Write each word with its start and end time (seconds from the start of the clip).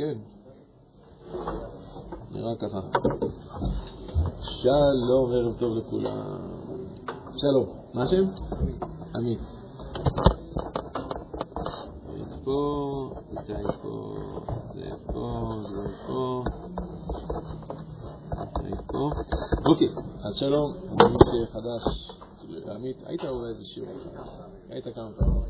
כן. 0.00 0.18
נראה 2.30 2.56
ככה. 2.56 2.80
שלום, 4.40 5.32
ערב 5.32 5.58
טוב 5.58 5.76
לכולם. 5.76 6.38
שלום. 7.36 7.66
מה 7.94 8.02
השם? 8.02 8.24
עמית. 9.14 9.38
פה, 12.44 13.10
איתי 13.30 13.52
פה, 13.82 14.16
זה 14.74 14.90
פה, 15.06 15.52
זה 15.68 16.06
פה. 16.06 16.44
פה. 18.86 19.10
אוקיי, 19.66 19.88
אז 20.24 20.36
שלום, 20.36 20.72
אני 21.00 21.46
חדש. 21.52 22.10
עמית, 22.74 22.96
היית 23.06 23.24
רואה 23.24 23.48
איזה 23.48 23.64
שיעור 23.64 23.90
היית 24.70 24.84
כמה 24.94 25.10
פעמים. 25.18 25.40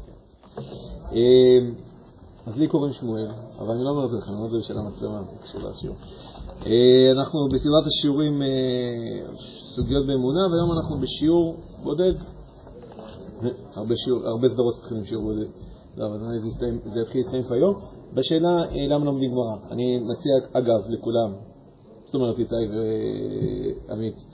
אז 2.46 2.56
לי 2.56 2.68
קוראים 2.68 2.92
שמואל, 2.92 3.28
אבל 3.58 3.74
אני 3.74 3.84
לא 3.84 3.90
אומר 3.90 4.04
את 4.04 4.10
זה 4.10 4.16
לכם, 4.16 4.32
אני 4.32 4.36
אומר 4.36 4.46
את 4.46 4.50
זה 4.50 4.58
בשביל 4.58 4.78
המצלמה, 4.78 5.22
בשביל 5.44 5.66
השיעור. 5.66 5.96
אה, 6.66 7.12
אנחנו 7.12 7.48
בסביבת 7.52 7.86
השיעורים 7.86 8.42
אה, 8.42 9.34
סוגיות 9.74 10.06
באמונה, 10.06 10.40
והיום 10.46 10.72
אנחנו 10.72 11.00
בשיעור 11.00 11.56
בודד. 11.82 12.12
הרבה, 13.74 13.96
שיעור, 13.96 14.26
הרבה 14.26 14.48
סדרות 14.48 14.74
מתחילים 14.78 15.04
שיעור 15.04 15.24
בודד. 15.24 15.48
לא, 15.96 16.06
אבל 16.06 16.18
זה 16.94 17.00
יתחיל 17.00 17.20
להסתיים 17.20 17.42
היום. 17.50 17.74
בשאלה 18.14 18.48
אה, 18.48 18.86
למה 18.88 19.04
לומדים 19.04 19.30
גמרא. 19.30 19.56
אני 19.70 19.98
מציע, 19.98 20.32
אגב, 20.52 20.80
לכולם, 20.88 21.32
זאת 22.04 22.14
אומרת 22.14 22.38
איתי 22.38 22.54
ועמית, 23.88 24.24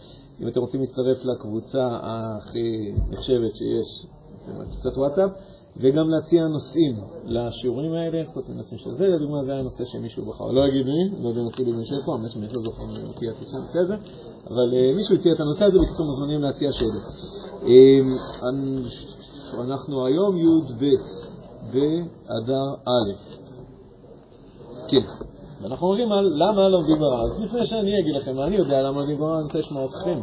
אם 0.41 0.49
אתם 0.49 0.61
רוצים 0.61 0.81
להצטרף 0.81 1.25
לקבוצה 1.25 1.89
הכי 2.03 2.93
נחשבת 3.11 3.55
שיש, 3.55 4.07
קבוצת 4.47 4.99
וואטסאפ, 4.99 5.31
וגם 5.81 6.11
להציע 6.11 6.47
נושאים 6.47 7.01
לשיעורים 7.25 7.93
האלה, 7.93 8.23
חוץ 8.35 8.49
מנושאים 8.49 8.79
של 8.79 8.91
זה, 8.91 9.09
לדוגמה 9.09 9.43
זה 9.43 9.53
היה 9.53 9.63
נושא 9.63 9.85
שמישהו 9.85 10.25
בחר, 10.25 10.45
לא 10.45 10.67
אגיד 10.69 10.87
מי, 10.87 11.23
לא 11.23 11.29
יודע 11.29 11.41
אפילו 11.55 11.73
מי 11.73 11.79
יושב 11.79 12.07
פה, 12.07 12.13
האמת 12.13 12.31
שאני 12.31 12.47
לא 12.47 12.63
זוכר 12.63 12.85
מי 12.85 12.93
הציע 13.11 13.31
את 13.31 13.37
הנושא 13.55 13.79
הזה, 13.79 13.95
אבל 14.47 14.69
uh, 14.73 14.97
מישהו 14.97 15.15
הציע 15.17 15.33
את 15.33 15.41
הנושא 15.41 15.65
הזה, 15.65 15.79
בקיצור 15.79 16.07
מוזמנים 16.07 16.43
להציע 16.43 16.73
שאלות. 16.73 17.03
Um, 17.63 18.07
אנחנו 19.61 20.07
היום 20.07 20.37
י"ב 20.37 20.85
באדר 21.73 22.75
א', 22.85 23.13
כן, 24.89 25.07
ואנחנו 25.63 25.87
אומרים 25.87 26.13
על 26.13 26.33
למה 26.37 26.69
לומדים 26.69 26.97
גמרא. 26.97 27.23
אז 27.23 27.41
לפני 27.41 27.67
שאני 27.67 28.01
אגיד 28.01 28.15
לכם 28.17 28.37
מה 28.37 28.45
אני 28.45 28.57
יודע 28.57 28.83
למה 28.83 28.99
לומדים 29.01 29.17
גמרא, 29.17 29.35
אני 29.35 29.43
רוצה 29.43 29.59
לשמוע 29.59 29.85
אתכם. 29.85 30.21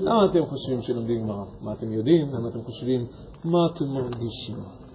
למה 0.00 0.24
אתם 0.24 0.46
חושבים 0.46 0.82
שלומדים 0.82 1.22
גמרא? 1.22 1.44
מה 1.60 1.72
אתם 1.72 1.92
יודעים? 1.92 2.34
למה 2.34 2.48
אתם 2.48 2.62
חושבים? 2.62 3.06
מה 3.44 3.58
אתם 3.74 3.84
מרגישים? 3.84 4.85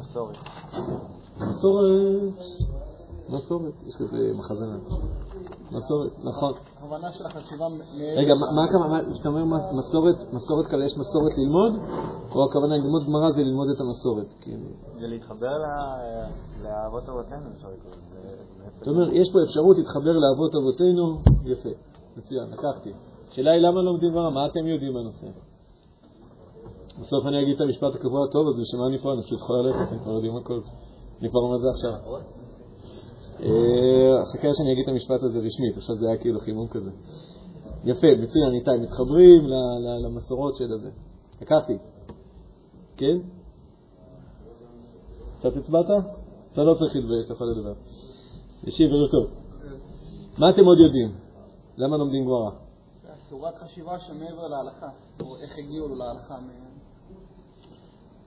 מסורת. 0.00 0.36
מסורת. 1.40 2.34
מסורת. 3.28 3.72
יש 3.86 3.96
כזה 3.96 4.32
מחזנה. 4.38 4.78
מסורת, 5.72 6.12
נכון. 6.24 6.52
הבנה 6.82 7.12
של 7.12 7.26
החשיבה... 7.26 7.66
רגע, 8.16 8.34
מה 8.54 8.64
הכוונה, 8.64 9.12
כשאתה 9.12 9.28
אומר 9.28 9.44
מסורת, 9.72 10.32
מסורת 10.32 10.66
כאלה, 10.66 10.84
יש 10.84 10.98
מסורת 10.98 11.32
ללמוד, 11.38 11.72
או 12.34 12.44
הכוונה 12.44 12.76
ללמוד 12.76 13.02
גמרא 13.06 13.30
זה 13.30 13.42
ללמוד 13.42 13.68
את 13.74 13.80
המסורת? 13.80 14.34
כאילו? 14.40 14.66
זה 14.96 15.06
להתחבר 15.06 15.58
לאבות 16.62 17.08
אבותינו, 17.08 17.46
אפשר 17.56 17.68
לקרוא 17.68 17.92
לזה. 17.92 18.36
אתה 18.82 18.90
אומר, 18.90 19.12
יש 19.12 19.32
פה 19.32 19.38
אפשרות 19.42 19.76
להתחבר 19.78 20.12
לאבות 20.22 20.54
אבותינו, 20.54 21.18
יפה, 21.44 21.68
מצוין, 22.16 22.50
לקחתי. 22.50 22.92
השאלה 23.28 23.50
היא 23.50 23.60
למה 23.60 23.82
לומדים 23.82 24.12
גמרא, 24.12 24.30
מה 24.30 24.46
אתם 24.46 24.66
יודעים 24.66 24.94
בנושא? 24.94 25.26
בסוף 26.98 27.26
אני 27.26 27.42
אגיד 27.42 27.54
את 27.54 27.60
המשפט 27.60 27.94
הקבוע 27.94 28.24
הטוב, 28.28 28.48
אז 28.48 28.60
בשביל 28.60 28.80
מה 28.80 28.86
אני 28.86 28.98
פה? 28.98 29.12
אני 29.12 29.22
פשוט 29.22 29.38
יכול 29.38 29.56
ללכת, 29.56 29.92
אני 29.92 30.00
כבר 30.00 30.12
יודעים 30.12 30.36
הכל. 30.36 30.60
אני 31.20 31.30
כבר 31.30 31.40
אומר 31.40 31.56
את 31.56 31.60
זה 31.60 31.68
עכשיו. 31.74 31.92
אה, 33.42 34.24
חכה 34.32 34.48
שאני 34.54 34.72
אגיד 34.72 34.82
את 34.82 34.88
המשפט 34.88 35.22
הזה 35.22 35.38
רשמית, 35.38 35.76
עכשיו 35.76 35.96
זה 35.96 36.06
היה 36.08 36.16
כאילו 36.18 36.40
חימום 36.40 36.68
כזה. 36.68 36.90
יפה, 37.84 38.06
מצוין, 38.22 38.52
איתי, 38.54 38.82
מתחברים 38.82 39.42
למסורות 40.04 40.56
של 40.56 40.72
הזה. 40.72 40.90
לקחתי. 41.40 41.76
כן? 42.96 43.16
קצת 45.38 45.56
הצבעת? 45.56 45.86
אתה 46.52 46.62
לא 46.62 46.74
צריך 46.74 46.96
להתבייש, 46.96 47.24
אתה 47.26 47.32
יכול 47.32 47.50
לדבר. 47.50 47.74
ישיב, 48.64 48.90
ערב 48.92 49.10
טוב. 49.10 49.26
מה 50.38 50.50
אתם 50.50 50.64
עוד 50.64 50.78
יודעים? 50.78 51.12
למה 51.76 51.96
לומדים 51.96 52.24
גמרא? 52.24 52.50
צורת 53.30 53.58
חשיבה 53.58 53.98
שמעבר 53.98 54.48
להלכה, 54.48 54.88
או 55.20 55.36
איך 55.36 55.58
הגיעו 55.58 55.88
להלכה. 55.88 56.38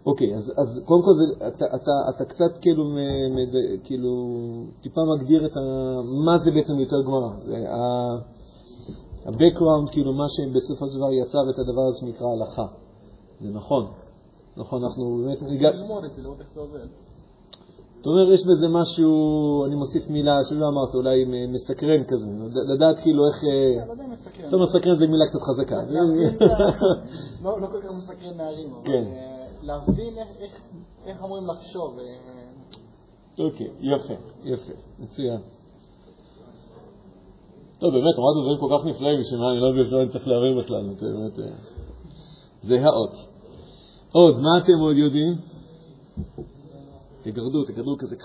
אוקיי, 0.06 0.36
אז, 0.36 0.52
אז 0.58 0.82
קודם 0.86 1.02
כל 1.04 1.12
זה, 1.14 1.48
אתה, 1.48 1.66
אתה, 1.66 1.92
אתה 2.10 2.26
קצת 2.26 2.58
כאילו, 2.62 2.86
מד, 3.36 3.56
כאילו 3.84 4.12
טיפה 4.82 5.02
מגדיר 5.16 5.46
את 5.46 5.52
ה, 5.58 5.60
מה 6.26 6.38
זה 6.38 6.52
בעצם 6.52 6.80
יותר 6.80 7.02
גמרא. 7.02 7.30
ה-background, 9.26 9.92
כאילו 9.92 10.14
מה 10.14 10.26
שבסופו 10.30 10.88
של 10.88 10.98
דבר 10.98 11.14
יצר 11.14 11.50
את 11.50 11.60
הדבר 11.60 11.82
הזה 11.88 12.00
שנקרא 12.00 12.28
הלכה. 12.28 12.66
זה 13.40 13.50
נכון. 13.50 13.88
נכון, 14.58 14.84
אנחנו 14.84 15.26
באמת... 15.26 15.42
ללמוד 15.76 16.04
את 16.04 16.16
זה, 16.16 16.22
לראות 16.22 16.40
איך 16.40 16.48
זה 16.54 16.60
עובד. 16.60 16.88
זאת 17.98 18.08
אומרת, 18.08 18.28
יש 18.34 18.48
בזה 18.48 18.68
משהו, 18.68 19.66
אני 19.66 19.76
מוסיף 19.76 20.10
מילה 20.10 20.36
שלא 20.50 20.68
אמרת, 20.68 20.96
אולי 20.96 21.26
מסקרן 21.54 22.04
כזה, 22.04 22.28
לדעת 22.74 23.00
כאילו 23.00 23.28
איך... 23.28 23.36
כן, 23.36 23.88
לא 23.88 23.94
אם 23.94 24.12
מסקרן. 24.12 24.52
לא 24.52 24.60
מסקרן 24.60 24.96
זה 24.96 25.08
מילה 25.08 25.26
קצת 25.28 25.42
חזקה. 25.42 25.76
לא, 27.44 27.62
לא 27.62 27.68
כל 27.68 27.82
כך 27.82 27.92
מסקרן 27.98 28.38
נערים, 28.38 28.74
אבל... 28.74 29.33
להבין 29.64 30.14
איך 31.06 31.24
אמורים 31.24 31.48
לחשוב. 31.48 32.00
אה, 32.00 33.46
אוקיי, 33.46 33.68
יפה, 33.80 34.14
יפה, 34.44 34.74
מצוין. 35.00 35.40
טוב, 37.80 37.92
באמת, 37.94 38.16
אמרת 38.20 38.36
דברים 38.42 38.60
כל 38.60 38.78
כך 38.78 38.86
נפלאים, 38.86 39.20
בשביל 39.20 39.40
מה 39.40 39.52
אני 39.52 39.60
לא 39.60 39.72
מבין 39.72 39.90
שאני 39.90 40.10
צריך 40.10 40.28
להבין 40.28 40.58
בכלל, 40.58 40.82
באמת, 41.02 41.40
אה, 41.40 41.56
זה 42.64 42.86
האות. 42.86 43.12
עוד, 44.12 44.40
מה 44.40 44.58
אתם 44.64 44.80
עוד 44.80 44.98
יודעים? 44.98 45.34
תגרדו, 47.24 47.64
תגרדו 47.64 47.98
כזה. 48.00 48.16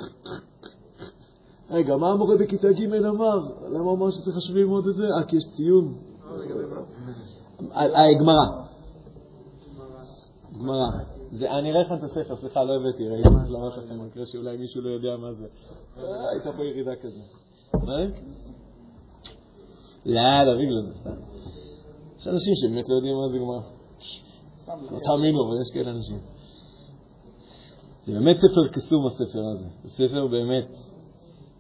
רגע, 1.71 1.97
מה 1.97 2.11
המורה 2.11 2.37
בכיתה 2.37 2.69
ג' 2.73 2.95
אמר? 2.95 3.39
למה 3.69 3.91
אמר 3.91 4.11
שצריך 4.11 4.37
חשוב 4.37 4.57
ללמוד 4.57 4.87
את 4.87 4.95
זה? 4.95 5.03
אה, 5.03 5.25
כי 5.25 5.37
יש 5.37 5.45
ציון. 5.57 5.95
גמרא. 10.59 11.18
גמרא. 11.33 11.59
אני 11.59 11.71
אראה 11.71 11.83
לכם 11.83 11.95
את 11.95 12.03
הספר, 12.03 12.37
סליחה, 12.37 12.65
לא 12.65 12.73
הבאתי, 12.77 13.09
ראיתי 13.09 13.29
להראות 13.49 13.77
לכם 13.77 13.99
במקרה 13.99 14.27
שאולי 14.27 14.57
מישהו 14.57 14.81
לא 14.81 14.91
יודע 14.91 15.17
מה 15.17 15.33
זה. 15.33 15.47
אה, 15.99 16.31
הייתה 16.33 16.53
פה 16.53 16.65
ירידה. 16.65 16.93
מה? 17.75 18.05
לא, 20.07 20.45
לא 20.45 20.59
בגלל 20.59 20.81
זה 20.81 20.95
סתם. 20.95 21.11
יש 22.19 22.29
אנשים 22.29 22.55
שבאמת 22.55 22.89
לא 22.89 22.95
יודעים 22.95 23.15
מה 23.17 23.29
זה 23.33 23.39
גמרא. 23.39 23.61
לא 24.93 24.99
תאמינו, 25.05 25.39
אבל 25.49 25.61
יש 25.61 25.71
כאלה 25.75 25.91
אנשים. 25.91 26.19
זה 28.05 28.13
באמת 28.13 28.37
ספר 28.37 28.69
קסום 28.73 29.07
הספר 29.07 29.43
הזה. 29.53 29.69
זה 29.85 29.91
ספר 29.91 30.27
באמת, 30.27 30.77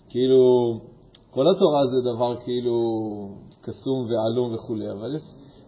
כאילו, 0.08 0.42
כל 1.30 1.44
התורה 1.50 1.80
זה 1.86 2.10
דבר 2.14 2.36
כאילו 2.36 2.74
קסום 3.60 4.06
ועלום 4.08 4.54
וכולי, 4.54 4.90
אבל 4.90 5.14
יש, 5.14 5.22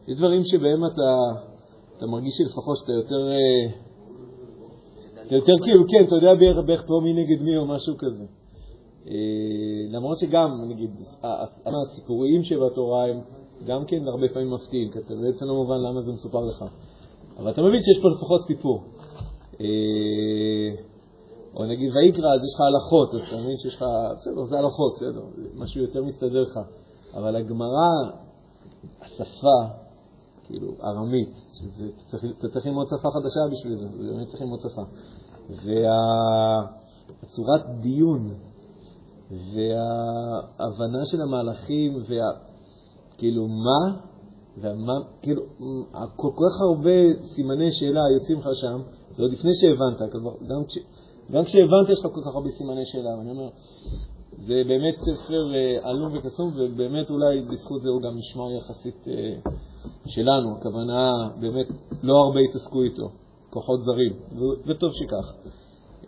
יש 0.09 0.17
דברים 0.17 0.43
שבהם 0.45 0.85
אתה, 0.85 1.11
אתה 1.97 2.07
מרגיש 2.07 2.35
שלפחות 2.39 2.77
שאתה 2.79 2.93
יותר 2.93 3.29
אה, 3.31 3.73
זה 3.73 3.90
יותר 5.35 5.53
כאילו, 5.63 5.85
כן, 5.89 6.05
אתה 6.07 6.15
יודע 6.15 6.35
בערך, 6.41 6.67
בערך 6.67 6.87
פה 6.87 7.01
מי 7.05 7.13
נגד 7.13 7.43
מי 7.43 7.57
או 7.57 7.67
משהו 7.67 7.95
כזה. 7.99 8.25
אה, 9.07 9.13
למרות 9.91 10.19
שגם, 10.19 10.65
נגיד, 10.69 10.91
הסיפורים 11.67 12.43
שבתורה 12.43 13.07
הם 13.07 13.21
גם 13.67 13.85
כן 13.85 14.09
הרבה 14.09 14.27
פעמים 14.33 14.51
מפתיעים, 14.51 14.91
כי 14.93 14.99
אתה 14.99 15.15
בעצם 15.15 15.45
לא 15.45 15.55
מובן 15.55 15.81
למה 15.81 16.03
זה 16.03 16.13
מסופר 16.13 16.45
לך. 16.45 16.65
אבל 17.39 17.51
אתה 17.51 17.63
מבין 17.63 17.81
שיש 17.83 18.03
פה 18.03 18.09
לפחות 18.17 18.45
סיפור. 18.47 18.83
אה, 19.61 19.67
או 21.57 21.65
נגיד 21.65 21.91
ויקרא, 21.97 22.35
אז 22.35 22.41
יש 22.45 22.55
לך 22.55 22.61
הלכות, 22.61 23.15
אז 23.15 23.21
אתה 23.29 23.43
מבין 23.43 23.57
שיש 23.57 23.75
לך, 23.75 23.85
בסדר, 24.19 24.45
זה 24.45 24.59
הלכות, 24.59 24.93
בסדר, 24.97 25.23
משהו 25.55 25.81
יותר 25.81 26.05
מסתדר 26.05 26.43
לך. 26.43 26.61
אבל 27.15 27.37
הגמרא, 27.37 27.91
השפה, 29.01 29.59
כאילו, 30.45 30.73
ארמית, 30.85 31.35
אתה 32.39 32.49
צריך 32.49 32.67
ללמוד 32.67 32.87
שפה 32.87 33.09
חדשה 33.11 33.41
בשביל 33.53 33.79
זה, 33.79 33.89
זה 33.89 34.13
באמת 34.13 34.27
צריך 34.27 34.43
ללמוד 34.43 34.61
שפה. 34.61 34.83
והצורת 37.23 37.63
דיון 37.81 38.35
וההבנה 39.31 41.05
של 41.05 41.23
המהלכים, 41.23 41.97
וה... 41.97 42.51
כאילו 43.21 43.49
מה, 43.49 43.97
ומה, 44.59 44.93
כאילו, 45.23 45.43
כל 46.17 46.31
כך 46.37 46.61
הרבה 46.61 47.25
סימני 47.35 47.73
שאלה 47.73 48.01
יוצאים 48.15 48.39
לך 48.39 48.49
שם, 48.55 48.81
זה 49.17 49.23
עוד 49.23 49.33
לפני 49.33 49.55
שהבנת, 49.55 50.01
גם, 50.49 50.65
כש, 50.65 50.79
גם 51.31 51.45
כשהבנת 51.45 51.89
יש 51.89 51.99
לך 51.99 52.07
כל 52.15 52.21
כך 52.25 52.35
הרבה 52.35 52.49
סימני 52.49 52.87
שאלה, 52.87 53.19
ואני 53.19 53.31
אומר, 53.31 53.49
זה 54.39 54.63
באמת 54.69 54.95
ספר 54.99 55.55
אה, 55.55 55.91
עלום 55.91 56.13
וקסום, 56.17 56.51
ובאמת 56.55 57.11
אולי 57.11 57.41
בזכות 57.41 57.83
זה 57.83 57.91
הוא 57.91 58.03
גם 58.03 58.17
נשמע 58.17 58.45
יחסית 58.59 59.09
אה, 59.09 59.51
שלנו, 60.07 60.57
הכוונה 60.57 61.13
באמת 61.41 61.67
לא 62.03 62.15
הרבה 62.17 62.41
התעסקו 62.41 62.83
איתו. 62.83 63.09
כוחות 63.51 63.81
זרים, 63.83 64.13
וטוב 64.67 64.91
שכך. 64.93 65.35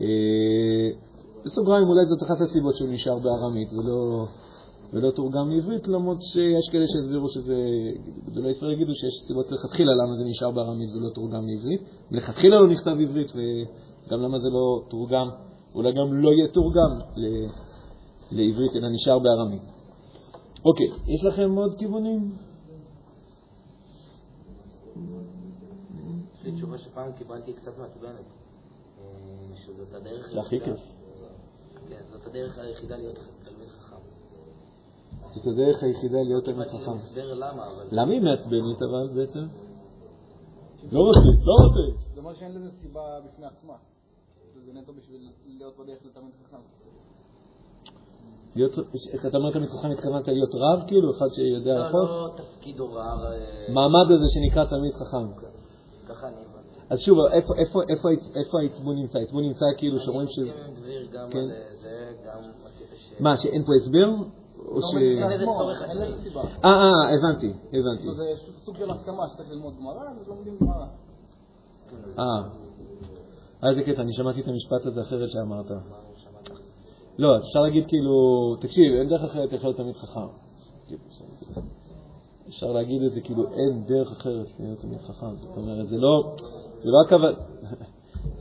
אה, 0.02 0.88
בסוגריים, 1.44 1.88
אולי 1.88 2.04
זאת 2.04 2.22
אחת 2.22 2.40
הסיבות 2.40 2.74
שהוא 2.76 2.88
נשאר 2.90 3.18
בארמית 3.18 3.72
ולא, 3.72 4.26
ולא 4.92 5.10
תורגם 5.10 5.50
לעברית, 5.50 5.88
למרות 5.88 6.22
שיש 6.22 6.68
כאלה 6.72 6.84
שהסבירו 6.88 7.28
שזה, 7.28 7.56
גדולי 8.26 8.50
ישראל 8.50 8.72
יגידו 8.72 8.92
שיש 8.94 9.14
סיבות 9.26 9.52
לכתחילה 9.52 9.92
למה 9.92 10.16
זה 10.16 10.24
נשאר 10.24 10.50
בארמית 10.50 10.90
ולא 10.94 11.10
תורגם 11.14 11.46
לעברית. 11.48 11.80
מלכתחילה 12.10 12.60
לא 12.60 12.68
נכתב 12.68 12.96
עברית, 13.00 13.32
וגם 13.34 14.20
למה 14.20 14.38
זה 14.38 14.48
לא 14.48 14.82
תורגם, 14.90 15.28
אולי 15.74 15.92
גם 15.92 16.14
לא 16.14 16.30
יהיה 16.30 16.48
תורגם 16.48 16.92
לעברית, 18.32 18.76
אלא 18.76 18.88
נשאר 18.88 19.18
בארמית. 19.18 19.62
אוקיי, 20.64 20.86
יש 20.86 21.24
לכם 21.24 21.50
עוד 21.56 21.74
כיוונים? 21.78 22.32
יש 26.34 26.44
לי 26.44 26.52
תשובה 26.52 26.78
שפעם 26.78 27.12
קיבלתי 27.12 27.52
קצת 27.52 27.78
מעצבנת, 27.78 28.41
שזאת 29.66 29.94
הדרך... 29.94 30.32
להכי 30.32 30.60
כיף. 30.60 30.80
כן, 31.88 32.02
זאת 32.12 32.26
הדרך 32.26 32.58
היחידה 32.58 32.96
להיות 32.96 33.18
תלמיד 33.44 33.68
חכם. 33.68 33.96
זאת 35.34 35.46
הדרך 35.46 35.82
היחידה 35.82 36.22
להיות 36.22 36.44
תלמיד 36.44 36.68
חכם. 36.68 37.20
למה, 37.92 38.12
היא 38.12 38.20
מעצבנת 38.20 38.82
אבל 38.82 39.08
בעצם? 39.14 39.46
לא 40.92 41.00
רוצה, 41.00 41.20
לא 41.20 41.54
רוצה. 41.66 42.04
זה 42.14 42.20
אומר 42.20 42.34
שאין 42.34 42.52
לזה 42.54 42.70
סיבה 42.82 43.20
בפני 43.26 43.46
עצמה. 43.46 43.74
זה 44.66 44.72
נטו 44.72 44.92
בשביל 44.92 45.28
להיות 45.46 45.74
בדרך 45.78 45.98
לתלמיד 46.06 46.32
חכם. 46.44 46.56
להיות, 48.56 48.72
אתה 49.28 49.36
אומר 49.38 49.50
תלמיד 49.52 49.68
חכם, 49.68 49.90
התכוונת 49.90 50.28
להיות 50.28 50.54
רב, 50.54 50.88
כאילו, 50.88 51.10
אחד 51.10 51.26
שיודע 51.28 51.74
לא, 51.74 51.84
הלכות? 51.84 52.08
לא 52.10 52.34
תפקיד 52.36 52.80
הוראה... 52.80 53.04
אה, 53.04 53.72
מעמד 53.74 54.10
הזה 54.10 54.24
שנקרא 54.34 54.64
תלמיד 54.64 54.94
חכם. 54.94 55.46
ככה 56.08 56.28
אני 56.28 56.36
הבנתי. 56.36 56.61
אז 56.92 56.98
שוב, 57.00 57.18
איפה- 57.32 57.54
איפה- 57.58 57.80
איפה 57.88 58.08
העצ- 58.10 58.36
איפה 58.36 58.58
העצבון 58.60 58.96
נמצא? 58.96 59.18
העצבון 59.18 59.44
נמצא 59.44 59.64
כאילו 59.78 59.98
שאומרים 60.00 60.28
ש... 60.28 60.38
כן. 60.38 61.38
אה, 61.38 62.10
בקטע 62.64 62.96
ש... 62.96 63.20
מה, 63.20 63.36
שאין 63.36 63.62
פה 63.64 63.72
הסבר? 63.76 64.08
או 64.68 64.82
ש... 64.82 64.94
אין 64.94 65.30
לזה 65.98 66.22
סיבה. 66.22 66.40
אה, 66.64 66.70
אה, 66.70 67.14
הבנתי, 67.14 67.52
הבנתי. 67.68 68.14
זה 68.16 68.24
סוג 68.64 68.76
של 68.76 68.90
הסכמה 68.90 69.28
שצריך 69.28 69.50
ללמוד 69.50 69.74
גמרא, 69.78 70.10
אז 70.20 70.28
לומדים 70.28 70.56
גמרא. 70.60 70.86
אה, 72.18 73.68
איזה 73.68 73.82
קטע, 73.82 74.02
אני 74.02 74.12
שמעתי 74.12 74.40
את 74.40 74.48
המשפט 74.48 74.86
הזה 74.86 75.02
אחרת 75.02 75.30
שאמרת. 75.30 75.70
לא, 77.18 77.36
אפשר 77.36 77.60
להגיד 77.60 77.86
כאילו, 77.86 78.12
תקשיב, 78.60 78.94
אין 78.98 79.08
דרך 79.08 79.22
אחרת 79.22 79.52
איך 79.52 79.64
להיות 79.64 79.76
תלמיד 79.76 79.96
חכם. 79.96 80.26
אפשר 82.48 82.66
להגיד 82.72 83.02
את 83.02 83.10
זה 83.10 83.20
כאילו, 83.20 83.42
אין 83.52 83.84
דרך 83.84 84.10
אחרת 84.12 84.46
להיות 84.60 84.78
תלמיד 84.78 85.00
חכם. 85.00 85.36
זאת 85.36 85.56
אומרת, 85.56 85.86
זה 85.86 85.96
לא, 85.96 86.34
זה 86.84 86.90
לא 86.90 86.98
הכוונה, 87.06 87.32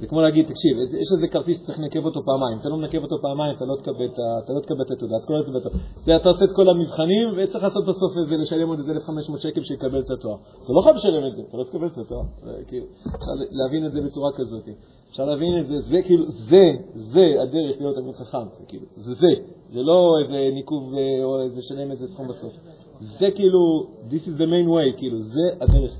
זה 0.02 0.08
כמו 0.08 0.22
להגיד, 0.22 0.46
תקשיב, 0.46 0.78
יש 1.02 1.08
איזה 1.16 1.28
כרטיס 1.28 1.62
שצריך 1.62 1.80
לנקב 1.80 2.06
אותו 2.06 2.20
פעמיים, 2.26 2.58
אתה 2.60 2.70
לא 2.70 2.78
מנקב 2.78 3.02
אותו 3.04 3.16
פעמיים, 3.22 3.56
אתה 3.56 3.66
לא 3.66 3.76
תקבל 3.76 4.06
את 4.06 4.20
אתה 4.44 4.54
לא 4.54 4.60
התעודה, 4.96 5.16
אז 5.16 5.26
כל 5.26 5.34
בטח. 5.60 5.70
זה 6.04 6.16
אתה 6.16 6.30
עושה 6.30 6.46
את 6.46 6.50
כל 6.56 6.70
המבחנים, 6.70 7.28
וצריך 7.38 7.64
לעשות 7.64 7.86
בסוף 7.86 8.18
איזה, 8.18 8.36
לשלם 8.36 8.68
עוד 8.70 8.80
איזה 8.80 8.92
1,500 8.92 9.42
שקל 9.42 9.62
שיקבל 9.62 10.00
את 10.00 10.10
התואר. 10.12 10.38
אתה 10.64 10.74
לא 10.74 10.82
חייב 10.82 10.96
לשלם 10.96 11.28
את 11.28 11.36
זה, 11.36 11.42
אתה 11.50 11.58
לא 11.58 11.64
תקבל 11.64 11.88
את 11.88 11.98
התואר. 11.98 12.24
כאילו, 12.68 12.86
אפשר 13.06 13.32
להבין 13.52 13.86
את 13.86 13.92
זה 13.92 14.02
בצורה 14.02 14.32
כזאת. 14.38 14.64
אפשר 15.10 15.26
להבין 15.26 15.60
את 15.60 15.68
זה, 15.68 15.82
זה 15.82 16.02
כאילו, 16.06 16.26
זה, 16.32 16.72
זה 16.94 17.36
הדרך 17.42 17.76
להיות 17.80 17.96
תלמיד 17.96 18.16
חכם, 18.16 18.46
זה 18.60 18.66
כאילו, 18.68 18.86
זה 18.96 19.14
זה, 19.14 19.28
זה 19.74 19.82
לא 19.82 20.20
איזה 20.22 20.50
ניקוב 20.54 20.94
אה, 20.94 21.24
או 21.24 21.42
איזה 21.42 21.62
שלם 21.62 21.92
איזה 21.92 22.08
סכום 22.08 22.28
בסוף. 22.28 22.54
זה 23.00 23.32
כאילו, 23.36 23.60
this 24.10 24.24
is 24.28 24.38
the 24.38 24.48
main 24.54 24.68
way, 24.68 24.98
כאילו, 24.98 25.22
זה 25.22 25.42
הדרך 25.62 25.98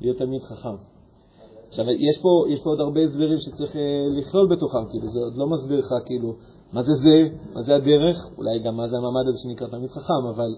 להיות 0.00 0.18
תלמיד 0.18 0.42
חכם. 0.42 0.89
עכשיו, 1.70 1.84
יש 1.90 2.16
פה, 2.22 2.30
יש 2.52 2.60
פה 2.62 2.70
עוד 2.70 2.80
הרבה 2.80 3.00
הסברים 3.00 3.38
שצריך 3.40 3.76
אה, 3.76 3.80
לכלול 4.18 4.48
בתוכם, 4.50 4.84
כאילו, 4.90 5.08
זה 5.08 5.18
עוד 5.18 5.36
לא 5.36 5.46
מסביר 5.46 5.78
לך, 5.78 5.92
כאילו, 6.06 6.34
מה 6.72 6.82
זה 6.82 6.92
זה, 6.94 7.16
מה 7.54 7.62
זה 7.62 7.74
הדרך, 7.74 8.16
אולי 8.38 8.58
גם 8.58 8.76
מה 8.76 8.88
זה 8.88 8.96
המעמד 8.96 9.28
הזה 9.28 9.38
שנקרא 9.42 9.66
תלמיד 9.66 9.90
חכם, 9.90 10.22
אבל... 10.34 10.50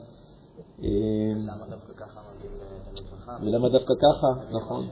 אה, 0.83 0.89
למה 1.37 1.67
דווקא 1.71 1.93
ככה 1.97 2.21
מגיעים 2.31 2.55
לתלמיד 2.57 3.11
חכם? 3.13 3.47
ולמה 3.47 3.69
דווקא 3.69 3.95
ככה, 3.95 4.57
נכון. 4.57 4.85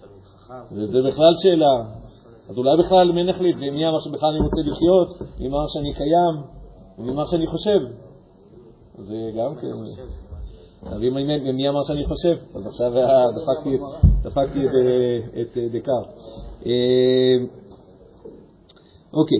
תלמיד 0.00 0.24
חכם. 0.24 0.62
וזה 0.72 0.98
בכלל 1.08 1.32
שאלה. 1.42 1.74
אז 2.48 2.58
אולי 2.58 2.76
בכלל 2.78 3.12
מי 3.12 3.24
נחליט, 3.24 3.56
ומי 3.56 3.88
אמר 3.88 3.98
שבכלל 3.98 4.28
אני 4.30 4.38
רוצה 4.38 4.60
לחיות, 4.70 5.08
מי 5.40 5.46
אמר 5.48 5.66
שאני 5.74 5.94
קיים, 5.94 6.34
ומי 6.98 7.10
אמר 7.12 7.26
שאני 7.26 7.46
חושב. 7.46 7.80
זה 8.98 9.30
גם 9.38 9.54
כן. 9.60 9.72
אבל 10.82 10.98
מי 11.52 11.68
אמר 11.68 11.82
שאני 11.82 12.04
חושב? 12.06 12.56
אז 12.56 12.66
עכשיו 12.66 12.92
דפקתי- 13.36 14.66
את, 15.42 15.56
אה, 15.56 15.62
אה, 15.62 15.68
דקארט. 15.68 16.06
אה, 16.66 17.36
אוקיי, 19.12 19.38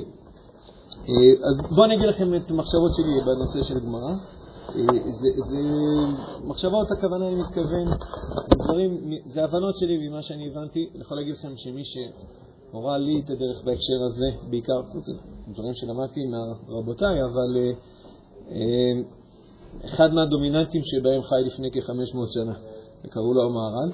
אז 1.49 1.71
בואו 1.75 1.85
אני 1.85 1.95
אגיד 1.97 2.09
לכם 2.09 2.35
את 2.35 2.51
המחשבות 2.51 2.91
שלי 2.97 3.21
בנושא 3.27 3.63
של 3.69 3.81
גמרא. 3.81 4.15
זה, 5.21 5.59
מחשבות, 6.45 6.91
הכוונה, 6.91 7.29
אני 7.29 7.41
מתכוון, 7.41 7.87
דברים, 8.59 9.11
זה 9.27 9.45
הבנות 9.45 9.77
שלי 9.77 10.09
ממה 10.09 10.23
שאני 10.23 10.51
הבנתי. 10.51 10.91
אני 10.95 11.01
יכול 11.01 11.17
להגיד 11.17 11.35
לכם 11.35 11.57
שמי 11.57 11.83
שהורה 11.85 12.99
לי 12.99 13.21
את 13.25 13.31
הדרך 13.31 13.65
בהקשר 13.65 14.03
הזה, 14.07 14.27
בעיקר 14.51 14.81
דברים 15.49 15.75
שלמדתי 15.75 16.21
מרבותיי, 16.69 17.23
אבל 17.23 17.57
אחד 19.85 20.09
מהדומיננטים 20.13 20.83
שבהם 20.85 21.23
חי 21.23 21.43
לפני 21.47 21.71
כ-500 21.73 22.19
שנה, 22.35 22.55
וקראו 23.05 23.35
לו 23.35 23.43
המהר"ל, 23.43 23.91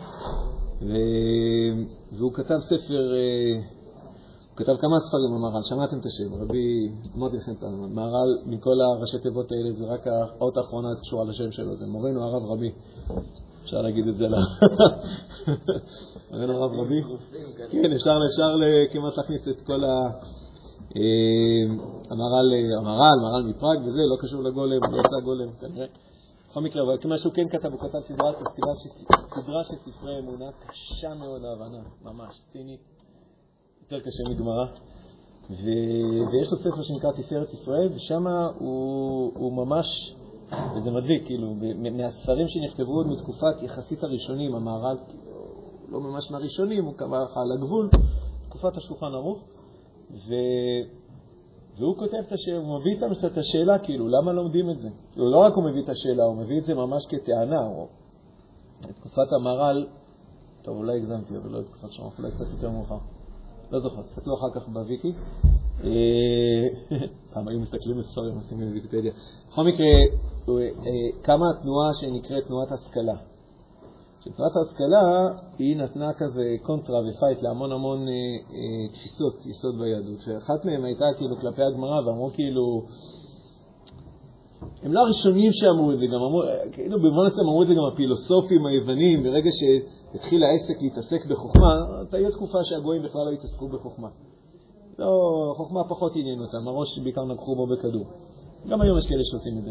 ו- 0.82 2.16
והוא 2.18 2.32
כתב 2.32 2.58
ספר, 2.58 3.14
אה, 3.14 3.54
הוא 4.50 4.56
כתב 4.56 4.76
כמה 4.76 5.00
ספרים 5.00 5.34
המהר"ל, 5.36 5.62
שמעתם 5.64 5.98
את 5.98 6.06
השם, 6.06 6.42
רבי, 6.42 6.88
אמרתי 7.16 7.36
לכם 7.36 7.54
פעם, 7.60 7.84
המהר"ל 7.84 8.30
מכל 8.46 8.80
הראשי 8.80 9.18
תיבות 9.18 9.52
האלה, 9.52 9.72
זה 9.72 9.84
רק 9.84 10.06
האות 10.06 10.56
האחרונה 10.56 10.88
שקשורה 10.96 11.24
לשם 11.24 11.52
שלו, 11.52 11.76
זה 11.76 11.86
מורנו 11.86 12.22
הרב 12.22 12.42
רבי, 12.52 12.70
אפשר 13.64 13.82
להגיד 13.82 14.08
את 14.08 14.16
זה 14.16 14.28
ל... 14.28 14.34
מורנו 16.30 16.52
הרב 16.52 16.72
רבי, 16.80 17.02
כן, 17.70 17.92
אפשר, 17.92 18.18
אפשר 18.30 18.56
ל- 18.56 18.92
כמעט 18.92 19.16
להכניס 19.16 19.48
את 19.48 19.60
כל 19.60 19.84
ה... 19.84 20.10
המהר"ל, 22.10 22.48
המהר"ל, 22.78 23.20
מהר"ל 23.22 23.42
מפראג 23.42 23.78
וזה, 23.84 23.98
לא 23.98 24.16
קשור 24.20 24.42
לגולם, 24.42 24.78
לא 24.92 25.00
עשה 25.00 25.24
גולם 25.24 25.48
כנראה. 25.60 25.86
בכל 26.50 26.60
מקרה, 26.60 26.82
אבל 26.82 27.08
מה 27.08 27.18
שהוא 27.18 27.32
כן 27.32 27.48
כתב, 27.48 27.72
הוא 27.72 27.80
כתב 27.80 28.00
סדרה, 28.00 28.32
של 29.64 29.76
ספרי 29.76 30.18
אמונה 30.18 30.50
קשה 30.66 31.14
מאוד 31.14 31.42
להבנה, 31.42 31.82
ממש, 32.02 32.40
צינית, 32.52 32.80
יותר 33.82 34.00
קשה 34.00 34.22
מגמרא. 34.30 34.66
ויש 35.50 36.52
לו 36.52 36.58
ספר 36.58 36.82
שנקרא 36.82 37.12
תפארת 37.12 37.52
ישראל, 37.52 37.88
ושם 37.94 38.26
הוא, 38.58 39.32
הוא 39.34 39.52
ממש, 39.52 40.16
וזה 40.76 40.90
מדליק, 40.90 41.26
כאילו, 41.26 41.54
מהספרים 41.92 42.48
שנכתבו 42.48 42.92
עוד 42.92 43.06
מתקופת 43.06 43.62
יחסית 43.62 44.02
הראשונים, 44.02 44.54
המהר"ל, 44.54 44.96
לא 45.88 46.00
ממש 46.00 46.30
מהראשונים, 46.30 46.84
הוא 46.84 46.94
קבע 46.94 47.22
לך 47.22 47.36
על 47.36 47.52
הגבול, 47.52 47.88
תקופת 48.48 48.76
השולחן 48.76 49.06
ערוך. 49.14 49.53
ו... 50.10 50.34
והוא 51.78 51.96
כותב 51.96 52.16
את 52.26 52.32
השאלה, 52.32 52.58
הוא 52.58 52.80
מביא 52.80 52.94
איתנו 52.94 53.32
את 53.32 53.38
השאלה, 53.38 53.78
כאילו, 53.78 54.08
למה 54.08 54.32
לומדים 54.32 54.70
את 54.70 54.78
זה? 54.78 54.88
כאילו, 55.12 55.30
לא 55.30 55.38
רק 55.38 55.54
הוא 55.54 55.64
מביא 55.64 55.82
את 55.82 55.88
השאלה, 55.88 56.24
הוא 56.24 56.36
מביא 56.36 56.58
את 56.58 56.64
זה 56.64 56.74
ממש 56.74 57.06
כטענה, 57.08 57.66
או... 57.66 57.88
תקופת 58.80 59.32
המהר"ל, 59.32 59.86
טוב, 60.62 60.76
אולי 60.76 60.96
הגזמתי, 60.96 61.36
אבל 61.36 61.50
לא 61.50 61.62
תקופת 61.62 61.90
שרוף, 61.90 62.18
אולי 62.18 62.30
קצת 62.30 62.44
יותר 62.52 62.70
מאוחר. 62.70 62.98
לא 63.70 63.78
זוכר, 63.78 64.02
תסתכלו 64.02 64.34
אחר 64.34 64.60
כך 64.60 64.68
בוויקי. 64.68 65.12
אה, 65.84 66.98
פעם 67.32 67.48
היו 67.48 67.60
מסתכלים 67.60 67.98
בספרים, 67.98 68.34
עושים 68.34 68.58
בוויקיפדיה. 68.58 69.12
בכל 69.48 69.64
מקרה, 69.64 69.86
הוא, 70.46 70.60
אה, 70.60 71.22
קמה 71.22 71.46
תנועה 71.62 71.94
שנקראת 72.00 72.46
תנועת 72.46 72.72
השכלה. 72.72 73.33
שתנועת 74.24 74.56
ההשכלה 74.56 75.28
היא 75.58 75.76
נתנה 75.76 76.12
כזה 76.12 76.42
קונטרה 76.62 77.00
ופייט 77.08 77.42
להמון 77.42 77.72
המון 77.72 77.98
אה, 78.08 78.12
אה, 78.54 78.88
תפיסות 78.92 79.46
יסוד 79.46 79.78
ביהדות, 79.78 80.20
שאחת 80.20 80.64
מהן 80.64 80.84
הייתה 80.84 81.04
כאילו 81.16 81.36
כלפי 81.40 81.62
הגמרא, 81.62 82.06
ואמרו 82.06 82.30
כאילו, 82.34 82.82
הם 84.82 84.92
לא 84.92 85.00
הראשונים 85.00 85.52
שאמרו 85.52 85.92
את 85.92 85.98
זה, 85.98 86.06
גם 86.06 86.22
אמרו, 86.28 86.42
אה, 86.42 86.70
כאילו 86.72 86.98
במובן 86.98 87.26
מסוים 87.26 87.46
אמרו 87.48 87.62
את 87.62 87.68
זה 87.68 87.74
גם 87.74 87.84
הפילוסופים 87.92 88.66
היוונים, 88.66 89.22
ברגע 89.22 89.50
שהתחיל 89.58 90.44
העסק 90.44 90.82
להתעסק 90.82 91.26
בחוכמה, 91.26 91.74
הייתה 92.12 92.30
תקופה 92.30 92.58
שהגויים 92.62 93.02
בכלל 93.02 93.24
לא 93.26 93.30
התעסקו 93.30 93.68
בחוכמה. 93.68 94.08
לא, 94.98 95.08
חוכמה 95.56 95.80
פחות 95.88 96.12
עניין 96.16 96.40
אותם, 96.40 96.68
הראש 96.68 96.98
בעיקר 96.98 97.24
נגחו 97.24 97.56
בו 97.56 97.66
בכדור. 97.66 98.04
גם 98.68 98.80
היום 98.80 98.98
יש 98.98 99.06
כאלה 99.06 99.24
שעושים 99.24 99.58
את 99.58 99.64
זה. 99.64 99.70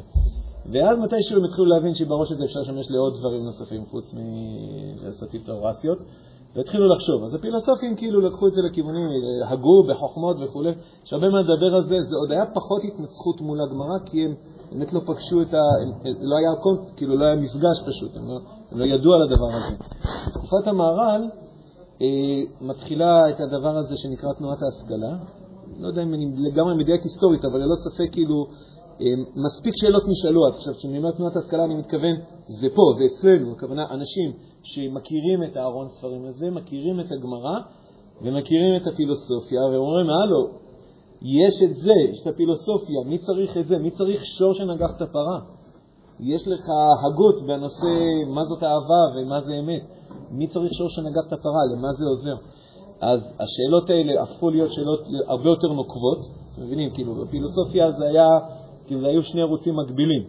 ואז 0.72 1.00
מתישהו 1.00 1.38
הם 1.38 1.46
התחילו 1.46 1.65
להבין 1.65 1.96
שבראש 1.96 2.32
הזה 2.32 2.43
אפשר 2.43 2.60
לשמש 2.60 2.91
לעוד 2.91 3.13
דברים 3.20 3.43
נוספים 3.43 3.86
חוץ 3.86 4.13
מלעשות 4.13 5.34
איתורסיות, 5.34 5.98
והתחילו 6.55 6.96
לחשוב. 6.96 7.24
אז 7.24 7.34
הפילוסופים 7.36 7.96
כאילו 7.96 8.22
לקחו 8.22 8.48
את 8.48 8.53
זה 8.53 8.62
לכיוונים, 8.62 9.08
הגו 9.48 9.84
בחוכמות 9.84 10.38
וכו'. 10.39 10.63
יש 11.05 11.13
הרבה 11.13 11.29
מה 11.29 11.41
לדבר 11.41 11.75
על 11.75 11.84
זה, 11.84 11.98
זה 12.01 12.15
עוד 12.15 12.32
היה 12.32 12.46
פחות 12.53 12.84
התנצחות 12.84 13.41
מול 13.41 13.62
הגמרא, 13.62 14.00
כי 14.05 14.25
הם 14.25 14.36
באמת 14.72 14.93
לא 14.93 15.00
פגשו 15.00 15.41
את 15.41 15.53
ה... 15.53 15.58
לא 16.22 16.36
היה 16.38 16.55
קונט, 16.62 16.79
כאילו 16.98 17.15
לא 17.15 17.25
היה 17.25 17.36
מפגש 17.36 17.77
פשוט, 17.88 18.17
הם 18.17 18.27
לא, 18.27 18.39
הם 18.72 18.79
לא 18.79 18.86
ידעו 18.86 19.13
על 19.13 19.22
הדבר 19.22 19.48
הזה. 19.53 19.75
בתקופת 20.27 20.67
המהר"ל 20.67 21.29
אה, 22.01 22.08
מתחילה 22.62 23.29
את 23.29 23.39
הדבר 23.39 23.77
הזה 23.77 23.96
שנקרא 23.98 24.34
תנועת 24.34 24.58
ההשכלה, 24.63 25.17
לא 25.79 25.88
יודע 25.88 26.03
אם 26.03 26.13
אני 26.13 26.25
לגמרי 26.38 26.75
מדייק 26.75 27.01
היסטורית, 27.01 27.46
אבל 27.46 27.60
ללא 27.60 27.75
ספק 27.75 28.12
כאילו, 28.12 28.48
מספיק 29.45 29.73
שאלות 29.81 30.03
נשאלו. 30.07 30.47
אז 30.47 30.55
עכשיו, 30.55 30.73
כשאני 30.73 30.97
אומר 30.97 31.12
תנועת 31.12 31.35
השכלה, 31.35 31.65
אני 31.65 31.75
מתכוון, 31.75 32.15
זה 32.47 32.67
פה, 32.75 32.81
זה 32.97 33.03
אצלנו, 33.05 33.51
הכוונה 33.51 33.85
אנשים 33.91 34.31
שמכירים 34.63 35.43
את 35.43 35.57
הארון 35.57 35.88
ספרים 35.88 36.25
הזה, 36.25 36.51
מכירים 36.51 37.00
את 37.00 37.12
הגמרא 37.12 37.59
ומכירים 38.21 38.81
את 38.81 38.88
הפילוסופיה, 38.93 39.62
ואומרים, 39.62 40.09
הלו, 40.09 40.47
יש 41.21 41.63
את 41.63 41.75
זה, 41.75 41.91
יש 42.12 42.21
את 42.21 42.27
הפילוסופיה, 42.27 43.00
מי 43.05 43.17
צריך 43.17 43.57
את 43.57 43.67
זה? 43.67 43.77
מי 43.77 43.91
צריך 43.91 44.25
שור 44.25 44.53
שנגח 44.53 44.91
את 44.97 45.01
הפרה? 45.01 45.39
יש 46.19 46.47
לך 46.47 46.63
הגות 47.05 47.41
בנושא 47.47 47.93
מה 48.27 48.43
זאת 48.43 48.63
אהבה 48.63 49.03
ומה 49.15 49.41
זה 49.41 49.53
אמת. 49.59 49.83
מי 50.31 50.47
צריך 50.47 50.73
שור 50.73 50.89
שנגח 50.89 51.27
את 51.27 51.33
הפרה? 51.33 51.62
למה 51.71 51.93
זה 51.93 52.05
עוזר? 52.05 52.35
אז 53.01 53.19
השאלות 53.39 53.89
האלה 53.89 54.23
הפכו 54.23 54.50
להיות 54.50 54.71
שאלות 54.71 55.00
הרבה 55.27 55.50
יותר 55.50 55.67
נוקבות, 55.67 56.19
מבינים? 56.57 56.89
כאילו, 56.93 57.15
בפילוסופיה 57.15 57.91
זה 57.91 58.05
היה, 58.05 58.29
כאילו, 58.87 59.01
זה 59.01 59.07
היו 59.07 59.23
שני 59.23 59.41
ערוצים 59.41 59.75
מקבילים. 59.75 60.23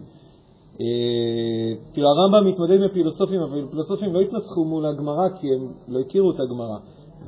כאילו, 1.92 2.08
הרמב"ם 2.08 2.48
מתמודד 2.48 2.74
עם 2.74 2.82
הפילוסופים, 2.82 3.40
אבל 3.40 3.64
הפילוסופים 3.64 4.14
לא 4.14 4.20
התנצחו 4.20 4.64
מול 4.64 4.86
הגמרא 4.86 5.28
כי 5.28 5.46
הם 5.54 5.72
לא 5.88 6.00
הכירו 6.00 6.30
את 6.30 6.40
הגמרא. 6.40 6.78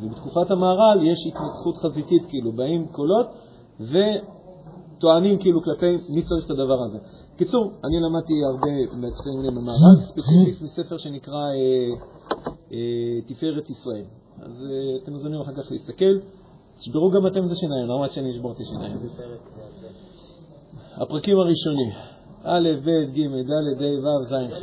ובתקופת 0.01 0.51
המהר"ל 0.51 1.07
יש 1.07 1.19
התנצחות 1.27 1.77
חזיתית, 1.77 2.23
כאילו, 2.29 2.53
באים 2.53 2.87
קולות 2.87 3.27
וטוענים 3.81 5.39
כאילו 5.39 5.63
כלפי 5.63 5.97
מי 6.09 6.23
צריך 6.23 6.47
את 6.47 6.51
הדבר 6.51 6.83
הזה. 6.83 6.99
קיצור, 7.37 7.73
אני 7.85 8.01
למדתי 8.01 8.33
הרבה 8.45 8.97
מהספרים 9.01 9.57
במהר"ל, 9.57 9.97
ספציפית 9.97 10.63
מספר 10.63 10.99
שנקרא 10.99 11.35
אה, 11.35 12.07
אה, 12.73 13.21
תפארת 13.27 13.71
ישראל. 13.71 14.05
אז 14.43 14.53
אה, 14.53 15.03
אתם 15.03 15.13
מוזמנים 15.13 15.41
אחר 15.41 15.53
כך 15.53 15.71
להסתכל. 15.71 16.19
תשברו 16.79 17.11
גם 17.11 17.27
אתם 17.27 17.47
את 17.47 17.51
השיניים, 17.51 17.87
לא 17.87 17.95
רק 17.95 18.13
שאני 18.13 18.31
אשבור 18.31 18.53
את 18.53 18.61
השיניים. 18.61 18.97
הפרקים 20.97 21.39
הראשונים, 21.39 21.91
א', 22.45 22.69
ב', 22.85 23.13
ג', 23.17 23.21
ד', 23.49 23.83
ה', 23.83 24.05
ו', 24.05 24.23
ז', 24.23 24.35
ח'. 24.53 24.63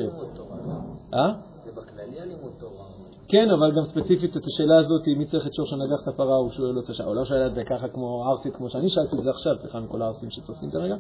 אה? 1.14 1.32
זה 1.66 1.72
בכללי 1.72 2.20
הלימוד 2.20 2.52
תורה. 2.60 2.86
כן, 3.28 3.50
אבל 3.50 3.72
גם 3.76 3.84
ספציפית 3.84 4.38
את 4.38 4.46
השאלה 4.46 4.78
הזאת, 4.80 5.08
מי 5.18 5.26
צריך 5.26 5.48
את 5.48 5.54
שור 5.54 5.66
שנגח 5.66 6.02
את 6.04 6.08
הפרה, 6.08 6.36
הוא 6.36 6.50
שואל 6.50 6.78
אותה 6.78 6.94
שם. 6.94 7.04
הוא 7.04 7.16
לא 7.16 7.26
שואל 7.26 7.48
את 7.48 7.54
זה 7.54 7.64
ככה 7.64 7.88
כמו 7.88 8.24
ערסי, 8.26 8.52
כמו 8.52 8.70
שאני 8.70 8.90
שאלתי 8.90 9.16
את 9.16 9.24
זה 9.24 9.30
עכשיו, 9.30 9.56
סליחה 9.56 9.80
מכל 9.80 10.02
הערסים 10.02 10.30
שצופים 10.30 10.72
כרגע, 10.72 10.96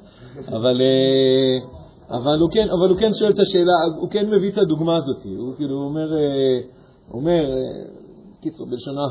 אבל, 0.48 0.82
אה, 0.82 1.58
אבל, 2.18 2.40
הוא 2.40 2.50
כן, 2.52 2.68
אבל 2.70 2.90
הוא 2.90 2.98
כן 2.98 3.14
שואל 3.14 3.32
את 3.32 3.40
השאלה, 3.40 3.74
הוא 4.00 4.10
כן 4.10 4.30
מביא 4.30 4.52
את 4.52 4.58
הדוגמה 4.58 4.98
הזאת. 4.98 5.24
הוא 5.38 5.56
כאילו 5.56 5.76
אומר, 5.76 6.14
אה, 6.14 6.60
אומר 7.14 7.44
קיצור, 8.42 8.68
בלשונה 8.68 9.02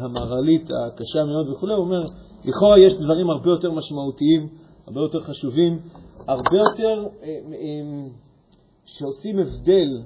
המהר"לית 0.00 0.70
הקשה 0.86 1.24
מאוד 1.24 1.48
וכו', 1.48 1.66
הוא 1.66 1.84
אומר, 1.84 2.02
לכאורה 2.44 2.78
יש 2.78 2.94
דברים 2.94 3.30
הרבה 3.30 3.50
יותר 3.50 3.70
משמעותיים, 3.70 4.48
הרבה 4.88 5.00
יותר 5.00 5.20
חשובים, 5.20 5.78
הרבה 6.28 6.56
יותר 6.56 7.08
שעושים 8.84 9.38
הבדל 9.38 10.02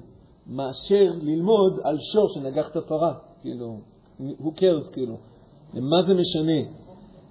מאשר 0.47 1.11
ללמוד 1.21 1.79
על 1.83 1.97
שור 2.13 2.27
שנגח 2.33 2.69
את 2.71 2.75
הפרה, 2.75 3.13
כאילו, 3.41 3.77
who 4.19 4.59
cares, 4.59 4.93
כאילו, 4.93 5.17
למה 5.73 6.03
זה 6.07 6.13
משנה? 6.13 6.59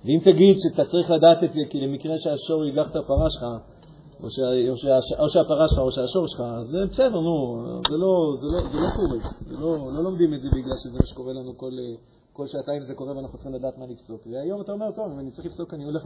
ואם 0.05 0.19
תגיד 0.25 0.57
שאתה 0.59 0.85
צריך 0.85 1.11
לדעת 1.11 1.45
את 1.45 1.53
זה 1.53 1.61
כי 1.71 1.81
למקרה 1.81 2.15
שהשור 2.19 2.65
יגח 2.65 2.91
את 2.91 2.97
הפרה 2.97 3.31
שלך, 3.31 3.45
או, 4.23 4.31
שה, 4.31 4.43
או, 4.71 4.77
שה, 4.77 4.95
או 5.19 5.29
שהפרה 5.29 5.69
שלך 5.69 5.79
או 5.79 5.91
שהשור 5.93 6.29
שלך, 6.29 6.41
אז 6.41 6.67
זה 6.67 6.79
בסדר, 6.91 7.21
נו, 7.21 7.65
זה 7.89 7.97
לא, 7.97 8.13
זה 8.41 8.47
לא, 8.53 8.61
זה 8.73 8.79
לא 8.81 8.89
קורה. 8.97 9.19
לא, 9.61 9.79
לא 9.95 10.05
לומדים 10.05 10.35
את 10.35 10.41
זה 10.41 10.49
בגלל 10.49 10.77
שזה 10.83 10.99
מה 10.99 11.07
שקורה 11.07 11.33
לנו 11.33 11.59
כל, 11.59 11.73
כל 12.33 12.47
שעתיים 12.47 12.83
זה 12.85 12.95
קורה 12.95 13.17
ואנחנו 13.17 13.39
צריכים 13.39 13.55
לדעת 13.55 13.79
מה 13.79 13.87
לפסוק. 13.87 14.27
והיום 14.27 14.61
אתה 14.61 14.73
אומר, 14.73 14.91
טוב, 14.91 15.13
אם 15.13 15.19
אני 15.19 15.31
צריך 15.31 15.47
לפסוק, 15.47 15.75
אני 15.75 15.85
הולך 15.85 16.03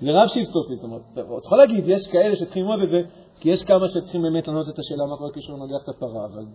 לרב 0.00 0.28
שיפסוק 0.28 0.70
לי. 0.70 0.76
זאת 0.76 0.84
אומרת, 0.84 1.02
אתה 1.12 1.20
יכול 1.44 1.58
להגיד, 1.58 1.84
יש 1.88 2.06
כאלה 2.06 2.36
שצריכים 2.36 2.64
ללמוד 2.64 2.82
את 2.82 2.90
זה, 2.90 3.00
כי 3.40 3.50
יש 3.50 3.62
כמה 3.62 3.88
שצריכים 3.88 4.22
באמת 4.22 4.48
לענות 4.48 4.68
את 4.68 4.78
השאלה 4.78 5.06
מה 5.06 5.16
קורה 5.16 5.30
כשהוא 5.34 5.58
נוגח 5.58 5.82
את 5.84 5.88
הפרה, 5.88 6.24
אבל 6.24 6.46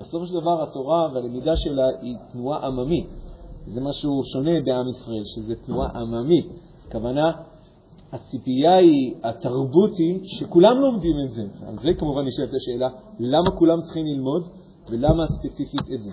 בסופו 0.00 0.26
של 0.26 0.34
דבר 0.40 0.62
התורה 0.62 1.08
והלמידה 1.14 1.56
שלה 1.56 1.86
היא 2.00 2.16
תנועה 2.32 2.66
עממית. 2.66 3.06
זה 3.66 3.80
משהו 3.80 4.20
שונה 4.32 4.50
בעם 4.64 4.88
ישראל, 4.88 5.24
שזה 5.24 5.54
תנועה 5.66 5.88
עממית. 5.88 6.46
הכוונה, 6.88 7.32
הציפייה 8.12 8.76
היא, 8.76 9.14
התרבות 9.24 9.96
היא, 9.98 10.20
שכולם 10.24 10.80
לומדים 10.80 11.16
את 11.24 11.30
זה. 11.30 11.42
על 11.66 11.78
זה 11.78 11.90
כמובן 11.98 12.24
נשאלת 12.24 12.50
השאלה, 12.54 12.88
למה 13.20 13.50
כולם 13.58 13.80
צריכים 13.80 14.06
ללמוד 14.06 14.48
ולמה 14.88 15.26
ספציפית 15.26 15.80
את 15.94 16.00
זה. 16.02 16.10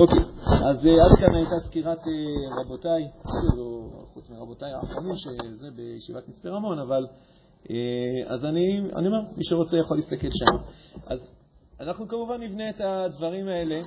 אוקיי, 0.00 0.22
אז 0.70 0.86
אה, 0.86 0.92
עד 0.92 1.18
כאן 1.20 1.34
הייתה 1.34 1.58
סקירת 1.58 1.98
אה, 1.98 2.62
רבותיי, 2.64 3.08
כאילו, 3.22 3.90
חוץ 4.14 4.30
מרבותיי 4.30 4.72
האחרונים, 4.72 5.16
שזה 5.16 5.70
בישיבת 5.76 6.28
מצפה 6.28 6.48
רמון, 6.48 6.78
אבל 6.78 7.06
אה, 7.70 7.76
אז 8.34 8.44
אני, 8.44 8.80
אני 8.96 9.06
אומר, 9.06 9.20
מי 9.36 9.44
שרוצה 9.44 9.76
יכול 9.76 9.96
להסתכל 9.96 10.28
שם. 10.30 10.56
אז 11.06 11.18
אנחנו 11.80 12.08
כמובן 12.08 12.42
נבנה 12.42 12.70
את 12.70 12.80
הדברים 12.80 13.48
האלה, 13.48 13.80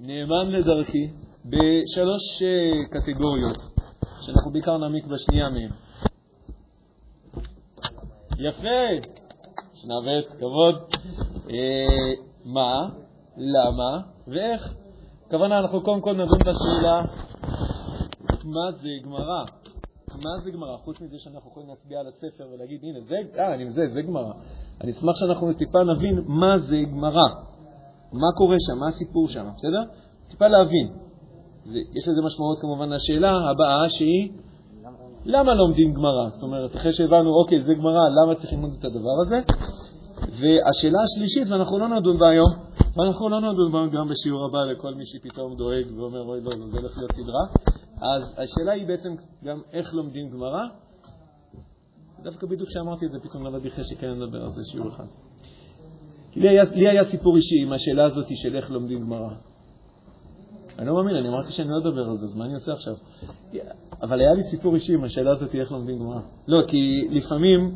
נאמן 0.00 0.50
לדרכי, 0.50 1.10
בשלוש 1.44 2.42
קטגוריות, 2.90 3.58
שאנחנו 4.26 4.50
בעיקר 4.52 4.78
נעמיק 4.78 5.04
בשנייה 5.06 5.50
מהן. 5.50 5.70
יפה, 8.38 9.08
שנה 9.74 9.94
ב', 10.06 10.38
כבוד. 10.38 10.74
מה, 12.46 12.88
למה 13.36 14.00
ואיך. 14.28 14.74
הכוונה, 15.26 15.58
אנחנו 15.58 15.80
קודם 15.80 16.00
כל 16.00 16.12
נדון 16.12 16.38
בשאלה 16.38 17.02
מה 18.44 18.72
זה 18.72 18.88
גמרא. 19.04 19.44
מה 20.24 20.30
זה 20.44 20.50
גמרא? 20.50 20.76
חוץ 20.76 21.00
מזה 21.00 21.18
שאנחנו 21.18 21.50
יכולים 21.50 21.68
להצביע 21.68 22.00
על 22.00 22.06
הספר 22.06 22.44
ולהגיד, 22.52 22.80
הנה, 22.82 23.00
זה, 23.00 23.16
אה, 23.38 23.54
אני, 23.54 23.70
זה, 23.70 23.88
זה 23.88 24.02
גמרא. 24.02 24.32
אני 24.80 24.90
אשמח 24.90 25.16
שאנחנו 25.16 25.52
טיפה 25.52 25.78
נבין 25.84 26.24
מה 26.26 26.58
זה 26.58 26.82
גמרא. 26.92 27.28
מה 28.12 28.32
קורה 28.36 28.56
שם, 28.60 28.78
מה 28.78 28.88
הסיפור 28.88 29.28
שם, 29.28 29.46
בסדר? 29.56 29.82
טיפה 30.28 30.48
להבין. 30.48 30.92
זה, 31.64 31.78
יש 31.78 32.08
לזה 32.08 32.22
משמעות 32.22 32.58
כמובן 32.60 32.88
לשאלה 32.88 33.30
הבאה 33.50 33.88
שהיא 33.88 34.32
למה 35.24 35.54
לומדים 35.54 35.92
גמרא? 35.94 36.28
זאת 36.28 36.42
אומרת, 36.42 36.76
אחרי 36.76 36.92
שהבנו, 36.92 37.30
אוקיי, 37.42 37.60
זה 37.60 37.74
גמרא, 37.74 38.08
למה 38.08 38.34
צריך 38.34 38.52
ללמוד 38.52 38.70
את 38.78 38.84
הדבר 38.84 39.20
הזה? 39.20 39.36
והשאלה 40.40 40.98
השלישית, 41.02 41.48
ואנחנו 41.50 41.78
לא 41.78 41.88
נדון 41.88 42.18
בה 42.18 42.28
היום, 42.28 42.52
ואנחנו 42.96 43.28
לא 43.28 43.40
נדון 43.40 43.72
בה 43.72 43.98
גם 43.98 44.08
בשיעור 44.08 44.44
הבא 44.44 44.58
לכל 44.72 44.94
מי 44.94 45.06
שפתאום 45.06 45.56
דואג 45.56 45.98
ואומר, 45.98 46.20
אוי, 46.20 46.40
לא, 46.40 46.50
זה 46.66 46.78
הולך 46.78 46.98
להיות 46.98 47.12
סדרה. 47.12 47.44
אז 47.96 48.34
השאלה 48.36 48.72
היא 48.72 48.86
בעצם 48.86 49.14
גם 49.44 49.60
איך 49.72 49.94
לומדים 49.94 50.30
גמרא. 50.30 50.62
דווקא 52.22 52.46
בדיוק 52.46 52.68
כשאמרתי 52.68 53.06
את 53.06 53.10
זה, 53.10 53.18
פתאום 53.20 53.46
למדתי 53.46 53.70
חשק 53.70 53.98
כן 54.00 54.10
נדבר 54.10 54.42
על 54.42 54.50
זה 54.50 54.62
שיעור 54.64 54.88
אחד. 54.88 55.04
לי 56.36 56.48
היה, 56.48 56.64
לי 56.74 56.88
היה 56.88 57.04
סיפור 57.04 57.36
אישי 57.36 57.62
עם 57.62 57.72
השאלה 57.72 58.04
הזאת 58.04 58.26
של 58.36 58.56
איך 58.56 58.70
לומדים 58.70 59.00
גמרא. 59.00 59.30
אני 60.78 60.86
לא 60.86 60.94
מאמין, 60.94 61.16
אני 61.16 61.28
אמרתי 61.28 61.52
שאני 61.52 61.68
לא 61.68 61.76
אדבר 61.78 62.08
על 62.10 62.16
זה, 62.16 62.26
אז 62.26 62.36
מה 62.36 62.44
אני 62.44 62.54
עושה 62.54 62.72
עכשיו? 62.72 62.94
אבל 64.02 64.20
היה 64.20 64.34
לי 64.34 64.42
סיפור 64.42 64.74
אישי 64.74 64.94
עם 64.94 65.04
השאלה 65.04 65.30
הזאת, 65.30 65.54
איך 65.54 65.72
לומדים 65.72 65.98
גמרא. 65.98 66.20
לא, 66.48 66.62
כי 66.68 67.08
לפעמים 67.10 67.74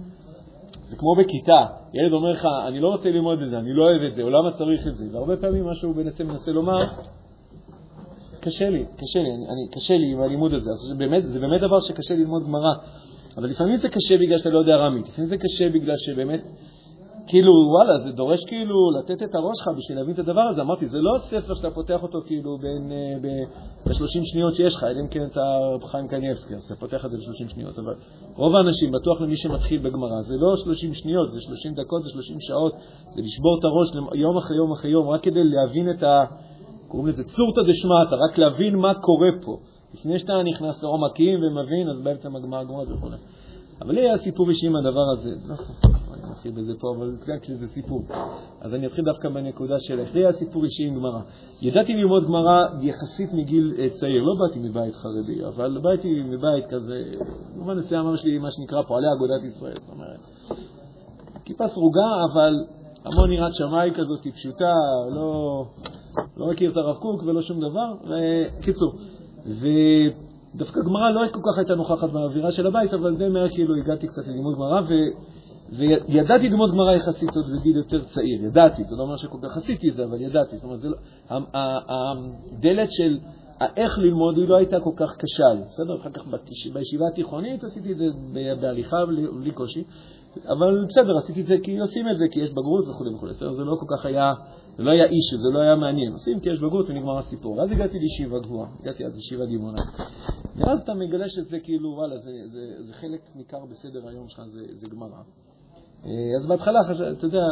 זה 0.91 0.97
כמו 0.97 1.15
בכיתה, 1.19 1.67
ילד 1.95 2.13
אומר 2.13 2.31
לך, 2.31 2.47
אני 2.69 2.81
לא 2.81 2.89
רוצה 2.89 3.11
ללמוד 3.11 3.43
את 3.43 3.51
זה, 3.51 3.59
אני 3.59 3.73
לא 3.73 3.83
אוהב 3.83 4.03
את 4.03 4.15
זה, 4.15 4.23
או 4.23 4.31
למה 4.31 4.51
צריך 4.53 4.87
את 4.87 4.95
זה? 4.95 5.05
והרבה 5.13 5.37
פעמים 5.37 5.65
מה 5.65 5.75
שהוא 5.75 5.95
בעצם 5.95 6.27
מנסה 6.27 6.53
לומר, 6.53 6.77
קשה 8.41 8.71
לי, 8.71 8.85
קשה 8.97 9.19
לי, 9.19 9.29
אני, 9.35 9.45
אני, 9.49 9.69
קשה 9.73 9.97
לי 9.97 10.13
עם 10.13 10.21
הלימוד 10.21 10.55
הזה. 10.55 10.71
אז 10.71 10.99
באמת, 10.99 11.25
זה 11.25 11.41
באמת 11.41 11.61
דבר 11.61 11.81
שקשה 11.81 12.15
ללמוד 12.15 12.43
גמרא. 12.45 12.73
אבל 13.37 13.49
לפעמים 13.49 13.77
זה 13.77 13.89
קשה 13.89 14.19
בגלל 14.19 14.39
שאתה 14.39 14.51
לא 14.51 14.59
יודע 14.59 14.77
רמית, 14.77 15.09
לפעמים 15.09 15.29
זה 15.29 15.37
קשה 15.37 15.69
בגלל 15.69 15.97
שבאמת 15.97 16.51
כאילו, 17.31 17.53
וואלה, 17.53 17.99
זה 17.99 18.11
דורש 18.13 18.45
כאילו 18.45 18.91
לתת 18.99 19.23
את 19.23 19.35
הראש 19.35 19.59
שלך 19.59 19.69
בשביל 19.79 19.99
להבין 19.99 20.15
את 20.15 20.19
הדבר 20.19 20.41
הזה. 20.41 20.63
אמרתי, 20.63 20.87
זה 20.89 20.99
לא 20.99 21.19
ספר 21.19 21.55
שאתה 21.55 21.71
פותח 21.71 22.03
אותו 22.03 22.19
כאילו 22.27 22.59
בין, 22.59 22.93
ב-30 23.87 24.21
שניות 24.25 24.55
שיש 24.55 24.75
לך, 24.75 24.85
אלא 24.85 25.01
אם 25.01 25.09
כן 25.09 25.25
אתה 25.33 25.41
חיים 25.87 26.09
קניאבסקי, 26.09 26.55
אז 26.55 26.63
אתה 26.65 26.75
פותח 26.75 27.05
את 27.05 27.11
זה 27.11 27.17
ב-30 27.17 27.53
שניות. 27.55 27.79
אבל 27.79 27.95
רוב 28.37 28.57
האנשים, 28.57 28.93
בטוח 28.93 29.21
למי 29.21 29.37
שמתחיל 29.37 29.81
בגמרא, 29.81 30.23
זה 30.23 30.35
לא 30.37 30.57
30 30.57 30.95
שניות, 30.95 31.31
זה 31.31 31.41
30 31.41 31.75
דקות, 31.75 32.03
זה 32.03 32.11
30 32.11 32.37
שעות, 32.41 32.73
זה 33.15 33.21
לשבור 33.23 33.59
את 33.59 33.65
הראש 33.65 33.89
יום 34.15 34.37
אחרי 34.37 34.57
יום 34.57 34.73
אחרי 34.73 34.91
יום, 34.91 35.09
רק 35.09 35.23
כדי 35.23 35.45
להבין 35.45 35.91
את 35.91 36.03
ה... 36.03 36.25
קוראים 36.89 37.09
לזה 37.09 37.25
צורתא 37.25 37.63
דשמטא, 37.69 38.15
רק 38.25 38.39
להבין 38.39 38.77
מה 38.77 38.95
קורה 38.95 39.29
פה. 39.43 39.57
לפני 39.95 40.19
שאתה 40.19 40.43
נכנס 40.43 40.83
לעומקים 40.83 41.41
ומבין, 41.43 41.91
אז 41.91 42.01
בעצם 42.01 42.37
הגמרא 42.37 42.65
גמרא 42.65 42.83
וכו'. 42.83 43.09
אבל 43.83 43.95
לי 43.95 44.01
היה 44.01 44.17
סיפור 44.17 44.49
אישי 44.49 44.67
עם 44.67 44.77
הדבר 44.77 45.11
הזה. 45.13 45.31
נתחיל 46.41 46.53
בזה 46.53 46.73
פה, 46.79 46.95
אבל 46.97 47.11
זה 47.11 47.33
כי 47.43 47.55
זה 47.55 47.69
סיפור. 47.69 48.05
אז 48.61 48.75
אני 48.75 48.87
אתחיל 48.87 49.05
דווקא 49.05 49.29
בנקודה 49.29 49.81
של 49.81 50.01
איך 50.01 50.13
זה 50.13 50.19
היה 50.19 50.33
סיפור 50.33 50.65
אישי 50.65 50.87
עם 50.87 50.95
גמרא. 50.95 51.21
ידעתי 51.63 51.95
ללמוד 51.95 52.25
גמרא 52.25 52.65
יחסית 52.81 53.33
מגיל 53.33 53.75
אה, 53.79 53.89
צעיר, 53.91 54.23
לא 54.23 54.35
באתי 54.39 54.59
מבית 54.59 54.95
חרדי, 54.95 55.45
אבל 55.47 55.79
באתי 55.83 56.23
מבית 56.23 56.67
כזה, 56.67 57.03
במובן 57.55 57.79
מסוים 57.79 58.15
יש 58.15 58.25
לי 58.25 58.39
מה 58.39 58.51
שנקרא 58.51 58.83
פועלי 58.83 59.07
אגודת 59.17 59.45
ישראל, 59.45 59.75
זאת 59.75 59.89
אומרת, 59.89 60.21
כיפה 61.45 61.69
סרוגה, 61.69 62.09
אבל 62.33 62.55
המון 63.05 63.33
יראת 63.33 63.55
שמאי 63.55 63.91
כזאת 63.95 64.27
פשוטה, 64.35 64.75
לא, 65.15 65.65
לא 66.37 66.47
מכיר 66.51 66.71
את 66.71 66.77
הרב 66.77 66.97
קוק 66.97 67.23
ולא 67.23 67.43
שום 67.43 67.61
דבר, 67.61 68.15
קיצור. 68.61 68.93
דווקא 70.55 70.81
גמרא 70.81 71.11
לא 71.11 71.29
כל 71.33 71.41
כך 71.41 71.59
הייתה 71.59 71.75
נוכחת 71.75 72.11
באווירה 72.11 72.53
של 72.53 72.67
הבית, 72.67 72.95
אבל 72.95 73.17
די 73.17 73.29
מהר 73.29 73.49
כאילו 73.49 73.75
הגעתי 73.77 74.07
קצת 74.07 74.29
ללימוד 74.29 74.55
גמרא, 74.55 74.81
ו... 74.81 74.95
וידעתי 75.73 76.49
ללמוד 76.49 76.71
גמרא 76.71 76.95
יחסית 76.95 77.31
עוד 77.37 77.45
בגיל 77.61 77.77
יותר 77.77 78.01
צעיר, 78.05 78.45
ידעתי, 78.45 78.85
זה 78.85 78.97
לא 78.97 79.03
אומר 79.03 79.17
שכל 79.17 79.39
כך 79.43 79.57
עשיתי 79.57 79.89
את 79.89 79.95
זה, 79.95 80.05
אבל 80.05 80.21
ידעתי. 80.21 80.57
זאת 80.57 80.65
אומרת, 80.65 80.85
לא, 80.85 80.97
הדלת 81.89 82.93
של 82.93 83.19
איך 83.77 83.99
ללמוד 83.99 84.37
היא 84.39 84.49
לא 84.49 84.57
הייתה 84.57 84.81
כל 84.81 84.93
כך 84.97 85.17
קשה 85.17 85.49
לי. 85.55 85.61
בסדר? 85.61 85.97
אחר 86.01 86.11
כך 86.11 86.23
בישיבה 86.73 87.09
התיכונית 87.13 87.65
עשיתי 87.65 87.93
את 87.93 87.99
זה 87.99 88.07
בהליכה 88.61 88.97
בלי 89.41 89.51
קושי, 89.51 89.85
אבל 90.49 90.87
בסדר, 90.89 91.19
עשיתי 91.19 91.41
את 91.41 91.47
זה 91.47 91.55
כי 91.63 91.79
עושים 91.79 92.09
את 92.13 92.19
זה, 92.19 92.25
כי 92.31 92.41
יש 92.41 92.51
בגרות 92.51 92.89
וכו' 92.89 93.05
וכו'. 93.15 93.53
זה 93.53 93.65
לא 93.65 93.77
כל 93.81 93.97
כך 93.97 94.07
היה, 94.07 94.35
זה 94.77 94.83
לא 94.83 94.91
היה 94.91 95.05
אישו, 95.05 95.39
זה 95.39 95.49
לא 95.55 95.61
היה 95.61 95.77
מעניין. 95.77 96.13
עושים 96.13 96.41
כי 96.41 96.51
יש 96.51 96.59
בגרות 96.59 96.91
ונגמר 96.91 97.19
הסיפור. 97.19 97.57
ואז 97.57 97.73
הגעתי 97.73 97.99
לישיבה 97.99 98.39
גבוהה, 98.39 98.69
הגעתי 98.81 99.07
אז 99.07 99.17
לישיבה 99.17 99.47
דימונה. 99.47 99.83
ואז 100.57 100.81
אתה 100.81 100.95
מגלה 100.95 101.29
שזה 101.29 101.59
כאילו, 101.61 101.89
וואלה, 101.91 102.17
זה, 102.17 102.31
זה, 102.47 102.61
זה 102.85 102.95
חלק 102.95 103.21
ניכר 103.35 103.67
בסדר 103.71 104.09
היום 104.09 104.29
שלך, 104.29 104.43
זה, 104.53 104.61
זה 104.81 104.87
גמרא. 104.91 105.23
אה, 106.07 106.11
אז 106.41 106.47
בהתחלה, 106.47 106.81
אתה 107.19 107.27
יודע, 107.27 107.43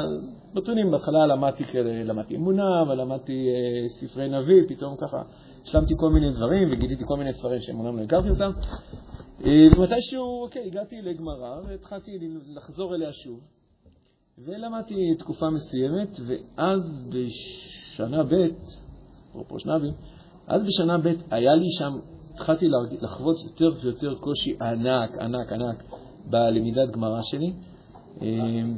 נתונים, 0.54 0.90
בהתחלה 0.90 1.26
למדתי, 1.26 1.64
למדתי 2.04 2.36
אמונה, 2.36 2.82
ולמדתי 2.88 3.48
אה, 3.48 3.88
ספרי 3.88 4.28
נביא, 4.28 4.62
פתאום 4.68 4.96
ככה 4.96 5.22
השלמתי 5.62 5.94
כל 5.96 6.10
מיני 6.10 6.30
דברים 6.30 6.68
וגיליתי 6.70 7.04
כל 7.06 7.16
מיני 7.16 7.32
ספרים 7.32 7.60
שאמונם 7.60 7.98
לא 7.98 8.02
הכרתי 8.02 8.30
אותם. 8.30 8.50
אה, 9.44 9.68
ומתישהו, 9.76 10.42
אוקיי, 10.42 10.66
הגעתי 10.66 11.02
לגמרא 11.02 11.60
והתחלתי 11.66 12.10
לחזור 12.54 12.94
אליה 12.94 13.12
שוב. 13.12 13.40
ולמדתי 14.44 15.14
תקופה 15.18 15.50
מסוימת, 15.50 16.20
ואז 16.26 17.08
בשנה 17.08 18.22
ב', 18.22 18.34
אפרופו 19.30 19.58
שנבי, 19.58 19.90
אז 20.46 20.64
בשנה 20.64 20.98
ב' 20.98 21.12
היה 21.30 21.54
לי 21.54 21.66
שם, 21.78 21.92
התחלתי 22.34 22.66
לחוות 23.00 23.36
יותר 23.44 23.68
ויותר 23.82 24.14
קושי 24.14 24.56
ענק, 24.60 25.18
ענק, 25.18 25.52
ענק 25.52 25.82
בלמידת 26.30 26.90
גמרא 26.90 27.22
שלי. 27.22 27.52
אמ, 28.22 28.74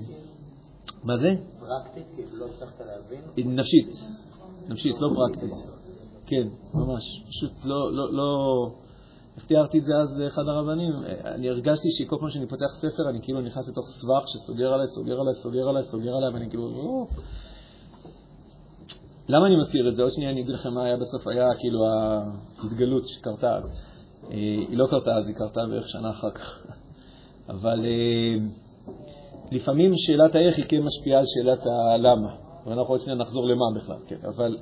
מה 1.05 1.17
זה? 1.17 1.35
פרקטית? 1.61 2.07
כאילו 2.15 2.37
לא 2.37 2.47
הצלחת 2.47 2.81
להבין? 2.81 3.21
נפשית, 3.57 4.05
נפשית, 4.69 5.01
לא 5.01 5.09
פרקטית. 5.15 5.53
כן, 6.27 6.49
ממש. 6.75 7.23
פשוט 7.29 7.53
לא, 7.65 7.93
לא, 7.93 8.13
לא... 8.13 8.27
איך 9.37 9.47
תיארתי 9.47 9.79
את 9.79 9.85
זה 9.85 9.93
אז 10.03 10.19
לאחד 10.19 10.43
הרבנים? 10.49 10.93
אני 11.25 11.49
הרגשתי 11.49 11.89
שכל 11.91 12.17
פעם 12.21 12.31
שאני 12.31 12.47
פותח 12.47 12.75
ספר, 12.79 13.11
אני 13.11 13.19
כאילו 13.23 13.41
נכנס 13.41 13.69
לתוך 13.69 13.89
סבך 13.89 14.29
שסוגר 14.29 14.73
עליי, 14.73 14.87
סוגר 14.87 15.21
עליי, 15.21 15.35
סוגר 15.35 15.69
עליי, 15.69 15.83
סוגר 15.83 16.17
עליי, 16.17 16.33
ואני 16.35 16.49
כאילו... 16.51 17.07
למה 19.29 19.47
אני 19.47 19.57
מזכיר 19.57 19.89
את 19.89 19.97
זה? 19.97 20.03
עוד 20.03 20.11
שנייה 20.11 20.31
אני 20.31 20.41
אגיד 20.41 20.55
לכם 20.55 20.75
מה 20.75 20.85
היה 20.85 20.97
בסוף, 20.97 21.27
היה 21.27 21.47
כאילו 21.59 21.79
ההתגלות 21.87 23.09
שקרתה 23.09 23.57
אז. 23.57 23.65
אה, 24.25 24.37
היא 24.69 24.79
לא 24.79 24.87
קרתה 24.91 25.11
אז, 25.17 25.29
היא 25.29 25.37
קרתה 25.37 25.61
בערך 25.67 25.89
שנה 25.89 26.11
אחר 26.11 26.31
כך. 26.31 26.67
אבל 27.49 27.85
אה, 27.85 28.35
לפעמים 29.51 29.93
שאלת 29.97 30.35
האיך 30.35 30.57
היא 30.57 30.65
כן 30.69 30.83
משפיעה 30.83 31.19
על 31.19 31.25
שאלת 31.27 31.67
הלמה, 31.67 32.35
ואנחנו 32.67 32.95
עוד 32.95 33.01
שנייה 33.01 33.19
נחזור 33.19 33.47
למה 33.47 33.65
בכלל, 33.77 33.97
כן, 34.07 34.17
אבל 34.25 34.57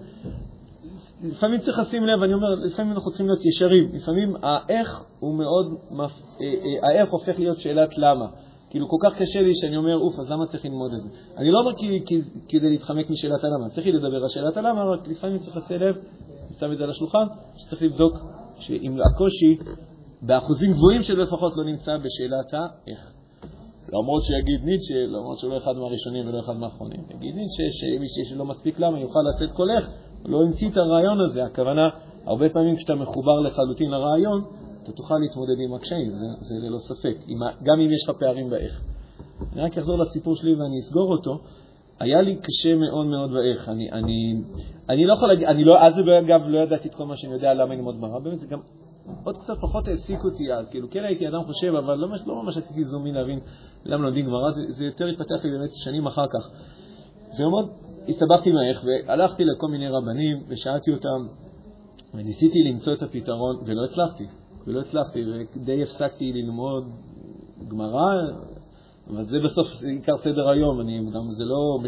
לפעמים 1.22 1.60
צריך 1.60 1.78
לשים 1.78 2.04
לב, 2.04 2.22
אני 2.22 2.34
אומר, 2.34 2.54
לפעמים 2.54 2.92
אנחנו 2.92 3.10
צריכים 3.10 3.26
להיות 3.26 3.44
ישרים, 3.44 3.90
לפעמים 3.94 4.36
האיך 4.42 5.04
הוא 5.20 5.34
מאוד, 5.34 5.66
מפ... 5.90 6.10
אה, 6.40 6.46
אה, 6.46 6.88
האיך 6.88 7.10
הופך 7.10 7.38
להיות 7.38 7.56
שאלת 7.56 7.98
למה. 7.98 8.26
כאילו, 8.70 8.88
כל 8.88 8.96
כך 9.08 9.18
קשה 9.18 9.40
לי 9.40 9.54
שאני 9.54 9.76
אומר, 9.76 9.96
אוף, 9.96 10.18
אז 10.18 10.30
למה 10.30 10.46
צריך 10.46 10.64
ללמוד 10.64 10.94
את 10.94 11.00
זה? 11.00 11.08
אני 11.36 11.50
לא 11.50 11.58
אומר 11.58 11.76
כי, 11.76 11.86
כי, 12.06 12.20
כדי 12.48 12.70
להתחמק 12.70 13.10
משאלת 13.10 13.44
הלמה, 13.44 13.68
צריך 13.68 13.86
לדבר 13.86 14.22
על 14.22 14.28
שאלת 14.28 14.56
הלמה, 14.56 14.84
רק 14.84 15.08
לפעמים 15.08 15.38
צריך 15.38 15.56
לשים 15.56 15.76
לב, 15.76 15.96
אני 15.96 16.54
שם 16.60 16.72
את 16.72 16.76
זה 16.76 16.84
על 16.84 16.90
השולחן, 16.90 17.26
שצריך 17.56 17.82
לבדוק 17.82 18.12
שאם 18.58 18.96
הקושי, 19.14 19.56
באחוזים 20.22 20.72
גבוהים 20.72 21.02
שלו 21.02 21.22
לפחות, 21.22 21.52
לא 21.56 21.64
נמצא 21.64 21.92
בשאלת 21.96 22.54
האיך. 22.54 23.17
למרות 23.92 24.22
שיגיד 24.24 24.64
ניטשה, 24.64 25.06
למרות 25.06 25.38
שהוא 25.38 25.50
לא 25.50 25.56
אחד 25.56 25.72
מהראשונים 25.76 26.28
ולא 26.28 26.40
אחד 26.40 26.56
מהאחרונים, 26.56 27.00
יגיד 27.10 27.34
ניטשה 27.34 27.62
שמי 27.70 28.08
שיש 28.08 28.32
לו 28.32 28.44
מספיק 28.44 28.80
למה 28.80 29.00
יוכל 29.00 29.20
לשאת 29.28 29.60
איך, 29.76 29.90
לא 30.24 30.42
המציא 30.42 30.68
את 30.68 30.76
הרעיון 30.76 31.20
הזה. 31.20 31.44
הכוונה, 31.44 31.88
הרבה 32.26 32.48
פעמים 32.48 32.76
כשאתה 32.76 32.94
מחובר 32.94 33.40
לחלוטין 33.40 33.90
לרעיון, 33.90 34.44
אתה 34.82 34.92
תוכל 34.92 35.14
להתמודד 35.18 35.60
עם 35.68 35.74
הקשיים, 35.74 36.08
זה, 36.08 36.26
זה 36.40 36.54
ללא 36.62 36.78
ספק, 36.78 37.16
גם 37.62 37.80
אם 37.80 37.92
יש 37.92 38.08
לך 38.08 38.16
פערים 38.20 38.50
באיך. 38.50 38.82
אני 39.52 39.62
רק 39.62 39.78
אחזור 39.78 39.98
לסיפור 39.98 40.36
שלי 40.36 40.54
ואני 40.54 40.78
אסגור 40.78 41.12
אותו. 41.12 41.38
היה 42.00 42.22
לי 42.22 42.36
קשה 42.36 42.74
מאוד 42.74 43.06
מאוד 43.06 43.30
באיך. 43.32 43.68
אני, 43.68 43.92
אני, 43.92 44.34
אני 44.88 45.06
לא 45.06 45.12
יכול 45.12 45.28
להגיד, 45.28 45.46
אני 45.46 45.64
לא, 45.64 45.86
אז 45.86 45.92
אגב 46.24 46.40
לא 46.46 46.58
ידעתי 46.58 46.88
את 46.88 46.94
כל 46.94 47.04
מה 47.04 47.16
שאני 47.16 47.32
יודע 47.32 47.54
למה 47.54 47.74
ללמוד 47.74 47.96
גמרא, 47.96 48.18
באמת 48.18 48.38
זה 48.38 48.46
גם 48.46 48.58
עוד 49.24 49.36
קצת 49.36 49.54
פחות 49.60 49.88
העסיק 49.88 50.24
אותי 50.24 50.52
אז, 50.52 50.68
כאילו 50.68 50.90
כן 50.90 51.04
הייתי 51.04 51.28
אדם 51.28 51.42
חושב, 51.44 51.74
אבל 51.74 51.94
לא, 51.94 52.08
לא 52.26 52.42
ממש 52.42 52.56
עשיתי 52.56 52.84
זומין 52.84 53.14
להבין 53.14 53.40
למה 53.84 54.02
לומדים 54.04 54.26
גמרא, 54.26 54.50
זה, 54.50 54.60
זה 54.68 54.84
יותר 54.84 55.06
התפתח 55.06 55.44
לי 55.44 55.50
באמת 55.50 55.70
שנים 55.74 56.06
אחר 56.06 56.26
כך. 56.26 56.50
ומאוד 57.38 57.70
הסתבכתי 58.08 58.52
מהאיך, 58.52 58.84
והלכתי 58.84 59.44
לכל 59.44 59.66
מיני 59.68 59.88
רבנים 59.88 60.44
ושאלתי 60.48 60.90
אותם, 60.92 61.26
וניסיתי 62.14 62.58
למצוא 62.62 62.92
את 62.92 63.02
הפתרון, 63.02 63.56
ולא 63.66 63.84
הצלחתי, 63.84 64.26
ולא 64.66 64.80
הצלחתי, 64.80 65.24
ודי 65.56 65.82
הפסקתי 65.82 66.32
ללמוד 66.32 66.84
גמרא, 67.68 68.12
אבל 69.10 69.24
זה 69.24 69.38
בסוף 69.38 69.66
עיקר 69.82 70.16
סדר 70.16 70.48
היום, 70.48 70.80
אני 70.80 70.98
גם, 70.98 71.32
זה 71.32 71.44
לא, 71.44 71.78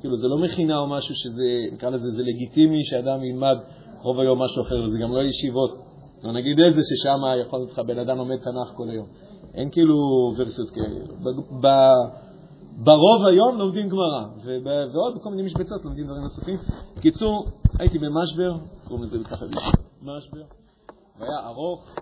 כאילו, 0.00 0.16
זה 0.16 0.28
לא 0.28 0.38
מכינה 0.38 0.78
או 0.78 0.86
משהו 0.86 1.14
שזה, 1.14 1.44
נקרא 1.72 1.90
לזה, 1.90 2.10
זה 2.10 2.22
לגיטימי 2.22 2.84
שאדם 2.84 3.24
ילמד 3.24 3.56
רוב 4.02 4.20
היום 4.20 4.42
משהו 4.42 4.62
אחר, 4.62 4.82
וזה 4.82 4.98
גם 4.98 5.12
לא 5.12 5.22
ישיבות. 5.22 5.89
לא 6.22 6.32
נגיד 6.32 6.56
איזה 6.58 6.80
ששם 6.90 7.20
יכול 7.42 7.58
להיות 7.58 7.70
לך 7.70 7.78
בן 7.78 7.98
אדם 7.98 8.16
לומד 8.16 8.36
תנ"ך 8.36 8.76
כל 8.76 8.90
היום. 8.90 9.06
אין 9.54 9.70
כאילו 9.70 9.96
ורסיות 10.38 10.70
כאלה. 10.70 11.00
ברוב 12.84 13.26
היום 13.26 13.58
לומדים 13.58 13.88
גמרא, 13.88 14.24
ועוד 14.92 15.14
בכל 15.16 15.30
מיני 15.30 15.42
משבצות 15.42 15.84
לומדים 15.84 16.04
דברים 16.04 16.22
נוספים. 16.22 16.56
בקיצור, 16.96 17.46
הייתי 17.78 17.98
במשבר, 17.98 18.52
קוראים 18.88 19.04
לזה 19.04 19.18
ככה 19.24 19.46
משבר, 20.02 20.42
והיה 21.18 21.46
ארוך, 21.46 21.94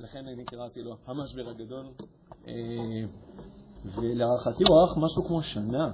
לכן 0.00 0.24
אני 0.34 0.44
קראתי 0.44 0.82
לו 0.82 0.96
המשבר 1.06 1.50
הגדול, 1.50 1.86
אה, 2.48 2.52
ולהערכתי 3.84 4.64
הוא 4.68 4.80
ארך 4.80 4.98
משהו 4.98 5.24
כמו 5.24 5.42
שנה. 5.42 5.90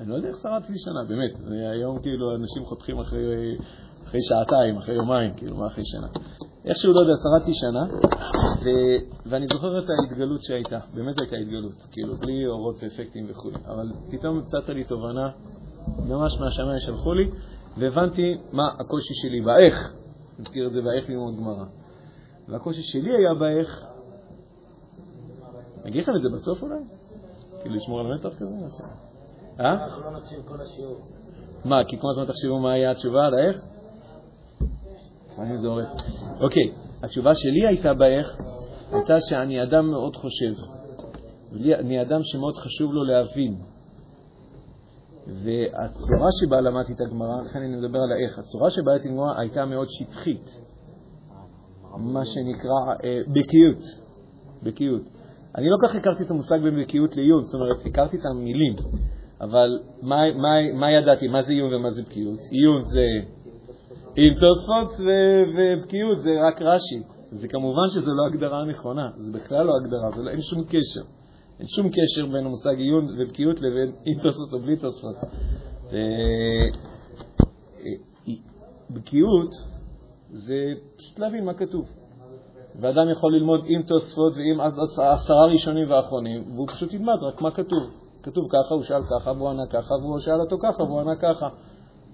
אני 0.00 0.08
לא 0.08 0.14
יודע 0.14 0.28
איך 0.28 0.36
שרדתי 0.42 0.72
שנה, 0.76 1.04
באמת. 1.08 1.52
היום 1.72 2.02
כאילו 2.02 2.34
אנשים 2.34 2.64
חותכים 2.64 2.98
אחרי, 2.98 3.56
אחרי 4.04 4.20
שעתיים, 4.22 4.76
אחרי 4.76 4.94
יומיים, 4.94 5.34
כאילו, 5.34 5.56
מה 5.56 5.66
אחרי 5.66 5.84
שנה. 5.86 6.08
איכשהו, 6.64 6.92
לא 6.92 7.00
יודע, 7.00 7.12
שרדתי 7.22 7.54
שנה, 7.54 7.84
ו... 8.64 8.68
ואני 9.26 9.46
זוכר 9.52 9.78
את 9.78 9.84
ההתגלות 9.90 10.42
שהייתה, 10.42 10.78
באמת 10.94 11.20
הייתה 11.20 11.36
התגלות, 11.36 11.86
כאילו, 11.90 12.16
בלי 12.16 12.46
אורות 12.46 12.76
ואפקטים 12.82 13.26
וכו', 13.28 13.50
אבל 13.66 13.92
פתאום 14.10 14.42
צצה 14.46 14.72
לי 14.72 14.84
תובנה, 14.84 15.28
ממש 15.98 16.40
מהשמיים 16.40 16.78
שלחו 16.78 17.14
לי, 17.14 17.30
והבנתי 17.76 18.34
מה 18.52 18.68
הקושי 18.80 19.14
שלי 19.14 19.40
באיך, 19.40 19.74
נזכיר 20.38 20.66
את 20.66 20.72
זה 20.72 20.80
באיך 20.82 21.10
ללמוד 21.10 21.36
גמרא. 21.36 21.64
והקושי 22.48 22.82
שלי 22.82 23.10
היה 23.10 23.34
באיך, 23.34 23.86
אני 25.82 25.90
אגיד 25.90 26.02
לכם 26.02 26.12
את 26.16 26.20
זה 26.20 26.28
בסוף 26.34 26.62
אולי? 26.62 26.74
כאילו 27.60 27.74
לשמור 27.74 28.00
על 28.00 28.12
המתח 28.12 28.28
כזה? 28.28 28.54
אה? 29.60 29.84
אנחנו 29.84 30.02
לא 30.02 30.18
נקשיב 30.18 30.42
כל 30.48 30.60
השיעור. 30.60 31.00
מה, 31.64 31.84
כי 31.84 31.98
כל 32.00 32.08
הזמן 32.10 32.24
תחשבו 32.26 32.58
מה 32.58 32.72
היה 32.72 32.90
התשובה 32.90 33.26
על 33.26 33.34
האיך? 33.34 33.56
לפעמים 35.32 35.60
זה 35.60 35.66
הורס. 35.66 35.88
אוקיי, 36.40 36.72
התשובה 37.02 37.34
שלי 37.34 37.66
הייתה 37.66 37.94
באיך, 37.94 38.36
הייתה 38.92 39.20
שאני 39.20 39.62
אדם 39.62 39.90
מאוד 39.90 40.16
חושב. 40.16 40.52
אני 41.52 42.02
אדם 42.02 42.20
שמאוד 42.22 42.56
חשוב 42.56 42.92
לו 42.92 43.04
להבין. 43.04 43.56
והצורה 45.26 46.28
שבה 46.40 46.60
למדתי 46.60 46.92
את 46.92 47.00
הגמרא, 47.00 47.42
לכן 47.46 47.58
אני 47.58 47.76
מדבר 47.76 47.98
על 47.98 48.12
האיך, 48.12 48.38
הצורה 48.38 48.70
שבה 48.70 48.92
למדתי 48.92 49.08
את 49.08 49.12
הגמרא 49.12 49.40
הייתה 49.40 49.64
מאוד 49.66 49.86
שטחית. 49.90 50.50
מה 51.96 52.24
שנקרא 52.24 52.94
אה, 53.04 53.20
בקיאות. 53.28 53.84
בקיאות. 54.62 55.02
אני 55.56 55.66
לא 55.70 55.76
כך 55.82 55.94
הכרתי 55.94 56.22
את 56.22 56.30
המושג 56.30 56.58
בין 56.62 56.82
בקיאות 56.82 57.16
לעיון, 57.16 57.42
זאת 57.42 57.54
אומרת, 57.54 57.86
הכרתי 57.86 58.16
את 58.16 58.22
המילים, 58.30 58.72
אבל 59.40 59.78
מה, 60.02 60.16
מה, 60.34 60.72
מה 60.74 60.90
ידעתי? 60.90 61.28
מה 61.28 61.42
זה 61.42 61.52
עיון 61.52 61.74
ומה 61.74 61.90
זה 61.90 62.02
בקיאות? 62.02 62.38
עיון 62.50 62.82
זה 62.82 63.06
עם 64.16 64.34
תוספות 64.34 65.00
ובקיאות, 65.54 66.18
זה 66.18 66.30
רק 66.48 66.62
רש"י. 66.62 67.02
זה 67.30 67.48
כמובן 67.48 67.88
שזו 67.88 68.14
לא 68.14 68.26
הגדרה 68.26 68.64
נכונה, 68.64 69.10
זה 69.16 69.32
בכלל 69.32 69.66
לא 69.66 69.72
הגדרה, 69.76 70.24
לא, 70.24 70.30
אין 70.30 70.42
שום 70.42 70.64
קשר. 70.64 71.02
אין 71.58 71.66
שום 71.66 71.88
קשר 71.88 72.26
בין 72.26 72.46
המושג 72.46 72.74
עיון 72.78 73.06
ובקיאות 73.18 73.60
לבין 73.60 73.92
עם 74.04 74.14
תוספות 74.22 74.52
או 74.52 74.58
בלי 74.58 74.76
תוספות. 74.76 75.16
בקיאות 78.90 79.54
זה 80.30 80.54
פשוט 80.96 81.18
להבין 81.18 81.44
מה 81.44 81.54
כתוב. 81.54 81.84
ואדם 82.80 83.10
יכול 83.10 83.34
ללמוד 83.34 83.60
עם 83.66 83.82
תוספות 83.82 84.32
ועם 84.36 84.60
עשרה 85.12 85.46
ראשונים 85.46 85.90
ואחרונים, 85.90 86.54
והוא 86.54 86.68
פשוט 86.68 86.92
ילמד 86.94 87.18
רק 87.22 87.42
מה 87.42 87.50
כתוב. 87.50 87.90
כתוב 88.22 88.48
ככה, 88.48 88.74
הוא 88.74 88.82
שאל 88.82 89.02
ככה, 89.02 89.32
והוא 89.32 89.48
ענה 89.48 89.66
ככה, 89.66 89.94
והוא 89.94 90.18
שאל 90.18 90.40
אותו 90.40 90.58
ככה, 90.62 90.82
והוא 90.82 91.00
ענה 91.00 91.16
ככה. 91.16 91.48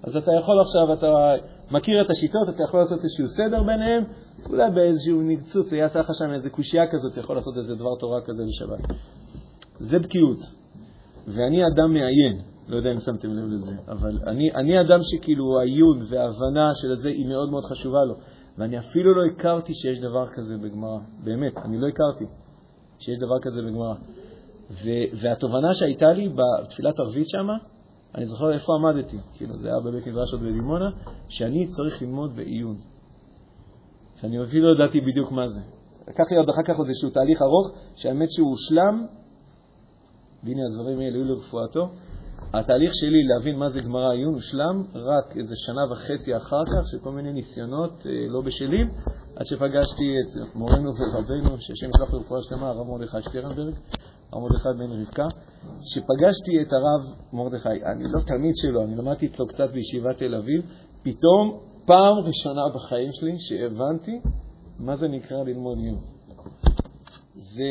אז 0.03 0.17
אתה 0.17 0.33
יכול 0.41 0.61
עכשיו, 0.61 0.93
אתה 0.93 1.13
מכיר 1.71 2.03
את 2.03 2.11
השיטות, 2.11 2.49
אתה 2.49 2.63
יכול 2.63 2.81
לעשות 2.81 2.99
איזשהו 3.05 3.29
סדר 3.29 3.63
ביניהם, 3.63 4.05
אולי 4.47 4.71
באיזשהו 4.71 5.23
נקצוץ, 5.23 5.73
יעשה 5.73 5.99
לך 5.99 6.11
שם 6.19 6.31
איזה 6.31 6.51
קושייה 6.51 6.87
כזאת, 6.93 7.13
אתה 7.13 7.21
יכול 7.21 7.37
לעשות 7.37 7.57
איזה 7.57 7.75
דבר 7.75 7.95
תורה 8.01 8.21
כזה 8.21 8.43
בשבת. 8.49 8.97
זה 9.79 9.99
בקיאות. 9.99 10.39
ואני 11.27 11.67
אדם 11.67 11.93
מעיין, 11.93 12.37
לא 12.69 12.77
יודע 12.77 12.93
אם 12.93 13.01
שמתם 13.01 13.29
לב 13.29 13.45
לזה, 13.49 13.73
אבל 13.89 14.19
אני, 14.27 14.55
אני 14.55 14.81
אדם 14.81 14.99
שכאילו 15.03 15.61
העיון 15.61 15.99
וההבנה 16.09 16.71
של 16.75 16.95
זה 16.95 17.09
היא 17.09 17.29
מאוד 17.29 17.51
מאוד 17.51 17.65
חשובה 17.65 18.05
לו. 18.05 18.15
ואני 18.59 18.79
אפילו 18.79 19.15
לא 19.15 19.25
הכרתי 19.25 19.75
שיש 19.75 20.01
דבר 20.01 20.27
כזה 20.27 20.57
בגמרא. 20.57 20.99
באמת, 21.25 21.53
אני 21.65 21.79
לא 21.79 21.87
הכרתי 21.89 22.25
שיש 22.99 23.19
דבר 23.19 23.39
כזה 23.43 23.63
בגמרא. 23.63 23.95
והתובנה 25.23 25.75
שהייתה 25.75 26.07
לי 26.07 26.29
בתפילת 26.29 27.01
ערבית 27.01 27.29
שם, 27.29 27.47
אני 28.17 28.27
זוכר 28.27 28.53
איפה 28.53 28.73
עמדתי, 28.75 29.17
כאילו 29.35 29.57
זה 29.57 29.69
היה 29.69 29.81
בבית 29.81 30.07
מדרש 30.07 30.33
עוד 30.33 30.43
בדימונה, 30.43 30.91
שאני 31.29 31.67
צריך 31.67 32.03
ללמוד 32.03 32.37
בעיון. 32.37 32.77
שאני 34.21 34.43
אפילו 34.43 34.69
לא 34.69 34.75
ידעתי 34.75 35.01
בדיוק 35.01 35.33
מה 35.33 35.49
זה. 35.49 35.61
לקח 36.09 36.25
לי 36.31 36.37
עוד 36.37 36.49
אחר 36.49 36.63
כך 36.63 36.79
עוד 36.79 36.89
איזשהו 36.89 37.11
תהליך 37.11 37.43
ארוך, 37.43 37.73
שהאמת 37.97 38.31
שהוא 38.31 38.51
הושלם, 38.51 39.07
והנה 40.45 40.63
הדברים 40.71 40.99
האלה 40.99 41.15
היו 41.15 41.25
לרפואתו. 41.25 41.89
התהליך 42.53 42.95
שלי 42.95 43.25
להבין 43.25 43.59
מה 43.59 43.69
זה 43.69 43.81
גמרא 43.81 44.11
עיון 44.13 44.35
הושלם 44.35 44.85
רק 44.95 45.37
איזה 45.37 45.55
שנה 45.57 45.93
וחצי 45.93 46.37
אחר 46.37 46.65
כך, 46.67 46.89
של 46.91 46.99
כל 46.99 47.13
מיני 47.13 47.33
ניסיונות 47.33 48.07
אה, 48.07 48.11
לא 48.29 48.41
בשלים, 48.41 48.91
עד 49.37 49.47
שפגשתי 49.47 50.21
את 50.21 50.55
מורנו 50.55 50.91
ורבנו, 50.95 51.57
שהשם 51.59 51.91
ישלח 51.97 52.15
לרפואה 52.15 52.43
שלמה, 52.43 52.69
הרב 52.69 52.87
מרדכי 52.87 53.23
שטרנברג, 53.23 53.75
מרדכי 54.33 54.69
בן 54.79 55.01
רבקה, 55.01 55.27
שפגשתי 55.81 56.63
את 56.63 56.73
הרב 56.73 57.17
מרדכי, 57.33 57.69
אני 57.69 58.05
לא 58.05 58.21
תלמיד 58.27 58.53
שלו, 58.57 58.83
אני 58.85 58.97
למדתי 58.97 59.27
אצלו 59.27 59.47
קצת 59.47 59.71
בישיבת 59.73 60.19
תל 60.19 60.35
אביב, 60.35 60.63
פתאום 61.03 61.61
פעם 61.87 62.19
ראשונה 62.19 62.63
בחיים 62.75 63.13
שלי 63.13 63.39
שהבנתי 63.39 64.21
מה 64.79 64.97
זה 64.97 65.09
נקרא 65.09 65.43
ללמוד 65.43 65.79
עיון. 65.79 65.99
זה... 67.35 67.65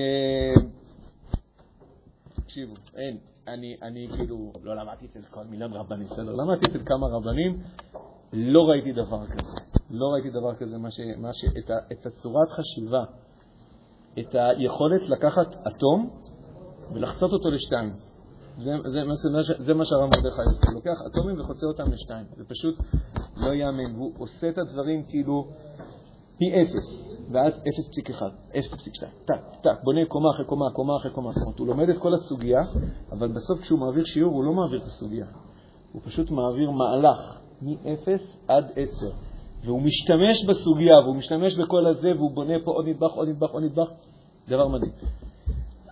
תקשיבו, 2.36 2.74
אין. 2.96 3.18
אני, 3.48 3.76
אני 3.82 4.08
כאילו 4.16 4.52
לא 4.64 4.76
למדתי 4.76 5.06
אצל 5.06 5.22
כל 5.22 5.44
מיליון 5.50 5.74
רבנים, 5.74 6.08
בסדר? 6.08 6.36
למדתי 6.36 6.66
אצל 6.66 6.86
כמה 6.86 7.08
רבנים, 7.08 7.62
לא 8.34 8.62
ראיתי 8.62 8.92
דבר 8.92 9.26
כזה. 9.26 9.52
לא 9.90 10.06
ראיתי 10.14 10.30
דבר 10.30 10.56
כזה, 10.56 10.78
מה 10.78 10.92
ש, 10.92 11.00
מה 11.18 11.34
ש, 11.34 11.46
את, 11.46 11.70
ה, 11.70 11.74
את 11.92 12.06
הצורת 12.06 12.50
חשיבה, 12.50 13.04
את 14.20 14.36
היכולת 14.36 15.10
לקחת 15.10 15.56
אטום 15.68 16.10
ולחצות 16.94 17.34
אותו 17.34 17.50
לשתיים. 17.50 17.92
זה, 18.58 19.74
מה 19.74 19.86
שהרב 19.86 20.10
מרדכי 20.16 20.42
עושה, 20.42 20.72
לוקח 20.74 20.98
אטומים 21.08 21.40
וחוצה 21.40 21.66
אותם 21.66 21.92
לשתיים. 21.92 22.26
זה 22.38 22.44
פשוט 22.48 22.76
לא 23.38 23.54
ייאמן. 23.54 23.96
הוא 23.96 24.12
עושה 24.18 24.50
את 24.50 24.58
הדברים 24.58 25.04
כאילו 25.10 25.48
פי 26.38 26.62
אפס, 26.62 27.18
ואז 27.32 27.54
0.1, 27.54 28.22
0.2, 28.54 29.06
טק, 29.26 29.42
טק, 29.62 29.84
בונה 29.84 30.06
קומה 30.08 30.30
אחרי 30.30 30.46
קומה, 30.46 30.66
קומה 30.74 30.94
אחרי 30.98 31.12
קומה. 31.12 31.32
זאת 31.32 31.42
אומרת, 31.42 31.60
הוא 31.60 31.68
לומד 31.68 31.90
את 31.90 31.98
כל 31.98 32.14
הסוגיה, 32.14 32.62
אבל 33.12 33.28
בסוף 33.28 33.62
כשהוא 33.62 33.80
מעביר 33.80 34.04
שיעור 34.04 34.34
הוא 34.34 34.44
לא 34.44 34.54
מעביר 34.54 34.80
את 34.80 34.86
הסוגיה. 34.86 35.26
הוא 35.92 36.02
פשוט 36.06 36.32
מעביר 36.32 36.72
מהלך 36.72 37.40
מ-0 37.62 38.08
עד 38.48 38.72
10. 38.76 39.06
והוא 39.66 39.82
משתמש 39.82 40.46
בסוגיה, 40.46 41.00
והוא 41.04 41.16
משתמש 41.16 41.56
בכל 41.56 41.88
הזה, 41.88 42.12
והוא 42.16 42.32
בונה 42.32 42.54
פה 42.66 42.72
עוד 42.72 42.88
נדבך, 42.88 43.12
עוד 43.12 43.28
נדבך, 43.28 43.50
עוד 43.52 43.64
נדבך. 43.64 43.88
דבר 44.48 44.68
מדהים. 44.68 44.92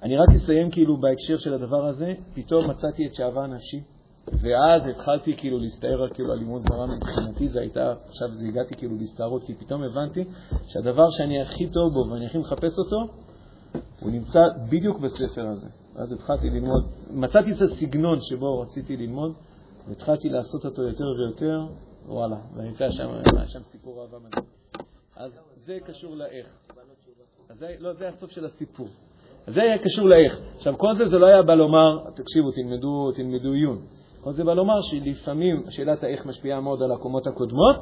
אני 0.04 0.18
רק 0.18 0.30
אסיים 0.36 0.72
כאילו 0.72 0.98
בהקשר 0.98 1.38
של 1.38 1.54
הדבר 1.54 1.86
הזה, 1.86 2.14
פתאום 2.34 2.70
מצאתי 2.70 3.08
את 3.08 3.14
שאהבה 3.14 3.48
נפשי, 3.48 3.82
ואז 4.28 4.88
התחלתי 4.88 5.38
כאילו 5.38 5.60
להסתער 5.60 6.10
כאילו 6.14 6.32
על 6.32 6.40
לימוד 6.40 6.64
גמרא 6.64 6.86
מבחינתי, 6.98 7.48
זה 7.48 7.60
הייתה, 7.62 7.94
עכשיו 8.08 8.34
זה 8.34 8.46
הגעתי 8.46 8.76
כאילו 8.76 8.96
להסתערות, 8.96 9.44
כי 9.44 9.54
פתאום 9.54 9.84
הבנתי 9.84 10.24
שהדבר 10.68 11.10
שאני 11.10 11.42
הכי 11.42 11.68
טוב 11.68 11.94
בו 11.94 12.12
ואני 12.12 12.26
הכי 12.26 12.38
מחפש 12.38 12.80
אותו, 12.80 12.98
הוא 14.00 14.12
נמצא 14.12 14.40
בדיוק 14.70 15.00
בספר 15.00 15.48
הזה. 15.48 15.68
אז 15.96 16.12
התחלתי 16.12 16.50
ללמוד, 16.50 16.84
מצאתי 17.10 17.52
את 17.52 17.62
הסגנון 17.62 18.18
שבו 18.22 18.60
רציתי 18.60 18.98
ללמוד, 18.98 19.34
והתחלתי 19.88 20.30
לעשות 20.30 20.66
אותו 20.66 20.84
יותר 20.84 21.06
ויותר, 21.18 21.60
וואלה, 22.06 22.38
והייתה 22.56 22.92
שם, 22.92 23.10
שם 23.46 23.64
סיפור 23.64 24.02
אהבה 24.02 24.18
מדהים. 24.20 24.46
אז 25.16 25.32
זה 25.56 25.78
קשור 25.86 26.16
לאיך. 26.16 26.48
אז 27.50 27.58
זה, 27.60 27.76
לא, 27.80 27.94
זה 27.94 28.08
הסוף 28.08 28.32
של 28.32 28.46
הסיפור. 28.46 28.88
זה 29.48 29.62
היה 29.62 29.78
קשור 29.78 30.10
לאיך. 30.10 30.40
עכשיו, 30.56 30.78
כל 30.78 30.94
זה 30.94 31.06
זה 31.06 31.20
לא 31.20 31.26
היה 31.26 31.42
בא 31.42 31.54
לומר, 31.54 32.00
תקשיבו, 32.16 32.52
תלמדו, 32.52 33.12
תלמדו 33.16 33.52
עיון. 33.52 33.78
כל 34.22 34.32
זה 34.32 34.44
בא 34.44 34.54
לומר 34.54 34.82
שלפעמים 34.82 35.64
שאלת 35.70 36.04
האיך 36.04 36.26
משפיעה 36.26 36.62
מאוד 36.62 36.84
על 36.84 36.92
הקומות 36.92 37.28
הקודמות, 37.28 37.76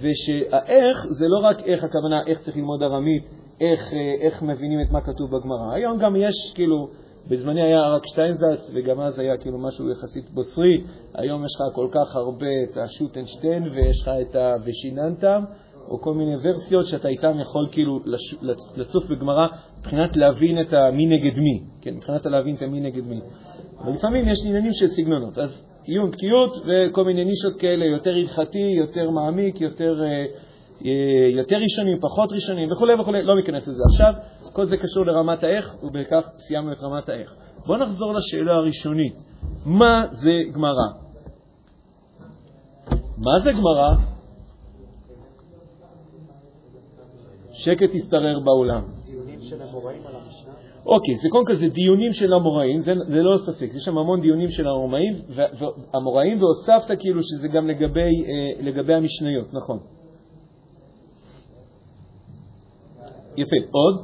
ושהאיך 0.00 1.06
זה 1.10 1.28
לא 1.28 1.38
רק 1.38 1.62
איך 1.62 1.84
הכוונה, 1.84 2.22
איך 2.26 2.40
צריך 2.40 2.56
ללמוד 2.56 2.82
ארמית, 2.82 3.28
איך, 3.60 3.92
אה, 3.92 4.26
איך 4.26 4.42
מבינים 4.42 4.80
את 4.80 4.90
מה 4.90 5.00
כתוב 5.00 5.30
בגמרא. 5.36 5.72
היום 5.72 5.98
גם 5.98 6.16
יש, 6.16 6.52
כאילו, 6.54 6.88
בזמני 7.28 7.62
היה 7.62 7.88
רק 7.88 8.06
שטיינזץ, 8.06 8.70
וגם 8.74 9.00
אז 9.00 9.18
היה 9.18 9.36
כאילו 9.36 9.58
משהו 9.58 9.90
יחסית 9.90 10.30
בוסרי. 10.30 10.84
היום 11.14 11.44
יש 11.44 11.50
לך 11.54 11.74
כל 11.74 11.88
כך 11.92 12.16
הרבה 12.16 12.46
את 12.70 12.76
השוטנשטיין, 12.76 13.62
ויש 13.62 14.02
לך 14.02 14.10
את 14.20 14.36
ה... 14.36 14.54
ושיננתם, 14.64 15.44
או 15.90 16.00
כל 16.00 16.14
מיני 16.14 16.34
ורסיות 16.42 16.86
שאתה 16.86 17.08
איתן 17.08 17.40
יכול 17.40 17.68
כאילו 17.72 18.00
לצוף 18.76 19.06
בגמרא 19.10 19.46
מבחינת 19.78 20.16
להבין 20.16 20.60
את 20.60 20.72
המי 20.72 21.06
נגד 21.06 21.38
מי, 21.38 21.62
כן, 21.80 21.94
מבחינת 21.94 22.26
להבין 22.26 22.54
את 22.54 22.62
המי 22.62 22.80
נגד 22.80 23.06
מי. 23.06 23.20
אבל 23.80 23.92
לפעמים 23.92 24.28
יש 24.28 24.38
עניינים 24.46 24.72
של 24.72 24.86
סגנונות. 24.86 25.38
אז 25.38 25.66
עיון, 25.84 26.10
בקיאות 26.10 26.56
וכל 26.56 27.04
מיני 27.04 27.24
נישות 27.24 27.56
כאלה, 27.56 27.84
יותר 27.84 28.10
הלכתי, 28.10 28.74
יותר 28.78 29.10
מעמיק, 29.10 29.60
יותר, 29.60 29.94
אה, 30.02 30.24
אה, 30.84 31.30
יותר 31.30 31.56
ראשונים, 31.56 31.98
פחות 32.00 32.32
ראשונים 32.32 32.72
וכו' 32.72 32.86
וכו', 33.00 33.12
לא 33.12 33.36
ניכנס 33.36 33.68
לזה 33.68 33.82
עכשיו. 33.92 34.12
כל 34.52 34.64
זה 34.64 34.76
קשור 34.76 35.06
לרמת 35.06 35.44
האיך, 35.44 35.74
ובכך 35.82 36.30
סיימנו 36.38 36.72
את 36.72 36.82
רמת 36.82 37.08
האיך. 37.08 37.34
בואו 37.66 37.78
נחזור 37.78 38.14
לשאלה 38.14 38.52
הראשונית. 38.52 39.14
מה 39.66 40.06
זה 40.10 40.32
גמרא? 40.54 40.88
מה 43.18 43.38
זה 43.38 43.52
גמרא? 43.52 44.19
שקט 47.64 47.94
ישתרר 47.94 48.40
באולם. 48.44 48.82
אוקיי, 50.86 51.14
זה 51.14 51.28
קודם 51.30 51.46
כל 51.46 51.54
זה 51.54 51.68
דיונים 51.68 52.12
של 52.12 52.32
המוראים, 52.32 52.80
זה, 52.80 52.92
זה 53.08 53.22
לא 53.22 53.36
ספק, 53.36 53.68
יש 53.76 53.84
שם 53.84 53.98
המון 53.98 54.20
דיונים 54.20 54.48
של 54.48 54.66
המוראים, 54.68 55.14
המוראים 55.94 56.42
והוספת 56.42 57.00
כאילו 57.00 57.22
שזה 57.22 57.48
גם 57.48 57.66
לגבי, 57.66 58.24
אה, 58.24 58.62
לגבי 58.62 58.94
המשניות, 58.94 59.54
נכון. 59.54 59.78
יפה, 63.36 63.56
עוד? 63.70 63.94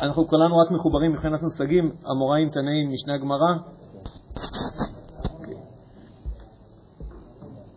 אנחנו 0.00 0.28
כולנו 0.28 0.58
רק 0.58 0.70
מחוברים 0.70 1.12
מבחינת 1.12 1.40
מושגים, 1.42 1.90
המוראים, 2.04 2.50
תנאים, 2.50 2.92
משנה 2.92 3.18
גמרא? 3.18 3.52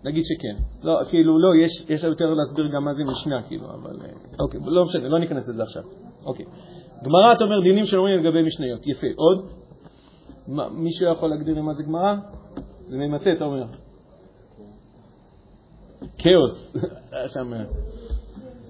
נגיד 0.03 0.23
שכן. 0.25 0.55
לא, 0.83 0.99
כאילו, 1.09 1.39
לא, 1.39 1.55
יש, 1.63 1.71
יש 1.89 2.03
יותר 2.03 2.33
להסביר 2.33 2.67
גם 2.75 2.83
מה 2.83 2.93
זה 2.93 3.03
משנה, 3.03 3.43
כאילו, 3.47 3.65
אבל... 3.65 4.01
אה, 4.01 4.09
אוקיי, 4.39 4.59
לא 4.63 4.83
משנה, 4.83 5.07
לא 5.07 5.19
ניכנס 5.19 5.49
לזה 5.49 5.63
עכשיו. 5.63 5.83
אוקיי. 6.25 6.45
גמרא, 7.03 7.33
אתה 7.33 7.43
אומר, 7.43 7.59
דינים 7.59 7.85
שאומרים 7.85 8.19
לגבי 8.19 8.41
משניות. 8.41 8.88
יפה. 8.88 9.07
עוד? 9.15 9.45
מה, 10.47 10.69
מישהו 10.69 11.12
יכול 11.12 11.29
להגדיר 11.29 11.55
לי 11.55 11.62
מה 11.62 11.73
זה 11.73 11.83
גמרא? 11.83 12.15
זה 12.88 12.97
ממצה, 12.97 13.31
אתה 13.31 13.45
אומר. 13.45 13.65
כאוס. 16.17 16.73
שם 17.33 17.53
אה, 17.53 17.63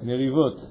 מריבות. 0.03 0.61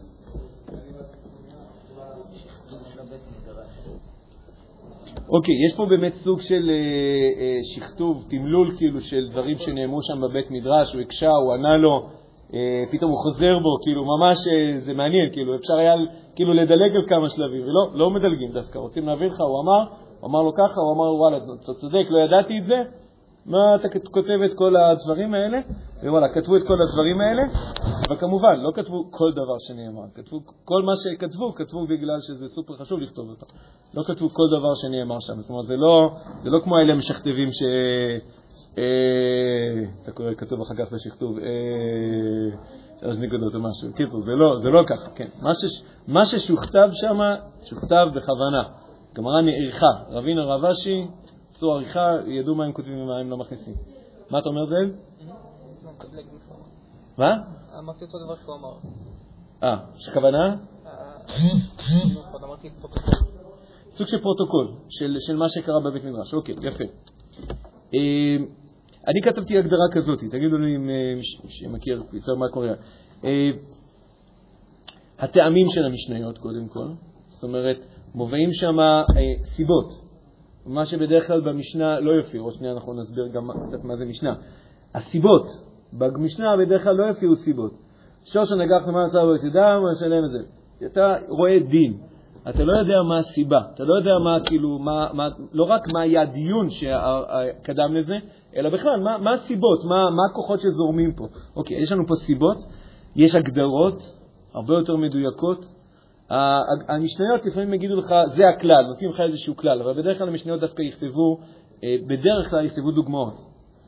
אוקיי, 5.30 5.54
יש 5.66 5.76
פה 5.76 5.86
באמת 5.86 6.14
סוג 6.14 6.40
של 6.40 6.70
אה, 6.70 7.42
אה, 7.42 7.58
שכתוב, 7.74 8.24
תמלול 8.30 8.70
כאילו 8.76 9.00
של 9.00 9.28
דברים 9.30 9.58
שנאמרו 9.58 10.02
שם 10.02 10.20
בבית 10.20 10.50
מדרש, 10.50 10.94
הוא 10.94 11.02
הקשה, 11.02 11.30
הוא 11.30 11.54
ענה 11.54 11.76
לו, 11.76 12.06
אה, 12.54 12.84
פתאום 12.90 13.10
הוא 13.10 13.18
חוזר 13.22 13.58
בו, 13.58 13.78
כאילו 13.84 14.04
ממש 14.04 14.36
אה, 14.52 14.80
זה 14.80 14.92
מעניין, 14.94 15.32
כאילו 15.32 15.54
אפשר 15.54 15.76
היה 15.76 15.94
כאילו 16.36 16.54
לדלג 16.54 16.96
על 16.96 17.02
כמה 17.08 17.28
שלבים, 17.28 17.62
ולא 17.62 17.90
לא 17.94 18.10
מדלגים 18.10 18.52
דווקא, 18.52 18.78
רוצים 18.78 19.06
להביא 19.06 19.26
לך, 19.26 19.40
הוא 19.40 19.60
אמר, 19.62 19.84
הוא 20.20 20.30
אמר 20.30 20.42
לו 20.42 20.52
ככה, 20.54 20.80
הוא 20.80 20.92
אמר, 20.96 21.14
וואלה, 21.20 21.36
אתה 21.36 21.72
צודק, 21.80 22.10
לא 22.10 22.18
ידעתי 22.18 22.58
את 22.58 22.64
זה, 22.64 22.82
מה 23.46 23.74
אתה 23.74 23.88
כותב 24.10 24.38
את 24.44 24.54
כל 24.54 24.76
הדברים 24.76 25.34
האלה? 25.34 25.58
ווואלה, 26.02 26.28
כתבו 26.28 26.56
את 26.56 26.62
כל 26.66 26.76
הדברים 26.82 27.20
האלה, 27.20 27.42
וכמובן, 28.10 28.60
לא 28.60 28.70
כתבו 28.74 29.10
כל 29.10 29.32
דבר 29.32 29.58
שנאמר, 29.58 30.02
כתבו 30.14 30.40
כל 30.64 30.82
מה 30.82 30.92
שכתבו, 30.96 31.54
כתבו 31.54 31.86
בגלל 31.86 32.18
שזה 32.20 32.48
סופר 32.48 32.76
חשוב 32.76 33.00
לכתוב 33.00 33.30
אותו. 33.30 33.46
לא 33.94 34.02
כתבו 34.02 34.28
כל 34.28 34.46
דבר 34.58 34.74
שנאמר 34.74 35.16
שם, 35.20 35.40
זאת 35.40 35.50
אומרת, 35.50 35.66
זה 35.66 35.76
לא, 35.76 36.10
זה 36.42 36.50
לא 36.50 36.60
כמו 36.64 36.76
האלה 36.76 36.94
משכתבים 36.94 37.48
ש... 37.52 37.62
אה, 38.78 39.84
אתה 40.02 40.12
קורא, 40.12 40.34
כתוב 40.34 40.60
אחר 40.60 40.74
כך 40.74 40.92
בשכתוב, 40.92 41.38
אה, 41.38 42.58
שלוש 43.00 43.16
נקודות 43.16 43.54
או 43.54 43.60
משהו. 43.60 43.92
קיצור, 43.94 44.20
זה 44.20 44.32
לא, 44.32 44.58
זה 44.58 44.68
לא 44.68 44.82
ככה, 44.86 45.10
כן. 45.14 45.28
מה, 45.42 45.54
ש, 45.54 45.82
מה 46.08 46.24
ששוכתב 46.26 46.88
שם, 46.92 47.20
שוכתב 47.64 48.08
בכוונה. 48.14 48.62
גמרא 49.14 49.40
נערכה. 49.40 50.10
רבינו 50.10 50.48
רב 50.48 50.64
אשי, 50.64 51.06
עשו 51.58 51.72
עריכה, 51.72 52.16
ידעו 52.26 52.54
מה 52.54 52.64
הם 52.64 52.72
כותבים 52.72 52.98
ומה 52.98 53.18
הם 53.18 53.30
לא 53.30 53.36
מכניסים. 53.36 53.74
מה 54.30 54.38
אתה 54.38 54.48
אומר, 54.48 54.64
זאב? 54.64 54.90
מה? 57.18 57.34
אמרתי 57.78 58.04
אותו 58.04 58.18
דבר 58.24 58.36
שהוא 58.36 58.54
אמר. 58.56 58.72
אה, 59.62 59.78
יש 59.96 60.08
כוונה? 60.08 60.56
סוג 63.90 64.06
של 64.06 64.18
פרוטוקול 64.22 64.72
של, 65.26 65.36
מה 65.36 65.48
שקרה 65.48 65.80
בבית 65.80 66.04
מדרש. 66.04 66.34
אוקיי, 66.34 66.54
יפה. 66.62 66.84
אה, 67.94 68.36
אני 69.08 69.20
כתבתי 69.22 69.58
הגדרה 69.58 69.88
כזאת, 69.92 70.18
תגידו 70.18 70.58
לי 70.58 70.76
אם 70.76 70.90
אה, 70.90 71.14
מי 71.16 71.22
שמכיר 71.48 72.02
יותר 72.12 72.34
מה 72.34 72.48
קורה. 72.48 72.72
אה, 73.24 73.50
הטעמים 75.18 75.66
של 75.68 75.84
המשניות, 75.84 76.38
קודם 76.38 76.68
כל, 76.68 76.88
זאת 77.28 77.42
אומרת, 77.42 77.86
מובאים 78.14 78.52
שם 78.52 78.76
סיבות, 79.44 80.07
מה 80.68 80.86
שבדרך 80.86 81.26
כלל 81.26 81.40
במשנה 81.40 82.00
לא 82.00 82.10
יופיע, 82.10 82.40
עוד 82.40 82.52
שנייה 82.52 82.72
אנחנו 82.72 82.94
נסביר 82.94 83.28
גם 83.28 83.50
קצת 83.66 83.84
מה 83.84 83.96
זה 83.96 84.04
משנה. 84.04 84.34
הסיבות, 84.94 85.46
במשנה 85.92 86.56
בדרך 86.56 86.84
כלל 86.84 86.94
לא 86.94 87.04
יופיעו 87.04 87.36
סיבות. 87.36 87.72
שור 88.24 88.52
שנגח 88.52 88.88
למען 88.88 89.06
עצר 89.06 89.24
ולא 89.24 89.38
תדע, 89.38 89.78
מה 89.78 89.90
לשלם 89.92 90.24
את 90.24 90.30
זה. 90.30 90.38
אתה 90.86 91.14
רואה 91.28 91.58
דין, 91.58 91.98
אתה 92.48 92.64
לא 92.64 92.72
יודע 92.72 93.02
מה 93.08 93.18
הסיבה, 93.18 93.60
אתה 93.74 93.84
לא 93.84 93.94
יודע 93.94 94.12
מה, 94.24 94.36
כאילו, 94.46 94.78
מה, 94.78 95.06
מה, 95.12 95.28
לא 95.52 95.64
רק 95.64 95.92
מה 95.92 96.00
היה 96.00 96.22
הדיון 96.22 96.70
שקדם 96.70 97.94
לזה, 97.94 98.14
אלא 98.56 98.70
בכלל, 98.70 99.00
מה, 99.04 99.18
מה 99.18 99.32
הסיבות, 99.32 99.84
מה, 99.84 100.10
מה 100.10 100.22
הכוחות 100.30 100.60
שזורמים 100.60 101.12
פה. 101.12 101.24
אוקיי, 101.56 101.76
יש 101.82 101.92
לנו 101.92 102.06
פה 102.06 102.14
סיבות, 102.14 102.56
יש 103.16 103.34
הגדרות 103.34 104.02
הרבה 104.54 104.74
יותר 104.74 104.96
מדויקות. 104.96 105.77
המשניות 106.30 107.46
לפעמים 107.46 107.74
יגידו 107.74 107.96
לך, 107.96 108.14
זה 108.36 108.48
הכלל, 108.48 108.86
נותנים 108.88 109.10
לך 109.10 109.20
איזשהו 109.20 109.56
כלל, 109.56 109.82
אבל 109.82 110.02
בדרך 110.02 110.18
כלל 110.18 110.28
המשניות 110.28 110.60
דווקא 110.60 110.82
יכתבו, 110.82 111.38
אה, 111.84 111.96
בדרך 112.06 112.50
כלל 112.50 112.64
יכתבו 112.64 112.90
דוגמאות. 112.90 113.34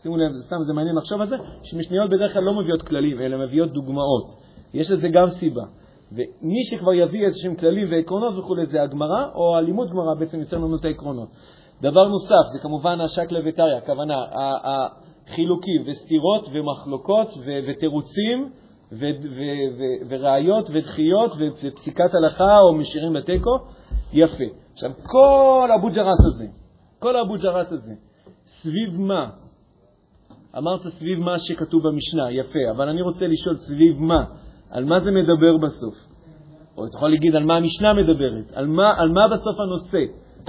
שימו 0.02 0.16
לב, 0.16 0.30
סתם, 0.46 0.56
זה 0.66 0.72
מעניין 0.72 0.96
לחשוב 0.96 1.20
על 1.20 1.26
זה, 1.26 1.36
שמשניות 1.62 2.10
בדרך 2.10 2.32
כלל 2.32 2.42
לא 2.42 2.60
מביאות 2.60 2.82
כללים, 2.82 3.20
אלא 3.20 3.38
מביאות 3.44 3.72
דוגמאות. 3.72 4.24
יש 4.74 4.90
לזה 4.90 5.08
גם 5.08 5.26
סיבה. 5.26 5.62
ומי 6.12 6.64
שכבר 6.64 6.92
יביא 6.92 7.24
איזשהם 7.24 7.54
כללים 7.54 7.88
ועקרונות 7.90 8.34
וכו', 8.38 8.54
זה 8.64 8.82
הגמרא, 8.82 9.26
או 9.34 9.56
הלימוד 9.56 9.90
גמרא 9.90 10.14
בעצם 10.14 10.40
יוצר 10.40 10.56
לנו 10.56 10.76
את 10.76 10.84
העקרונות. 10.84 11.28
דבר 11.82 12.08
נוסף, 12.08 12.52
זה 12.52 12.58
כמובן 12.58 13.00
השקלא 13.00 13.40
וטריא, 13.44 13.76
הכוונה, 13.76 14.14
החילוקים 14.64 15.82
וסתירות 15.86 16.48
ומחלוקות 16.52 17.28
ותירוצים 17.68 18.50
וראיות 20.08 20.70
ודחיות 20.70 21.32
ו- 21.38 21.48
ופסיקת 21.64 22.14
הלכה 22.14 22.58
או 22.58 22.74
משאירים 22.74 23.12
בתיקו, 23.12 23.58
יפה. 24.12 24.44
עכשיו, 24.72 24.90
כל 25.02 25.68
אבו 25.78 25.88
ג'רס 25.88 26.24
הזה, 26.26 26.46
כל 26.98 27.16
אבו 27.16 27.34
ג'רס 27.42 27.72
הזה, 27.72 27.94
סביב 28.46 29.00
מה? 29.00 29.30
אמרת 30.58 30.86
סביב 30.86 31.18
מה 31.18 31.38
שכתוב 31.38 31.82
במשנה, 31.88 32.30
יפה, 32.30 32.58
אבל 32.70 32.88
אני 32.88 33.02
רוצה 33.02 33.26
לשאול 33.26 33.56
סביב 33.56 34.02
מה, 34.02 34.24
על 34.70 34.84
מה 34.84 35.00
זה 35.00 35.10
מדבר 35.10 35.66
בסוף? 35.66 35.94
או 36.76 36.86
אתה 36.86 36.96
יכול 36.96 37.10
להגיד 37.10 37.36
על 37.36 37.44
מה 37.44 37.56
המשנה 37.56 37.92
מדברת, 37.92 38.52
על 38.52 38.66
מה, 38.66 38.94
על 38.96 39.08
מה 39.08 39.28
בסוף 39.28 39.60
הנושא? 39.60 40.04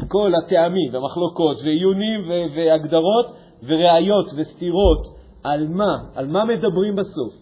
כל 0.08 0.32
הטעמים 0.36 0.94
והמחלוקות 0.94 1.58
ועיונים 1.64 2.22
ו- 2.22 2.56
והגדרות 2.56 3.26
וראיות 3.64 4.26
וסתירות, 4.38 5.08
על 5.44 5.68
מה? 5.68 5.98
על 6.16 6.28
מה 6.28 6.46
מדברים 6.46 6.96
בסוף? 6.96 7.41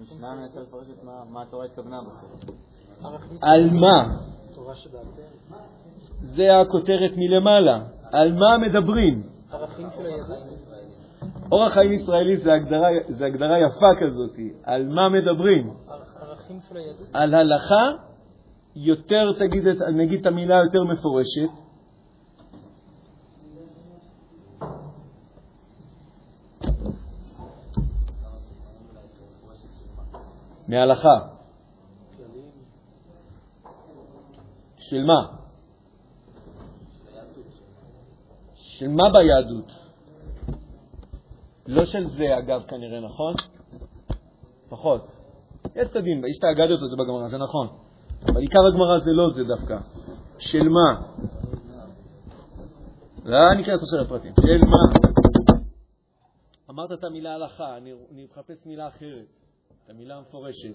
המשנה 0.00 0.34
מנסה 0.34 0.60
לפרש 0.60 0.86
את 0.90 1.04
מה- 1.30 1.42
התורה 1.42 1.64
התכוונה 1.64 2.00
בסוף. 2.02 2.50
על 3.42 3.70
מה? 3.70 4.16
זה 6.20 6.60
הכותרת 6.60 7.10
מלמעלה. 7.16 7.84
על 8.12 8.32
מה 8.32 8.58
מדברים? 8.58 9.22
ערכים 9.52 9.86
של 9.96 10.06
היהדות. 10.06 10.36
אורח 11.52 11.72
חיים 11.72 11.92
ישראלי 11.92 12.36
זה 12.36 12.52
הגדרה, 12.52 12.88
זה 13.08 13.26
הגדרה 13.26 13.58
יפה 13.58 13.90
כזאת. 14.00 14.36
על 14.64 14.88
מה 14.88 15.08
מדברים? 15.08 15.70
ערכ- 15.88 16.22
ערכים 16.22 16.60
של 16.68 16.76
היהדות. 16.76 17.06
על 17.12 17.34
הלכה, 17.34 17.84
יותר, 18.76 19.32
תגיד, 19.38 19.64
נגיד 19.96 20.20
את 20.20 20.26
המילה 20.26 20.56
יותר 20.56 20.84
מפורשת. 20.84 21.65
מהלכה. 30.68 31.18
של 34.76 35.04
מה? 35.04 35.36
של 38.54 38.88
מה 38.88 39.04
ביהדות? 39.10 39.72
לא 41.66 41.86
של 41.86 42.04
זה, 42.04 42.24
אגב, 42.38 42.62
כנראה, 42.68 43.00
נכון? 43.00 43.34
פחות. 44.68 45.10
יש 45.76 45.88
צדדים, 45.88 46.24
יש 46.24 46.38
את 46.38 46.44
האגדות 46.44 46.82
הזה 46.82 46.96
בגמרא, 46.96 47.28
זה 47.28 47.38
נכון. 47.38 47.68
אבל 48.26 48.40
עיקר 48.40 48.66
הגמרא 48.66 48.98
זה 48.98 49.12
לא 49.12 49.30
זה 49.30 49.44
דווקא. 49.44 49.78
של 50.38 50.68
מה? 50.68 51.00
לא 53.24 53.54
ניכנס 53.56 53.82
עכשיו 53.82 54.00
לפרטים. 54.00 54.32
של 54.40 54.64
מה? 54.64 55.10
אמרת 56.70 56.92
את 56.92 57.04
המילה 57.04 57.34
הלכה, 57.34 57.76
אני, 57.76 57.92
אני 58.12 58.24
מחפש 58.24 58.66
מילה 58.66 58.88
אחרת, 58.88 59.26
את 59.86 59.90
המילה 59.90 60.16
המפורשת. 60.16 60.74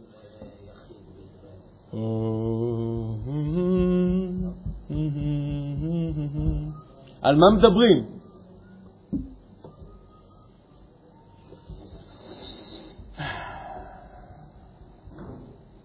על 7.22 7.36
מה 7.36 7.46
מדברים? 7.58 8.20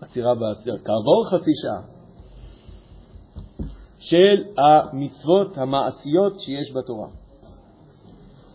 עצירה 0.01 0.35
בעשייה, 0.35 0.77
כעבור 0.79 1.27
חצי 1.31 1.51
שעה, 1.63 1.83
של 3.99 4.45
המצוות 4.59 5.59
המעשיות 5.59 6.41
שיש 6.41 6.73
בתורה. 6.75 7.09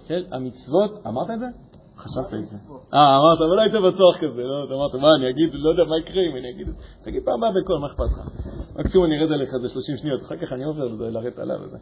של 0.08 0.26
המצוות, 0.34 1.08
אמרת 1.08 1.30
את 1.30 1.40
זה? 1.40 1.71
חשבת 2.02 2.34
את 2.34 2.46
זה. 2.46 2.58
אה, 2.94 3.18
אמרת, 3.18 3.40
אבל 3.46 3.56
לא 3.56 3.62
היית 3.62 3.74
בטוח 3.74 4.18
כזה, 4.18 4.44
לא, 4.44 4.64
אתה 4.66 4.74
אמרת, 4.74 4.96
מה, 4.96 5.16
אני 5.16 5.30
אגיד, 5.30 5.50
לא 5.54 5.70
יודע 5.70 5.84
מה 5.84 5.98
יקרה 5.98 6.22
אם 6.32 6.36
אני 6.38 6.50
אגיד 6.50 6.68
את 6.68 6.76
זה. 6.76 6.84
תגיד 7.04 7.22
פעם 7.26 7.44
הבאה 7.44 7.62
בקול, 7.62 7.78
מה 7.78 7.88
אכפת 7.88 8.12
לך? 8.12 8.20
מקסימום 8.80 9.06
אני 9.08 9.20
ארד 9.20 9.32
עליך 9.32 9.50
איזה 9.56 9.70
30 9.70 9.98
שניות, 9.98 10.22
אחר 10.22 10.38
כך 10.38 10.54
אני 10.54 10.64
עובר 10.64 10.86
לרדת 10.86 11.40
עליו 11.40 11.58
וזה. 11.64 11.78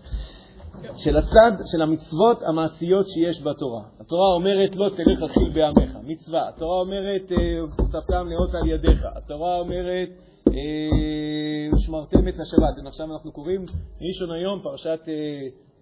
של 0.97 1.17
הצד 1.17 1.51
של 1.71 1.81
המצוות 1.81 2.43
המעשיות 2.43 3.05
שיש 3.07 3.43
בתורה. 3.43 3.81
התורה 3.99 4.33
אומרת 4.33 4.75
לא 4.75 4.89
תלך 4.89 5.23
אכיל 5.23 5.49
בעמך, 5.53 5.97
מצווה. 6.03 6.49
התורה 6.49 6.79
אומרת 6.79 7.31
ושפתם 7.31 8.27
לאות 8.27 8.55
על 8.55 8.67
ידיך. 8.67 9.05
התורה 9.15 9.59
אומרת 9.59 10.09
אה, 10.47 11.77
שמרתם 11.79 12.27
את 12.27 12.39
השבת. 12.39 12.87
עכשיו 12.87 13.13
אנחנו 13.13 13.31
קוראים 13.31 13.65
ראשון 14.01 14.31
היום, 14.31 14.59
אה, 14.59 14.63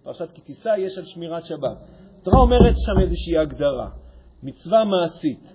פרשת 0.02 0.28
כי 0.34 0.40
תישא, 0.40 0.68
יש 0.78 0.98
על 0.98 1.04
שמירת 1.04 1.44
שבת. 1.44 1.76
התורה 2.20 2.40
אומרת 2.40 2.74
שם 2.86 3.00
איזושהי 3.02 3.38
הגדרה, 3.38 3.88
מצווה 4.42 4.84
מעשית. 4.84 5.54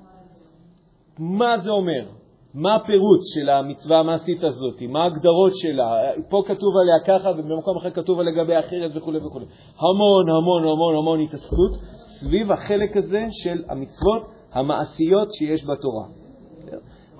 מה 1.19 1.57
זה 1.59 1.71
אומר? 1.71 2.05
מה 2.53 2.75
הפירוט 2.75 3.19
של 3.33 3.49
המצווה 3.49 3.99
המעשית 3.99 4.43
הזאת? 4.43 4.81
מה 4.81 5.03
ההגדרות 5.03 5.51
שלה? 5.55 6.11
פה 6.29 6.43
כתוב 6.45 6.73
עליה 6.81 7.19
ככה 7.19 7.29
ובמקום 7.29 7.77
אחר 7.77 7.91
כתוב 7.91 8.19
עליה 8.19 8.33
לגבי 8.33 8.59
אחרת 8.59 8.91
וכו' 8.95 9.13
וכו'. 9.25 9.39
המון 9.79 10.29
המון 10.29 10.63
המון 10.63 10.95
המון 10.95 11.19
התעסקות 11.19 11.71
סביב 12.05 12.51
החלק 12.51 12.97
הזה 12.97 13.27
של 13.31 13.63
המצוות 13.69 14.27
המעשיות 14.51 15.33
שיש 15.33 15.63
בתורה. 15.63 16.05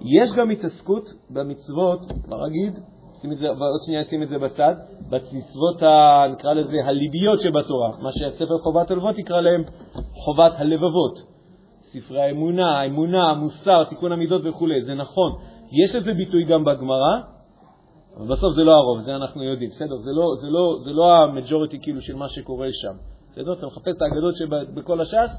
יש 0.02 0.36
גם 0.36 0.50
התעסקות 0.50 1.04
במצוות, 1.30 2.00
כבר 2.24 2.48
אגיד, 2.48 2.80
שים 3.22 3.32
ועוד 3.42 3.82
שנייה 3.86 4.04
שים 4.04 4.24
את 4.24 4.28
זה 4.28 4.38
בצד, 4.38 4.74
במצוות, 5.10 5.84
נקרא 6.32 6.54
לזה, 6.54 6.78
הליביות 6.86 7.40
שבתורה, 7.40 7.90
מה 8.02 8.12
שהספר 8.12 8.58
חובת 8.58 8.92
הלבבות 8.92 9.20
יקרא 9.20 9.42
להם 9.42 9.64
חובת 10.14 10.52
הלבבות. 10.56 11.33
ספרי 11.94 12.22
האמונה, 12.22 12.80
האמונה, 12.80 13.30
המוסר, 13.32 13.84
תיקון 13.84 14.12
המידות 14.12 14.42
וכו', 14.46 14.68
זה 14.82 14.94
נכון. 14.94 15.32
יש 15.82 15.96
לזה 15.96 16.14
ביטוי 16.14 16.44
גם 16.44 16.66
בגמרא, 16.66 17.16
אבל 18.18 18.28
בסוף 18.28 18.54
זה 18.54 18.64
לא 18.64 18.72
הרוב, 18.72 19.00
זה 19.00 19.16
אנחנו 19.16 19.44
יודעים, 19.44 19.70
בסדר? 19.70 19.96
זה 19.96 20.12
לא, 20.12 20.36
זה 20.42 20.48
לא, 20.50 20.76
זה 20.80 20.94
לא 20.94 21.14
המג'וריטי 21.14 21.80
כאילו 21.82 22.02
של 22.02 22.16
מה 22.16 22.28
שקורה 22.28 22.68
שם. 22.72 22.96
בסדר? 23.30 23.54
אתה 23.54 23.66
מחפש 23.66 23.96
את 23.98 24.02
האגדות 24.02 24.36
שבכל 24.36 25.02
הש"ס, 25.02 25.32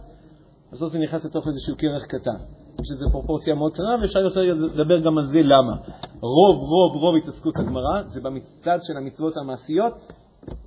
בסוף 0.73 0.93
זה 0.93 0.99
נכנס 0.99 1.25
לתוך 1.25 1.49
איזשהו 1.49 1.75
כרך 1.79 2.03
קטן. 2.07 2.39
יש 2.83 2.91
לזה 2.91 3.05
פרופורציה 3.13 3.55
מאוד 3.55 3.73
קטנה, 3.73 3.97
ואפשר 4.03 4.21
לדבר 4.75 4.99
גם 4.99 5.19
על 5.19 5.27
זה 5.27 5.43
למה. 5.43 5.77
רוב, 6.21 6.57
רוב, 6.57 7.03
רוב 7.03 7.17
התעסקות 7.17 7.55
הגמרא 7.59 8.03
זה 8.07 8.21
במצד 8.21 8.79
של 8.83 8.97
המצוות 8.97 9.37
המעשיות. 9.37 9.93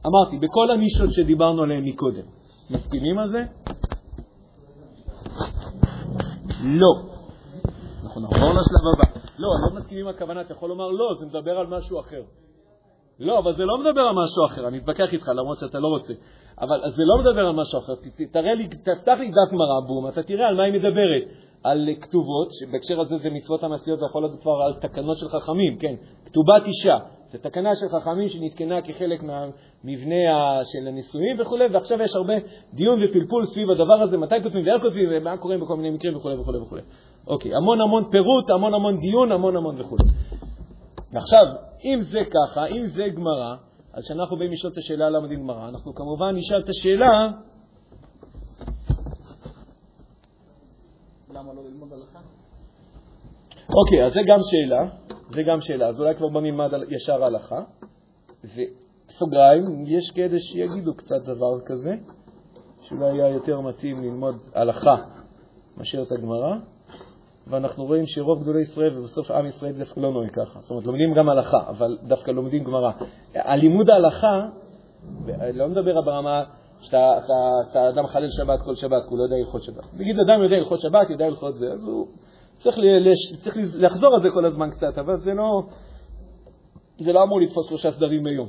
אמרתי, 0.07 0.37
בכל 0.37 0.71
הנישות 0.71 1.11
שדיברנו 1.11 1.63
עליהן 1.63 1.83
מקודם. 1.83 2.23
מסכימים 2.69 3.19
על 3.19 3.27
זה? 3.29 3.43
לא. 6.67 6.93
אנחנו 8.03 8.21
נעבור 8.21 8.49
לשלב 8.49 8.85
הבא. 8.93 9.19
לא, 9.39 9.49
לא 9.49 9.75
מסכימים 9.79 10.07
עם 10.07 10.15
הכוונה, 10.15 10.41
אתה 10.41 10.53
יכול 10.53 10.69
לומר 10.69 10.87
לא, 10.87 11.13
זה 11.19 11.25
מדבר 11.25 11.57
על 11.57 11.67
משהו 11.67 11.99
אחר. 11.99 12.21
לא, 13.19 13.39
אבל 13.39 13.55
זה 13.55 13.65
לא 13.65 13.77
מדבר 13.77 14.01
על 14.01 14.15
משהו 14.15 14.45
אחר, 14.45 14.67
אני 14.67 14.77
אתווכח 14.77 15.13
איתך 15.13 15.27
למרות 15.27 15.57
שאתה 15.57 15.79
לא 15.79 15.87
רוצה. 15.87 16.13
אבל 16.61 16.79
זה 16.89 17.03
לא 17.05 17.17
מדבר 17.17 17.47
על 17.47 17.55
משהו 17.55 17.79
אחר, 17.79 17.93
תראה 18.31 18.53
לי, 18.53 18.67
תפתח 18.67 19.15
לי 19.19 19.29
דף 19.29 19.51
גמרא, 19.51 19.79
בום, 19.87 20.07
אתה 20.07 20.23
תראה 20.23 20.47
על 20.47 20.55
מה 20.55 20.63
היא 20.63 20.73
מדברת. 20.73 21.23
על 21.63 21.89
כתובות, 22.01 22.47
שבהקשר 22.51 23.01
הזה 23.01 23.17
זה 23.17 23.29
מצוות 23.29 23.63
המעשיות, 23.63 23.99
זה 23.99 24.05
יכול 24.05 24.21
להיות 24.21 24.41
כבר 24.41 24.61
על 24.65 24.73
תקנות 24.73 25.17
של 25.17 25.27
חכמים, 25.27 25.77
כן, 25.77 25.95
כתובת 26.25 26.65
אישה, 26.65 26.97
זו 27.27 27.37
תקנה 27.37 27.75
של 27.75 27.85
חכמים 27.87 28.29
שנתקנה 28.29 28.81
כחלק 28.81 29.23
מהמבנה 29.23 30.63
של 30.63 30.87
הנישואים 30.87 31.35
וכו', 31.39 31.57
ועכשיו 31.73 32.01
יש 32.01 32.15
הרבה 32.15 32.33
דיון 32.73 32.99
ופלפול 33.03 33.45
סביב 33.45 33.69
הדבר 33.69 34.01
הזה, 34.03 34.17
מתי 34.17 34.35
כותבים 34.43 34.65
ואיך 34.67 34.81
כותבים 34.81 35.09
ומה 35.11 35.37
קורה 35.37 35.57
בכל 35.57 35.75
מיני 35.75 35.89
מקרים 35.89 36.15
וכו' 36.15 36.29
וכו' 36.39 36.61
וכו'. 36.61 36.77
אוקיי, 37.27 37.55
המון 37.55 37.81
המון 37.81 38.11
פירוט, 38.11 38.49
המון 38.49 38.73
המון 38.73 38.97
דיון, 38.97 39.31
המון 39.31 39.55
המון 39.55 39.81
וכו'. 39.81 39.97
ועכשיו, 41.13 41.45
אם 41.85 41.99
זה 42.01 42.19
ככה, 42.25 42.65
אם 42.65 42.87
זה 42.87 43.03
גמרא, 43.15 43.55
אז 43.93 44.03
כשאנחנו 44.05 44.37
באים 44.37 44.51
לשאול 44.51 44.73
את 44.73 44.77
השאלה 44.77 45.09
למה 45.09 45.27
דין 45.27 45.39
גמרא, 45.39 45.69
אנחנו 45.69 45.95
כמובן 45.95 46.35
נשאל 46.35 46.59
את 46.63 46.69
השאלה 46.69 47.27
למה 51.33 51.53
לא 51.53 51.63
ללמוד 51.63 51.93
הלכה? 51.93 52.19
אוקיי, 53.75 54.05
אז 54.05 54.13
זה 54.13 54.19
גם 54.27 54.37
שאלה, 54.51 54.81
זה 55.29 55.43
גם 55.43 55.61
שאלה. 55.61 55.87
אז 55.87 55.99
אולי 55.99 56.15
כבר 56.15 56.39
נלמד 56.39 56.69
ישר 56.89 57.23
הלכה. 57.23 57.61
וסוגריים, 58.43 59.63
יש 59.85 60.11
כאלה 60.15 60.39
שיגידו 60.39 60.93
קצת 60.95 61.21
דבר 61.23 61.59
כזה, 61.65 61.95
שאולי 62.81 63.21
היה 63.21 63.29
יותר 63.29 63.61
מתאים 63.61 64.03
ללמוד 64.03 64.35
הלכה 64.55 64.95
מאשר 65.77 66.03
את 66.03 66.11
הגמרא, 66.11 66.55
ואנחנו 67.47 67.85
רואים 67.85 68.03
שרוב 68.05 68.41
גדולי 68.41 68.61
ישראל 68.61 68.97
ובסוף 68.97 69.31
עם 69.31 69.45
ישראל 69.45 69.71
דווקא 69.71 69.99
לא 69.99 70.11
נוהג 70.11 70.31
ככה. 70.31 70.59
זאת 70.59 70.69
אומרת, 70.69 70.85
לומדים 70.85 71.13
גם 71.13 71.29
הלכה, 71.29 71.69
אבל 71.69 71.97
דווקא 72.03 72.31
לומדים 72.31 72.63
גמרא. 72.63 72.91
הלימוד 73.35 73.89
ההלכה, 73.89 74.47
לא 75.53 75.67
מדבר 75.67 76.01
ברמה 76.01 76.43
שאתה 76.79 76.97
אתה, 77.17 77.33
אתה 77.71 77.89
אדם 77.89 78.07
חלל 78.07 78.27
שבת 78.29 78.61
כל 78.61 78.75
שבת, 78.75 79.03
כי 79.03 79.09
הוא 79.09 79.17
לא 79.17 79.23
יודע 79.23 79.35
הלכות 79.35 79.63
שבת. 79.63 79.93
נגיד 79.93 80.15
אדם 80.19 80.43
יודע 80.43 80.55
הלכות 80.55 80.79
שבת, 80.79 81.09
יודע 81.09 81.25
הלכות 81.25 81.55
זה, 81.55 81.71
אז 81.73 81.87
הוא 81.87 82.07
צריך, 82.59 82.77
לש, 82.79 83.43
צריך 83.43 83.57
לחזור 83.57 84.13
על 84.15 84.21
זה 84.21 84.29
כל 84.29 84.45
הזמן 84.45 84.69
קצת, 84.69 84.97
אבל 84.97 85.19
זה 85.19 85.33
לא, 85.33 85.63
זה 86.99 87.13
לא 87.13 87.23
אמור 87.23 87.41
לתפוס 87.41 87.69
שלושה 87.69 87.91
סדרים 87.91 88.23
ביום. 88.23 88.47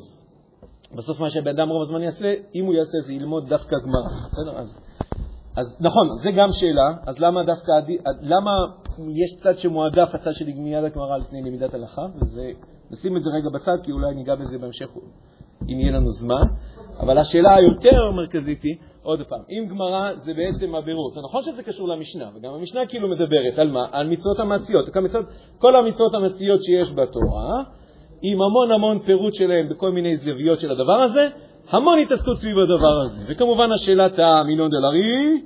בסוף 0.97 1.21
מה 1.21 1.31
שבן 1.31 1.51
אדם 1.51 1.69
רוב 1.69 1.83
הזמן 1.83 2.03
יעשה, 2.03 2.35
אם 2.55 2.65
הוא 2.65 2.75
יעשה 2.75 2.99
זה 3.07 3.13
ילמוד 3.13 3.49
דווקא 3.49 3.77
גמרא, 3.85 4.29
בסדר? 4.33 4.59
אז, 4.59 4.79
אז 5.57 5.77
נכון, 5.81 6.09
זה 6.23 6.31
גם 6.31 6.53
שאלה, 6.53 6.95
אז 7.07 7.19
למה 7.19 7.45
דווקא, 7.45 7.73
למה 8.21 8.51
יש 9.09 9.43
צד 9.43 9.59
שמועדף, 9.59 10.15
הצד 10.15 10.33
של 10.33 10.51
גמיית 10.51 10.85
הגמרא 10.85 11.17
לפני 11.17 11.43
למידת 11.43 11.75
הלכה, 11.75 12.03
וזה, 12.23 12.51
נשים 12.91 13.17
את 13.17 13.23
זה 13.23 13.31
רגע 13.31 13.49
בצד, 13.55 13.77
כי 13.85 13.93
אולי 13.93 14.15
ניגע 14.15 14.35
בזה 14.35 14.59
בהמשך, 14.59 14.87
אם 15.63 15.81
יהיה 15.81 15.93
לנו 15.93 16.11
זמן. 16.11 16.43
אבל 17.01 17.19
השאלה 17.19 17.51
היותר 17.55 18.11
מרכזית 18.17 18.63
היא, 18.63 18.77
עוד 19.09 19.23
פעם, 19.29 19.41
אם 19.51 19.67
גמרא 19.69 20.15
זה 20.15 20.35
בעצם 20.35 20.75
הבירור, 20.75 21.11
זה 21.11 21.21
נכון 21.21 21.43
שזה 21.43 21.63
קשור 21.63 21.89
למשנה, 21.89 22.31
וגם 22.35 22.55
המשנה 22.55 22.87
כאילו 22.87 23.09
מדברת 23.09 23.59
על 23.59 23.71
מה? 23.71 23.87
על 23.93 24.09
מצוות 24.09 24.39
המעשיות. 24.39 24.89
כל 25.59 25.77
המצוות 25.77 26.15
המעשיות 26.15 26.63
שיש 26.63 26.93
בתורה, 26.93 27.63
עם 28.23 28.43
המון 28.43 28.73
המון 28.73 28.99
פירוט 28.99 29.35
שלהם 29.35 29.69
בכל 29.69 29.91
מיני 29.91 30.17
זוויות 30.17 30.61
של 30.61 30.71
הדבר 30.71 30.93
הזה, 30.93 31.29
המון 31.71 31.99
התעסקות 31.99 32.37
סביב 32.37 32.59
הדבר 32.59 33.01
הזה. 33.05 33.25
וכמובן 33.29 33.73
השאלת 33.73 34.19
המיליון 34.19 34.71
דולרי, 34.71 35.43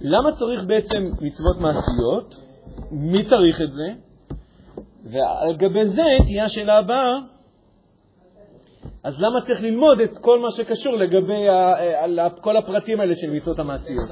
למה 0.00 0.32
צריך 0.32 0.64
בעצם 0.64 1.02
מצוות 1.02 1.56
מעשיות? 1.60 2.34
מי 2.90 3.24
צריך 3.24 3.60
את 3.62 3.72
זה? 3.72 3.88
ועל 5.04 5.56
גבי 5.56 5.86
זה 5.86 6.02
תהיה 6.26 6.44
השאלה 6.44 6.78
הבאה, 6.78 7.33
אז 9.04 9.20
למה 9.20 9.40
צריך 9.40 9.62
ללמוד 9.62 10.00
את 10.00 10.18
כל 10.18 10.40
מה 10.40 10.50
שקשור 10.50 10.96
לגבי 10.96 11.48
ה, 11.48 12.30
כל 12.40 12.56
הפרטים 12.56 13.00
האלה 13.00 13.14
של 13.14 13.30
מצוות 13.30 13.58
המעשיות? 13.58 14.08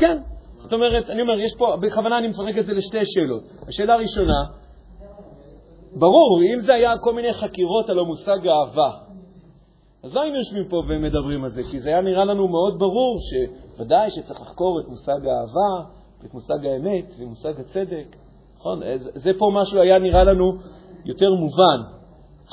כן, 0.00 0.18
זאת 0.52 0.72
אומרת, 0.72 1.10
אני 1.10 1.22
אומר, 1.22 1.40
יש 1.40 1.52
פה, 1.58 1.76
בכוונה 1.80 2.18
אני 2.18 2.28
מפרק 2.28 2.58
את 2.58 2.66
זה 2.66 2.74
לשתי 2.74 3.04
שאלות. 3.04 3.42
השאלה 3.68 3.94
הראשונה, 3.94 4.44
ברור, 5.98 6.42
אם 6.54 6.60
זה 6.60 6.74
היה 6.74 6.98
כל 6.98 7.14
מיני 7.14 7.32
חקירות 7.32 7.90
על 7.90 7.98
המושג 7.98 8.48
אהבה, 8.48 8.90
אז 10.04 10.14
לא 10.14 10.20
היינו 10.22 10.36
יושבים 10.36 10.64
פה 10.70 10.76
ומדברים 10.76 11.44
על 11.44 11.50
זה, 11.50 11.62
כי 11.70 11.80
זה 11.80 11.88
היה 11.88 12.00
נראה 12.00 12.24
לנו 12.24 12.48
מאוד 12.48 12.78
ברור 12.78 13.18
שוודאי 13.28 14.10
שצריך 14.10 14.40
לחקור 14.40 14.80
את 14.80 14.88
מושג 14.88 15.26
האהבה, 15.26 15.90
את 16.24 16.34
מושג 16.34 16.66
האמת 16.66 17.14
ומושג 17.18 17.60
הצדק, 17.60 18.16
נכון? 18.56 18.80
זה 19.14 19.30
פה 19.38 19.50
משהו 19.54 19.80
היה 19.80 19.98
נראה 19.98 20.24
לנו 20.24 20.52
יותר 21.04 21.30
מובן. 21.30 21.99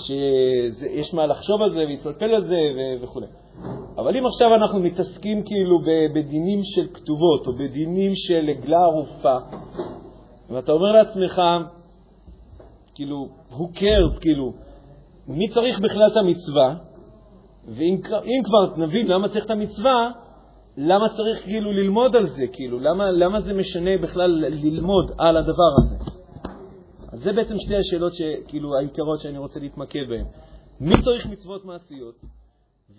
שיש 0.01 1.13
מה 1.13 1.25
לחשוב 1.25 1.61
על 1.61 1.69
זה 1.69 1.79
ולהתפלפל 1.79 2.35
על 2.35 2.47
זה 2.47 2.55
וכו'. 3.01 3.21
אבל 3.97 4.17
אם 4.17 4.25
עכשיו 4.25 4.55
אנחנו 4.55 4.79
מתעסקים 4.79 5.43
כאילו 5.43 5.79
בדינים 6.15 6.59
של 6.63 6.87
כתובות 6.93 7.47
או 7.47 7.53
בדינים 7.53 8.11
של 8.15 8.49
עגלה 8.49 8.77
ערופה, 8.77 9.37
ואתה 10.49 10.71
אומר 10.71 10.91
לעצמך, 10.91 11.41
כאילו, 12.95 13.27
who 13.51 13.77
cares, 13.77 14.19
כאילו, 14.21 14.53
מי 15.27 15.47
צריך 15.47 15.79
בכלל 15.79 16.07
את 16.11 16.17
המצווה? 16.17 16.75
ואם 17.67 18.41
כבר 18.43 18.83
נבין 18.85 19.07
למה 19.07 19.29
צריך 19.29 19.45
את 19.45 19.51
המצווה, 19.51 20.11
למה 20.77 21.09
צריך 21.09 21.43
כאילו 21.43 21.71
ללמוד 21.71 22.15
על 22.15 22.25
זה, 22.25 22.45
כאילו, 22.53 22.79
למה, 22.79 23.11
למה 23.11 23.41
זה 23.41 23.53
משנה 23.53 23.91
בכלל 24.01 24.45
ללמוד 24.49 25.11
על 25.17 25.37
הדבר 25.37 25.71
הזה? 25.77 26.06
אז 27.11 27.19
זה 27.19 27.33
בעצם 27.33 27.55
שתי 27.59 27.75
השאלות 27.75 28.13
שכאילו 28.15 28.77
העיקרות 28.77 29.19
שאני 29.19 29.37
רוצה 29.37 29.59
להתמקד 29.59 30.09
בהן. 30.09 30.25
מי 30.79 31.01
צריך 31.03 31.25
מצוות 31.25 31.65
מעשיות, 31.65 32.15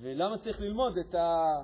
ולמה 0.01 0.39
צריך 0.39 0.61
ללמוד 0.61 0.99
את 0.99 1.15
ה... 1.15 1.55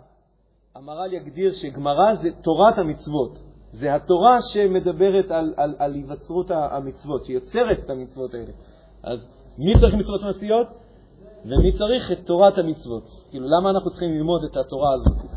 המהר"ל 0.75 1.13
יגדיר 1.13 1.53
שגמרא 1.53 2.15
זה 2.15 2.29
תורת 2.43 2.79
המצוות. 2.79 3.39
זה 3.73 3.95
התורה 3.95 4.39
שמדברת 4.53 5.31
על, 5.31 5.55
על, 5.57 5.75
על 5.79 5.95
היווצרות 5.95 6.51
המצוות, 6.51 7.25
שיוצרת 7.25 7.79
את 7.85 7.91
המצוות 7.91 8.35
האלה. 8.35 8.53
אז 9.03 9.29
מי 9.59 9.73
צריך 9.81 9.95
מצוות 9.95 10.23
מעשיות 10.23 10.67
ומי 11.45 11.73
צריך 11.73 12.13
את 12.13 12.27
תורת 12.27 12.59
המצוות? 12.59 13.05
כאילו, 13.31 13.47
למה 13.49 13.71
אנחנו 13.71 13.91
צריכים 13.91 14.11
ללמוד 14.11 14.45
את 14.45 14.57
התורה 14.57 14.95
הזאת? 14.95 15.31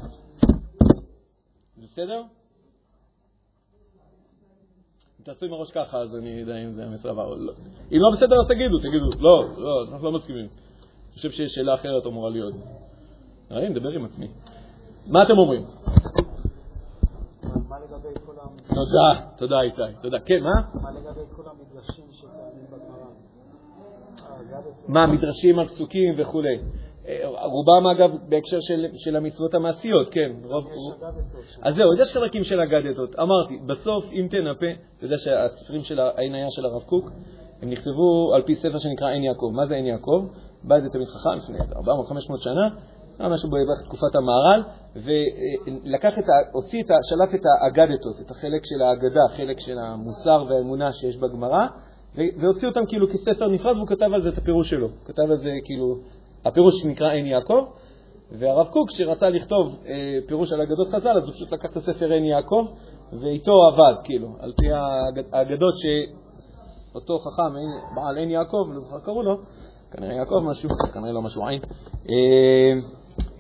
בסדר? 1.78 2.24
תעשו 5.28 5.46
עם 5.46 5.54
הראש 5.54 5.72
ככה, 5.72 5.98
אז 5.98 6.16
אני 6.16 6.44
אדע 6.44 6.58
אם 6.58 6.98
זה 6.98 7.10
הבא 7.10 7.24
או 7.24 7.36
לא. 7.36 7.54
אם 7.92 7.98
לא 8.00 8.10
בסדר, 8.14 8.36
אז 8.42 8.48
תגידו, 8.48 8.78
תגידו. 8.78 9.10
לא, 9.20 9.46
לא, 9.58 9.84
אנחנו 9.92 10.06
לא 10.06 10.12
מסכימים. 10.12 10.46
אני 10.46 11.14
חושב 11.14 11.32
שיש 11.32 11.52
שאלה 11.52 11.74
אחרת 11.74 12.06
אמורה 12.06 12.30
להיות. 12.30 12.54
אני 13.52 13.70
מדבר 13.70 13.90
עם 13.90 14.06
עצמי. 14.06 14.28
מה 15.08 15.24
אתם 15.24 15.38
אומרים? 15.38 15.66
תודה, 18.68 19.28
תודה 19.38 19.62
איתי, 19.62 19.82
תודה. 20.02 20.20
כן, 20.20 20.44
מה? 20.44 20.82
מה 20.84 20.92
לגבי 20.92 21.22
כל 21.36 21.44
המדרשים 21.46 22.06
שקיימים 22.12 22.66
בגמרא? 22.72 23.08
מה, 24.88 25.08
מדרשים 25.08 25.60
על 25.60 25.66
פסוקים 25.66 26.16
וכולי. 26.18 26.58
רובם, 27.44 27.88
אגב, 27.88 28.10
בהקשר 28.30 28.60
של, 28.60 28.86
של 28.94 29.16
המצוות 29.16 29.54
המעשיות, 29.54 30.08
כן. 30.12 30.32
רוב, 30.44 30.66
רוב... 30.66 30.94
אז 31.64 31.76
זהו, 31.76 31.94
יש 31.94 32.14
חלקים 32.14 32.44
של 32.44 32.62
אגדתות. 32.62 33.16
אמרתי, 33.20 33.58
בסוף, 33.66 34.06
אם 34.14 34.28
תנפה, 34.30 34.66
אתה 34.98 35.06
יודע 35.06 35.18
שהספרים 35.18 35.82
של 35.82 36.00
העין 36.00 36.34
היה 36.34 36.46
של 36.50 36.66
הרב 36.66 36.82
קוק, 36.82 37.12
הם 37.62 37.70
נכתבו 37.70 38.34
על 38.36 38.42
פי 38.42 38.56
ספר 38.56 38.78
שנקרא 38.78 39.10
עין 39.10 39.24
יעקב. 39.24 39.52
מה 39.54 39.66
זה 39.66 39.76
עין 39.76 39.86
יעקב? 39.86 40.28
בא 40.64 40.76
איזה 40.76 40.90
תלמיד 40.90 41.08
חכם 41.08 41.30
לפני 41.38 41.60
400-500 41.60 42.38
שנה, 42.38 42.70
משהו 43.20 43.50
בתקופת 43.50 44.16
המהר"ל, 44.16 44.64
ולקח 44.96 46.20
את 46.20 46.24
ה... 46.24 46.34
הוציא 46.52 46.84
את 46.84 46.92
ה... 46.92 46.96
שלף 47.04 47.36
את 47.36 47.42
האגדתות, 47.46 48.22
את 48.26 48.32
החלק 48.32 48.62
של 48.66 48.82
האגדה, 48.82 49.22
החלק 49.34 49.60
של 49.60 49.78
המוסר 49.80 50.46
והאמונה 50.50 50.94
שיש 50.94 51.18
בגמרא, 51.18 51.68
והוציא 52.16 52.68
אותם 52.68 52.86
כאילו 52.88 53.08
כספר 53.08 53.48
נפרד, 53.48 53.76
והוא 53.76 53.88
כתב 53.88 54.10
על 54.14 54.22
זה 54.22 54.30
את 54.30 54.38
הפירוש 54.38 54.70
שלו. 54.70 54.88
כתב 55.06 55.32
על 55.32 55.38
זה 55.38 55.50
כאילו 55.66 55.96
הפירוש 56.46 56.74
שנקרא 56.82 57.12
עין 57.12 57.26
יעקב, 57.26 57.66
והרב 58.32 58.68
קוק, 58.68 58.90
כשרצה 58.90 59.30
לכתוב 59.30 59.80
אה, 59.88 60.20
פירוש 60.28 60.54
על 60.54 60.62
אגדות 60.62 60.88
חז"ל, 60.88 61.18
אז 61.18 61.28
הוא 61.28 61.34
פשוט 61.34 61.52
לקח 61.52 61.72
את 61.72 61.76
הספר 61.76 62.12
עין 62.12 62.24
יעקב, 62.24 62.66
ואיתו 63.22 63.52
עבד, 63.68 64.02
כאילו, 64.04 64.28
על 64.40 64.54
פי 64.62 64.68
האגדות 65.34 65.74
שאותו 65.78 67.20
חכם, 67.20 67.54
בעל 67.96 68.18
עין 68.18 68.30
יעקב, 68.30 68.68
לא 68.74 68.80
זוכר 68.80 69.00
קראו 69.00 69.24
לו, 69.24 69.38
כנראה 69.92 70.14
יעקב 70.14 70.40
משהו, 70.44 70.70
כנראה 70.94 71.12
לא 71.12 71.22
משהו 71.22 71.48
עין, 71.48 71.62
אה, 72.10 72.74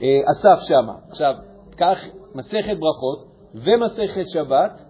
אה, 0.02 0.22
אסף 0.32 0.64
שמה. 0.68 0.94
עכשיו, 1.10 1.34
קח 1.76 1.98
מסכת 2.36 2.78
ברכות 2.80 3.24
ומסכת 3.56 4.30
שבת, 4.30 4.82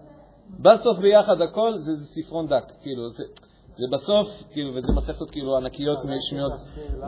בסוף 0.60 0.98
ביחד 0.98 1.40
הכל 1.40 1.72
זה, 1.76 1.94
זה 1.94 2.06
ספרון 2.06 2.46
דק, 2.46 2.72
כאילו, 2.82 3.10
זה... 3.10 3.24
זה 3.78 3.86
בסוף, 3.92 4.28
כאילו, 4.52 4.74
וזה 4.74 4.92
מסכתות 4.96 5.30
כאילו 5.30 5.56
ענקיות 5.56 5.98
משמיעות, 6.04 6.52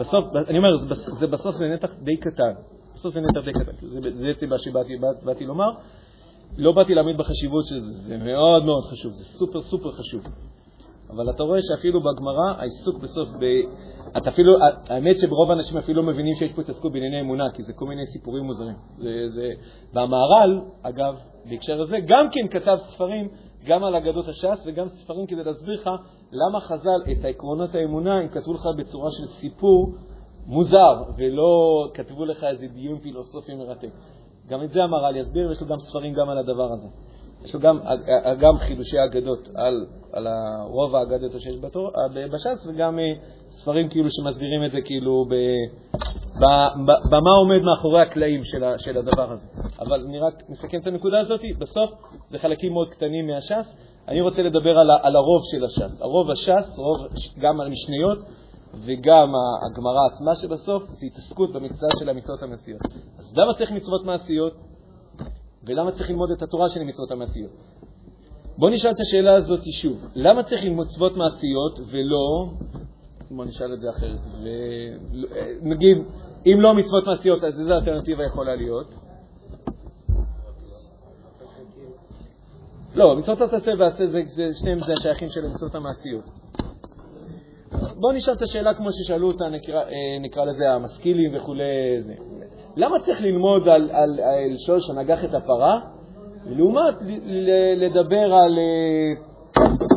בסוף, 0.01 0.25
אני 0.49 0.59
אומר, 0.59 0.77
זה 1.19 1.27
בסוף 1.27 1.57
זה 1.57 1.69
נתח 1.69 1.95
די 2.03 2.17
קטן, 2.17 2.53
בסוף 2.95 3.15
זה 3.15 3.21
נתח 3.21 3.41
די 3.45 3.53
קטן, 3.53 3.73
זה 4.19 4.33
הסיבה 4.35 4.57
שבאתי 4.59 5.47
לומר, 5.47 5.71
לא 6.57 6.73
באתי 6.73 6.95
להעמיד 6.95 7.17
בחשיבות 7.17 7.67
של 7.67 7.81
זה, 7.81 7.93
זה 7.93 8.19
מאוד 8.19 8.65
מאוד 8.65 8.85
חשוב, 8.85 9.13
זה 9.13 9.25
סופר 9.25 9.63
סופר 9.63 9.93
חשוב. 9.93 10.23
אבל 11.11 11.31
אתה 11.31 11.43
רואה 11.43 11.59
שאפילו 11.63 12.01
בגמרא 12.01 12.61
העיסוק 12.61 13.03
בסוף, 13.03 13.29
ב... 13.29 13.45
אתה 14.17 14.31
אפילו, 14.31 14.53
האמת 14.89 15.19
שברוב 15.19 15.51
האנשים 15.51 15.79
אפילו 15.79 16.03
לא 16.03 16.13
מבינים 16.13 16.35
שיש 16.35 16.53
פה 16.53 16.63
התעסקות 16.63 16.93
בענייני 16.93 17.21
אמונה, 17.21 17.45
כי 17.55 17.63
זה 17.63 17.73
כל 17.73 17.87
מיני 17.87 18.07
סיפורים 18.07 18.45
מוזרים. 18.45 18.75
זה, 18.97 19.29
זה... 19.29 19.49
והמהר"ל, 19.95 20.61
אגב, 20.83 21.15
בהקשר 21.45 21.83
הזה, 21.83 21.97
גם 22.07 22.27
כן 22.33 22.59
כתב 22.59 22.77
ספרים 22.77 23.29
גם 23.65 23.85
על 23.85 23.97
אגדות 23.97 24.29
הש"ס 24.29 24.67
וגם 24.67 24.89
ספרים 24.89 25.27
כדי 25.27 25.45
להסביר 25.45 25.75
לך 25.75 25.91
למה 26.33 26.61
חז"ל 26.61 27.13
את 27.13 27.25
העקרונות 27.25 27.75
האמונה 27.75 28.15
הם 28.15 28.29
כתבו 28.29 28.53
לך 28.53 28.63
בצורה 28.79 29.11
של 29.11 29.27
סיפור 29.27 29.95
מוזר, 30.47 31.03
ולא 31.17 31.85
כתבו 31.95 32.25
לך 32.25 32.45
איזה 32.45 32.67
דיון 32.67 32.99
פילוסופי 32.99 33.55
מרתק. 33.55 33.91
גם 34.49 34.63
את 34.63 34.71
זה 34.71 34.83
המהר"ל 34.83 35.17
יסביר, 35.17 35.49
ויש 35.49 35.61
לו 35.61 35.67
גם 35.67 35.79
ספרים 35.79 36.15
גם 36.15 36.29
על 36.29 36.39
הדבר 36.39 36.73
הזה. 36.73 36.89
יש 37.45 37.55
לו 37.55 37.61
גם, 37.61 37.79
גם 38.41 38.59
חידושי 38.59 38.97
אגדות 39.05 39.49
על, 39.55 39.87
על 40.13 40.27
רוב 40.67 40.95
האגדות 40.95 41.41
שיש 41.41 41.57
בש"ס, 42.33 42.67
וגם 42.67 42.99
אה, 42.99 43.05
ספרים 43.61 43.89
כאילו 43.89 44.09
שמסבירים 44.11 44.65
את 44.65 44.71
זה 44.71 44.81
כאילו 44.85 45.25
ב, 45.25 45.35
ב, 46.41 46.45
ב, 46.87 46.91
במה 47.11 47.31
עומד 47.31 47.63
מאחורי 47.63 48.01
הקלעים 48.01 48.45
של, 48.45 48.65
ה, 48.65 48.79
של 48.79 48.99
הדבר 48.99 49.33
הזה. 49.33 49.47
אבל 49.81 50.05
אני 50.05 50.19
רק 50.19 50.43
מסכם 50.49 50.79
את 50.81 50.87
הנקודה 50.87 51.19
הזאת, 51.21 51.41
בסוף 51.59 51.91
זה 52.31 52.39
חלקים 52.39 52.73
מאוד 52.73 52.89
קטנים 52.89 53.27
מהש"ס. 53.27 53.75
אני 54.09 54.21
רוצה 54.21 54.43
לדבר 54.43 54.79
על, 54.79 54.91
על 55.03 55.17
הרוב 55.17 55.41
של 55.53 55.65
הש"ס. 55.65 56.01
הרוב 56.01 56.31
הש"ס, 56.31 56.79
רוב, 56.79 56.97
גם 57.39 57.61
על 57.61 57.69
משניות 57.69 58.19
וגם 58.75 59.33
הגמרא 59.71 60.07
עצמה 60.13 60.37
שבסוף, 60.37 60.83
זה 60.85 61.07
התעסקות 61.07 61.53
במצווה 61.53 61.89
של 61.99 62.09
המצוות 62.09 62.43
המעשיות. 62.43 62.81
אז 63.19 63.37
למה 63.37 63.55
צריך 63.55 63.73
מצוות 63.73 64.05
מעשיות? 64.05 64.53
ולמה 65.67 65.93
צריך 65.93 66.11
ללמוד 66.11 66.31
את 66.31 66.43
התורה 66.43 66.69
של 66.69 66.81
המצוות 66.81 67.11
המעשיות? 67.11 67.51
בואו 68.59 68.71
נשאל 68.73 68.91
את 68.91 69.01
השאלה 69.01 69.35
הזאת 69.35 69.61
שוב. 69.73 70.07
למה 70.15 70.43
צריך 70.43 70.65
ללמוד 70.65 70.87
מצוות 70.87 71.17
מעשיות 71.17 71.81
ולא... 71.91 72.47
בואו 73.31 73.49
נשאל 73.49 73.75
את 73.75 73.81
זה 73.81 73.91
אחרת. 73.91 74.19
ו... 74.43 74.49
נגיד, 75.63 75.99
אם 76.47 76.61
לא 76.61 76.75
מצוות 76.75 77.07
מעשיות, 77.07 77.45
אז 77.45 77.61
איזו 77.61 77.75
אלטרנטיבה 77.75 78.25
יכולה 78.25 78.55
להיות? 78.55 78.87
לא, 82.95 83.17
מצוות 83.17 83.41
התעשה 83.41 83.71
ועשה 83.79 84.07
זה, 84.07 84.19
זה 84.27 84.45
שניהם 84.55 84.79
זה 84.79 84.93
השייכים 84.93 85.29
של 85.29 85.41
המצוות 85.45 85.75
המעשיות. 85.75 86.25
בואו 88.01 88.13
נשאל 88.13 88.35
את 88.35 88.43
השאלה 88.43 88.75
כמו 88.75 88.89
ששאלו 88.93 89.27
אותה, 89.27 89.49
נקרא, 89.49 89.81
אה, 89.81 90.19
נקרא 90.21 90.45
לזה 90.45 90.71
המשכילים 90.71 91.37
וכולי. 91.37 91.63
זה. 92.01 92.15
למה 92.77 92.97
צריך 93.05 93.23
ללמוד 93.23 93.69
על, 93.69 93.91
על, 93.91 94.21
על 94.21 94.57
שול 94.67 94.81
שנגח 94.81 95.25
את 95.25 95.35
הפרה, 95.35 95.81
לעומת 96.47 96.95
לדבר 97.77 98.35
על, 98.35 98.59
אה, 98.59 99.13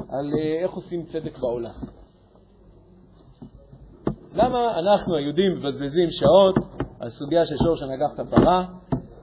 על 0.10 0.32
אה, 0.40 0.64
איך 0.64 0.72
עושים 0.72 1.04
צדק 1.04 1.38
בעולם? 1.38 2.03
למה 4.36 4.80
אנחנו 4.80 5.16
היהודים 5.16 5.52
מבזבזים 5.52 6.08
שעות 6.10 6.56
על 7.00 7.10
סוגיה 7.10 7.46
של 7.46 7.56
שור 7.64 7.76
שנגח 7.76 8.14
את 8.14 8.20
הפרה, 8.20 8.66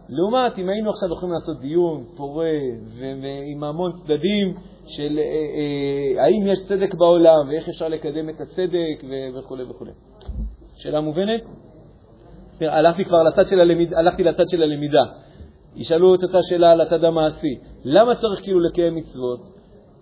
לעומת 0.08 0.58
אם 0.58 0.68
היינו 0.68 0.90
עכשיו 0.90 1.08
יכולים 1.12 1.34
לעשות 1.34 1.60
דיון 1.60 2.04
פורה 2.16 2.58
ועם 2.98 3.64
המון 3.64 3.92
צדדים 3.92 4.54
של 4.86 5.18
אה, 5.18 5.22
אה, 5.22 6.24
האם 6.24 6.46
יש 6.46 6.58
צדק 6.68 6.94
בעולם 6.94 7.48
ואיך 7.48 7.68
אפשר 7.68 7.88
לקדם 7.88 8.28
את 8.28 8.40
הצדק 8.40 9.04
וכו' 9.38 9.56
וכו'. 9.70 9.84
שאלה 10.76 11.00
מובנת? 11.00 11.40
הלכתי 12.60 13.04
כבר 13.04 13.22
לצד 13.22 13.46
של, 13.46 13.60
הלמיד, 13.60 13.94
הלכתי 13.94 14.22
לצד 14.22 14.48
של 14.48 14.62
הלמידה. 14.62 15.02
ישאלו 15.76 16.14
את 16.14 16.22
אותה 16.22 16.38
שאלה 16.42 16.70
על 16.70 16.80
הצד 16.80 17.04
המעשי. 17.04 17.58
למה 17.84 18.14
צריך 18.14 18.42
כאילו 18.42 18.60
לקיים 18.60 18.94
מצוות? 18.94 19.40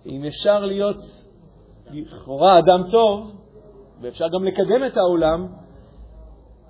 אם 0.05 0.25
אפשר 0.25 0.65
להיות 0.65 0.97
לכאורה 1.91 2.59
אדם 2.59 2.83
טוב, 2.91 3.38
ואפשר 4.01 4.25
גם 4.27 4.43
לקדם 4.43 4.85
את 4.87 4.97
העולם, 4.97 5.47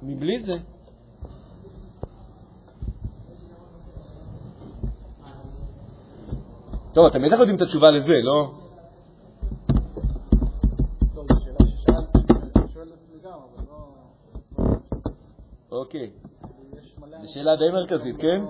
מבלי 0.04 0.40
זה. 0.40 0.54
טוב, 6.94 7.06
אתם 7.06 7.20
בטח 7.22 7.40
יודעים 7.40 7.56
את 7.56 7.62
התשובה 7.62 7.92
לזה, 7.92 8.14
לא? 8.24 8.52
אוקיי. 15.72 16.12
זו 17.22 17.34
שאלה 17.34 17.56
די 17.56 17.70
מרכזית, 17.74 18.16
כן? 18.22 18.42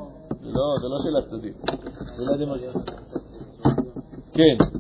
לא, 0.41 0.75
זה 0.81 0.87
לא 0.87 0.97
שאלה 1.03 1.21
צדדית. 1.29 1.55
שאלה 2.17 2.37
די 2.37 2.45
מרכזית. 2.45 2.91
כן. 4.33 4.79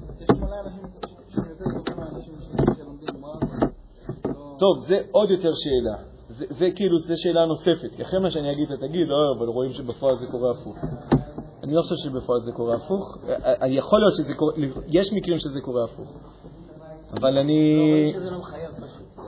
טוב, 4.59 4.87
זה 4.87 4.97
עוד 5.11 5.31
יותר 5.31 5.51
שאלה. 5.53 6.03
זה, 6.29 6.45
זה 6.49 6.71
כאילו, 6.75 6.97
זו 6.97 7.13
שאלה 7.17 7.45
נוספת. 7.45 7.95
כי 7.95 8.01
אחרי 8.01 8.19
מה 8.19 8.31
שאני 8.31 8.51
אגיד, 8.51 8.71
אתה 8.71 8.87
תגיד, 8.87 9.07
לא, 9.07 9.37
אבל 9.37 9.47
רואים 9.47 9.71
שבפועל 9.71 10.15
זה 10.15 10.27
קורה 10.27 10.51
הפוך. 10.51 10.77
אני 11.63 11.73
לא 11.73 11.81
חושב 11.81 11.95
שבפועל 11.95 12.41
זה 12.41 12.51
קורה 12.51 12.75
הפוך. 12.75 13.17
יכול 13.67 13.99
להיות 13.99 14.15
שזה 14.17 14.33
קורה, 14.35 14.53
יש 14.87 15.13
מקרים 15.13 15.39
שזה 15.39 15.61
קורה 15.61 15.83
הפוך. 15.83 16.09
אבל 17.11 17.37
אני... 17.37 18.13
לא, 18.15 18.31
לא 18.31 18.39
מחייב 18.39 18.71
פשוט. 18.71 19.25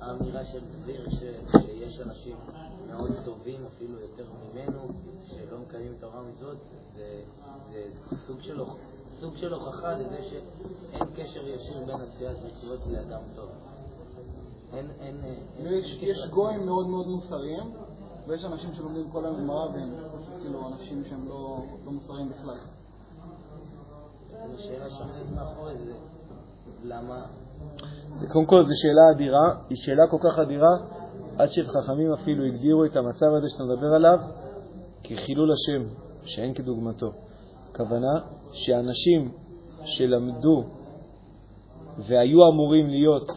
האמירה 0.00 0.44
של 0.44 0.58
דביר 0.72 1.08
שיש 1.08 2.00
אנשים 2.00 2.36
מאוד 2.86 3.10
טובים, 3.24 3.60
אפילו 3.66 4.00
יותר 4.00 4.24
ממנו, 4.52 4.88
שלא 5.26 5.58
מקיימים 5.58 5.92
תורה 6.00 6.20
זה, 6.40 7.20
זה 7.74 8.16
סוג, 8.26 8.40
של, 8.40 8.60
סוג 9.20 9.36
של 9.36 9.52
הוכחה 9.52 9.92
לזה 9.92 10.18
שאין 10.22 11.06
קשר 11.16 11.48
ישיר 11.48 11.78
בין 11.86 11.94
עשיית 11.94 12.36
מצוות 12.46 12.86
לאדם 12.86 13.20
טוב. 13.36 13.48
אין, 14.72 14.90
אין, 15.00 15.16
אין 15.58 15.66
יש, 15.66 15.98
יש 16.02 16.30
גויים 16.30 16.66
מאוד 16.66 16.88
מאוד 16.88 17.06
מוסריים, 17.06 17.72
ויש 18.28 18.44
אנשים 18.44 18.74
שלומדים 18.74 19.10
כל 19.10 19.24
היום 19.24 19.40
גמרא 19.40 19.66
והם 19.66 19.94
כאילו 20.40 20.68
אנשים 20.68 21.04
שהם 21.04 21.28
לא, 21.28 21.62
לא 21.84 21.92
מוסריים 21.92 22.28
בכלל. 22.28 22.58
השאלה 24.54 24.90
שעומדת 24.90 25.30
מאחורי 25.34 25.74
זה, 25.78 25.94
למה 26.82 27.26
קודם 28.32 28.46
כל, 28.46 28.62
זו 28.62 28.74
שאלה 28.74 29.02
אדירה, 29.16 29.54
היא 29.68 29.76
שאלה 29.76 30.02
כל 30.10 30.16
כך 30.18 30.38
אדירה, 30.38 30.76
עד 31.38 31.48
שחכמים 31.50 32.12
אפילו 32.12 32.44
הגדירו 32.44 32.84
את 32.84 32.96
המצב 32.96 33.26
הזה 33.38 33.46
שאתה 33.48 33.64
מדבר 33.64 33.94
עליו 33.94 34.18
כחילול 35.04 35.50
השם, 35.52 35.82
שאין 36.24 36.54
כדוגמתו. 36.54 37.27
הכוונה 37.80 38.12
שאנשים 38.52 39.32
שלמדו 39.84 40.64
והיו 41.98 42.48
אמורים 42.52 42.88
להיות, 42.90 43.28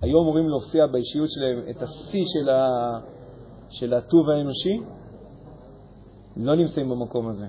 היו 0.00 0.22
אמורים 0.22 0.48
להופיע 0.48 0.86
באישיות 0.86 1.28
שלהם 1.30 1.70
את 1.70 1.82
השיא 1.82 2.24
של, 2.26 2.48
ה, 2.48 2.68
של 3.70 3.94
הטוב 3.94 4.28
האנושי, 4.30 4.80
לא 6.36 6.56
נמצאים 6.56 6.88
במקום 6.88 7.28
הזה. 7.28 7.46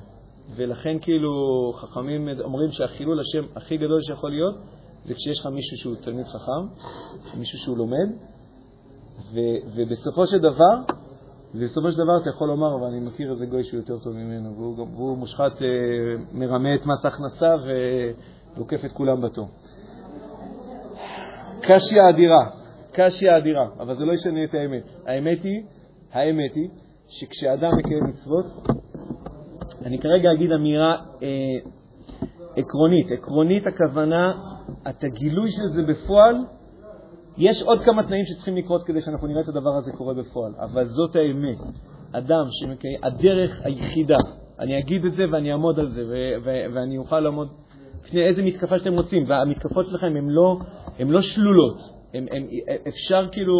ולכן 0.56 1.00
כאילו 1.02 1.32
חכמים 1.76 2.28
אומרים 2.44 2.72
שהחילול 2.72 3.20
השם 3.20 3.44
הכי 3.56 3.78
גדול 3.78 4.02
שיכול 4.02 4.32
להיות 4.32 4.56
זה 5.04 5.14
כשיש 5.14 5.40
לך 5.40 5.46
מישהו 5.46 5.78
שהוא 5.78 5.96
תלמיד 5.96 6.26
חכם, 6.26 6.68
מישהו 7.40 7.60
שהוא 7.60 7.78
לומד, 7.78 8.10
ו, 9.34 9.40
ובסופו 9.76 10.28
של 10.28 10.38
דבר, 10.38 10.94
ובסופו 11.56 11.92
של 11.92 11.98
דבר 11.98 12.18
אתה 12.22 12.30
יכול 12.30 12.48
לומר, 12.48 12.82
ואני 12.82 13.00
מכיר 13.00 13.32
איזה 13.32 13.46
גוי 13.46 13.64
שהוא 13.64 13.80
יותר 13.80 14.00
טוב 14.00 14.14
ממנו, 14.18 14.56
והוא, 14.56 14.88
והוא 14.96 15.18
מושחת, 15.18 15.62
אה, 15.62 15.68
מרמה 16.32 16.76
את 16.76 16.86
מס 16.86 17.06
הכנסה 17.06 17.56
ועוקף 18.56 18.86
את 18.86 18.92
כולם 18.92 19.22
בתור. 19.22 19.48
קשיא 21.62 22.02
אדירה, 22.10 22.46
קשיא 22.94 23.38
אדירה, 23.38 23.68
אבל 23.80 23.96
זה 23.96 24.06
לא 24.06 24.14
ישנה 24.14 24.44
את 24.44 24.54
האמת. 24.54 24.84
האמת 25.06 25.44
היא, 25.44 25.64
האמת 26.12 26.56
היא, 26.56 26.70
שכשאדם 27.08 27.70
מקיים 27.78 28.04
מצוות, 28.04 28.46
אני 29.86 30.00
כרגע 30.00 30.30
אגיד 30.34 30.52
אמירה 30.52 30.96
אה, 31.24 31.28
עקרונית. 32.56 33.12
עקרונית 33.12 33.68
הכוונה 33.68 34.34
את 34.90 35.04
הגילוי 35.04 35.52
של 35.52 35.68
זה 35.68 35.82
בפועל, 35.84 36.36
יש 37.38 37.64
עוד 37.64 37.82
כמה 37.82 38.04
תנאים 38.04 38.26
שצריכים 38.26 38.58
לקרות 38.58 38.84
כדי 38.84 39.02
שאנחנו 39.02 39.28
נראה 39.28 39.42
את 39.42 39.48
הדבר 39.48 39.76
הזה 39.78 39.92
קורה 39.92 40.14
בפועל, 40.14 40.54
אבל 40.60 40.86
זאת 40.86 41.16
האמת. 41.16 41.58
אדם 42.12 42.46
שמקיים, 42.50 43.00
הדרך 43.04 43.62
היחידה, 43.64 44.18
אני 44.60 44.80
אגיד 44.80 45.06
את 45.06 45.14
זה 45.14 45.24
ואני 45.32 45.52
אעמוד 45.52 45.80
על 45.80 45.90
זה, 45.90 46.04
ואני 46.74 46.98
אוכל 46.98 47.20
לעמוד 47.20 47.48
לפני 48.06 48.28
איזה 48.28 48.44
מתקפה 48.44 48.78
שאתם 48.78 48.94
רוצים, 48.94 49.30
והמתקפות 49.30 49.86
שלכם 49.86 50.16
הן 50.18 50.30
לא, 50.30 50.58
לא 51.00 51.22
שלולות, 51.22 51.78
הם, 52.14 52.26
הם, 52.32 52.48
אפשר 52.88 53.28
כאילו, 53.32 53.56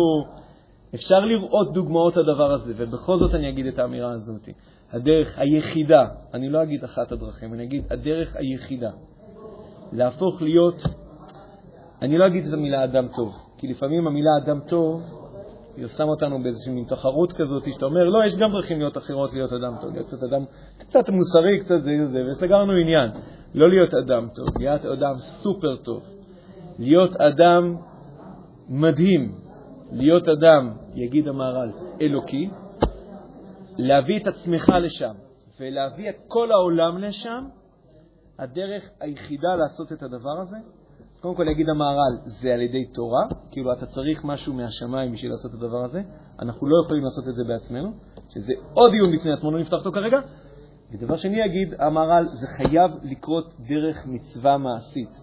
אפשר 0.96 1.20
לראות 1.20 1.74
דוגמאות 1.74 2.18
לדבר 2.18 2.52
הזה, 2.52 2.74
ובכל 2.78 3.18
זאת 3.18 3.36
אני 3.36 3.50
אגיד 3.50 3.66
את 3.66 3.80
האמירה 3.80 4.12
הזאת. 4.12 4.50
הדרך 4.92 5.40
היחידה, 5.40 6.06
אני 6.34 6.50
לא 6.50 6.64
אגיד 6.64 6.84
אחת 6.84 7.12
הדרכים, 7.12 7.54
אני 7.54 7.64
אגיד 7.64 7.84
הדרך 7.90 8.36
היחידה 8.36 8.92
להפוך 9.92 10.42
להיות, 10.42 10.84
אני 12.02 12.18
לא 12.18 12.28
אגיד 12.28 12.46
את 12.46 12.54
המילה 12.54 12.84
אדם 12.84 13.08
טוב, 13.16 13.34
כי 13.64 13.68
לפעמים 13.68 14.08
המילה 14.08 14.30
אדם 14.44 14.60
טוב, 14.60 15.02
היא 15.78 15.88
שם 15.88 16.08
אותנו 16.08 16.44
באיזושהי 16.44 16.74
מין 16.74 16.86
תחרות 16.86 17.34
כזאת, 17.34 17.64
שאתה 17.74 17.86
אומר, 17.86 18.04
לא, 18.04 18.26
יש 18.26 18.38
גם 18.38 18.52
דרכים 18.52 18.80
להיות 18.80 18.98
אחרות 18.98 19.34
להיות 19.34 19.54
אדם 19.54 19.74
טוב, 19.82 19.94
להיות 19.94 20.08
קצת 20.08 20.24
אדם 20.24 20.44
קצת 20.78 21.10
מוסרי, 21.10 21.60
קצת 21.60 21.82
זה 21.82 21.92
וזה, 22.04 22.20
וסגרנו 22.32 22.74
עניין. 22.74 23.12
לא 23.54 23.70
להיות 23.70 23.94
אדם 23.94 24.28
טוב, 24.36 24.48
להיות 24.60 24.86
אדם 24.86 25.14
סופר 25.18 25.76
טוב, 25.76 26.04
להיות 26.80 27.16
אדם 27.16 27.76
מדהים, 28.70 29.36
להיות 29.92 30.28
אדם, 30.28 30.72
יגיד 30.96 31.28
המהר"ל, 31.28 31.72
אלוקי, 32.02 32.50
להביא 33.78 34.20
את 34.20 34.28
עצמך 34.28 34.70
לשם 34.82 35.14
ולהביא 35.60 36.10
את 36.10 36.16
כל 36.28 36.52
העולם 36.52 36.98
לשם, 36.98 37.44
הדרך 38.40 38.90
היחידה 39.00 39.56
לעשות 39.56 39.92
את 39.92 40.04
הדבר 40.04 40.42
הזה, 40.42 40.58
קודם 41.24 41.36
כל 41.36 41.48
יגיד 41.48 41.70
המהר"ל, 41.70 42.18
זה 42.26 42.54
על 42.54 42.62
ידי 42.62 42.86
תורה, 42.86 43.26
כאילו 43.52 43.74
אתה 43.74 43.86
צריך 43.86 44.26
משהו 44.26 44.54
מהשמיים 44.54 45.12
בשביל 45.12 45.32
לעשות 45.32 45.52
את 45.52 45.56
הדבר 45.56 45.84
הזה, 45.86 46.02
אנחנו 46.40 46.68
לא 46.68 46.76
יכולים 46.86 47.04
לעשות 47.04 47.28
את 47.28 47.36
זה 47.36 47.44
בעצמנו, 47.44 47.92
שזה 48.30 48.54
עוד 48.74 48.92
דיון 48.92 49.16
בפני 49.16 49.34
עצמו, 49.34 49.52
לא 49.52 49.60
נפתח 49.60 49.74
אותו 49.74 49.92
כרגע. 49.92 50.18
ודבר 50.92 51.18
שני 51.18 51.38
יגיד 51.46 51.74
המהר"ל, 51.80 52.28
זה 52.34 52.48
חייב 52.48 52.92
לקרות 53.04 53.54
דרך 53.60 54.06
מצווה 54.06 54.58
מעשית. 54.58 55.22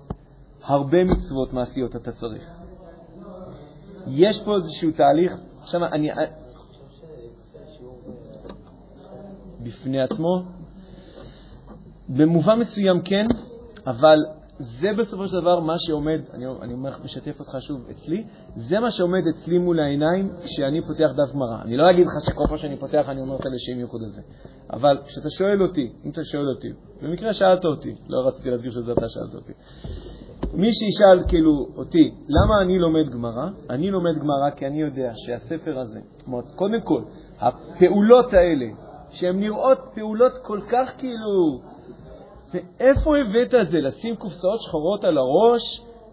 הרבה 0.63 1.05
מצוות 1.05 1.53
מעשיות 1.53 1.97
אתה 1.97 2.13
צריך. 2.13 2.51
יש 4.07 4.45
פה 4.45 4.55
איזשהו 4.55 4.91
תהליך, 4.91 5.33
עכשיו 5.61 5.85
אני... 5.85 6.11
בפני 9.61 10.03
עצמו, 10.03 10.43
במובן 12.09 12.59
מסוים 12.59 13.03
כן, 13.03 13.27
אבל 13.87 14.17
זה 14.61 14.89
בסופו 14.99 15.29
של 15.29 15.41
דבר 15.41 15.61
מה 15.61 15.75
שעומד, 15.79 16.21
אני, 16.35 16.45
אני 16.63 16.73
אומר, 16.73 16.91
משתף 17.05 17.41
אותך 17.41 17.57
שוב 17.61 17.87
אצלי, 17.91 18.25
זה 18.57 18.81
מה 18.81 18.91
שעומד 18.91 19.23
אצלי 19.31 19.59
מול 19.59 19.81
העיניים 19.81 20.33
כשאני 20.45 20.81
פותח 20.87 21.11
דף 21.17 21.35
גמרא. 21.35 21.63
אני 21.63 21.77
לא 21.77 21.91
אגיד 21.91 22.07
לך 22.07 22.13
שכל 22.27 22.45
פעם 22.49 22.57
שאני 22.57 22.77
פותח 22.77 23.05
אני 23.09 23.21
אומר 23.21 23.37
את 23.37 23.47
הלשם 23.47 23.81
ייחוד 23.81 24.01
הזה, 24.07 24.21
אבל 24.73 24.99
כשאתה 25.07 25.31
שואל 25.31 25.63
אותי, 25.63 25.93
אם 26.05 26.11
אתה 26.11 26.25
שואל 26.25 26.49
אותי, 26.49 26.69
במקרה 27.03 27.33
שאלת 27.33 27.65
אותי, 27.65 27.95
לא 28.09 28.29
רציתי 28.29 28.51
להסביר 28.51 28.71
שזה 28.71 28.93
אתה 28.93 29.09
שאלת 29.09 29.35
אותי, 29.35 29.53
מי 30.55 30.71
שישאל 30.73 31.29
כאילו 31.29 31.67
אותי, 31.77 32.15
למה 32.29 32.63
אני 32.63 32.79
לומד 32.79 33.09
גמרא? 33.13 33.49
אני 33.71 33.91
לומד 33.91 34.15
גמרא 34.21 34.51
כי 34.57 34.67
אני 34.67 34.81
יודע 34.81 35.13
שהספר 35.15 35.79
הזה, 35.79 36.01
כלומר, 36.25 36.41
קודם 36.57 36.81
כל, 36.81 37.03
הפעולות 37.39 38.33
האלה, 38.33 38.67
שהן 39.11 39.41
נראות 39.41 39.79
פעולות 39.95 40.33
כל 40.43 40.61
כך 40.71 40.91
כאילו 40.99 41.61
מאיפה 42.55 43.15
הבאת 43.19 43.55
את 43.55 43.69
זה? 43.69 43.79
לשים 43.79 44.17
קופסאות 44.17 44.61
שחורות 44.61 45.05
על 45.05 45.19
הראש 45.19 45.63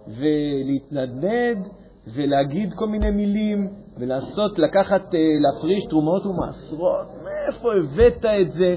ולהתנדנד 0.07 1.67
ולהגיד 2.15 2.73
כל 2.75 2.87
מיני 2.87 3.11
מילים 3.11 3.67
ולעשות, 3.97 4.59
לקחת, 4.59 5.15
אה, 5.15 5.19
להפריש 5.39 5.85
תרומות 5.89 6.25
ומעשרות? 6.25 7.07
מאיפה 7.23 7.69
הבאת 7.73 8.25
את 8.25 8.51
זה? 8.51 8.75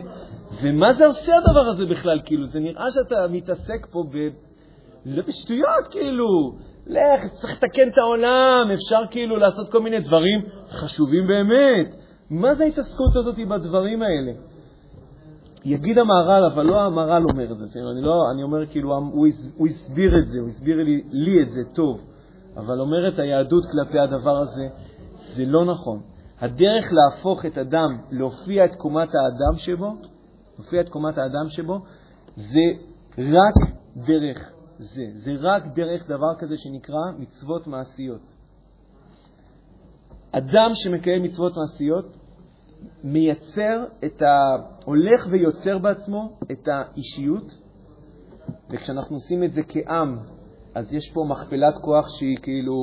ומה 0.63 0.93
זה 0.93 1.07
עושה 1.07 1.33
הדבר 1.37 1.71
הזה 1.71 1.87
בכלל? 1.87 2.21
כאילו, 2.25 2.47
זה 2.47 2.61
נראה 2.61 2.85
שאתה 2.91 3.27
מתעסק 3.31 3.87
פה 3.91 4.05
ב... 4.13 4.17
לא 5.07 5.23
בשטויות, 5.23 5.89
כאילו. 5.91 6.53
לך, 6.87 7.25
צריך 7.41 7.57
לתקן 7.57 7.89
את 7.89 7.99
העולם, 7.99 8.71
אפשר 8.75 9.01
כאילו 9.11 9.37
לעשות 9.37 9.73
כל 9.73 9.83
מיני 9.83 10.01
דברים 10.01 10.41
חשובים 10.71 11.27
באמת. 11.27 11.95
מה 12.31 12.55
זה 12.55 12.65
ההתעסקות 12.65 13.17
הזאת 13.17 13.37
בדברים 13.49 14.03
האלה? 14.03 14.33
יגיד 15.65 15.99
המהר"ל, 15.99 16.45
אבל 16.45 16.67
לא 16.67 16.81
המהר"ל 16.81 17.25
אומר 17.31 17.53
את 17.53 17.59
זה. 17.59 17.65
אני, 17.93 18.03
לא, 18.03 18.31
אני 18.33 18.43
אומר 18.43 18.67
כאילו, 18.67 18.97
הוא, 18.97 19.27
הוא 19.57 19.67
הסביר 19.67 20.19
את 20.19 20.29
זה, 20.29 20.39
הוא 20.41 20.49
הסביר 20.49 20.77
לי, 20.77 21.03
לי 21.11 21.43
את 21.43 21.51
זה 21.51 21.61
טוב, 21.75 22.01
אבל 22.57 22.81
אומרת 22.81 23.19
היהדות 23.19 23.65
כלפי 23.73 23.99
הדבר 23.99 24.37
הזה, 24.37 24.69
זה 25.37 25.47
לא 25.47 25.65
נכון. 25.65 26.01
הדרך 26.41 26.85
להפוך 26.93 27.47
את 27.47 27.59
אדם, 27.59 27.99
להופיע 28.11 28.65
את 28.65 28.75
קומת 28.75 29.09
האדם 29.09 29.59
שבו, 29.59 29.97
להופיע 30.59 30.81
את 30.81 30.89
קומת 30.89 31.19
האדם 31.19 31.49
שבו, 31.49 31.79
זה 32.37 32.67
רק 33.19 33.55
דרך 33.97 34.53
זה. 34.79 35.05
זה 35.15 35.33
רק 35.41 35.67
דרך 35.75 36.09
דבר 36.09 36.35
כזה 36.39 36.55
שנקרא 36.59 37.01
מצוות 37.19 37.67
מעשיות. 37.67 38.21
אדם 40.33 40.71
שמקיים 40.75 41.23
מצוות 41.23 41.53
מעשיות, 41.57 42.17
מייצר 43.05 43.85
את 44.05 44.23
ה... 44.23 44.27
הולך 44.85 45.27
ויוצר 45.31 45.79
בעצמו 45.79 46.39
את 46.51 46.69
האישיות, 46.69 47.45
וכשאנחנו 48.71 49.17
עושים 49.17 49.45
את 49.45 49.53
זה 49.53 49.63
כעם, 49.69 50.19
אז 50.75 50.95
יש 50.95 51.13
פה 51.15 51.25
מכפלת 51.29 51.75
כוח 51.83 52.09
שהיא 52.09 52.37
כאילו... 52.43 52.75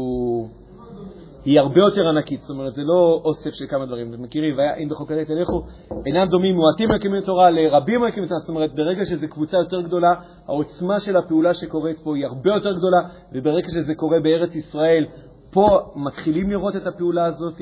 היא 1.45 1.59
הרבה 1.59 1.79
יותר 1.79 2.07
ענקית, 2.07 2.41
זאת 2.41 2.49
אומרת, 2.49 2.73
זה 2.73 2.81
לא 2.83 3.21
אוסף 3.25 3.49
של 3.53 3.65
כמה 3.69 3.85
דברים. 3.85 4.13
אתם 4.13 4.21
מכירים, 4.21 4.55
אם 4.83 4.89
בחוקי 4.89 5.25
תלכו, 5.25 5.63
אינם 6.05 6.27
דומים 6.27 6.55
מועטים 6.55 6.89
מקימים 6.95 7.21
תורה 7.21 7.49
לרבים 7.49 8.01
מקימים 8.01 8.29
תורה, 8.29 8.39
זאת 8.39 8.49
אומרת, 8.49 8.75
ברגע 8.75 9.05
שזו 9.05 9.27
קבוצה 9.29 9.57
יותר 9.57 9.81
גדולה, 9.81 10.13
העוצמה 10.47 10.99
של 10.99 11.17
הפעולה 11.17 11.53
שקורית 11.53 11.99
פה 12.03 12.15
היא 12.15 12.25
הרבה 12.25 12.49
יותר 12.53 12.73
גדולה, 12.77 12.97
וברגע 13.31 13.67
שזה 13.69 13.95
קורה 13.95 14.19
בארץ 14.19 14.55
ישראל, 14.55 15.05
פה 15.51 15.67
מתחילים 15.95 16.49
לראות 16.49 16.75
את 16.75 16.87
הפעולה 16.87 17.25
הזאת. 17.25 17.61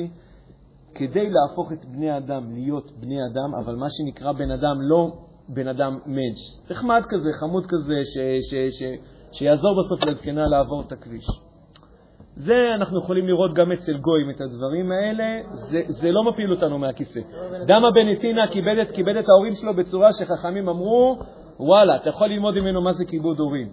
כדי 0.96 1.30
להפוך 1.30 1.72
את 1.72 1.86
בני 1.86 2.10
האדם 2.10 2.54
להיות 2.54 2.92
בני 3.00 3.16
אדם, 3.26 3.56
אבל 3.64 3.76
מה 3.76 3.88
שנקרא 3.90 4.32
בן 4.32 4.52
אדם 4.52 4.82
לא 4.82 5.12
בן 5.50 5.68
אדם 5.68 6.00
מנץ', 6.06 6.70
נחמד 6.72 7.02
כזה, 7.10 7.30
חמוד 7.40 7.66
כזה, 7.66 7.94
ש, 8.04 8.18
ש, 8.50 8.56
ש, 8.80 8.84
שיעזור 9.32 9.78
בסוף 9.80 10.06
לזקנה 10.10 10.48
לעבור 10.48 10.82
את 10.88 10.92
הכביש. 10.92 11.26
זה 12.36 12.70
אנחנו 12.76 13.00
יכולים 13.00 13.28
לראות 13.28 13.54
גם 13.54 13.72
אצל 13.72 13.98
גויים, 13.98 14.30
את 14.30 14.42
הדברים 14.42 14.92
האלה, 14.92 15.24
זה, 15.54 15.82
זה 15.88 16.12
לא 16.12 16.24
מפיל 16.24 16.52
אותנו 16.52 16.78
מהכיסא. 16.78 17.20
דמה 17.68 17.92
בן 17.92 18.08
נתינה 18.12 18.48
כיבד 18.94 19.16
את 19.20 19.30
ההורים 19.30 19.54
שלו 19.54 19.76
בצורה 19.76 20.14
שחכמים 20.14 20.70
אמרו, 20.70 21.20
וואלה, 21.60 21.96
אתה 21.96 22.10
יכול 22.10 22.28
ללמוד 22.28 22.60
ממנו 22.60 22.82
מה 22.82 22.94
זה 22.94 23.06
כיבוד 23.06 23.40
הורים. 23.40 23.68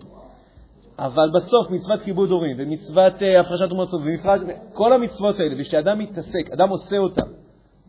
אבל 1.03 1.31
בסוף 1.35 1.71
מצוות 1.71 2.01
כיבוד 2.01 2.31
הורים 2.31 2.57
ומצוות 2.59 3.15
uh, 3.15 3.41
הפרשת 3.41 3.69
תרומת 3.69 3.95
ומצוות, 3.95 4.41
כל 4.73 4.93
המצוות 4.93 5.41
האלה, 5.41 5.55
ושאדם 5.59 5.99
מתעסק, 5.99 6.51
אדם 6.55 6.69
עושה 6.69 6.97
אותם, 6.97 7.27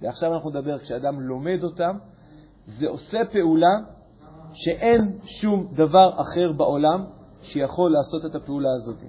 ועכשיו 0.01 0.33
אנחנו 0.33 0.49
נדבר, 0.49 0.79
כשאדם 0.79 1.19
לומד 1.19 1.63
אותם, 1.63 1.97
זה 2.65 2.87
עושה 2.89 3.19
פעולה 3.31 3.75
שאין 4.53 5.19
שום 5.25 5.67
דבר 5.73 6.11
אחר 6.21 6.51
בעולם 6.51 7.05
שיכול 7.41 7.91
לעשות 7.91 8.25
את 8.25 8.35
הפעולה 8.35 8.69
הזאת. 8.77 9.03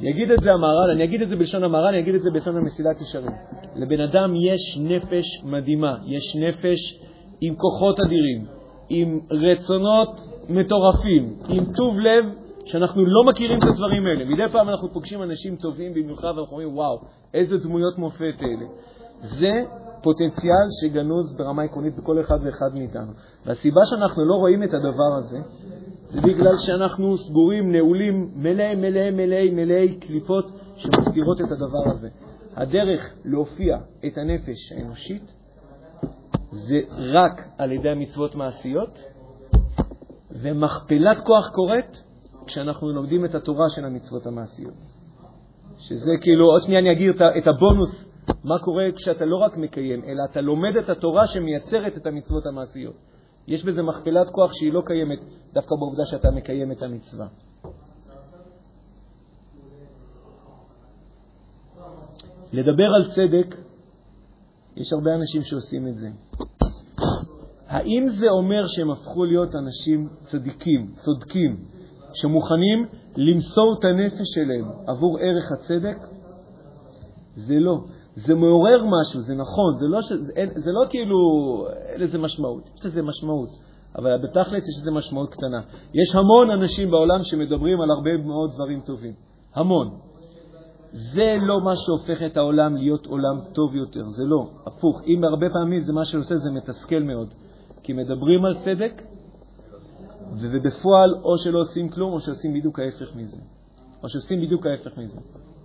יגיד 0.00 0.30
את 0.30 0.38
זה 0.42 0.52
המהר"ל, 0.52 0.90
אני 0.90 1.04
אגיד 1.04 1.22
את 1.22 1.28
זה 1.28 1.36
בלשון 1.36 1.64
המהר"ל, 1.64 1.88
אני 1.88 2.00
אגיד 2.00 2.14
את 2.14 2.20
זה 2.20 2.30
בלשון 2.30 2.56
המסילת 2.56 3.00
ישרים. 3.00 3.32
לבן 3.76 4.00
אדם 4.00 4.34
יש 4.34 4.78
נפש 4.80 5.44
מדהימה, 5.44 5.96
יש 6.06 6.36
נפש 6.36 7.00
עם 7.40 7.54
כוחות 7.54 8.00
אדירים, 8.00 8.46
עם 8.88 9.20
רצונות 9.30 10.20
מטורפים, 10.48 11.36
עם 11.48 11.64
טוב 11.76 11.98
לב 12.00 12.41
שאנחנו 12.64 13.06
לא 13.06 13.24
מכירים 13.24 13.58
את 13.58 13.62
הדברים 13.62 14.06
האלה. 14.06 14.24
מדי 14.24 14.52
פעם 14.52 14.68
אנחנו 14.68 14.92
פוגשים 14.92 15.22
אנשים 15.22 15.56
טובים 15.56 15.94
במיוחד 15.94 16.28
ואנחנו 16.36 16.52
אומרים, 16.52 16.76
וואו, 16.76 17.00
איזה 17.34 17.58
דמויות 17.58 17.98
מופת 17.98 18.42
אלה. 18.42 18.66
זה 19.18 19.52
פוטנציאל 20.02 20.66
שגנוז 20.80 21.36
ברמה 21.38 21.62
עקרונית 21.62 21.96
בכל 21.96 22.20
אחד 22.20 22.38
ואחד 22.42 22.74
מאיתנו. 22.74 23.12
והסיבה 23.46 23.80
שאנחנו 23.90 24.24
לא 24.24 24.34
רואים 24.34 24.62
את 24.62 24.74
הדבר 24.74 25.14
הזה, 25.18 25.38
זה 26.08 26.20
בגלל 26.20 26.56
שאנחנו 26.56 27.16
סגורים, 27.16 27.72
נעולים, 27.72 28.30
מלאי 28.34 28.74
מלאי 28.74 29.10
מלאי 29.10 29.50
מלאי 29.50 29.94
קליפות 30.00 30.44
שמסתירות 30.76 31.40
את 31.40 31.52
הדבר 31.52 31.90
הזה. 31.90 32.08
הדרך 32.56 33.14
להופיע 33.24 33.76
את 34.06 34.18
הנפש 34.18 34.72
האנושית 34.72 35.34
זה 36.50 36.80
רק 37.12 37.40
על 37.58 37.72
ידי 37.72 37.88
המצוות 37.88 38.34
מעשיות, 38.34 38.98
ומכפלת 40.30 41.16
כוח 41.24 41.48
קורית 41.48 42.11
כשאנחנו 42.46 42.92
לומדים 42.92 43.24
את 43.24 43.34
התורה 43.34 43.70
של 43.70 43.84
המצוות 43.84 44.26
המעשיות. 44.26 44.74
שזה 45.78 46.10
כאילו, 46.20 46.46
עוד 46.46 46.62
שנייה 46.62 46.80
אני 46.80 46.92
אגיד 46.92 47.08
את 47.38 47.46
הבונוס, 47.46 48.12
מה 48.44 48.58
קורה 48.58 48.84
כשאתה 48.96 49.24
לא 49.24 49.36
רק 49.36 49.56
מקיים, 49.56 50.04
אלא 50.04 50.24
אתה 50.30 50.40
לומד 50.40 50.76
את 50.84 50.88
התורה 50.88 51.26
שמייצרת 51.26 51.96
את 51.96 52.06
המצוות 52.06 52.46
המעשיות. 52.46 52.94
יש 53.46 53.64
בזה 53.64 53.82
מכפלת 53.82 54.30
כוח 54.30 54.52
שהיא 54.52 54.72
לא 54.72 54.82
קיימת 54.86 55.18
דווקא 55.52 55.74
בעובדה 55.78 56.02
שאתה 56.06 56.28
מקיים 56.30 56.72
את 56.72 56.82
המצווה. 56.82 57.26
לדבר 62.52 62.86
על 62.94 63.04
צדק, 63.04 63.56
יש 64.76 64.92
הרבה 64.92 65.14
אנשים 65.14 65.42
שעושים 65.42 65.88
את 65.88 65.94
זה. 65.94 66.08
האם 67.66 68.08
זה 68.08 68.26
אומר 68.30 68.62
שהם 68.66 68.90
הפכו 68.90 69.24
להיות 69.24 69.54
אנשים 69.54 70.08
צדיקים, 70.24 70.94
צודקים, 71.04 71.64
שמוכנים 72.14 72.86
למסור 73.16 73.74
את 73.78 73.84
הנפש 73.84 74.26
שלהם 74.34 74.70
עבור 74.86 75.18
ערך 75.18 75.52
הצדק? 75.52 75.96
זה 77.36 77.54
לא. 77.58 77.78
זה 78.16 78.34
מעורר 78.34 78.84
משהו, 78.84 79.20
זה 79.20 79.34
נכון, 79.34 79.74
זה 79.74 79.86
לא, 79.88 80.02
ש... 80.02 80.12
זה, 80.12 80.32
אין, 80.36 80.50
זה 80.54 80.72
לא 80.72 80.84
כאילו 80.88 81.16
אין 81.88 82.00
לזה 82.00 82.18
משמעות, 82.18 82.70
יש 82.78 82.86
לזה 82.86 83.02
משמעות, 83.02 83.48
אבל 83.98 84.18
בתכלס 84.22 84.68
יש 84.68 84.80
לזה 84.80 84.90
משמעות 84.90 85.30
קטנה. 85.30 85.60
יש 85.94 86.14
המון 86.14 86.50
אנשים 86.50 86.90
בעולם 86.90 87.22
שמדברים 87.22 87.80
על 87.80 87.90
הרבה 87.90 88.16
מאוד 88.16 88.50
דברים 88.54 88.80
טובים, 88.80 89.12
המון. 89.54 89.90
זה 90.92 91.36
לא 91.40 91.60
מה 91.60 91.72
שהופך 91.76 92.22
את 92.26 92.36
העולם 92.36 92.76
להיות 92.76 93.06
עולם 93.06 93.40
טוב 93.52 93.76
יותר, 93.76 94.08
זה 94.08 94.24
לא, 94.24 94.50
הפוך. 94.66 95.02
אם 95.06 95.24
הרבה 95.24 95.46
פעמים 95.52 95.82
זה 95.82 95.92
מה 95.92 96.04
שעושה, 96.04 96.36
זה 96.36 96.50
מתסכל 96.50 97.02
מאוד. 97.02 97.34
כי 97.82 97.92
מדברים 97.92 98.44
על 98.44 98.54
צדק, 98.54 99.02
ובפועל 100.40 101.14
או 101.24 101.38
שלא 101.38 101.58
עושים 101.58 101.88
כלום 101.88 102.12
או 102.12 102.20
שעושים 102.20 102.54
בדיוק 102.54 102.78
ההפך 102.78 103.16
מזה. 103.16 103.36
או 104.02 104.08
שעושים 104.08 104.40
בדיוק 104.40 104.66
ההפך 104.66 104.98
מזה. 104.98 105.20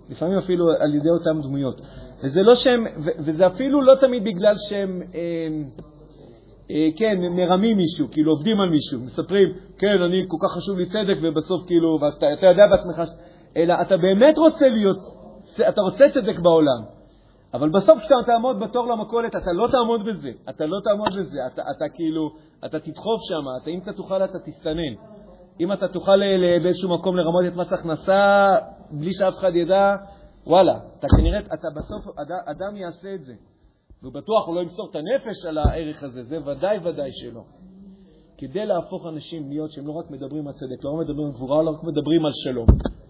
לפעמים 0.08 0.38
אפילו 0.38 0.64
על 0.78 0.94
ידי 0.94 1.10
אותן 1.10 1.42
דמויות. 1.42 1.80
וזה 2.24 2.42
לא 2.42 2.54
שהם, 2.54 2.84
וזה 3.18 3.46
אפילו 3.46 3.82
לא 3.82 3.94
תמיד 3.94 4.24
בגלל 4.24 4.54
שהם, 4.68 5.02
אה, 5.14 5.48
אה, 6.70 6.88
כן, 6.96 7.18
מרמים 7.20 7.76
מישהו, 7.76 8.08
כאילו 8.10 8.32
עובדים 8.32 8.60
על 8.60 8.70
מישהו, 8.70 9.00
מספרים, 9.00 9.48
כן, 9.78 10.02
אני, 10.02 10.24
כל 10.28 10.36
כך 10.42 10.56
חשוב 10.56 10.78
לי 10.78 10.86
צדק, 10.86 11.16
ובסוף 11.22 11.66
כאילו, 11.66 11.98
ואתה 12.00 12.46
יודע 12.46 12.62
בעצמך, 12.70 13.10
אלא 13.56 13.74
אתה 13.82 13.96
באמת 13.96 14.38
רוצה 14.38 14.68
להיות, 14.68 14.98
אתה 15.68 15.80
רוצה 15.80 16.08
צדק 16.08 16.38
בעולם. 16.42 16.98
אבל 17.54 17.68
בסוף 17.68 17.98
כשאתה 17.98 18.14
תעמוד 18.26 18.60
בתור 18.60 18.86
למכולת, 18.86 19.36
אתה 19.36 19.52
לא 19.52 19.68
תעמוד 19.72 20.04
בזה, 20.04 20.30
אתה 20.48 20.66
לא 20.66 20.78
תעמוד 20.84 21.08
בזה, 21.18 21.38
אתה, 21.46 21.62
אתה 21.62 21.84
כאילו, 21.94 22.30
אתה 22.64 22.80
תדחוף 22.80 23.20
שם, 23.28 23.70
אם 23.70 23.78
אתה 23.82 23.92
תוכל 23.92 24.24
אתה 24.24 24.38
תסתנן. 24.38 24.94
אם 25.60 25.72
אתה 25.72 25.88
תוכל 25.88 26.20
באיזשהו 26.62 26.90
מקום 26.90 27.16
לרמות 27.16 27.44
את 27.48 27.56
מס 27.56 27.72
הכנסה 27.72 28.48
בלי 28.90 29.12
שאף 29.12 29.34
אחד 29.38 29.54
ידע, 29.54 29.96
וואלה, 30.46 30.78
אתה 30.98 31.06
כנראה, 31.16 31.38
אתה 31.38 31.68
בסוף, 31.76 32.18
אד, 32.18 32.32
אדם 32.46 32.76
יעשה 32.76 33.14
את 33.14 33.24
זה. 33.24 33.34
והוא 34.02 34.12
בטוח, 34.12 34.46
הוא 34.46 34.54
לא 34.54 34.60
ימסור 34.60 34.90
את 34.90 34.96
הנפש 34.96 35.44
על 35.48 35.58
הערך 35.58 36.02
הזה, 36.02 36.22
זה 36.22 36.38
ודאי 36.46 36.78
ודאי 36.84 37.10
שלא. 37.12 37.42
כדי 38.38 38.66
להפוך 38.66 39.06
אנשים 39.06 39.48
להיות 39.48 39.72
שהם 39.72 39.86
לא 39.86 39.92
רק 39.92 40.10
מדברים 40.10 40.48
על 40.48 40.52
צדק, 40.54 40.84
לא 40.84 40.90
רק 40.90 41.08
מדברים 41.08 41.26
על 41.26 41.32
גבורה, 41.32 41.62
לא 41.62 41.70
רק 41.70 41.84
מדברים 41.84 42.24
על 42.24 42.32
שלום. 42.34 42.66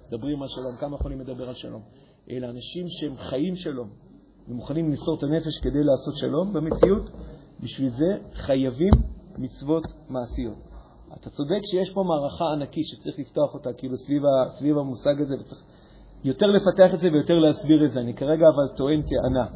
מדברים 0.09 0.42
על 0.42 0.49
שלום, 0.49 0.76
כמה 0.80 0.96
יכולים 0.96 1.20
לדבר 1.20 1.49
על 1.49 1.55
שלום? 1.55 1.82
אלא 2.30 2.46
אנשים 2.46 2.84
שהם 2.88 3.16
חיים 3.16 3.55
שלום 3.55 3.88
ומוכנים 4.49 4.88
למסור 4.88 5.18
את 5.18 5.22
הנפש 5.22 5.59
כדי 5.62 5.82
לעשות 5.84 6.16
שלום 6.16 6.53
במציאות, 6.53 7.11
בשביל 7.61 7.88
זה 7.88 8.16
חייבים 8.34 8.92
מצוות 9.39 9.84
מעשיות. 10.09 10.59
אתה 11.20 11.30
צודק 11.30 11.61
שיש 11.70 11.91
פה 11.91 12.03
מערכה 12.03 12.45
ענקית 12.53 12.86
שצריך 12.86 13.18
לפתוח 13.18 13.55
אותה 13.55 13.72
כאילו 13.72 13.97
סביב, 13.97 14.22
ה, 14.24 14.51
סביב 14.51 14.78
המושג 14.78 15.20
הזה, 15.20 15.34
וצריך 15.41 15.62
יותר 16.24 16.47
לפתח 16.47 16.95
את 16.95 17.01
זה 17.01 17.09
ויותר 17.12 17.39
להסביר 17.39 17.84
את 17.84 17.91
זה. 17.91 18.01
אני 18.01 18.14
כרגע 18.14 18.47
אבל 18.55 18.76
טוען 18.76 19.03
טענה. 19.03 19.47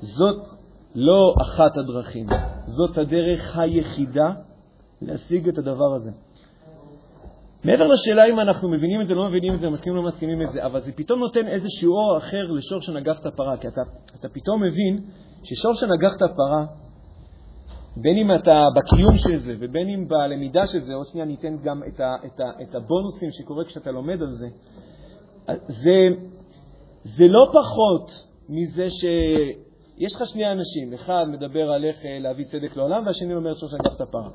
זאת 0.00 0.46
לא 0.94 1.34
אחת 1.42 1.76
הדרכים, 1.76 2.26
זאת 2.66 2.98
הדרך 2.98 3.58
היחידה 3.58 4.30
להשיג 5.02 5.48
את 5.48 5.58
הדבר 5.58 5.94
הזה. 5.96 6.10
מעבר 7.64 7.86
לשאלה 7.86 8.22
אם 8.32 8.40
אנחנו 8.40 8.68
מבינים 8.68 9.00
את 9.00 9.06
זה, 9.06 9.14
לא 9.14 9.28
מבינים 9.28 9.54
את 9.54 9.60
זה, 9.60 9.70
מסכימים 9.70 9.96
לא 9.96 10.02
מסכימים 10.08 10.42
את 10.42 10.52
זה, 10.52 10.66
אבל 10.66 10.80
זה 10.80 10.92
פתאום 10.92 11.20
נותן 11.20 11.48
איזה 11.48 11.68
אור 11.86 12.16
אחר 12.16 12.52
לשור 12.52 12.80
שנגח 12.80 13.20
את 13.20 13.26
הפרה, 13.26 13.56
כי 13.56 13.68
אתה, 13.68 13.80
אתה 14.20 14.28
פתאום 14.28 14.62
מבין 14.62 15.04
ששור 15.44 15.74
שנגח 15.74 16.16
את 16.16 16.22
הפרה 16.22 16.66
בין 18.00 18.16
אם 18.16 18.34
אתה 18.34 18.64
בקיום 18.76 19.18
של 19.18 19.38
זה 19.38 19.54
ובין 19.58 19.88
אם 19.88 20.08
בלמידה 20.08 20.66
של 20.66 20.80
זה, 20.80 20.94
עוד 20.94 21.06
שנייה 21.06 21.26
ניתן 21.26 21.56
גם 21.62 21.82
את, 21.88 22.00
ה, 22.00 22.14
את, 22.26 22.40
ה, 22.40 22.62
את 22.62 22.74
הבונוסים 22.74 23.30
שקורה 23.30 23.64
כשאתה 23.64 23.90
לומד 23.90 24.22
על 24.22 24.32
זה, 24.32 24.46
זה, 25.68 26.08
זה 27.02 27.28
לא 27.28 27.50
פחות 27.52 28.10
מזה 28.48 28.90
שיש 28.90 30.14
לך 30.14 30.26
שני 30.26 30.52
אנשים, 30.52 30.92
אחד 30.94 31.24
מדבר 31.28 31.72
על 31.72 31.84
איך 31.84 32.06
אה, 32.06 32.18
להביא 32.18 32.44
צדק 32.44 32.76
לעולם 32.76 33.06
והשני 33.06 33.34
אומר 33.34 33.54
שור 33.54 33.68
שנגח 33.68 33.96
את 33.96 34.00
הפרה. 34.00 34.28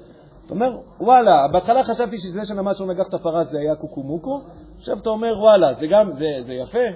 אתה 0.45 0.53
אומר, 0.53 0.77
וואלה, 0.99 1.47
בהתחלה 1.51 1.83
חשבתי 1.83 2.17
שזה 2.17 2.45
שלמד 2.45 2.73
שור 2.73 2.87
נגח 2.87 3.07
את 3.09 3.13
הפרה 3.13 3.43
זה 3.43 3.59
היה 3.59 3.75
קוקומוקו, 3.75 4.41
עכשיו 4.77 4.97
אתה 4.97 5.09
אומר, 5.09 5.33
וואלה, 5.39 5.73
זה 5.73 5.85
גם, 5.91 6.13
זה, 6.13 6.27
זה 6.41 6.53
יפה, 6.53 6.87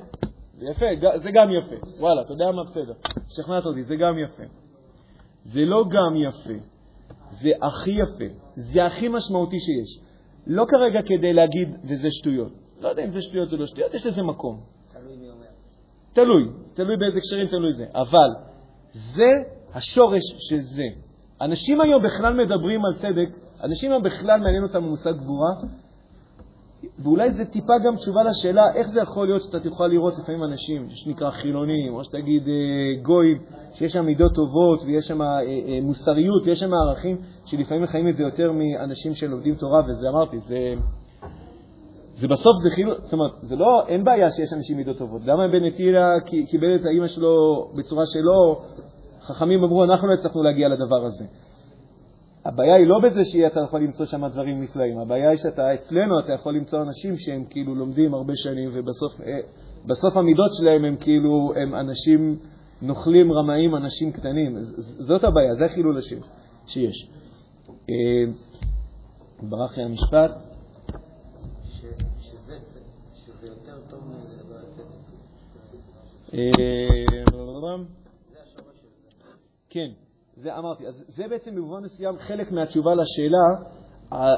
זה 0.58 0.66
יפה, 0.72 0.86
זה 1.16 1.30
גם 1.32 1.48
יפה, 1.58 1.76
וואלה, 2.00 2.22
אתה 2.22 2.34
יודע 2.34 2.52
מה, 2.52 2.64
בסדר, 2.64 2.94
שכנעת 3.30 3.66
אותי, 3.66 3.84
זה 3.84 3.96
גם 3.96 4.20
יפה. 4.20 4.67
זה 5.48 5.66
לא 5.66 5.84
גם 5.90 6.16
יפה, 6.16 6.64
זה 7.30 7.50
הכי 7.62 7.92
יפה, 7.92 8.34
זה 8.56 8.86
הכי 8.86 9.08
משמעותי 9.08 9.58
שיש. 9.60 10.00
לא 10.48 10.66
כרגע 10.68 11.02
כדי 11.02 11.34
להגיד, 11.34 11.70
וזה 11.84 12.12
שטויות. 12.12 12.52
לא 12.82 12.88
יודע 12.88 13.04
אם 13.04 13.10
זה 13.10 13.22
שטויות 13.22 13.54
או 13.54 13.58
לא 13.58 13.66
שטויות, 13.66 13.94
יש 13.94 14.06
לזה 14.06 14.24
מקום. 14.24 14.60
תלוי 14.92 15.18
מי 15.18 15.30
אומר. 15.30 15.46
תלוי, 16.14 16.44
תלוי 16.74 16.98
באיזה 16.98 17.20
קשרים, 17.22 17.48
תלוי 17.48 17.74
זה. 17.74 17.86
אבל 17.96 18.30
זה 18.92 19.30
השורש 19.74 20.24
של 20.50 20.60
זה. 20.60 20.84
אנשים 21.42 21.82
היום 21.82 22.04
בכלל 22.04 22.34
מדברים 22.34 22.82
על 22.86 22.94
צדק, 22.94 23.30
אנשים 23.64 23.92
היום 23.92 24.04
בכלל 24.04 24.40
מעניין 24.40 24.64
אותם 24.64 24.84
המושג 24.84 25.12
גבורה, 25.12 25.52
ואולי 27.00 27.32
זה 27.32 27.46
טיפה 27.46 27.74
גם 27.86 27.96
תשובה 27.96 28.24
לשאלה 28.24 28.74
איך 28.76 28.88
זה 28.88 29.00
יכול 29.00 29.28
להיות 29.28 29.44
שאתה 29.44 29.60
תוכל 29.60 29.88
לראות 29.88 30.14
לפעמים 30.18 30.44
אנשים 30.44 30.88
שנקרא 30.90 31.30
חילונים, 31.30 31.94
או 31.94 32.04
שתגיד 32.04 32.48
אה, 32.48 33.02
גויים, 33.02 33.38
שיש 33.74 33.94
שם 33.94 34.06
מידות 34.06 34.32
טובות 34.36 34.84
ויש 34.86 35.08
שם 35.08 35.22
אה, 35.22 35.42
אה, 35.42 35.80
מוסריות 35.82 36.44
ויש 36.46 36.60
שם 36.60 36.74
ערכים 36.74 37.18
שלפעמים 37.46 37.86
חיים 37.86 38.10
את 38.10 38.16
זה 38.16 38.24
יותר 38.24 38.52
מאנשים 38.52 39.14
שלומדים 39.14 39.56
תורה, 39.56 39.82
וזה 39.90 40.10
אמרתי, 40.10 40.38
זה, 40.40 40.74
זה 42.16 42.28
בסוף 42.28 42.54
זה 42.64 42.70
חילול, 42.70 42.96
זאת 43.04 43.14
אומרת, 43.14 43.32
זה 43.42 43.56
לא, 43.56 43.88
אין 43.88 44.04
בעיה 44.04 44.32
שיש 44.32 44.54
אנשים 44.54 44.78
מידות 44.78 44.98
טובות. 44.98 45.22
למה 45.26 45.48
בן 45.48 45.66
נטירה 45.66 46.20
קיבל 46.50 46.76
את 46.76 46.86
האימא 46.86 47.08
שלו 47.08 47.68
בצורה 47.76 48.04
שלו? 48.14 48.62
חכמים 49.22 49.64
אמרו, 49.64 49.84
אנחנו 49.84 50.08
לא 50.08 50.14
הצלחנו 50.14 50.44
להגיע 50.44 50.68
לדבר 50.70 51.06
הזה. 51.06 51.26
הבעיה 52.48 52.76
היא 52.76 52.88
לא 52.88 53.00
בזה 53.04 53.24
שאתה 53.24 53.60
יכול 53.60 53.82
למצוא 53.82 54.06
שם 54.06 54.28
דברים 54.28 54.62
נפלאים, 54.62 55.00
הבעיה 55.00 55.30
היא 55.30 55.38
שאתה, 55.38 55.74
אצלנו 55.74 56.20
אתה 56.20 56.34
יכול 56.34 56.56
למצוא 56.56 56.82
אנשים 56.82 57.18
שהם 57.18 57.46
כאילו 57.50 57.76
לומדים 57.76 58.14
הרבה 58.14 58.34
שנים 58.36 58.70
ובסוף 58.74 59.22
אה, 60.16 60.20
המידות 60.20 60.52
שלהם 60.54 60.86
הם 60.86 60.96
כאילו, 60.96 61.54
הם 61.56 61.76
אנשים 61.76 62.40
נוכלים, 62.82 63.32
רמאים, 63.32 63.76
אנשים 63.76 64.12
קטנים. 64.12 64.58
זאת 64.78 65.24
הבעיה, 65.24 65.56
זה 65.56 65.66
החילול 65.66 65.98
השם 65.98 66.20
שיש. 66.68 67.10
אה, 67.90 68.32
ברח 69.42 69.78
לי 69.78 69.84
המשפט. 69.84 70.32
אה, 76.34 76.52
כן. 79.70 80.07
זה 80.40 80.58
אמרתי. 80.58 80.88
אז 80.88 81.04
זה 81.08 81.24
בעצם 81.30 81.56
במובן 81.56 81.84
מסוים 81.84 82.16
חלק 82.18 82.52
מהתשובה 82.52 82.92
לשאלה, 82.96 83.48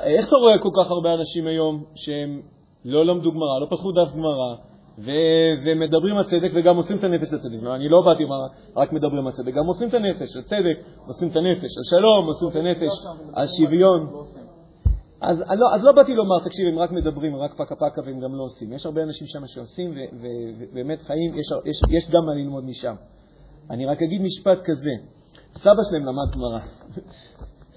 איך 0.03 0.27
אתה 0.27 0.35
רואה 0.35 0.57
כל 0.57 0.69
כך 0.79 0.91
הרבה 0.91 1.13
אנשים 1.13 1.47
היום 1.47 1.83
שהם 1.95 2.41
לא 2.85 3.05
למדו 3.05 3.31
גמרא, 3.31 3.59
לא 3.59 3.65
פתחו 3.65 3.91
דף 3.91 4.15
גמרא, 4.15 4.55
ו- 4.99 5.53
ומדברים 5.65 6.17
על 6.17 6.23
צדק 6.23 6.51
וגם 6.55 6.77
עושים 6.77 6.97
את 6.97 7.03
הנפש 7.03 7.33
לצדק. 7.33 7.63
לא, 7.63 7.75
אני 7.75 7.89
לא 7.89 8.01
באתי 8.05 8.23
לומר 8.23 8.35
רק 8.75 8.93
מדברים 8.93 9.27
על 9.27 9.33
צדק, 9.33 9.53
גם 9.53 9.65
עושים 9.65 9.87
את 9.87 9.93
הנפש 9.93 10.35
על 10.35 10.41
צדק, 10.41 10.77
עושים 11.07 11.27
את 11.27 11.35
הנפש 11.35 11.77
על 11.77 11.83
שלום, 11.83 12.27
עושים 12.27 12.49
את 12.49 12.55
הנפש 12.55 12.91
על 13.33 13.47
שוויון. 13.47 14.07
אז, 15.21 15.43
אז, 15.47 15.59
לא, 15.59 15.75
אז 15.75 15.81
לא 15.83 15.91
באתי 15.91 16.15
לומר, 16.15 16.39
תקשיב, 16.45 16.67
הם 16.67 16.79
רק 16.79 16.91
מדברים, 16.91 17.35
רק 17.35 17.53
פקה 17.53 17.75
פקה 17.75 18.01
והם 18.05 18.19
גם 18.19 18.35
לא 18.35 18.43
עושים. 18.43 18.73
יש 18.73 18.85
הרבה 18.85 19.03
אנשים 19.03 19.27
שם 19.27 19.47
שעושים 19.47 19.93
ובאמת 20.21 21.01
חיים, 21.01 21.35
יש, 21.35 21.47
יש, 21.65 21.81
יש 21.89 22.11
גם 22.11 22.25
מה 22.25 22.33
ללמוד 22.33 22.63
משם. 22.63 22.95
אני 23.69 23.85
רק 23.85 24.01
אגיד 24.01 24.21
משפט 24.21 24.59
כזה, 24.63 24.91
סבא 25.55 25.83
שלהם 25.89 26.05
למד 26.05 26.35
גמרא. 26.35 26.59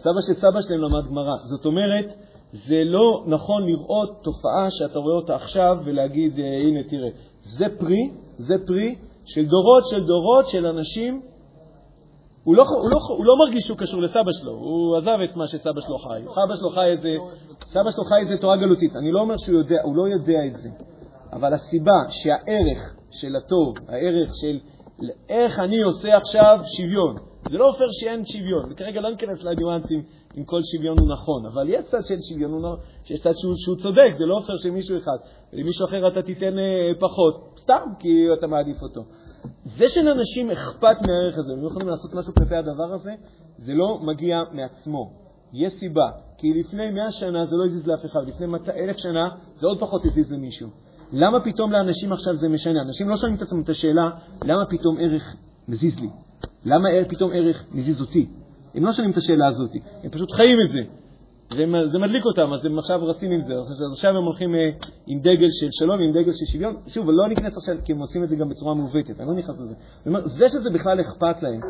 סבא 0.02 0.20
של 0.26 0.34
סבא 0.34 0.60
שלהם 0.60 0.80
למד 0.80 1.06
גמרא. 1.08 1.36
זאת 1.44 1.66
אומרת, 1.66 2.14
זה 2.52 2.82
לא 2.84 3.24
נכון 3.26 3.66
לראות 3.66 4.22
תופעה 4.22 4.66
שאתה 4.70 4.98
רואה 4.98 5.16
אותה 5.16 5.34
עכשיו 5.34 5.76
ולהגיד, 5.84 6.38
אה, 6.38 6.44
הנה, 6.44 6.88
תראה, 6.88 7.08
זה 7.42 7.66
פרי, 7.78 8.10
זה 8.38 8.54
פרי 8.66 8.94
של 9.24 9.46
דורות 9.46 9.82
של 9.90 10.06
דורות 10.06 10.48
של 10.48 10.66
אנשים. 10.66 11.22
הוא 12.44 12.56
לא, 12.56 12.62
הוא, 12.62 12.90
לא, 12.90 12.98
הוא 13.16 13.24
לא 13.24 13.34
מרגיש 13.46 13.62
שהוא 13.66 13.78
קשור 13.78 14.02
לסבא 14.02 14.32
שלו, 14.40 14.52
הוא 14.52 14.96
עזב 14.96 15.18
את 15.30 15.36
מה 15.36 15.46
שסבא 15.46 15.80
שלו 15.80 15.98
חי. 15.98 16.22
סבא 16.22 16.56
שלו 16.56 16.70
חי 16.70 16.86
איזה, 16.92 17.16
סבא 17.64 17.90
שלו 17.90 18.04
חי 18.04 18.20
איזה 18.20 18.34
תורה 18.40 18.56
גלותית. 18.56 18.96
אני 18.96 19.12
לא 19.12 19.20
אומר 19.20 19.36
שהוא 19.36 19.58
יודע, 19.58 19.76
הוא 19.84 19.96
לא 19.96 20.08
יודע 20.08 20.38
את 20.46 20.54
זה, 20.56 20.68
אבל 21.32 21.54
הסיבה 21.54 22.00
שהערך 22.08 22.94
של 23.10 23.36
הטוב, 23.36 23.74
הערך 23.88 24.30
של 24.40 24.58
איך 25.28 25.60
אני 25.60 25.82
עושה 25.82 26.16
עכשיו 26.16 26.60
שוויון, 26.76 27.16
זה 27.50 27.58
לא 27.58 27.64
אומר 27.68 27.86
שאין 27.90 28.24
שוויון, 28.26 28.72
וכרגע 28.72 29.00
לא 29.00 29.10
ניכנס 29.10 29.42
לניואנסים 29.42 30.02
אם 30.38 30.44
כל 30.44 30.60
שוויון 30.62 30.98
הוא 30.98 31.08
נכון, 31.08 31.46
אבל 31.46 31.68
יש 31.68 31.84
צד 31.84 32.02
של 32.08 32.16
שוויון, 32.28 32.62
לא- 32.62 32.76
שיש 33.04 33.20
צד 33.20 33.32
שהוא, 33.36 33.54
שהוא 33.56 33.76
צודק, 33.76 34.12
זה 34.18 34.26
לא 34.26 34.34
אומר 34.34 34.56
שמישהו 34.56 34.98
אחד, 34.98 35.16
ולמישהו 35.52 35.86
אחר 35.86 36.08
אתה 36.08 36.22
תיתן 36.22 36.58
אה, 36.58 36.90
פחות, 37.00 37.58
סתם 37.62 37.86
כי 37.98 38.26
אתה 38.38 38.46
מעדיף 38.46 38.82
אותו. 38.82 39.00
זה 39.64 39.88
שלאנשים 39.88 40.50
אכפת 40.50 40.96
מהערך 41.06 41.38
הזה, 41.38 41.52
הם 41.52 41.64
יכולים 41.66 41.88
לעשות 41.88 42.14
משהו 42.14 42.34
כלפי 42.34 42.54
הדבר 42.54 42.94
הזה, 42.94 43.12
זה 43.58 43.72
לא 43.74 43.98
מגיע 44.02 44.36
מעצמו. 44.52 45.10
יש 45.52 45.72
סיבה, 45.72 46.10
כי 46.38 46.52
לפני 46.60 46.90
מאה 46.90 47.10
שנה 47.10 47.44
זה 47.44 47.56
לא 47.56 47.64
הזיז 47.64 47.86
לאף 47.86 48.04
אחד, 48.04 48.20
לפני 48.28 48.46
אלף 48.76 48.96
שנה 48.96 49.28
זה 49.60 49.66
עוד 49.66 49.80
פחות 49.80 50.04
הזיז 50.04 50.32
למישהו. 50.32 50.68
למה 51.12 51.40
פתאום 51.40 51.72
לאנשים 51.72 52.12
עכשיו 52.12 52.34
זה 52.34 52.48
משנה? 52.48 52.82
אנשים 52.82 53.08
לא 53.08 53.16
שואלים 53.16 53.36
את 53.36 53.42
עצמם 53.42 53.62
את 53.62 53.68
השאלה, 53.68 54.10
למה 54.44 54.66
פתאום 54.70 54.96
ערך 55.00 55.36
מזיז 55.68 56.00
לי? 56.00 56.08
למה 56.64 56.88
פתאום 57.08 57.30
ערך 57.34 57.64
מזיז 57.72 58.00
אותי? 58.00 58.26
הם 58.74 58.84
לא 58.84 58.92
שואלים 58.92 59.12
את 59.12 59.16
השאלה 59.16 59.48
הזאת, 59.48 59.70
הם 60.04 60.10
פשוט 60.10 60.32
חיים 60.32 60.56
את 60.66 60.70
זה. 60.70 60.80
וזה 61.52 61.98
מדליק 61.98 62.24
אותם, 62.24 62.52
אז 62.52 62.64
הם 62.66 62.78
עכשיו 62.78 63.06
רצים 63.06 63.30
עם 63.32 63.40
זה. 63.40 63.54
אז 63.54 63.92
עכשיו 63.92 64.16
הם 64.16 64.24
הולכים 64.24 64.54
אה, 64.54 64.70
עם 65.06 65.18
דגל 65.20 65.50
של 65.50 65.68
שלום, 65.70 66.00
עם 66.00 66.10
דגל 66.10 66.32
של 66.32 66.44
שוויון. 66.52 66.76
שוב, 66.86 67.06
לא 67.08 67.28
ניכנס 67.28 67.56
עכשיו, 67.56 67.76
כי 67.84 67.92
הם 67.92 67.98
עושים 67.98 68.24
את 68.24 68.28
זה 68.28 68.36
גם 68.36 68.48
בצורה 68.48 68.74
מעוותת, 68.74 69.20
אני 69.20 69.28
לא 69.28 69.34
נכנס 69.34 69.60
לזה. 69.60 69.74
זה 70.26 70.48
שזה 70.48 70.70
בכלל 70.70 71.00
אכפת 71.00 71.42
להם, 71.42 71.60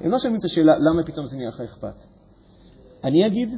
הם 0.00 0.10
לא 0.10 0.18
שואלים 0.18 0.38
את 0.38 0.44
השאלה 0.44 0.72
למה 0.78 1.02
פתאום 1.06 1.26
זה 1.26 1.36
נהיה 1.36 1.48
לך 1.48 1.60
אכפת. 1.60 1.94
אני 3.04 3.26
אגיד 3.26 3.48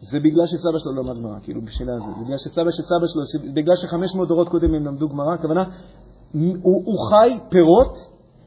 זה 0.00 0.20
בגלל 0.20 0.46
שסבא 0.46 0.78
שלו 0.78 0.92
לא 0.94 1.02
למד 1.02 1.18
גמרא, 1.18 1.38
כאילו 1.42 1.60
בשאלה 1.62 1.92
הזאת. 1.94 2.24
בגלל 2.24 2.36
שסבא 2.38 2.70
של 2.70 2.82
סבא 2.82 3.06
שלו, 3.06 3.52
בגלל 3.54 3.76
שחמש 3.76 4.14
מאות 4.14 4.28
דורות 4.28 4.48
קודם 4.48 4.74
הם 4.74 4.86
למדו 4.86 5.08
גמרא, 5.08 5.34
הכוונה, 5.34 5.64
הוא, 6.32 6.56
הוא 6.62 7.08
חי 7.10 7.38
פירות, 7.50 7.94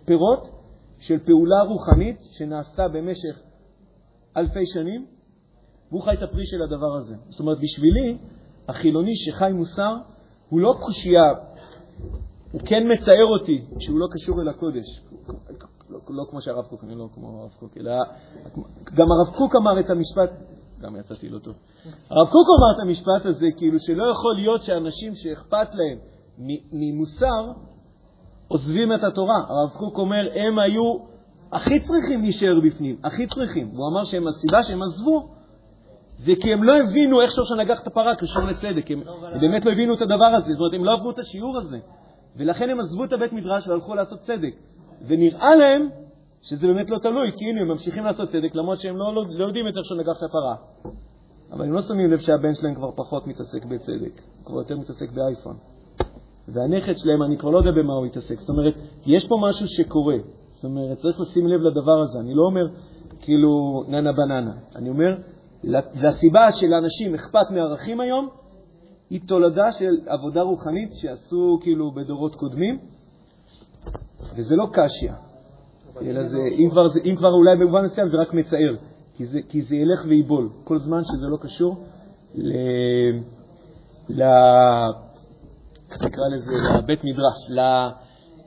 פירות 0.05 0.60
של 1.01 1.19
פעולה 1.19 1.61
רוחנית 1.61 2.17
שנעשתה 2.31 2.87
במשך 2.87 3.41
אלפי 4.37 4.65
שנים, 4.65 5.05
והוא 5.91 6.01
חי 6.01 6.13
את 6.13 6.23
הפרי 6.23 6.45
של 6.45 6.61
הדבר 6.61 6.95
הזה. 6.97 7.15
זאת 7.29 7.39
אומרת, 7.39 7.57
בשבילי, 7.61 8.17
החילוני 8.67 9.15
שחי 9.15 9.51
מוסר, 9.53 9.95
הוא 10.49 10.59
לא 10.59 10.73
קושייה, 10.85 11.33
הוא 12.51 12.61
כן 12.65 12.83
מצער 12.93 13.25
אותי 13.39 13.65
שהוא 13.79 13.99
לא 13.99 14.07
קשור 14.11 14.41
אל 14.41 14.47
הקודש. 14.49 14.85
לא, 15.89 15.99
לא 16.09 16.23
כמו 16.29 16.41
שהרב 16.41 16.65
קוק, 16.65 16.83
אני 16.83 16.95
לא 16.95 17.07
כמו 17.13 17.41
הרב 17.41 17.51
קוק, 17.59 17.77
אלא 17.77 17.91
גם 18.93 19.05
הרב 19.11 19.35
קוק 19.37 19.55
אמר 19.55 19.79
את 19.79 19.89
המשפט, 19.89 20.29
גם 20.81 20.95
יצאתי 20.95 21.29
לא 21.29 21.39
טוב. 21.39 21.55
הרב 21.85 22.27
קוק 22.27 22.47
אמר 22.57 22.75
את 22.75 22.87
המשפט 22.87 23.25
הזה, 23.25 23.45
כאילו 23.57 23.79
שלא 23.79 24.03
יכול 24.11 24.35
להיות 24.35 24.63
שאנשים 24.63 25.15
שאכפת 25.15 25.67
להם 25.73 25.97
ממוסר 26.71 27.51
עוזבים 28.51 28.93
את 28.93 29.03
התורה. 29.03 29.37
הרב 29.49 29.69
קוק 29.77 29.97
אומר, 29.97 30.27
הם 30.35 30.59
היו 30.59 30.97
הכי 31.51 31.79
צריכים 31.79 32.21
להישאר 32.21 32.59
בפנים, 32.65 32.95
הכי 33.03 33.27
צריכים. 33.27 33.67
הוא 33.67 33.87
אמר 33.87 34.03
שהם 34.03 34.27
הסיבה 34.27 34.63
שהם 34.63 34.81
עזבו 34.83 35.27
זה 36.17 36.33
כי 36.41 36.53
הם 36.53 36.63
לא 36.63 36.73
הבינו 36.79 37.21
איך 37.21 37.31
שורש 37.31 37.51
הנגח 37.51 37.81
את 37.81 37.87
הפרה 37.87 38.15
קשור 38.15 38.43
לצדק. 38.43 38.91
הם, 38.91 38.99
הם 39.33 39.41
באמת 39.41 39.65
לא 39.65 39.71
הבינו 39.71 39.93
את 39.95 40.01
הדבר 40.01 40.31
הזה, 40.37 40.53
זאת 40.53 40.59
אומרת, 40.59 40.73
הם 40.73 40.85
לא 40.85 40.93
עברו 40.93 41.11
את 41.11 41.19
השיעור 41.19 41.57
הזה. 41.57 41.77
ולכן 42.37 42.69
הם 42.69 42.79
עזבו 42.79 43.05
את 43.05 43.13
הבית 43.13 43.33
מדרש 43.33 43.67
והלכו 43.67 43.95
לעשות 43.95 44.19
צדק. 44.19 44.53
ונראה 45.07 45.55
להם 45.55 45.89
שזה 46.41 46.67
באמת 46.67 46.89
לא 46.89 46.97
תלוי, 46.99 47.31
כי 47.37 47.49
הנה 47.49 47.61
הם 47.61 47.67
ממשיכים 47.67 48.05
לעשות 48.05 48.29
צדק, 48.29 48.55
למרות 48.55 48.79
שהם 48.79 48.97
לא, 48.97 49.15
לא, 49.15 49.23
לא 49.29 49.45
יודעים 49.45 49.67
את 49.67 49.77
איך 49.77 49.85
שנגח 49.85 50.17
את 50.17 50.23
הפרה. 50.23 50.55
אבל 51.51 51.65
הם 51.65 51.73
לא 51.73 51.81
שמים 51.81 52.11
לב 52.11 52.19
שהבן 52.19 52.53
שלהם 52.53 52.75
כבר 52.75 52.91
פחות 52.91 53.27
מתעסק 53.27 53.65
בצדק, 53.65 54.21
הוא 54.37 54.45
כבר 54.45 54.57
יותר 54.57 54.77
מתעסק 54.77 55.11
באייפון. 55.11 55.57
והנכד 56.53 56.97
שלהם, 56.97 57.23
אני 57.23 57.37
כבר 57.37 57.49
לא 57.49 57.57
יודע 57.57 57.71
במה 57.71 57.93
הוא 57.93 58.05
מתעסק. 58.05 58.39
זאת 58.39 58.49
אומרת, 58.49 58.73
יש 59.05 59.27
פה 59.27 59.35
משהו 59.41 59.67
שקורה. 59.67 60.17
זאת 60.53 60.63
אומרת, 60.63 60.97
צריך 60.97 61.21
לשים 61.21 61.47
לב 61.47 61.61
לדבר 61.61 62.01
הזה. 62.01 62.19
אני 62.19 62.33
לא 62.33 62.43
אומר 62.43 62.67
כאילו 63.21 63.83
ננה 63.87 64.11
בננה. 64.11 64.53
אני 64.75 64.89
אומר, 64.89 65.17
והסיבה 66.01 66.51
שלאנשים 66.51 67.13
אכפת 67.13 67.51
מערכים 67.51 67.99
היום 67.99 68.29
היא 69.09 69.19
תולדה 69.27 69.71
של 69.71 69.97
עבודה 70.07 70.41
רוחנית 70.41 70.93
שעשו 70.93 71.59
כאילו 71.61 71.91
בדורות 71.91 72.35
קודמים, 72.35 72.79
וזה 74.35 74.55
לא 74.55 74.67
קשיא, 74.73 75.11
אלא 76.01 76.23
זה, 76.23 76.37
אם 76.37 76.69
כבר, 76.71 76.87
זה, 76.87 76.99
אם 77.05 77.15
כבר 77.15 77.33
אולי 77.33 77.57
במובן 77.57 77.85
מסוים 77.85 78.07
זה 78.07 78.17
רק 78.17 78.33
מצער, 78.33 78.75
כי 79.15 79.25
זה, 79.25 79.39
כי 79.49 79.61
זה 79.61 79.75
ילך 79.75 80.05
וייבול, 80.07 80.49
כל 80.63 80.77
זמן 80.77 81.01
שזה 81.03 81.27
לא 81.27 81.37
קשור 81.37 81.83
ל... 82.35 82.53
ל... 84.09 84.23
נקרא 85.95 86.23
לזה? 86.35 86.51
לבית 86.77 87.03
מדרש, 87.03 87.51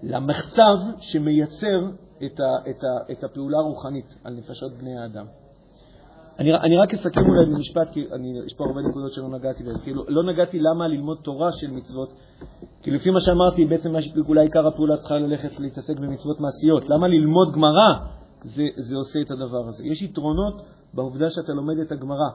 למחצב 0.02 0.76
שמייצר 1.00 1.80
את, 2.26 2.40
ה, 2.40 2.70
את, 2.70 2.84
ה, 2.84 3.12
את 3.12 3.24
הפעולה 3.24 3.58
הרוחנית 3.58 4.14
על 4.24 4.34
נפשות 4.34 4.72
בני 4.72 4.98
האדם. 4.98 5.26
אני, 6.38 6.54
אני 6.54 6.76
רק 6.76 6.94
אסכם 6.94 7.26
אולי 7.28 7.46
במשפט, 7.46 7.90
כי 7.92 8.04
אני, 8.12 8.28
יש 8.46 8.54
פה 8.54 8.64
הרבה 8.64 8.80
נקודות 8.88 9.12
שלא 9.12 9.28
נגעתי 9.28 9.64
בהן. 9.64 9.78
כאילו, 9.82 10.04
לא 10.08 10.32
נגעתי 10.32 10.60
למה 10.60 10.88
ללמוד 10.88 11.18
תורה 11.22 11.52
של 11.52 11.70
מצוות, 11.70 12.12
כי 12.82 12.90
לפי 12.90 13.10
מה 13.10 13.20
שאמרתי, 13.20 13.64
בעצם 13.64 13.90
אולי 14.28 14.42
עיקר 14.42 14.66
הפעולה 14.66 14.96
צריכה 14.96 15.14
ללכת 15.14 15.60
להתעסק 15.60 16.00
במצוות 16.00 16.40
מעשיות. 16.40 16.90
למה 16.90 17.08
ללמוד 17.08 17.52
גמרא 17.52 17.88
זה, 18.44 18.62
זה 18.76 18.96
עושה 18.96 19.20
את 19.20 19.30
הדבר 19.30 19.68
הזה? 19.68 19.84
יש 19.86 20.02
יתרונות 20.02 20.62
בעובדה 20.94 21.30
שאתה 21.30 21.52
לומד 21.52 21.78
את 21.78 21.92
הגמרא. 21.92 22.30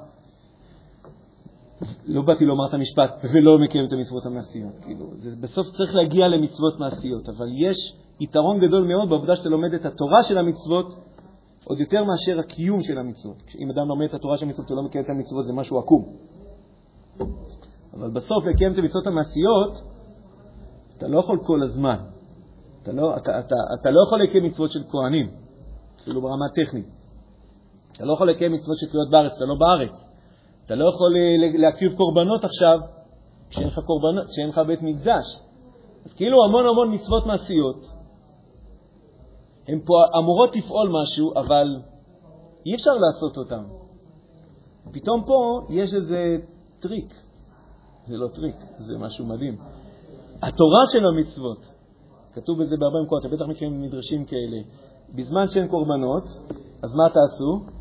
לא 2.05 2.21
באתי 2.21 2.45
לומר 2.45 2.67
את 2.69 2.73
המשפט, 2.73 3.11
ולא 3.33 3.59
מקיים 3.59 3.85
את 3.85 3.93
המצוות 3.93 4.25
המעשיות. 4.25 4.79
כאילו, 4.81 5.05
זה, 5.15 5.29
בסוף 5.41 5.67
צריך 5.67 5.95
להגיע 5.95 6.27
למצוות 6.27 6.79
מעשיות, 6.79 7.29
אבל 7.29 7.47
יש 7.57 7.77
יתרון 8.19 8.67
גדול 8.67 8.83
מאוד 8.87 9.09
בעובדה 9.09 9.35
שאתה 9.35 9.49
לומד 9.49 9.73
את 9.73 9.85
התורה 9.85 10.23
של 10.23 10.37
המצוות 10.37 10.95
עוד 11.65 11.79
יותר 11.79 12.03
מאשר 12.03 12.39
הקיום 12.39 12.83
של 12.83 12.97
המצוות. 12.97 13.43
אם 13.59 13.71
אדם 13.71 13.87
לומד 13.87 14.05
את 14.05 14.13
התורה 14.13 14.37
של 14.37 14.45
המצוות 14.45 14.71
ולא 14.71 14.83
מקיים 14.83 15.03
את 15.03 15.09
המצוות, 15.09 15.45
זה 15.45 15.53
משהו 15.53 15.79
עקום. 15.79 16.05
אבל 17.93 18.09
בסוף 18.09 18.45
לקיים 18.45 18.71
את 18.71 18.77
המצוות 18.77 19.07
המעשיות, 19.07 19.73
אתה 20.97 21.07
לא 21.07 21.19
יכול 21.19 21.39
כל 21.43 21.63
הזמן. 21.63 21.97
אתה 22.83 22.91
לא, 22.91 23.17
אתה, 23.17 23.39
אתה, 23.39 23.55
אתה 23.81 23.89
לא 23.91 24.03
יכול 24.07 24.23
לקיים 24.23 24.43
מצוות 24.43 24.71
של 24.71 24.83
כהנים, 24.89 25.29
אפילו 26.01 26.21
ברמה 26.21 26.45
הטכנית. 26.51 26.85
אתה 27.91 28.05
לא 28.05 28.13
יכול 28.13 28.29
לקיים 28.29 28.53
מצוות 28.53 28.77
של 28.77 28.87
תלויות 28.89 29.11
בארץ, 29.11 29.31
אתה 29.37 29.45
לא 29.45 29.55
בארץ. 29.55 30.08
אתה 30.69 30.77
לא 30.77 30.89
יכול 30.89 31.15
להקריב 31.57 31.97
קורבנות 31.97 32.43
עכשיו 32.43 32.79
כשאין 33.49 33.67
לך, 33.67 33.79
קורבנות, 33.79 34.29
כשאין 34.29 34.49
לך 34.49 34.61
בית 34.67 34.81
מקדש. 34.81 35.25
אז 36.05 36.13
כאילו 36.13 36.37
המון 36.45 36.67
המון 36.67 36.93
מצוות 36.93 37.25
מעשיות, 37.25 37.83
הן 39.67 39.79
פה 39.85 39.93
אמורות 40.19 40.55
לפעול 40.55 40.89
משהו, 41.01 41.33
אבל 41.35 41.67
אי 42.65 42.75
אפשר 42.75 42.91
לעשות 42.93 43.37
אותן. 43.37 43.63
פתאום 44.91 45.23
פה 45.27 45.61
יש 45.69 45.93
איזה 45.93 46.37
טריק. 46.79 47.13
זה 48.07 48.17
לא 48.17 48.27
טריק, 48.27 48.55
זה 48.79 48.97
משהו 48.97 49.25
מדהים. 49.25 49.57
התורה 50.41 50.83
של 50.91 51.05
המצוות, 51.05 51.73
כתוב 52.33 52.59
בזה 52.59 52.75
בהרבה 52.79 53.01
מקומות, 53.05 53.25
אתם 53.25 53.35
בטח 53.35 53.45
מכירים 53.45 53.81
מדרשים 53.81 54.25
כאלה, 54.25 54.57
בזמן 55.15 55.47
שאין 55.47 55.67
קורבנות, 55.67 56.23
אז 56.83 56.95
מה 56.95 57.09
תעשו? 57.09 57.78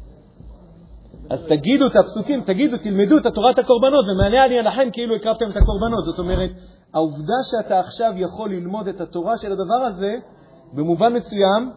אז 1.31 1.45
תגידו 1.49 1.87
את 1.87 1.97
הפסוקים, 1.97 2.45
תגידו, 2.45 2.77
תלמדו 2.77 3.19
את 3.19 3.27
תורת 3.35 3.59
הקורבנות, 3.59 4.05
ומענה 4.09 4.43
עלי 4.43 4.59
עליכם 4.59 4.91
כאילו 4.93 5.17
הקרבתם 5.17 5.47
את 5.51 5.57
הקורבנות. 5.57 6.05
זאת 6.05 6.19
אומרת, 6.19 6.51
העובדה 6.95 7.39
שאתה 7.51 7.81
עכשיו 7.81 8.13
יכול 8.17 8.51
ללמוד 8.51 8.89
את 8.89 9.01
התורה 9.01 9.37
של 9.37 9.53
הדבר 9.53 9.87
הזה, 9.87 10.15
במובן 10.73 11.13
מסוים, 11.13 11.73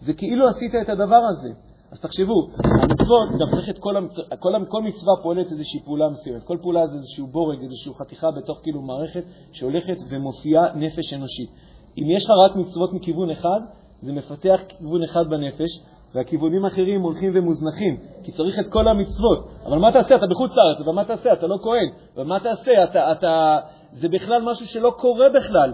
זה 0.00 0.12
כאילו 0.12 0.48
עשית 0.48 0.72
את 0.82 0.88
הדבר 0.88 1.22
הזה. 1.30 1.48
אז 1.92 2.00
תחשבו, 2.00 2.48
המצוות, 2.82 3.28
גם 3.40 3.46
צריך 3.50 3.68
את 3.68 3.78
כל. 3.78 3.94
כל, 4.38 4.52
כל 4.68 4.82
מצווה 4.82 5.14
פועלת 5.22 5.52
איזושהי 5.52 5.80
פעולה 5.84 6.08
מסוימת. 6.08 6.42
כל 6.42 6.56
פעולה 6.62 6.86
זה 6.86 6.96
איזשהו 6.96 7.26
בורג, 7.26 7.62
איזושהי 7.62 7.92
חתיכה 7.94 8.30
בתוך 8.30 8.60
כאילו 8.62 8.82
מערכת 8.82 9.24
שהולכת 9.52 9.96
ומופיעה 10.10 10.74
נפש 10.74 11.14
אנושית. 11.14 11.50
אם 11.98 12.04
יש 12.06 12.24
לך 12.24 12.30
רק 12.30 12.56
מצוות 12.56 12.92
מכיוון 12.92 13.30
אחד, 13.30 13.60
זה 14.00 14.12
מפתח 14.12 14.60
כיוון 14.68 15.02
אחד 15.04 15.24
בנפש, 15.30 15.80
והכיוונים 16.14 16.64
האחרים 16.64 17.00
הולכים 17.00 17.32
ומוזנחים, 17.34 17.96
כי 18.22 18.32
צריך 18.32 18.58
את 18.58 18.68
כל 18.68 18.88
המצוות. 18.88 19.48
אבל 19.66 19.78
מה 19.78 19.92
תעשה? 19.92 20.16
אתה 20.16 20.26
בחוץ 20.26 20.50
לארץ, 20.54 20.80
אבל 20.80 20.92
מה 20.92 21.04
תעשה? 21.04 21.32
אתה 21.32 21.46
לא 21.46 21.56
כהן. 21.62 21.88
אבל 22.16 22.24
מה 22.24 22.40
תעשה? 22.40 22.84
אתה, 22.84 23.12
אתה... 23.12 23.56
זה 23.92 24.08
בכלל 24.08 24.42
משהו 24.42 24.66
שלא 24.66 24.92
קורה 24.98 25.26
בכלל. 25.28 25.72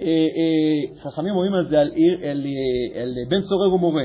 אה, 0.00 0.06
אה, 0.06 1.02
חכמים 1.02 1.34
אומרים 1.34 1.54
על 1.54 1.64
זה, 1.64 1.80
על, 1.80 1.86
על, 1.86 2.28
על, 2.30 2.46
על 3.02 3.14
בן 3.28 3.40
צורר 3.40 3.74
ומורה. 3.74 4.04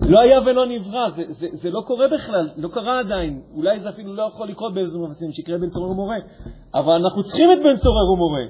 לא 0.00 0.20
היה 0.20 0.38
ולא 0.46 0.66
נברא, 0.66 1.10
זה, 1.16 1.22
זה, 1.28 1.46
זה 1.52 1.70
לא 1.70 1.80
קורה 1.86 2.08
בכלל, 2.08 2.48
לא 2.56 2.68
קרה 2.68 2.98
עדיין. 2.98 3.42
אולי 3.54 3.80
זה 3.80 3.88
אפילו 3.88 4.14
לא 4.14 4.22
יכול 4.22 4.48
לקרות 4.48 4.74
באיזה 4.74 4.98
מפסים 4.98 5.32
שיקרה 5.32 5.58
בן 5.58 5.68
צורר 5.68 5.90
ומורה, 5.90 6.16
אבל 6.74 6.92
אנחנו 6.92 7.22
צריכים 7.22 7.52
את 7.52 7.58
בן 7.58 7.76
צורר 7.76 8.12
ומורה. 8.12 8.44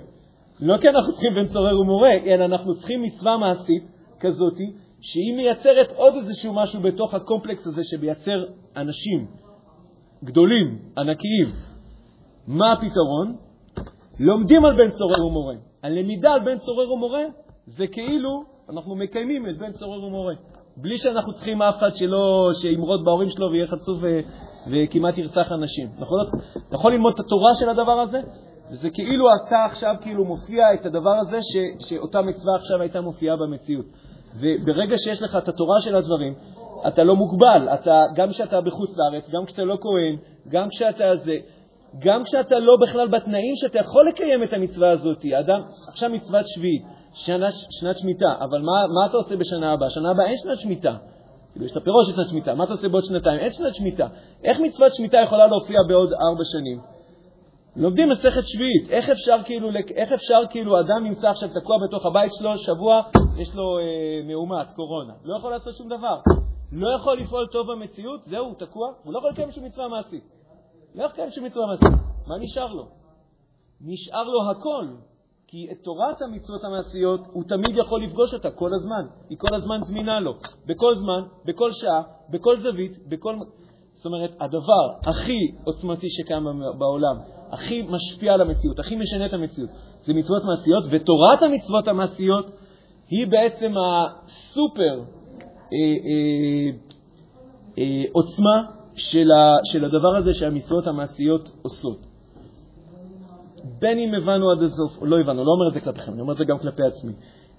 לא 0.61 0.77
כי 0.77 0.89
אנחנו 0.89 1.13
צריכים 1.13 1.35
בן 1.35 1.47
צורר 1.47 1.81
ומורה, 1.81 2.13
אלא 2.27 2.45
אנחנו 2.45 2.75
צריכים 2.75 3.03
מצווה 3.03 3.37
מעשית 3.39 3.91
כזאת, 4.21 4.59
שהיא 5.05 5.37
מייצרת 5.37 5.93
עוד 5.97 6.15
איזשהו 6.15 6.55
משהו 6.55 6.81
בתוך 6.81 7.15
הקומפלקס 7.15 7.67
הזה 7.67 7.85
שמייצר 7.85 8.45
אנשים 8.77 9.27
גדולים, 10.25 10.79
ענקיים. 10.99 11.53
מה 12.47 12.73
הפתרון? 12.73 13.37
לומדים 14.19 14.65
על 14.65 14.77
בן 14.77 14.91
צורר 14.91 15.27
ומורה. 15.27 15.55
הלמידה 15.83 16.31
על 16.31 16.41
בן 16.45 16.59
צורר 16.59 16.93
ומורה 16.93 17.25
זה 17.67 17.87
כאילו 17.87 18.45
אנחנו 18.71 18.95
מקיימים 18.97 19.49
את 19.49 19.59
בן 19.59 19.73
צורר 19.73 20.05
ומורה. 20.05 20.35
בלי 20.77 20.99
שאנחנו 20.99 21.33
צריכים 21.33 21.63
אף 21.63 21.79
אחד 21.79 21.97
שלא, 21.97 22.49
שימרוד 22.63 23.05
בהורים 23.05 23.29
שלו 23.29 23.47
ויהיה 23.53 23.67
חצוף 23.67 23.99
ו, 24.01 24.07
וכמעט 24.73 25.19
ירצח 25.19 25.53
אנשים. 25.53 25.89
נכון? 25.99 26.21
אתה 26.69 26.77
יכול 26.77 26.93
ללמוד 26.93 27.13
את 27.15 27.21
התורה 27.21 27.55
של 27.55 27.69
הדבר 27.69 28.01
הזה, 28.01 28.21
וזה 28.71 28.91
כאילו 28.91 29.25
אתה 29.47 29.65
עכשיו 29.65 29.95
כאילו 30.01 30.25
מופיע 30.25 30.75
את 30.75 30.87
הדבר 30.87 31.15
הזה 31.21 31.39
ש, 31.43 31.57
שאותה 31.89 32.23
מצווה 32.23 32.57
עכשיו 32.57 32.81
הייתה 32.81 33.01
מופיעה 33.01 33.37
במציאות. 33.37 33.87
וברגע 34.41 34.99
שיש 34.99 35.23
לך 35.23 35.37
את 35.43 35.49
התורה 35.49 35.81
של 35.81 35.97
הדברים, 35.97 36.35
אתה 36.89 37.05
לא 37.05 37.17
מוגבל. 37.17 37.69
אתה, 37.75 38.01
גם 38.15 38.31
כשאתה 38.31 38.61
בחוץ 38.61 38.91
לארץ, 38.97 39.31
גם 39.31 39.45
כשאתה 39.47 39.65
לא 39.65 39.77
כהן, 39.81 40.17
גם 40.49 40.69
כשאתה 40.69 41.05
זה, 41.17 41.33
גם 41.99 42.25
כשאתה 42.25 42.59
לא 42.59 42.77
בכלל 42.83 43.09
בתנאים 43.09 43.53
שאתה 43.57 43.79
יכול 43.79 44.07
לקיים 44.09 44.43
את 44.43 44.53
המצווה 44.53 44.91
הזאת. 44.91 45.25
אדם, 45.25 45.61
עכשיו 45.89 46.11
מצוות 46.11 46.49
שביעית, 46.49 46.83
שנה, 47.15 47.47
שנת 47.81 47.99
שמיטה, 47.99 48.35
אבל 48.41 48.61
מה, 48.61 48.73
מה 48.73 49.07
אתה 49.11 49.17
עושה 49.17 49.37
בשנה 49.37 49.73
הבאה? 49.73 49.91
שנה 49.91 50.11
הבאה 50.11 50.27
אין 50.27 50.37
שנת 50.37 50.59
שמיטה. 50.59 50.97
כאילו, 51.53 51.67
יש 51.67 51.73
את 51.73 51.77
הפירוש 51.77 52.07
של 52.07 52.13
שנת 52.17 52.29
שמיטה, 52.29 52.55
מה 52.55 52.65
אתה 52.65 52.73
עושה 52.73 52.89
בעוד 52.89 53.05
שנתיים? 53.05 53.39
אין 53.39 53.51
שנת 53.51 53.75
שמיטה. 53.75 54.07
איך 54.45 54.61
מצוות 54.61 54.95
שמיטה 54.95 55.19
יכולה 55.19 55.47
להופיע 55.47 55.79
בעוד 55.89 56.13
ארבע 56.13 56.45
שנים? 56.53 56.94
לומדים 57.77 58.11
מסכת 58.11 58.43
שביעית. 58.45 58.91
איך 58.91 59.11
אפשר 59.11 59.37
כאילו, 59.45 59.69
איך 59.97 60.13
אפשר 60.13 60.39
כאילו 60.51 60.81
אדם 60.81 61.05
נמצא 61.05 61.31
עכשיו 61.31 61.49
תקוע 61.49 61.77
בתוך 61.89 62.07
הבית 62.07 62.31
שלו, 62.39 62.59
שבוע, 62.59 63.03
יש 63.39 63.55
לו 63.55 63.79
אה, 63.79 64.29
מאומת, 64.29 64.73
קורונה. 64.77 65.13
לא 65.25 65.37
יכול 65.39 65.51
לעשות 65.51 65.75
שום 65.75 65.89
דבר. 65.89 66.17
לא 66.73 66.89
יכול 66.97 67.21
לפעול 67.21 67.47
טוב 67.53 67.73
במציאות, 67.73 68.21
זהו, 68.25 68.47
הוא 68.47 68.55
תקוע, 68.59 68.89
הוא 69.05 69.13
לא 69.13 69.19
יכול 69.19 69.31
לקיים 69.31 69.51
שום 69.51 69.65
מצווה 69.65 69.89
מעשית. 69.89 70.25
לא 70.95 71.05
יכול 71.05 71.13
לקיים 71.13 71.31
שום 71.31 71.45
מצווה 71.45 71.67
מעשית. 71.67 72.03
מה 72.27 72.35
נשאר 72.41 72.73
לו? 72.73 72.87
נשאר 73.81 74.25
לו 74.25 74.51
הכל, 74.51 74.87
כי 75.47 75.69
את 75.73 75.77
תורת 75.85 76.23
המצוות 76.23 76.65
המעשיות 76.65 77.21
הוא 77.33 77.45
תמיד 77.49 77.77
יכול 77.77 78.03
לפגוש 78.03 78.35
אותה 78.35 78.51
כל 78.51 78.71
הזמן. 78.75 79.07
היא 79.31 79.39
כל 79.39 79.55
הזמן 79.55 79.81
זמינה 79.83 80.21
לו, 80.21 80.33
בכל 80.67 80.95
זמן, 80.95 81.23
בכל 81.45 81.73
שעה, 81.73 82.03
בכל 82.31 82.57
זווית, 82.57 83.09
בכל... 83.09 83.35
זאת 83.93 84.07
אומרת, 84.07 84.31
הדבר 84.41 85.11
הכי 85.11 85.39
עוצמתי 85.65 86.11
שקיים 86.11 86.45
בעולם, 86.79 87.17
הכי 87.55 87.83
משפיע 87.89 88.33
על 88.33 88.41
המציאות, 88.41 88.79
הכי 88.79 88.97
משנה 88.97 89.27
את 89.27 89.33
המציאות, 89.33 89.71
זה 90.01 90.15
מצוות 90.15 90.45
מעשיות, 90.45 90.85
ותורת 90.91 91.43
המצוות 91.43 91.89
המעשיות 91.89 92.47
היא 93.09 93.27
בעצם 93.27 93.73
הסופר 93.77 95.01
אה, 95.73 95.79
אה, 95.79 96.71
אה, 97.79 98.03
עוצמה 98.13 98.63
של, 98.97 99.31
ה, 99.33 99.65
של 99.65 99.85
הדבר 99.85 100.17
הזה 100.17 100.35
שהמצוות 100.35 100.87
המעשיות 100.87 101.51
עושות. 101.63 102.07
בין 103.79 103.99
אם 103.99 104.15
הבנו 104.15 104.51
עד 104.51 104.63
הסוף 104.63 104.99
או 105.01 105.07
לא 105.07 105.21
הבנו, 105.21 105.45
לא 105.45 105.51
אומר 105.51 105.69
את 105.69 105.73
זה 105.75 105.81
כלפיכם, 105.81 106.13
אני 106.13 106.21
אומר 106.21 106.33
את 106.33 106.39
זה 106.39 106.45
גם 106.45 106.59
כלפי 106.59 106.83
עצמי. 106.83 107.13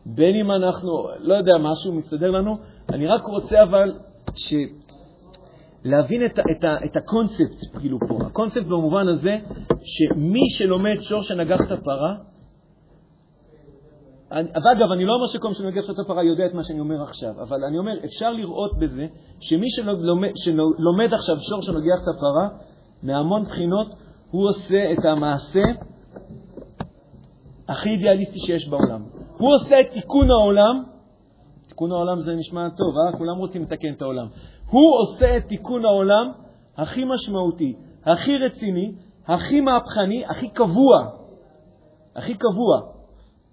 בין 0.06 0.36
אם 0.36 0.52
אנחנו, 0.52 1.08
לא 1.20 1.34
יודע, 1.34 1.54
משהו 1.60 1.94
מסתדר 1.94 2.32
לנו, 2.32 2.58
אני 2.90 3.08
רק 3.08 3.22
רוצה 3.24 3.64
אבל 3.64 3.94
ש... 4.36 4.54
להבין 5.86 6.26
את, 6.26 6.40
את, 6.40 6.66
את 6.86 6.98
הקונספט, 6.98 7.78
כאילו 7.80 7.98
פה. 8.08 8.18
הקונספט 8.28 8.66
במובן 8.66 9.08
הזה 9.08 9.38
שמי 9.84 10.50
שלומד 10.50 10.96
שור 11.00 11.22
שנגח 11.22 11.60
את 11.68 11.72
הפרה, 11.72 12.16
ואגב, 14.32 14.92
אני 14.96 15.06
לא 15.06 15.14
אומר 15.14 15.28
שכל 15.28 15.48
מי 15.48 15.54
שנוגע 15.54 15.82
את 15.92 16.00
הפרה 16.00 16.24
יודע 16.24 16.46
את 16.46 16.54
מה 16.54 16.64
שאני 16.64 16.80
אומר 16.80 17.04
עכשיו, 17.04 17.42
אבל 17.42 17.64
אני 17.64 17.78
אומר, 17.78 17.92
אפשר 18.06 18.32
לראות 18.32 18.80
בזה 18.80 19.06
שמי 19.40 19.70
שלומד, 19.70 20.32
שלומד 20.36 21.14
עכשיו 21.14 21.36
שור 21.40 21.62
שנוגח 21.62 22.00
את 22.04 22.08
הפרה, 22.16 22.50
מהמון 23.04 23.44
בחינות, 23.44 23.88
הוא 24.32 24.48
עושה 24.50 24.92
את 24.92 25.06
המעשה 25.12 25.64
הכי 27.68 27.90
אידיאליסטי 27.90 28.40
שיש 28.40 28.70
בעולם. 28.70 29.04
הוא 29.38 29.54
עושה 29.54 29.80
את 29.80 29.86
תיקון 29.92 30.32
העולם, 30.32 30.84
תיקון 31.68 31.92
העולם 31.92 32.20
זה 32.20 32.36
נשמע 32.36 32.70
טוב, 32.70 32.96
אה? 32.98 33.18
כולם 33.18 33.38
רוצים 33.38 33.64
לתקן 33.64 33.94
את 33.98 34.02
העולם. 34.02 34.28
הוא 34.76 34.96
עושה 35.00 35.38
את 35.38 35.44
תיקון 35.48 35.86
העולם 35.86 36.32
הכי 36.78 37.06
משמעותי, 37.06 37.76
הכי 38.04 38.38
רציני, 38.38 38.92
הכי 39.28 39.62
מהפכני, 39.62 40.26
הכי 40.30 40.50
קבוע. 40.50 40.96
הכי 42.16 42.34
קבוע. 42.34 42.82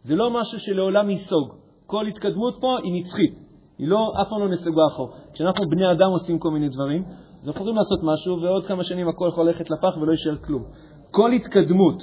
זה 0.02 0.16
לא 0.16 0.30
משהו 0.30 0.60
שלעולם 0.60 1.10
ייסוג. 1.10 1.54
כל 1.86 2.06
התקדמות 2.06 2.54
פה 2.60 2.76
היא 2.82 2.92
נצחית. 3.00 3.34
היא 3.78 3.88
לא, 3.88 4.12
אף 4.22 4.28
פעם 4.28 4.40
לא 4.40 4.48
נסוגה 4.48 4.82
אחור. 4.92 5.10
כשאנחנו 5.32 5.64
בני 5.70 5.92
אדם 5.92 6.10
עושים 6.12 6.38
כל 6.38 6.50
מיני 6.50 6.68
דברים, 6.68 7.04
אז 7.42 7.48
אנחנו 7.48 7.60
יכולים 7.60 7.76
לעשות 7.76 8.00
משהו, 8.02 8.42
ועוד 8.42 8.66
כמה 8.66 8.84
שנים 8.84 9.08
הכל 9.08 9.28
יכול 9.28 9.46
ללכת 9.46 9.70
לפח 9.70 9.96
ולא 10.00 10.10
יישאר 10.10 10.36
כלום. 10.36 10.64
כל 11.10 11.32
התקדמות 11.32 12.02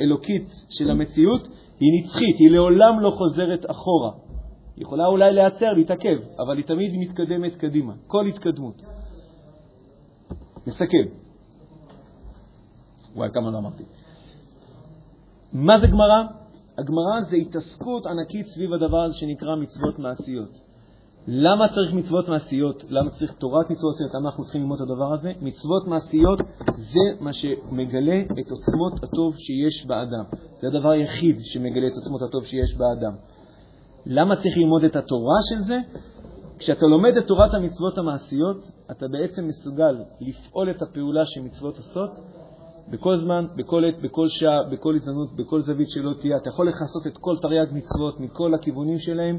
אלוקית 0.00 0.48
של 0.68 0.90
המציאות 0.90 1.48
היא 1.80 1.88
נצחית, 1.98 2.36
היא 2.38 2.50
לעולם 2.50 3.00
לא 3.00 3.10
חוזרת 3.10 3.70
אחורה. 3.70 4.29
יכולה 4.80 5.06
אולי 5.06 5.32
להיעצר, 5.32 5.72
להתעכב, 5.72 6.18
אבל 6.38 6.56
היא 6.56 6.64
תמיד 6.64 6.96
מתקדמת 6.98 7.56
קדימה. 7.56 7.92
כל 8.06 8.26
התקדמות. 8.26 8.82
נסכם. 10.66 11.04
וואי, 13.14 13.28
כמה 13.32 13.50
לא 13.50 13.58
אמרתי. 13.58 13.82
מה 15.52 15.78
זה 15.78 15.86
גמרא? 15.86 16.22
הגמרא 16.78 17.20
זה 17.30 17.36
התעסקות 17.36 18.06
ענקית 18.06 18.46
סביב 18.46 18.72
הדבר 18.72 19.02
הזה 19.02 19.14
שנקרא 19.14 19.56
מצוות 19.56 19.98
מעשיות. 19.98 20.50
למה 21.28 21.68
צריך 21.68 21.94
מצוות 21.94 22.28
מעשיות? 22.28 22.84
למה 22.88 23.10
צריך 23.10 23.32
תורת 23.32 23.70
מצוות 23.70 23.92
מעשיות? 23.92 24.14
למה 24.14 24.28
אנחנו 24.28 24.44
צריכים 24.44 24.62
ללמוד 24.62 24.80
את 24.80 24.90
הדבר 24.90 25.12
הזה? 25.12 25.32
מצוות 25.40 25.88
מעשיות 25.88 26.40
זה 26.76 27.20
מה 27.20 27.32
שמגלה 27.32 28.20
את 28.20 28.50
עוצמות 28.50 29.04
הטוב 29.04 29.36
שיש 29.36 29.86
באדם. 29.86 30.24
זה 30.60 30.66
הדבר 30.68 30.90
היחיד 30.90 31.36
שמגלה 31.42 31.86
את 31.86 31.92
עוצמות 31.96 32.22
הטוב 32.22 32.44
שיש 32.44 32.74
באדם. 32.74 33.12
למה 34.06 34.36
צריך 34.36 34.56
ללמוד 34.58 34.84
את 34.84 34.96
התורה 34.96 35.36
של 35.48 35.62
זה? 35.62 35.76
כשאתה 36.58 36.86
לומד 36.86 37.16
את 37.16 37.26
תורת 37.26 37.54
המצוות 37.54 37.98
המעשיות, 37.98 38.56
אתה 38.90 39.06
בעצם 39.08 39.46
מסוגל 39.46 39.96
לפעול 40.20 40.70
את 40.70 40.82
הפעולה 40.82 41.24
שמצוות 41.24 41.76
עושות 41.76 42.10
בכל 42.90 43.16
זמן, 43.16 43.46
בכל 43.56 43.84
עת, 43.84 44.02
בכל 44.02 44.28
שעה, 44.28 44.58
בכל 44.72 44.94
הזדמנות, 44.94 45.36
בכל 45.36 45.60
זווית 45.60 45.88
שלא 45.90 46.10
תהיה. 46.20 46.36
אתה 46.36 46.48
יכול 46.48 46.68
לכסות 46.68 47.06
את 47.06 47.18
כל 47.20 47.36
תרי"ג 47.42 47.66
מצוות 47.72 48.20
מכל 48.20 48.54
הכיוונים 48.54 48.98
שלהם 48.98 49.38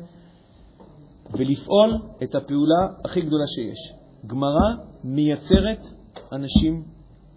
ולפעול 1.38 1.94
את 2.24 2.36
הפעולה 2.36 2.88
הכי 3.06 3.22
גדולה 3.22 3.48
שיש. 3.48 3.94
גמרא 4.28 4.70
מייצרת 5.04 5.88
אנשים 6.32 6.84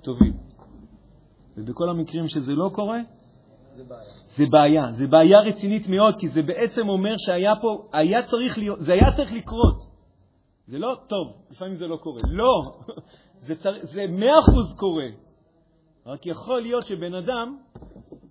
טובים. 0.03 0.33
ובכל 1.57 1.91
המקרים 1.91 2.29
שזה 2.29 2.53
לא 2.53 2.71
קורה, 2.75 2.99
זה 3.77 3.85
בעיה. 3.85 4.13
זה 4.37 4.45
בעיה. 4.51 4.93
זה 4.93 5.07
בעיה 5.07 5.41
רצינית 5.41 5.89
מאוד, 5.89 6.15
כי 6.19 6.29
זה 6.29 6.43
בעצם 6.43 6.89
אומר 6.89 7.15
שהיה 7.17 7.53
פה, 7.63 7.89
היה 7.93 8.23
צריך 8.23 8.59
להיות, 8.59 8.79
זה 8.81 8.93
היה 8.93 9.13
צריך 9.17 9.33
לקרות. 9.33 9.83
זה 10.67 10.79
לא 10.79 10.97
טוב, 11.07 11.33
לפעמים 11.51 11.75
זה 11.75 11.87
לא 11.87 11.97
קורה. 11.97 12.21
לא, 12.29 12.63
זה, 13.83 14.07
מאה 14.09 14.39
אחוז 14.39 14.75
קורה. 14.77 15.07
רק 16.07 16.27
יכול 16.27 16.63
להיות 16.63 16.87
שבן 16.87 17.15
אדם 17.15 17.57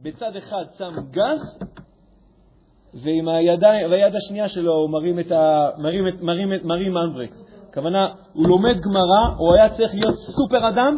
בצד 0.02 0.36
אחד 0.36 0.66
שם 0.78 0.92
גז, 1.12 1.60
ועם 3.04 3.28
והיד 3.92 4.16
השנייה 4.16 4.48
שלו 4.48 4.74
הוא 4.74 4.90
מרים 4.90 5.20
את 5.20 5.32
ה... 5.32 5.70
מרים, 5.78 6.04
מרים, 6.22 6.50
מרים 6.64 6.98
אנברקס. 6.98 7.46
הכוונה, 7.70 8.08
הוא 8.34 8.48
לומד 8.48 8.76
גמרא, 8.86 9.38
הוא 9.38 9.54
היה 9.54 9.70
צריך 9.70 9.94
להיות 9.94 10.16
סופר 10.16 10.70
אדם, 10.70 10.96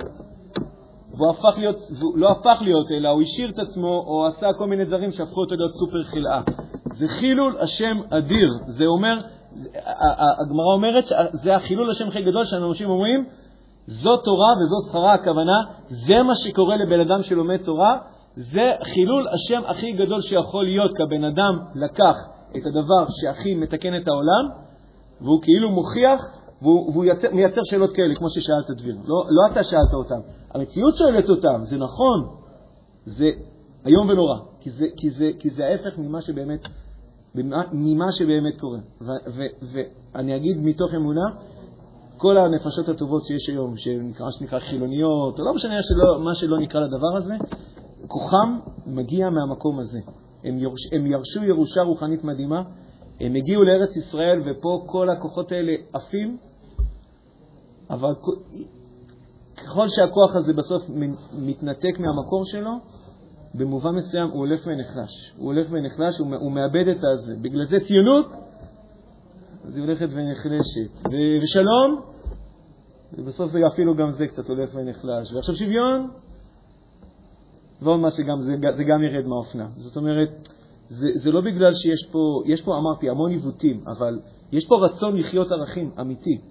והוא 1.17 1.29
הפך 1.29 1.57
להיות, 1.57 1.75
והוא 1.99 2.17
לא 2.17 2.31
הפך 2.31 2.61
להיות, 2.61 2.91
אלא 2.91 3.09
הוא 3.09 3.21
השאיר 3.21 3.49
את 3.49 3.59
עצמו, 3.59 4.03
או 4.07 4.27
עשה 4.27 4.47
כל 4.57 4.67
מיני 4.67 4.85
דברים 4.85 5.11
שהפכו 5.11 5.41
אותו 5.41 5.55
להיות 5.55 5.71
סופר 5.71 6.03
חלאה. 6.03 6.41
זה 6.95 7.07
חילול 7.07 7.57
השם 7.59 7.97
אדיר. 8.09 8.49
זה 8.67 8.85
אומר, 8.85 9.19
הגמרא 10.45 10.73
אומרת 10.73 11.05
שזה 11.05 11.55
החילול 11.55 11.89
השם 11.89 12.07
הכי 12.07 12.21
גדול 12.21 12.45
שאנשים 12.45 12.89
אומרים, 12.89 13.25
זו 13.85 14.17
תורה 14.17 14.53
וזו 14.61 14.89
שכרה, 14.89 15.13
הכוונה, 15.13 15.61
זה 15.87 16.23
מה 16.23 16.35
שקורה 16.35 16.75
לבן 16.77 16.99
אדם 16.99 17.23
שלומד 17.23 17.57
תורה, 17.65 17.97
זה 18.35 18.71
חילול 18.83 19.27
השם 19.33 19.61
הכי 19.65 19.91
גדול 19.91 20.21
שיכול 20.21 20.63
להיות, 20.63 20.91
כי 20.97 21.03
הבן 21.03 21.23
אדם 21.23 21.59
לקח 21.75 22.15
את 22.57 22.65
הדבר 22.65 23.05
שהכי 23.09 23.55
מתקן 23.55 23.95
את 24.01 24.07
העולם, 24.07 24.65
והוא 25.21 25.41
כאילו 25.41 25.69
מוכיח, 25.71 26.21
והוא, 26.61 26.91
והוא 26.91 27.05
יצר, 27.05 27.27
מייצר 27.31 27.61
שאלות 27.63 27.91
כאלה, 27.91 28.15
כמו 28.15 28.27
ששאלת 28.29 28.81
דביר. 28.81 28.95
לא, 28.95 29.25
לא 29.29 29.51
אתה 29.51 29.63
שאלת 29.63 29.93
אותם, 29.93 30.19
המציאות 30.55 30.95
שואלת 30.97 31.29
אותם, 31.29 31.61
זה 31.63 31.77
נכון, 31.77 32.27
זה 33.05 33.25
איום 33.85 34.09
ונורא, 34.09 34.37
כי 34.59 34.69
זה, 34.69 34.85
כי 34.97 35.09
זה, 35.09 35.29
כי 35.39 35.49
זה 35.49 35.65
ההפך 35.65 35.97
ממה 35.97 36.21
שבאמת, 36.21 36.67
ממה 37.71 38.11
שבאמת 38.11 38.59
קורה. 38.59 38.79
ואני 40.13 40.35
אגיד 40.35 40.57
מתוך 40.57 40.93
אמונה, 40.95 41.25
כל 42.17 42.37
הנפשות 42.37 42.89
הטובות 42.89 43.23
שיש 43.25 43.49
היום, 43.49 43.77
שנקרא, 43.77 44.31
שנקרא 44.31 44.59
חילוניות, 44.59 45.39
או 45.39 45.45
לא 45.45 45.53
משנה 45.53 45.81
שלא, 45.81 46.23
מה 46.23 46.35
שלא 46.35 46.59
נקרא 46.59 46.81
לדבר 46.81 47.17
הזה, 47.17 47.33
כוחם 48.07 48.59
מגיע 48.85 49.29
מהמקום 49.29 49.79
הזה. 49.79 49.99
הם, 50.43 50.57
יורש, 50.57 50.79
הם 50.91 51.05
ירשו 51.05 51.43
ירושה 51.43 51.81
רוחנית 51.81 52.23
מדהימה, 52.23 52.61
הם 53.19 53.35
הגיעו 53.35 53.63
לארץ 53.63 53.97
ישראל, 53.97 54.41
ופה 54.45 54.83
כל 54.85 55.09
הכוחות 55.09 55.51
האלה 55.51 55.73
עפים, 55.93 56.37
אבל 57.89 58.13
ככל 59.55 59.87
שהכוח 59.87 60.35
הזה 60.35 60.53
בסוף 60.53 60.83
מתנתק 61.33 61.99
מהמקור 61.99 62.45
שלו, 62.45 62.71
במובן 63.53 63.95
מסוים 63.95 64.29
הוא 64.29 64.39
הולך 64.39 64.67
ונחלש. 64.67 65.33
הוא 65.37 65.45
הולך 65.45 65.67
ונחלש, 65.71 66.19
הוא, 66.19 66.51
מאבד 66.51 66.87
את 66.87 67.03
הזה. 67.03 67.35
בגלל 67.41 67.65
זה 67.65 67.77
ציונות, 67.79 68.25
אז 69.65 69.77
היא 69.77 69.85
הולכת 69.85 70.07
ונחלשת. 70.11 71.07
ו- 71.11 71.43
ושלום, 71.43 72.01
ובסוף 73.13 73.51
זה 73.51 73.59
אפילו 73.73 73.95
גם 73.95 74.11
זה 74.11 74.27
קצת 74.27 74.49
הולך 74.49 74.69
ונחלש. 74.75 75.33
ועכשיו 75.33 75.55
שוויון, 75.55 76.09
ועוד 77.81 77.99
מה 77.99 78.11
שגם, 78.11 78.41
זה, 78.41 78.53
זה 78.77 78.83
גם 78.83 79.03
ירד 79.03 79.25
מהאופנה. 79.25 79.67
זאת 79.77 79.97
אומרת, 79.97 80.29
זה, 80.89 81.07
זה 81.13 81.31
לא 81.31 81.41
בגלל 81.41 81.73
שיש 81.73 82.09
פה, 82.11 82.43
יש 82.45 82.61
פה, 82.61 82.77
אמרתי, 82.77 83.09
המון 83.09 83.31
עיוותים, 83.31 83.83
אבל 83.87 84.19
יש 84.51 84.67
פה 84.67 84.75
רצון 84.85 85.17
לחיות 85.17 85.51
ערכים 85.51 85.91
אמיתי. 85.99 86.41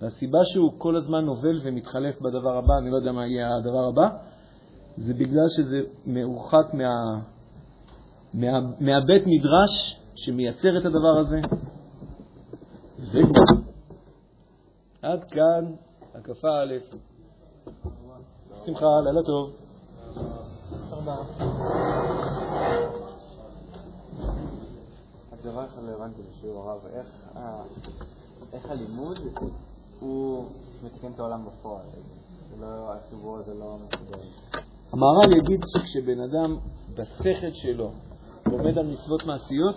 והסיבה 0.00 0.38
שהוא 0.44 0.72
כל 0.78 0.96
הזמן 0.96 1.24
נובל 1.24 1.58
ומתחלף 1.62 2.20
בדבר 2.20 2.56
הבא, 2.56 2.78
אני 2.78 2.90
לא 2.90 2.96
יודע 2.96 3.12
מה 3.12 3.26
יהיה 3.26 3.56
הדבר 3.56 3.88
הבא, 3.88 4.16
זה 4.96 5.14
בגלל 5.14 5.46
שזה 5.56 5.80
מרוחק 6.06 6.74
מה, 6.74 7.20
מה, 8.34 8.60
מהבית 8.80 9.22
מדרש 9.26 10.00
שמייצר 10.16 10.78
את 10.78 10.84
הדבר 10.84 11.18
הזה. 11.20 11.40
זה 12.96 13.20
כבר. 13.22 13.60
עד 15.02 15.24
כאן 15.24 15.72
הקפה 16.14 16.48
א'. 16.62 16.74
שמחה, 18.66 18.86
לילה 19.04 19.22
טוב. 19.26 19.52
רק 25.32 25.40
דבר 25.42 25.64
אחד 25.64 25.82
לא 25.82 25.90
הבנתי 25.94 26.22
בשיעור 26.22 26.70
הרב, 26.70 26.86
איך 28.52 28.70
הלימוד 28.70 29.18
הוא 30.00 30.44
מתקן 30.84 31.12
את 31.14 31.20
העולם 31.20 31.44
בפועל. 31.46 31.84
לא, 32.60 32.92
החיבור 32.92 33.36
הזה 33.38 33.54
לא 33.54 33.76
מסודר. 33.76 34.18
המהר"ל 34.92 35.36
יגיד 35.36 35.64
שכשבן 35.76 36.20
אדם 36.20 36.56
בשכל 36.94 37.50
שלו 37.52 37.90
לומד 38.46 38.78
על 38.78 38.86
מצוות 38.86 39.26
מעשיות, 39.26 39.76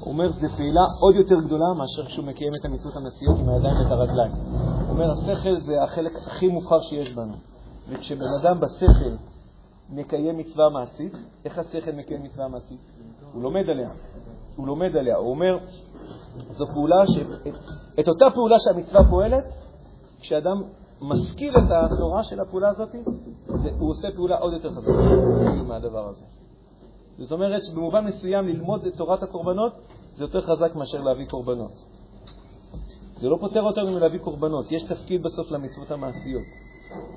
הוא 0.00 0.12
אומר 0.12 0.28
זו 0.28 0.48
פעילה 0.56 0.80
עוד 1.00 1.14
יותר 1.14 1.34
גדולה 1.46 1.64
מאשר 1.78 2.06
כשהוא 2.06 2.24
מקיים 2.24 2.52
את 2.60 2.64
המצוות 2.64 2.96
המעשיות 2.96 3.38
עם 3.38 3.48
הידיים 3.48 3.74
ואת 3.76 3.90
הרגליים. 3.90 4.32
הוא 4.32 4.88
אומר 4.88 5.10
השכל 5.12 5.60
זה 5.60 5.82
החלק 5.82 6.12
הכי 6.26 6.48
מוכר 6.48 6.80
שיש 6.82 7.14
בנו. 7.14 7.34
וכשבן 7.88 8.26
אדם 8.40 8.60
בשכל 8.60 9.14
מקיים 9.90 10.38
מצווה 10.38 10.68
מעשית, 10.68 11.12
איך 11.44 11.58
השכל 11.58 11.92
מקיים 11.92 12.22
מצווה 12.22 12.48
מעשית? 12.48 12.80
הוא 13.32 13.42
לומד 13.42 13.68
עליה. 13.70 13.90
הוא 14.56 14.66
לומד 14.66 14.96
עליה. 14.96 15.16
הוא 15.16 15.30
אומר, 15.30 15.58
זו 16.36 16.66
פעולה 16.66 17.06
ש... 17.06 17.18
את, 18.00 18.08
אותה 18.08 18.30
פעולה 18.34 18.56
שהמצווה 18.58 19.00
פועלת, 19.10 19.44
כשאדם 20.20 20.62
משכיל 21.00 21.54
את 21.58 21.70
התורה 21.70 22.24
של 22.24 22.40
הפעולה 22.40 22.68
הזאת, 22.68 22.96
זה, 23.46 23.70
הוא 23.78 23.90
עושה 23.90 24.08
פעולה 24.16 24.36
עוד 24.36 24.52
יותר 24.52 24.70
חזקה 24.70 24.92
מהדבר 25.66 26.08
הזה. 26.08 26.24
זאת 27.18 27.32
אומרת 27.32 27.64
שבמובן 27.64 28.04
מסוים 28.04 28.48
ללמוד 28.48 28.86
את 28.86 28.96
תורת 28.96 29.22
הקורבנות 29.22 29.72
זה 30.14 30.24
יותר 30.24 30.40
חזק 30.40 30.74
מאשר 30.74 31.00
להביא 31.00 31.26
קורבנות. 31.26 31.72
זה 33.20 33.28
לא 33.28 33.36
פותר 33.40 33.62
אותנו 33.62 33.92
מלהביא 33.92 34.18
קורבנות, 34.18 34.72
יש 34.72 34.82
תפקיד 34.82 35.22
בסוף 35.22 35.50
למצוות 35.50 35.90
המעשיות. 35.90 36.44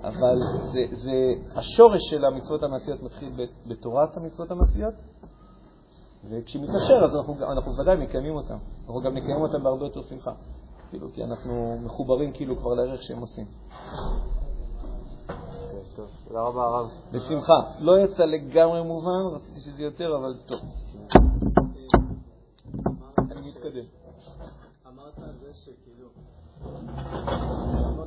אבל 0.03 0.37
זה, 0.73 0.95
זה, 0.95 1.11
השורש 1.55 1.99
של 2.09 2.25
המצוות 2.25 2.63
המעשיות 2.63 3.03
מתחיל 3.03 3.29
בתורת 3.67 4.17
המצוות 4.17 4.51
המעשיות, 4.51 4.93
וכשמתאפשר 6.29 7.03
אז 7.05 7.15
אנחנו, 7.15 7.35
אנחנו 7.51 7.77
ודאי 7.77 7.97
מקיימים 7.97 8.35
אותם. 8.35 8.57
אנחנו 8.85 9.01
גם 9.01 9.13
נקיים 9.13 9.41
אותם 9.41 9.63
בהרבה 9.63 9.85
יותר 9.85 10.01
שמחה, 10.01 10.31
כאילו, 10.89 11.07
כי 11.13 11.23
אנחנו 11.23 11.77
מחוברים 11.83 12.31
כאילו 12.33 12.57
כבר 12.57 12.73
לערך 12.73 13.03
שהם 13.03 13.19
עושים. 13.19 13.45
תודה 16.27 16.41
רבה, 16.41 16.63
הרב. 16.63 16.89
בשמחה. 17.11 17.53
לא 17.79 17.99
יצא 17.99 18.23
לגמרי 18.23 18.83
מובן, 18.83 19.35
רציתי 19.35 19.59
שזה 19.59 19.83
יותר, 19.83 20.15
אבל 20.17 20.37
טוב. 20.45 20.59
אני 23.31 23.49
מתקדם. 23.49 23.85
אמרת 24.87 25.17
על 25.17 25.33
זה 25.39 25.53
שכאילו, 25.53 26.07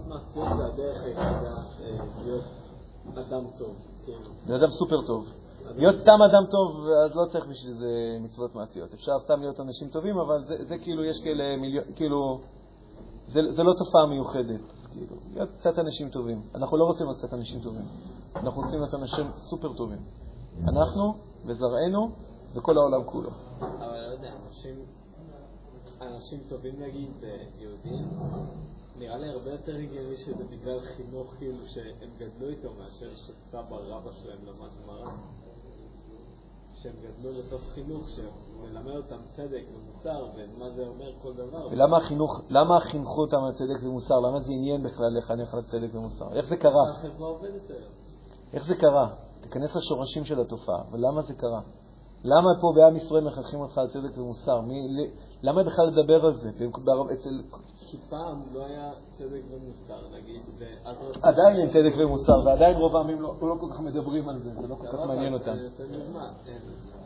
מעשיות 0.09 0.49
זה 0.57 0.66
הדרך 0.66 1.03
היחידה 1.05 1.55
אה, 1.81 2.05
להיות 2.25 2.45
אדם 3.18 3.45
טוב. 3.59 3.77
כאילו. 4.05 4.18
זה 4.47 4.57
אדם 4.57 4.68
סופר 4.68 5.07
טוב. 5.07 5.27
להיות 5.77 5.97
סתם 6.01 6.23
אדם 6.31 6.47
טוב, 6.51 6.87
אז 7.05 7.16
לא 7.16 7.25
צריך 7.33 7.47
בשביל 7.47 7.73
זה 7.73 8.16
מצוות 8.21 8.55
מעשיות. 8.55 8.95
אפשר 8.95 9.18
סתם 9.18 9.41
להיות 9.41 9.61
אנשים 9.61 9.89
טובים, 9.89 10.18
אבל 10.18 10.45
זה, 10.45 10.64
זה 10.64 10.79
כאילו, 10.79 11.05
יש 11.05 11.21
כאלה 11.25 11.57
מיליון, 11.57 11.85
כאילו, 11.97 12.41
זה, 13.27 13.41
זה 13.51 13.62
לא 13.62 13.73
תופעה 13.79 14.07
מיוחדת. 14.07 14.61
כאילו, 14.93 15.16
להיות 15.35 15.51
קצת 15.59 15.79
אנשים 15.79 16.09
טובים. 16.09 16.43
אנחנו 16.55 16.77
לא 16.77 16.85
רוצים 16.85 17.07
להיות 17.07 17.18
קצת 17.18 17.35
אנשים 17.35 17.61
טובים. 17.61 17.85
אנחנו 18.37 18.62
רוצים 18.62 18.81
להיות 18.81 18.95
אנשים 18.95 19.27
סופר 19.37 19.73
טובים. 19.73 19.99
אנחנו 20.68 21.14
וזרענו 21.47 22.11
וכל 22.55 22.79
העולם 22.79 23.05
כולו. 23.05 23.31
אבל 23.61 23.77
לא 23.79 24.12
יודע, 24.12 24.33
אנשים, 24.47 24.75
אנשים 26.01 26.41
טובים 26.49 26.83
נגיד, 26.83 27.11
יהודים, 27.59 28.09
נראה 28.99 29.18
לי 29.18 29.29
הרבה 29.29 29.51
יותר 29.51 29.77
הגיוני 29.77 30.16
שזה 30.16 30.45
בגלל 30.45 30.81
חינוך 30.81 31.35
כאילו 31.39 31.66
שהם 31.66 32.11
גדלו 32.18 32.49
איתו 32.49 32.68
מאשר 32.79 33.14
שסבא 33.14 33.77
רבא 33.77 34.11
שלהם 34.12 34.39
למד 34.47 34.68
גמרא. 34.83 35.11
שהם 36.73 36.93
גדלו 37.03 37.31
לתוך 37.33 37.61
חינוך 37.75 38.09
שמלמד 38.09 38.97
אותם 38.97 39.16
צדק 39.37 39.62
ומוסר 39.75 40.27
ומה 40.37 40.71
זה 40.71 40.83
אומר 40.87 41.12
כל 41.23 41.33
דבר. 41.35 41.68
ולמה 41.71 41.97
החינוך, 41.97 42.41
למה 42.51 42.81
חינכו 42.81 43.21
אותם 43.21 43.45
על 43.45 43.53
צדק 43.53 43.83
ומוסר? 43.83 44.21
למה 44.21 44.41
זה 44.41 44.53
עניין 44.53 44.83
בכלל 44.83 45.18
לחנך 45.18 45.55
על 45.55 45.62
צדק 45.62 45.95
ומוסר? 45.95 46.33
איך 46.33 46.47
זה 46.47 46.57
קרה? 46.57 46.83
איך 48.53 48.66
זה 48.66 48.75
קרה? 48.75 49.09
תיכנס 49.41 49.77
לשורשים 49.77 50.25
של 50.25 50.41
התופעה, 50.41 50.83
ולמה 50.93 51.23
זה 51.23 51.35
קרה? 51.35 51.61
למה 52.25 52.51
פה 52.61 52.73
בעם 52.77 52.97
ישראל 52.97 53.25
מחנכים 53.25 53.61
אותך 53.61 53.79
על 53.79 53.89
צדק 53.89 54.18
ומוסר? 54.18 54.61
מי, 54.61 54.75
למה 55.43 55.62
בכלל 55.62 55.86
לדבר 55.86 56.26
על 56.26 56.34
זה? 56.34 56.51
אצל... 57.12 57.43
כי 57.91 57.97
פעם 58.11 58.43
לא 58.53 58.66
היה 58.66 58.91
צדק 59.18 59.41
ומוסר, 59.51 60.01
נגיד, 60.12 60.41
עדיין 61.22 61.57
אין 61.57 61.68
צדק 61.68 61.99
ומוסר, 61.99 62.47
ועדיין 62.47 62.76
רוב 62.76 62.97
העמים 62.97 63.20
לא, 63.22 63.34
לא 63.43 63.57
כל 63.61 63.66
כך 63.72 63.80
מדברים 63.80 64.28
על 64.28 64.38
זה, 64.38 64.51
זה 64.61 64.68
לא 64.68 64.74
כל 64.74 64.86
כך 64.86 65.07
מעניין 65.07 65.34
אותם. 65.34 65.57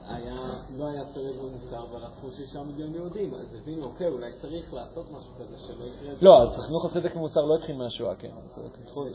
היה, 0.08 0.34
לא 0.78 0.86
היה 0.86 1.04
צדק 1.04 1.42
ומוסר, 1.42 1.84
ורצו 1.92 2.36
שישה 2.36 2.62
מיליון 2.62 2.94
יהודים, 2.94 3.34
אז 3.34 3.56
הבינו, 3.62 3.84
אוקיי, 3.84 4.08
אולי 4.08 4.32
צריך 4.42 4.74
לעשות 4.74 5.06
משהו 5.12 5.32
כזה 5.40 5.56
שלא 5.56 5.84
יקרה... 5.84 6.12
לא, 6.20 6.42
אז 6.42 6.48
חינוך 6.66 6.84
הצדק 6.84 7.16
ומוסר 7.16 7.40
לא 7.40 7.54
התחיל 7.54 7.76
מהשואה, 7.76 8.14
כן, 8.14 8.30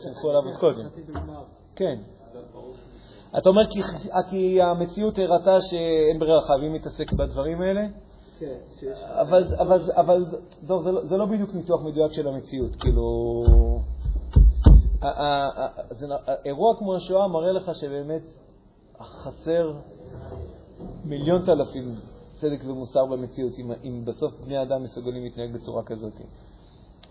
חינכו 0.03 0.29
עליו 0.29 0.41
עוד 0.45 0.57
קודם. 0.59 0.87
כן. 1.75 1.99
אתה 3.37 3.49
אומר 3.49 3.61
כי 4.29 4.61
המציאות 4.61 5.19
הראתה 5.19 5.61
שאין 5.61 6.19
ברירה, 6.19 6.41
חייבים 6.41 6.73
להתעסק 6.73 7.13
בדברים 7.13 7.61
האלה? 7.61 7.81
כן, 8.39 8.57
אבל, 9.21 9.43
אבל, 9.59 9.91
אבל 9.91 10.25
זה, 10.83 10.91
לא, 10.91 11.05
זה 11.05 11.17
לא 11.17 11.25
בדיוק 11.25 11.53
ניתוח 11.53 11.81
מדויק 11.81 12.11
של 12.11 12.27
המציאות. 12.27 12.75
כאילו, 12.75 13.43
אירוע 16.45 16.75
כמו 16.77 16.95
השואה 16.95 17.27
מראה 17.27 17.51
לך 17.51 17.71
שבאמת 17.75 18.21
חסר 19.01 19.73
מיליון 21.05 21.49
אלפים 21.49 21.95
צדק 22.33 22.59
ומוסר 22.65 23.05
במציאות, 23.05 23.53
אם, 23.59 23.71
אם 23.83 24.05
בסוף 24.05 24.33
בני 24.45 24.61
אדם 24.61 24.83
מסוגלים 24.83 25.23
להתנהג 25.23 25.53
בצורה 25.53 25.83
כזאת. 25.83 26.13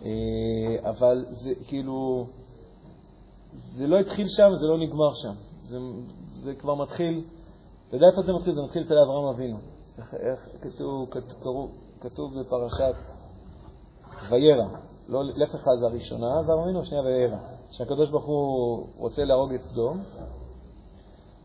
אה, 0.04 0.90
אבל 0.90 1.24
זה 1.30 1.50
כאילו, 1.66 2.26
זה 3.52 3.86
לא 3.86 3.98
התחיל 3.98 4.26
שם, 4.28 4.54
זה 4.54 4.66
לא 4.66 4.78
נגמר 4.78 5.14
שם. 5.14 5.34
זה, 5.64 5.78
זה 6.42 6.54
כבר 6.54 6.74
מתחיל, 6.74 7.24
אתה 7.88 7.96
יודע 7.96 8.06
איפה 8.06 8.22
זה 8.22 8.32
מתחיל? 8.32 8.54
זה 8.54 8.62
מתחיל 8.62 8.82
אצל 8.82 8.98
אברהם 8.98 9.34
אבינו. 9.34 9.58
איך, 9.98 10.14
איך 10.14 10.48
כתוב, 10.62 11.08
כתוב, 11.10 11.70
כתוב 12.00 12.40
בפרשת 12.40 12.94
וירא, 14.30 14.68
לא 15.08 15.24
לך 15.24 15.54
לך 15.54 15.68
זה 15.80 15.86
הראשונה, 15.86 16.40
אברהם 16.40 16.58
אבינו, 16.58 16.80
השנייה 16.80 17.02
וירא. 17.02 17.36
שהקדוש 17.70 18.10
ברוך 18.10 18.24
הוא 18.24 18.86
רוצה 18.96 19.24
להרוג 19.24 19.52
את 19.52 19.62
סדום, 19.62 20.02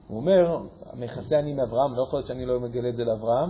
הוא 0.08 0.18
אומר, 0.18 0.58
מכסה 0.94 1.40
אני 1.40 1.54
מאברהם, 1.54 1.96
לא 1.96 2.04
יכול 2.04 2.20
להיות 2.20 2.28
שאני 2.28 2.46
לא 2.46 2.60
מגלה 2.60 2.90
את 2.90 2.96
זה 2.96 3.04
לאברהם, 3.04 3.50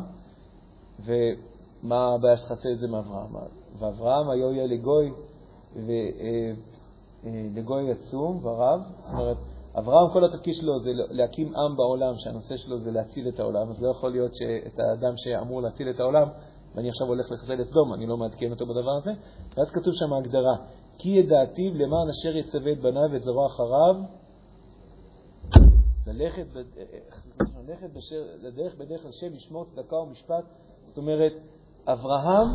ומה 1.06 2.14
הבעיה 2.14 2.38
שתכסה 2.38 2.70
את 2.74 2.80
זה 2.80 2.88
מאברהם? 2.88 3.36
ואברהם 3.80 4.30
היו 4.30 4.54
יהיה 4.54 4.68
לגוי, 4.68 5.12
ולגוי 7.24 7.92
עצום 7.92 8.46
ורב, 8.46 8.82
זאת 9.04 9.14
אומרת, 9.14 9.38
אברהם, 9.78 10.14
כל 10.14 10.26
התפקיד 10.26 10.54
שלו 10.56 10.80
זה 10.80 10.92
להקים 11.10 11.56
עם 11.56 11.76
בעולם, 11.78 12.14
שהנושא 12.18 12.58
שלו 12.58 12.80
זה 12.80 12.92
להציל 12.92 13.28
את 13.28 13.40
העולם, 13.40 13.70
אז 13.70 13.82
לא 13.82 13.90
יכול 13.90 14.12
להיות 14.12 14.32
שאת 14.36 14.80
האדם 14.80 15.14
שאמור 15.18 15.62
להציל 15.62 15.90
את 15.90 16.00
העולם, 16.00 16.28
ואני 16.76 16.90
עכשיו 16.90 17.08
הולך 17.08 17.32
לחסל 17.32 17.62
את 17.62 17.66
סדום, 17.66 17.94
אני 17.94 18.06
לא 18.06 18.18
מעדכן 18.18 18.52
אותו 18.52 18.66
בדבר 18.66 18.98
הזה. 18.98 19.12
ואז 19.58 19.70
כתוב 19.70 19.94
שם 19.94 20.14
ההגדרה, 20.14 20.56
כי 20.98 21.10
ידעתיו 21.10 21.74
למען 21.74 22.10
אשר 22.10 22.38
יצווה 22.38 22.72
את 22.72 22.80
בניו 22.80 23.12
ואת 23.12 23.22
זרוע 23.22 23.48
אחריו, 23.48 23.96
ללכת, 26.08 26.46
ללכת 27.68 27.90
בשר, 27.94 28.24
לדרך 28.42 28.76
בדרך 28.76 29.06
השם, 29.06 29.34
לשמור 29.34 29.66
צדקה 29.66 29.96
ומשפט. 29.96 30.44
זאת 30.88 30.98
אומרת, 30.98 31.34
אברהם 31.88 32.48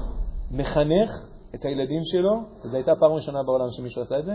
מחנך 0.50 1.10
את 1.54 1.64
הילדים 1.64 2.00
שלו, 2.04 2.32
וזו 2.64 2.76
הייתה 2.76 2.92
הפעם 2.92 3.12
הראשונה 3.12 3.42
בעולם 3.42 3.70
שמישהו 3.70 4.02
עשה 4.02 4.18
את 4.18 4.24
זה, 4.24 4.32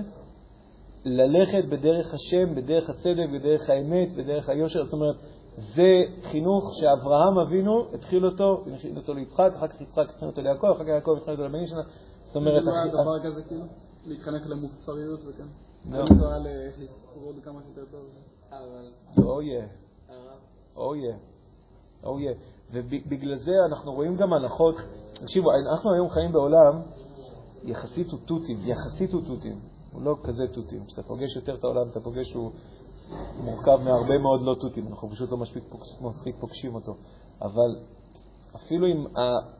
ללכת 1.06 1.66
בדרך 1.70 2.14
השם, 2.14 2.56
בדרך 2.56 2.89
הצדק, 2.89 3.30
בדרך 3.34 3.70
האמת, 3.70 4.14
בדרך 4.14 4.49
היושר. 4.49 4.84
זאת 4.84 4.93
אומרת, 4.93 5.16
זה 5.58 6.01
חינוך 6.24 6.72
שאברהם 6.74 7.39
אבינו 7.39 7.93
התחיל 7.93 8.26
אותו, 8.26 8.66
התחיל 8.74 8.97
אותו 8.97 9.14
ליצחק, 9.14 9.51
אחר 9.58 9.68
כך 9.68 9.82
יצחק 9.82 10.10
התחיל 10.10 10.28
אותו 10.28 10.41
ליעקב, 10.41 10.68
אחר 10.68 10.84
כך 10.84 10.89
יעקב 10.89 11.12
התחיל 11.18 11.34
אותו 11.34 11.43
לבנים 11.43 11.68
שלנו. 11.68 11.84
זאת 12.24 12.36
אומרת... 12.36 12.64
זה 12.64 12.70
לא 12.70 12.76
היה 12.76 12.88
דבר 12.88 13.20
כזה 13.24 13.41
כאילו? 13.47 13.66
להתחנך 14.06 14.41
למוסריות 14.47 15.20
וכן? 15.28 15.43
לא. 15.91 15.99
לנסוע 15.99 16.38
לכבוד 16.39 17.36
כמה 17.43 17.60
שיותר 17.62 17.91
טוב. 17.91 18.06
או 19.26 19.41
יהיה. 19.41 19.66
או 20.76 20.95
יהיה. 20.95 21.16
או 22.04 22.20
יהיה. 22.20 22.34
ובגלל 22.72 23.38
זה 23.38 23.51
אנחנו 23.66 23.93
רואים 23.93 24.16
גם 24.16 24.34
הנחות. 24.34 24.76
תקשיבו, 25.14 25.49
אנחנו 25.72 25.93
היום 25.93 26.10
חיים 26.10 26.32
בעולם 26.32 26.82
יחסית 27.64 28.14
אוטוטים, 28.14 28.58
יחסית 28.66 29.14
אוטוטים. 29.14 29.60
הוא 29.93 30.01
לא 30.01 30.15
כזה 30.23 30.47
תותים. 30.53 30.85
כשאתה 30.85 31.03
פוגש 31.03 31.35
יותר 31.35 31.55
את 31.55 31.63
העולם, 31.63 31.87
אתה 31.91 31.99
פוגש 31.99 32.29
שהוא 32.29 32.51
מורכב 33.43 33.77
מהרבה 33.83 34.17
מאוד 34.17 34.41
לא 34.41 34.55
תותים. 34.61 34.87
אנחנו 34.87 35.09
פשוט 35.09 35.31
לא 35.31 35.37
מספיק, 35.37 35.63
מספיק 36.01 36.35
פוגשים 36.39 36.75
אותו. 36.75 36.95
אבל 37.41 37.79
אפילו 38.55 38.87
עם 38.87 39.05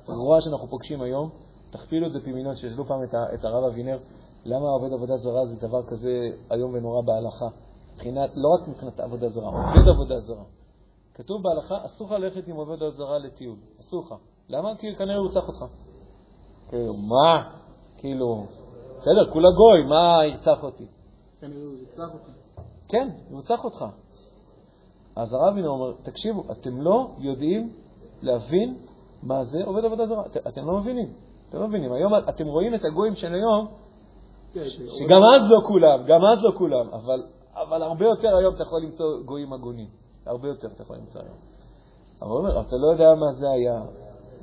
הרוע 0.08 0.42
שאנחנו 0.42 0.68
פוגשים 0.68 1.02
היום, 1.02 1.30
תכפילו 1.70 2.08
את 2.08 2.12
זה 2.12 2.20
פי 2.24 2.32
מיליון, 2.32 2.56
שישאלו 2.56 2.86
פעם 2.86 3.04
את, 3.04 3.16
את 3.34 3.46
הרב 3.46 3.64
אבינר, 3.64 4.00
למה 4.46 4.68
עובד 4.68 4.94
עבודה 4.94 5.18
זרה 5.18 5.46
זה 5.46 5.68
דבר 5.68 5.84
כזה 5.84 6.30
איום 6.52 6.74
ונורא 6.74 7.02
בהלכה? 7.02 7.48
מבחינת, 7.94 8.30
לא 8.36 8.50
רק 8.50 8.68
מבחינת 8.68 9.00
עבודה 9.00 9.30
זרה, 9.30 9.48
עובד 9.48 9.88
עבודה 9.88 10.20
זרה. 10.20 10.44
כתוב 11.14 11.42
בהלכה, 11.44 11.86
אסור 11.86 12.08
לך 12.08 12.14
ללכת 12.14 12.48
עם 12.48 12.56
עובד 12.56 12.90
זרה 12.90 13.18
לטיול. 13.18 13.58
אסור 13.80 14.02
לך. 14.02 14.16
למה? 14.50 14.76
כי 14.76 14.96
כנראה 14.96 15.18
הוא 15.18 15.30
צריך 15.30 15.48
אותך. 15.48 15.66
כאילו, 16.70 16.94
מה? 16.94 17.50
כאילו, 17.98 18.46
בסדר, 19.04 19.32
כולה 19.34 19.50
גוי, 19.52 19.84
מה 19.90 20.26
ירצח 20.26 20.64
אותי? 20.64 20.86
כן, 21.42 21.52
הוא 21.52 21.74
אותי. 22.14 22.32
כן, 22.88 23.10
ירצח 23.32 23.64
אותך. 23.64 23.86
אז 25.16 25.34
הרב 25.34 25.58
הנה 25.58 25.68
אומר, 25.68 25.92
תקשיבו, 26.04 26.44
אתם 26.52 26.82
לא 26.82 27.08
יודעים 27.20 27.70
להבין 28.22 28.78
מה 29.24 29.44
זה 29.44 29.58
עובד 29.66 29.86
עבודה 29.86 30.06
זרה. 30.06 30.26
את- 30.26 30.48
אתם 30.48 30.66
לא 30.66 30.78
מבינים. 30.78 31.14
אתם 31.50 31.60
לא 31.60 31.68
מבינים. 31.68 31.94
היום 31.94 32.14
אתם 32.30 32.48
רואים 32.48 32.76
את 32.76 32.86
הגויים 32.86 33.16
של 33.16 33.34
היום, 33.34 33.68
כן, 34.54 34.64
שגם 35.00 35.22
אז 35.36 35.52
לא 35.52 35.60
כולם, 35.68 36.04
גם 36.08 36.26
אז 36.26 36.44
לא 36.44 36.52
כולם, 36.58 36.90
אבל, 36.94 37.24
אבל 37.56 37.84
הרבה 37.84 38.06
יותר 38.06 38.36
היום 38.38 38.56
אתה 38.56 38.64
יכול 38.64 38.82
למצוא 38.82 39.06
גויים 39.26 39.54
הגונים. 39.54 39.88
הרבה 40.26 40.48
יותר 40.48 40.68
אתה 40.68 40.84
יכול 40.84 40.96
למצוא 40.96 41.22
היום. 41.22 41.36
אבל 42.22 42.30
הוא 42.30 42.38
אומר, 42.38 42.62
אתה 42.62 42.76
לא 42.76 42.88
יודע 42.92 43.16
מה 43.16 43.34
זה 43.34 43.50
היה 43.50 43.82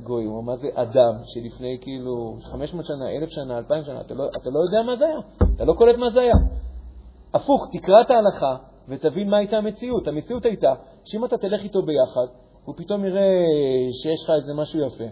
גוי, 0.03 0.27
או 0.27 0.43
מה 0.43 0.57
זה 0.57 0.69
אדם 0.75 1.13
שלפני 1.25 1.79
כאילו 1.81 2.37
500 2.43 2.85
שנה, 2.87 3.11
1,000 3.17 3.31
שנה, 3.31 3.59
2,000 3.59 3.85
שנה, 3.85 4.01
אתה 4.01 4.15
לא, 4.15 4.25
אתה 4.43 4.51
לא 4.51 4.59
יודע 4.59 4.83
מה 4.87 4.97
זה 4.97 5.05
היה. 5.05 5.19
אתה 5.57 5.65
לא 5.65 5.73
קולט 5.73 5.97
מה 5.97 6.11
זה 6.11 6.21
היה. 6.21 6.35
הפוך, 7.35 7.69
תקרא 7.73 8.01
את 8.01 8.11
ההלכה 8.11 8.57
ותבין 8.89 9.31
מה 9.31 9.37
הייתה 9.37 9.57
המציאות. 9.57 10.09
המציאות 10.09 10.45
הייתה 10.45 10.73
שאם 11.05 11.25
אתה 11.25 11.39
תלך 11.39 11.63
איתו 11.63 11.83
ביחד, 11.83 12.27
הוא 12.65 12.75
פתאום 12.79 13.05
יראה 13.05 13.45
שיש 14.03 14.25
לך 14.25 14.31
איזה 14.41 14.55
משהו 14.55 14.87
יפה. 14.87 15.05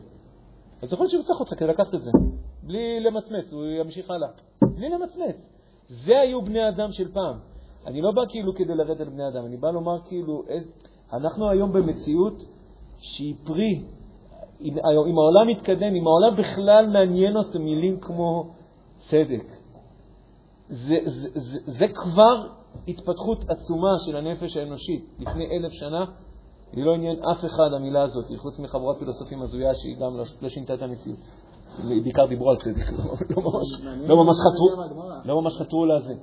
אז 0.83 0.93
יכול 0.93 1.05
להיות 1.05 1.27
שהוא 1.27 1.37
אותך 1.41 1.55
כדי 1.59 1.69
לקחת 1.69 1.95
את 1.95 2.01
זה. 2.01 2.11
בלי 2.63 3.01
למצמץ, 3.01 3.53
הוא 3.53 3.65
ימשיך 3.65 4.11
הלאה. 4.11 4.29
בלי 4.63 4.89
למצמץ. 4.89 5.37
זה 5.89 6.21
היו 6.21 6.43
בני 6.43 6.69
אדם 6.69 6.93
של 6.93 7.13
פעם. 7.13 7.39
אני 7.87 8.01
לא 8.01 8.13
בא 8.13 8.23
כאילו 8.29 8.55
כדי 8.55 8.75
לרדת 8.75 9.01
על 9.01 9.09
בני 9.09 9.29
אדם, 9.29 9.47
אני 9.47 9.57
בא 9.57 9.71
לומר 9.71 10.01
כאילו, 10.05 10.43
איז... 10.49 10.73
אנחנו 11.13 11.51
היום 11.51 11.73
במציאות 11.73 12.43
שהיא 12.99 13.35
פרי, 13.47 13.83
אם, 14.61 14.79
העולם 15.19 15.49
מתקדם, 15.49 15.95
אם 15.95 16.07
העולם 16.07 16.37
בכלל 16.37 16.87
מעניין 16.87 17.37
אותו 17.37 17.59
מילים 17.59 18.01
כמו 18.01 18.51
צדק, 18.99 19.45
זה, 20.69 20.99
זה, 21.07 21.29
זה, 21.35 21.59
זה 21.67 21.87
כבר 21.89 22.47
התפתחות 22.89 23.45
עצומה 23.51 23.93
של 24.07 24.17
הנפש 24.17 24.57
האנושית. 24.57 25.05
לפני 25.19 25.45
אלף 25.57 25.73
שנה 25.73 26.05
היא 26.73 26.85
לא 26.85 26.95
עניין 26.95 27.17
אף 27.23 27.45
אחד 27.45 27.73
המילה 27.77 28.03
הזאת, 28.03 28.25
חוץ 28.37 28.59
מחבורת 28.59 28.99
פילוסופים 28.99 29.43
הזויה 29.43 29.75
שהיא 29.75 29.97
גם 29.97 30.17
לא, 30.17 30.25
לא 30.43 30.49
שינתה 30.49 30.75
את 30.75 30.83
המציאות. 30.83 31.19
בעיקר 32.03 32.27
דיברו 32.27 32.51
על 32.51 32.57
צדק, 32.57 32.93
לא, 32.93 33.05
לא, 33.37 34.17
לא 35.25 35.43
ממש 35.43 35.57
חתרו 35.61 35.87
לזה. 35.87 36.15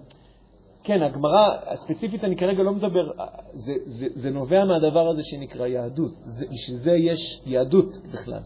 כן, 0.86 1.02
הגמרא, 1.02 1.58
ספציפית 1.76 2.24
אני 2.24 2.36
כרגע 2.36 2.64
לא 2.64 2.74
מדבר, 2.74 3.12
זה, 3.54 3.74
זה, 3.86 4.08
זה 4.16 4.30
נובע 4.30 4.66
מהדבר 4.66 5.10
הזה 5.10 5.24
שנקרא 5.24 5.68
יהדות. 5.68 6.12
זה, 6.12 6.46
בשביל 6.52 6.78
זה 6.78 6.92
יש 6.92 7.42
יהדות 7.46 7.98
בכלל, 8.14 8.40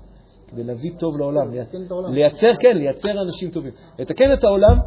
כדי 0.48 0.64
להביא 0.64 0.92
טוב 1.00 1.18
לעולם. 1.18 1.52
לייצר, 1.52 1.78
לייצר, 2.12 2.52
כן, 2.60 2.78
לייצר 2.78 3.22
אנשים 3.22 3.52
טובים. 3.52 3.72
לתקן 4.00 4.34
את 4.34 4.44
העולם 4.44 4.78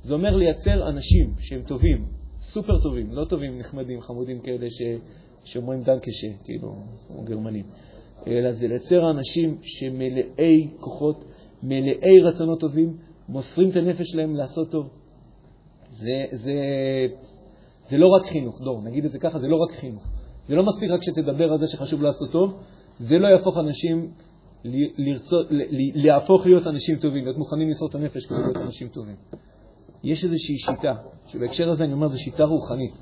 זה 0.00 0.14
אומר 0.14 0.36
לייצר 0.36 0.88
אנשים 0.88 1.34
שהם 1.38 1.62
טובים, 1.62 2.06
סופר 2.40 2.82
טובים, 2.82 3.12
לא 3.12 3.24
טובים, 3.24 3.58
נחמדים, 3.58 4.00
חמודים 4.00 4.40
כאלה 4.40 4.66
ש, 4.70 4.82
שאומרים 5.44 5.80
דנקשה, 5.80 6.28
כאילו, 6.44 6.74
גרמנים. 7.24 7.64
אלא 8.26 8.50
זה 8.50 8.68
לייצר 8.68 9.10
אנשים 9.10 9.58
שמלאי 9.62 10.68
כוחות, 10.80 11.24
מלאי 11.62 12.20
רצונות 12.20 12.60
טובים, 12.60 12.96
מוסרים 13.28 13.70
את 13.70 13.76
הנפש 13.76 14.06
שלהם 14.10 14.36
לעשות 14.36 14.70
טוב. 14.70 15.03
זה, 15.94 16.24
זה, 16.32 16.54
זה 17.88 17.98
לא 17.98 18.06
רק 18.06 18.26
חינוך, 18.26 18.60
דור, 18.60 18.82
נגיד 18.82 19.04
את 19.04 19.10
זה 19.10 19.18
ככה, 19.18 19.38
זה 19.38 19.48
לא 19.48 19.56
רק 19.56 19.72
חינוך. 19.72 20.06
זה 20.46 20.56
לא 20.56 20.62
מספיק 20.62 20.90
רק 20.90 21.02
שתדבר 21.02 21.52
על 21.52 21.58
זה 21.58 21.66
שחשוב 21.66 22.02
לעשות 22.02 22.30
טוב, 22.32 22.62
זה 22.98 23.18
לא 23.18 23.26
יהפוך 23.28 23.56
אנשים 23.58 24.10
לרצות, 24.98 25.46
להפוך 25.94 26.46
להיות 26.46 26.66
אנשים 26.66 26.98
טובים, 26.98 27.24
להיות 27.24 27.38
מוכנים 27.38 27.68
למסור 27.68 27.88
את 27.88 27.94
הנפש 27.94 28.26
כדי 28.26 28.38
להיות 28.38 28.56
אנשים 28.56 28.88
טובים. 28.88 29.16
יש 30.04 30.24
איזושהי 30.24 30.58
שיטה, 30.58 30.94
שבהקשר 31.26 31.70
הזה 31.70 31.84
אני 31.84 31.92
אומר, 31.92 32.08
זו 32.08 32.18
שיטה 32.18 32.44
רוחנית. 32.44 32.92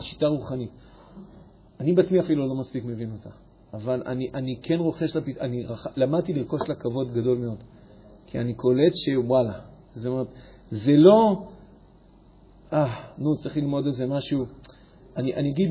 שיטה 0.00 0.26
רוחנית. 0.26 0.70
אני 1.80 1.92
בעצמי 1.92 2.20
אפילו 2.20 2.48
לא 2.48 2.54
מספיק 2.54 2.84
מבין 2.84 3.12
אותה, 3.12 3.30
אבל 3.74 4.02
אני, 4.06 4.30
אני 4.34 4.56
כן 4.62 4.78
רוכש, 4.78 5.16
לפ... 5.16 5.24
אני 5.40 5.64
רח... 5.64 5.86
למדתי 5.96 6.32
לרכוש 6.32 6.60
לה 6.68 6.74
כבוד 6.74 7.12
גדול 7.12 7.38
מאוד, 7.38 7.58
כי 8.26 8.38
אני 8.38 8.54
קולט 8.54 8.92
שוואלה, 8.94 9.58
זאת 9.94 10.06
אומרת, 10.06 10.26
זה 10.70 10.96
לא, 10.96 11.46
אה, 12.72 12.94
נו, 13.18 13.36
צריך 13.36 13.56
ללמוד 13.56 13.86
איזה 13.86 14.06
משהו. 14.06 14.44
אני, 15.16 15.34
אני 15.34 15.50
אגיד 15.50 15.70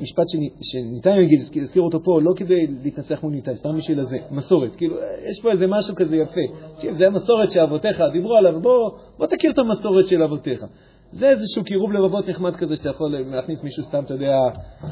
משפט 0.00 0.28
שני, 0.28 0.50
שניתן 0.62 1.16
להגיד, 1.16 1.40
להזכיר 1.56 1.82
אותו 1.82 1.98
פה, 2.04 2.20
לא 2.22 2.32
כדי 2.36 2.66
להתנצח 2.82 3.22
מול 3.22 3.32
ניתאי, 3.32 3.56
סתם 3.56 3.76
בשביל 3.76 4.00
הזה, 4.00 4.16
מסורת. 4.30 4.76
כאילו, 4.76 4.96
יש 5.30 5.42
פה 5.42 5.50
איזה 5.50 5.66
משהו 5.66 5.94
כזה 5.94 6.16
יפה. 6.16 6.40
תקשיב, 6.74 6.92
זה 6.92 7.06
המסורת 7.06 7.52
שאבותיך 7.52 8.02
דיברו 8.12 8.36
עליו, 8.36 8.60
בוא, 8.60 8.90
בוא 9.18 9.26
תכיר 9.26 9.50
את 9.50 9.58
המסורת 9.58 10.06
של 10.06 10.22
אבותיך. 10.22 10.64
זה 11.12 11.28
איזשהו 11.28 11.64
קירוב 11.64 11.92
לבבות 11.92 12.28
נחמד 12.28 12.56
כזה 12.56 12.76
שאתה 12.76 12.88
יכול 12.88 13.16
להכניס 13.32 13.64
מישהו 13.64 13.84
סתם, 13.84 14.04
אתה 14.04 14.14
יודע, 14.14 14.36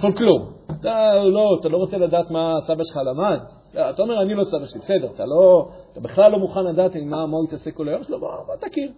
פולקלור. 0.01 0.41
אתה 0.81 1.15
לא, 1.25 1.57
אתה 1.61 1.69
לא 1.69 1.77
רוצה 1.77 1.99
לדעת 1.99 2.31
מה 2.31 2.55
סבא 2.67 2.85
שלך 2.85 2.97
למד? 2.97 3.39
אתה 3.91 4.03
אומר, 4.03 4.23
אני 4.23 4.35
לא 4.35 4.45
סבא 4.45 4.67
שלי, 4.67 4.81
בסדר, 4.81 5.09
אתה, 5.15 5.25
לא, 5.27 5.69
אתה 5.93 6.01
בכלל 6.01 6.33
לא 6.33 6.39
מוכן 6.39 6.65
לדעת 6.65 6.95
עם 6.95 7.11
מה, 7.11 7.27
מה 7.27 7.37
הוא 7.37 7.45
יתעסק 7.45 7.75
כל 7.75 7.89
היום 7.89 8.03
שלו, 8.03 8.21
בוא, 8.21 8.29
בוא 8.47 8.57
תכיר. 8.57 8.93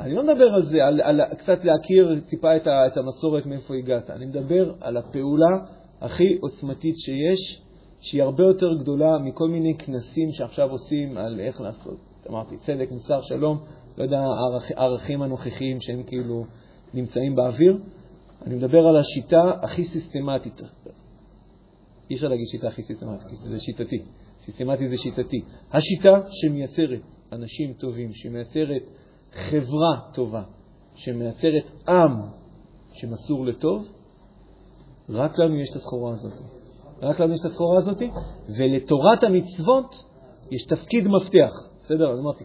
אני 0.00 0.14
לא 0.14 0.22
מדבר 0.22 0.54
על 0.54 0.62
זה, 0.62 0.84
על, 0.84 1.00
על 1.00 1.20
קצת 1.38 1.64
להכיר 1.64 2.20
טיפה 2.28 2.56
את, 2.56 2.66
ה, 2.66 2.86
את 2.86 2.96
המסורת 2.96 3.46
מאיפה 3.46 3.74
הגעת. 3.74 4.10
אני 4.10 4.26
מדבר 4.26 4.74
על 4.80 4.96
הפעולה 4.96 5.58
הכי 6.00 6.38
עוצמתית 6.40 6.94
שיש, 6.98 7.62
שהיא 8.00 8.22
הרבה 8.22 8.44
יותר 8.44 8.74
גדולה 8.74 9.18
מכל 9.18 9.48
מיני 9.48 9.78
כנסים 9.78 10.32
שעכשיו 10.32 10.70
עושים 10.70 11.16
על 11.18 11.40
איך 11.40 11.60
לעשות. 11.60 11.98
אמרתי, 12.30 12.56
צדק, 12.56 12.88
מוסר, 12.90 13.20
שלום, 13.20 13.58
לא 13.98 14.02
יודע, 14.02 14.24
הערכים 14.76 15.22
הנוכחיים 15.22 15.80
שהם 15.80 16.02
כאילו 16.02 16.44
נמצאים 16.94 17.34
באוויר. 17.34 17.78
אני 18.46 18.54
מדבר 18.54 18.78
על 18.78 18.96
השיטה 18.96 19.42
הכי 19.62 19.84
סיסטמטית. 19.84 20.60
אי 22.10 22.14
אפשר 22.14 22.28
להגיד 22.28 22.46
שיטה 22.52 22.68
הכי 22.68 22.82
סיסטמטית, 22.82 23.26
כי 23.28 23.36
זה 23.36 23.58
שיטתי. 23.58 24.02
סיסטמטי 24.40 24.88
זה 24.88 24.96
שיטתי. 24.96 25.40
השיטה 25.72 26.20
שמייצרת 26.30 27.00
אנשים 27.32 27.72
טובים, 27.72 28.10
שמייצרת 28.12 28.82
חברה 29.32 30.00
טובה, 30.14 30.42
שמייצרת 30.94 31.70
עם 31.88 32.20
שמסור 32.92 33.46
לטוב, 33.46 33.88
רק 35.08 35.38
לנו 35.38 35.54
יש 35.54 35.70
את 35.70 35.76
הסחורה 35.76 36.12
הזאת. 36.12 36.32
רק 37.02 37.20
לנו 37.20 37.34
יש 37.34 37.40
את 37.40 37.44
הסחורה 37.44 37.78
הזאת, 37.78 38.02
ולתורת 38.58 39.24
המצוות 39.24 40.04
יש 40.50 40.62
תפקיד 40.62 41.08
מפתח. 41.08 41.52
בסדר? 41.82 42.10
אז 42.10 42.18
אמרתי, 42.18 42.44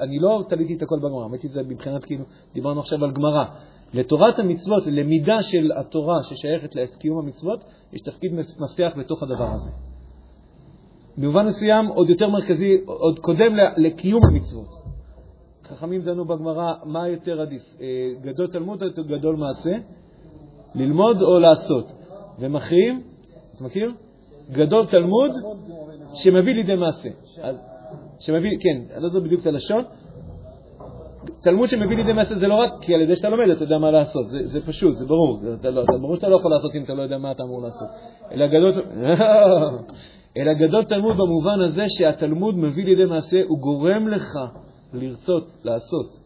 אני 0.00 0.18
לא 0.18 0.44
תליתי 0.48 0.74
את 0.74 0.82
הכל 0.82 0.98
בגמרא, 0.98 1.24
אמרתי 1.24 1.46
את 1.46 1.52
זה 1.52 1.62
מבחינת 1.62 2.04
כאילו, 2.04 2.24
דיברנו 2.54 2.80
עכשיו 2.80 3.04
על 3.04 3.12
גמרא. 3.12 3.44
לתורת 3.94 4.38
המצוות, 4.38 4.86
למידה 4.86 5.42
של 5.42 5.72
התורה 5.76 6.22
ששייכת 6.22 6.74
לקיום 6.74 7.18
המצוות, 7.18 7.64
יש 7.92 8.00
תפקיד 8.00 8.32
מפתח 8.58 8.92
בתוך 8.98 9.22
הדבר 9.22 9.50
הזה. 9.52 9.70
במובן 11.18 11.46
מסוים, 11.46 11.86
עוד 11.86 12.10
יותר 12.10 12.28
מרכזי, 12.28 12.76
עוד 12.86 13.18
קודם 13.18 13.52
לקיום 13.76 14.20
המצוות. 14.30 14.68
חכמים 15.70 16.02
דנו 16.02 16.24
בגמרא 16.24 16.74
מה 16.84 17.08
יותר 17.08 17.40
עדיף, 17.40 17.62
גדול 18.20 18.46
תלמוד 18.46 18.82
או 18.82 19.04
גדול 19.04 19.36
מעשה, 19.36 19.72
ללמוד 20.74 21.22
או 21.22 21.38
לעשות. 21.38 21.92
ומכריעים, 22.38 23.02
אתה 23.54 23.64
מכיר? 23.64 23.92
גדול 24.50 24.86
תלמוד 24.86 25.30
שמביא 26.14 26.54
לידי 26.54 26.74
מעשה. 26.74 27.08
שמביא, 28.20 28.50
כן, 28.60 28.94
אני 28.94 29.02
לא 29.02 29.08
זוכר 29.08 29.24
בדיוק 29.24 29.40
את 29.40 29.46
הלשון. 29.46 29.84
תלמוד 31.42 31.68
שמביא 31.68 31.96
לידי 31.96 32.12
מעשה 32.12 32.34
זה 32.34 32.48
לא 32.48 32.54
רק 32.54 32.72
כי 32.80 32.94
על 32.94 33.00
ידי 33.00 33.16
שאתה 33.16 33.28
לומד 33.28 33.50
אתה 33.56 33.64
יודע 33.64 33.78
מה 33.78 33.90
לעשות, 33.90 34.28
זה, 34.28 34.38
זה 34.44 34.66
פשוט, 34.66 34.94
זה 34.94 35.06
ברור. 35.06 35.38
זה, 35.42 35.70
לא, 35.70 35.82
זה 35.84 35.98
ברור 36.00 36.16
שאתה 36.16 36.28
לא 36.28 36.36
יכול 36.36 36.50
לעשות 36.50 36.74
אם 36.74 36.82
אתה 36.82 36.94
לא 36.94 37.02
יודע 37.02 37.18
מה 37.18 37.30
אתה 37.30 37.42
אמור 37.42 37.62
לעשות. 37.62 37.88
אלא 38.32 38.46
גדול, 38.46 38.72
אלא 40.36 40.52
גדול 40.52 40.84
תלמוד 40.84 41.16
במובן 41.16 41.60
הזה 41.60 41.84
שהתלמוד 41.88 42.58
מביא 42.58 42.84
לידי 42.84 43.04
מעשה, 43.04 43.40
הוא 43.48 43.58
גורם 43.58 44.08
לך 44.08 44.38
לרצות, 44.92 45.52
לעשות. 45.64 46.18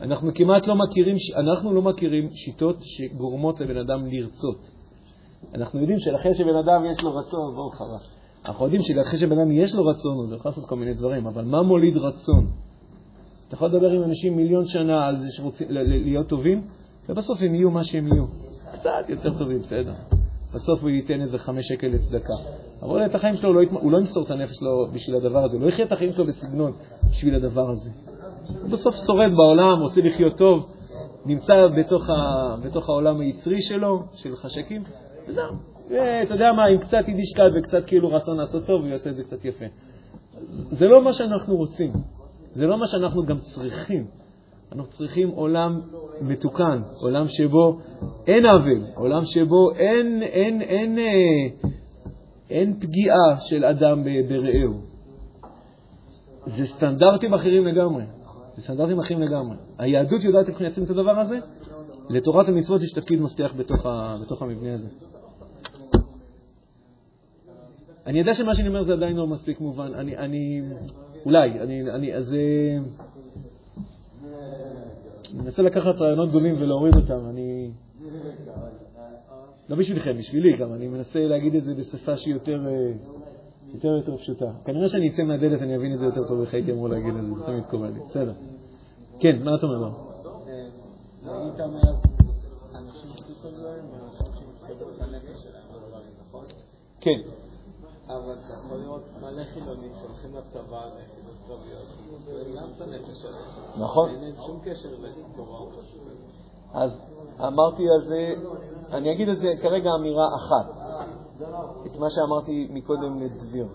אנחנו 0.00 0.30
כמעט 0.34 0.66
לא 0.66 0.74
מכירים, 0.76 1.16
אנחנו 1.36 1.74
לא 1.74 1.82
מכירים 1.82 2.30
שיטות 2.32 2.76
שגורמות 2.80 3.60
לבן 3.60 3.76
אדם 3.76 4.06
לרצות. 4.06 4.70
אנחנו 5.54 5.80
יודעים 5.80 5.98
שלאחרי 5.98 6.34
שבן 6.34 6.56
אדם 6.64 6.84
יש 6.90 7.02
לו 7.02 7.14
רצון, 7.14 7.54
בואו 7.54 7.70
חרא. 7.70 7.98
אנחנו 8.46 8.64
יודעים 8.64 8.82
שלאחרי 8.82 9.18
שבן 9.18 9.38
אדם 9.38 9.50
יש 9.50 9.74
לו 9.74 9.84
רצון, 9.84 10.16
הוא 10.16 10.36
יכול 10.36 10.48
לעשות 10.48 10.68
כל 10.68 10.76
מיני 10.76 10.94
דברים, 10.94 11.26
אבל 11.26 11.44
מה 11.44 11.62
מוליד 11.62 11.96
רצון? 11.96 12.46
אתה 13.48 13.54
יכול 13.54 13.68
לדבר 13.68 13.90
עם 13.90 14.02
אנשים 14.02 14.36
מיליון 14.36 14.64
שנה 14.64 15.06
על 15.06 15.18
זה 15.18 15.26
שרוצים 15.30 15.66
להיות 15.70 16.28
טובים, 16.28 16.62
ובסוף 17.08 17.38
הם 17.42 17.54
יהיו 17.54 17.70
מה 17.70 17.84
שהם 17.84 18.08
יהיו. 18.08 18.24
קצת 18.72 18.90
יותר 19.08 19.38
טובים, 19.38 19.58
בסדר. 19.58 19.92
בסוף 20.54 20.82
הוא 20.82 20.90
ייתן 20.90 21.20
איזה 21.20 21.38
חמש 21.38 21.68
שקל 21.68 21.86
לצדקה. 21.86 22.34
אבל 22.82 23.06
את 23.06 23.14
החיים 23.14 23.36
שלו, 23.36 23.60
הוא 23.70 23.92
לא 23.92 23.98
ימסור 23.98 24.24
את 24.24 24.30
הנפש 24.30 24.56
שלו 24.56 24.86
בשביל 24.92 25.16
הדבר 25.16 25.44
הזה, 25.44 25.56
הוא 25.56 25.64
לא 25.64 25.68
יחיה 25.68 25.84
את 25.84 25.92
החיים 25.92 26.12
שלו 26.12 26.26
בסגנון 26.26 26.72
בשביל 27.10 27.34
הדבר 27.34 27.70
הזה. 27.70 27.90
הוא 28.62 28.70
בסוף 28.70 28.94
שורד 29.06 29.30
בעולם, 29.36 29.80
רוצה 29.82 30.00
לחיות 30.00 30.38
טוב, 30.38 30.66
נמצא 31.26 31.54
בתוך, 31.78 32.10
ה, 32.10 32.56
בתוך 32.64 32.88
העולם 32.88 33.20
היצרי 33.20 33.62
שלו, 33.62 34.02
של 34.14 34.36
חשקים, 34.36 34.82
וזהו. 35.28 35.54
ואתה 35.90 36.34
יודע 36.34 36.52
מה, 36.56 36.64
עם 36.64 36.78
קצת 36.78 37.08
יידישקייט 37.08 37.52
וקצת 37.58 37.84
כאילו 37.86 38.08
רצון 38.08 38.36
לעשות 38.36 38.66
טוב, 38.66 38.80
הוא 38.80 38.88
יעשה 38.88 39.10
את 39.10 39.14
זה 39.14 39.24
קצת 39.24 39.44
יפה. 39.44 39.64
זה 40.70 40.86
לא 40.86 41.04
מה 41.04 41.12
שאנחנו 41.12 41.56
רוצים. 41.56 41.92
זה 42.54 42.66
לא 42.66 42.78
מה 42.78 42.86
שאנחנו 42.86 43.26
גם 43.26 43.38
צריכים. 43.38 44.06
אנחנו 44.72 44.90
צריכים 44.90 45.28
עולם 45.28 45.80
מתוקן, 46.20 46.82
עולם 47.00 47.28
שבו 47.28 47.78
אין 48.26 48.46
עוול, 48.46 48.84
עולם 48.94 49.24
שבו 49.24 49.70
אין, 49.76 50.22
אין, 50.22 50.62
אין, 50.62 50.62
אין, 50.62 50.98
אה, 50.98 51.70
אין 52.50 52.80
פגיעה 52.80 53.36
של 53.40 53.64
אדם 53.64 54.02
ברעהו. 54.28 54.80
זה 56.46 56.66
סטנדרטים 56.66 57.34
אחרים 57.34 57.66
לגמרי. 57.66 58.04
זה 58.56 58.62
סטנדרטים 58.62 58.98
אחרים 58.98 59.20
לגמרי. 59.20 59.56
היהדות 59.78 60.22
יודעת 60.22 60.48
איך 60.48 60.60
מייצרים 60.60 60.86
את 60.86 60.90
הדבר 60.90 61.20
הזה? 61.20 61.38
לתורת 62.10 62.48
המצוות 62.48 62.82
יש 62.82 62.92
תפקיד 62.92 63.20
מפתח 63.20 63.54
בתוך, 63.56 64.42
המבנה 64.42 64.74
הזה. 64.74 64.88
אני 68.06 68.18
יודע 68.18 68.34
שמה 68.34 68.54
שאני 68.54 68.68
אומר 68.68 68.82
זה 68.82 68.92
עדיין 68.92 69.16
לא 69.16 69.26
מספיק 69.26 69.60
מובן. 69.60 69.94
אני, 69.94 70.16
אני 70.16 70.62
אולי, 71.24 71.60
אני, 71.60 71.90
אני, 71.90 72.14
אז 72.14 72.34
אה, 72.34 72.78
אני 75.34 75.42
מנסה 75.42 75.62
לקחת 75.62 75.94
רעיונות 75.94 76.28
גדולים 76.28 76.54
ולהוריד 76.58 76.94
אותם. 76.96 77.28
אני... 77.30 77.70
לא 79.68 79.76
בשבילכם, 79.76 80.16
בשבילי 80.18 80.56
גם. 80.56 80.74
אני 80.74 80.88
מנסה 80.88 81.18
להגיד 81.18 81.54
את 81.54 81.64
זה 81.64 81.74
בשפה 81.74 82.16
שהיא 82.16 82.34
יותר, 82.34 82.66
אה, 82.66 82.92
יותר 83.74 83.88
יותר 83.88 84.16
פשוטה. 84.16 84.50
כנראה 84.64 84.88
שאני 84.88 85.08
אצא 85.08 85.22
מהדלת, 85.22 85.62
אני 85.62 85.76
אבין 85.76 85.94
את 85.94 85.98
זה 85.98 86.04
יותר 86.04 86.28
טוב 86.28 86.40
איך 86.40 86.54
הייתי 86.54 86.72
אמור 86.72 86.88
להגיד 86.88 87.14
את 87.16 87.22
זה, 87.22 87.34
זה 87.34 87.44
תמיד 87.46 87.64
קורה 87.70 87.90
לי. 87.90 88.00
בסדר. 88.08 88.32
כן, 89.20 89.42
מה 89.42 89.54
אתה 89.54 89.66
אומר? 89.66 89.90
כן. 97.00 97.20
אבל 98.08 98.36
אתה 98.44 98.52
יכול 98.52 98.78
לראות 98.78 99.02
מלא 99.20 99.44
חילונים 99.44 99.92
שהולכים 100.00 100.30
לצבא 100.36 100.84
ליחידות 100.96 101.36
קרביות, 101.46 101.86
וגם 102.26 102.68
את 102.76 102.80
הנפש 102.80 103.22
שלהם. 103.22 103.82
נכון. 103.82 104.10
אין 104.10 104.20
להם 104.20 104.34
שום 104.46 104.60
קשר 104.64 104.88
לתורה 105.32 105.60
אז 106.72 107.06
אמרתי 107.40 107.82
על 107.88 108.00
זה, 108.00 108.34
אני 108.92 109.12
אגיד 109.12 109.28
על 109.28 109.34
זה 109.34 109.48
כרגע 109.62 109.90
אמירה 110.00 110.26
אחת, 110.36 110.66
את 111.86 111.96
מה 111.98 112.06
שאמרתי 112.10 112.68
מקודם 112.70 113.18
לדביר. 113.20 113.66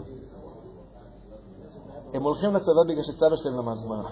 הם 2.14 2.24
הולכים 2.24 2.54
לצבא 2.54 2.84
בגלל 2.90 3.04
שסבא 3.04 3.36
שלהם 3.36 3.58
למד 3.58 3.76
גמרא. 3.86 4.10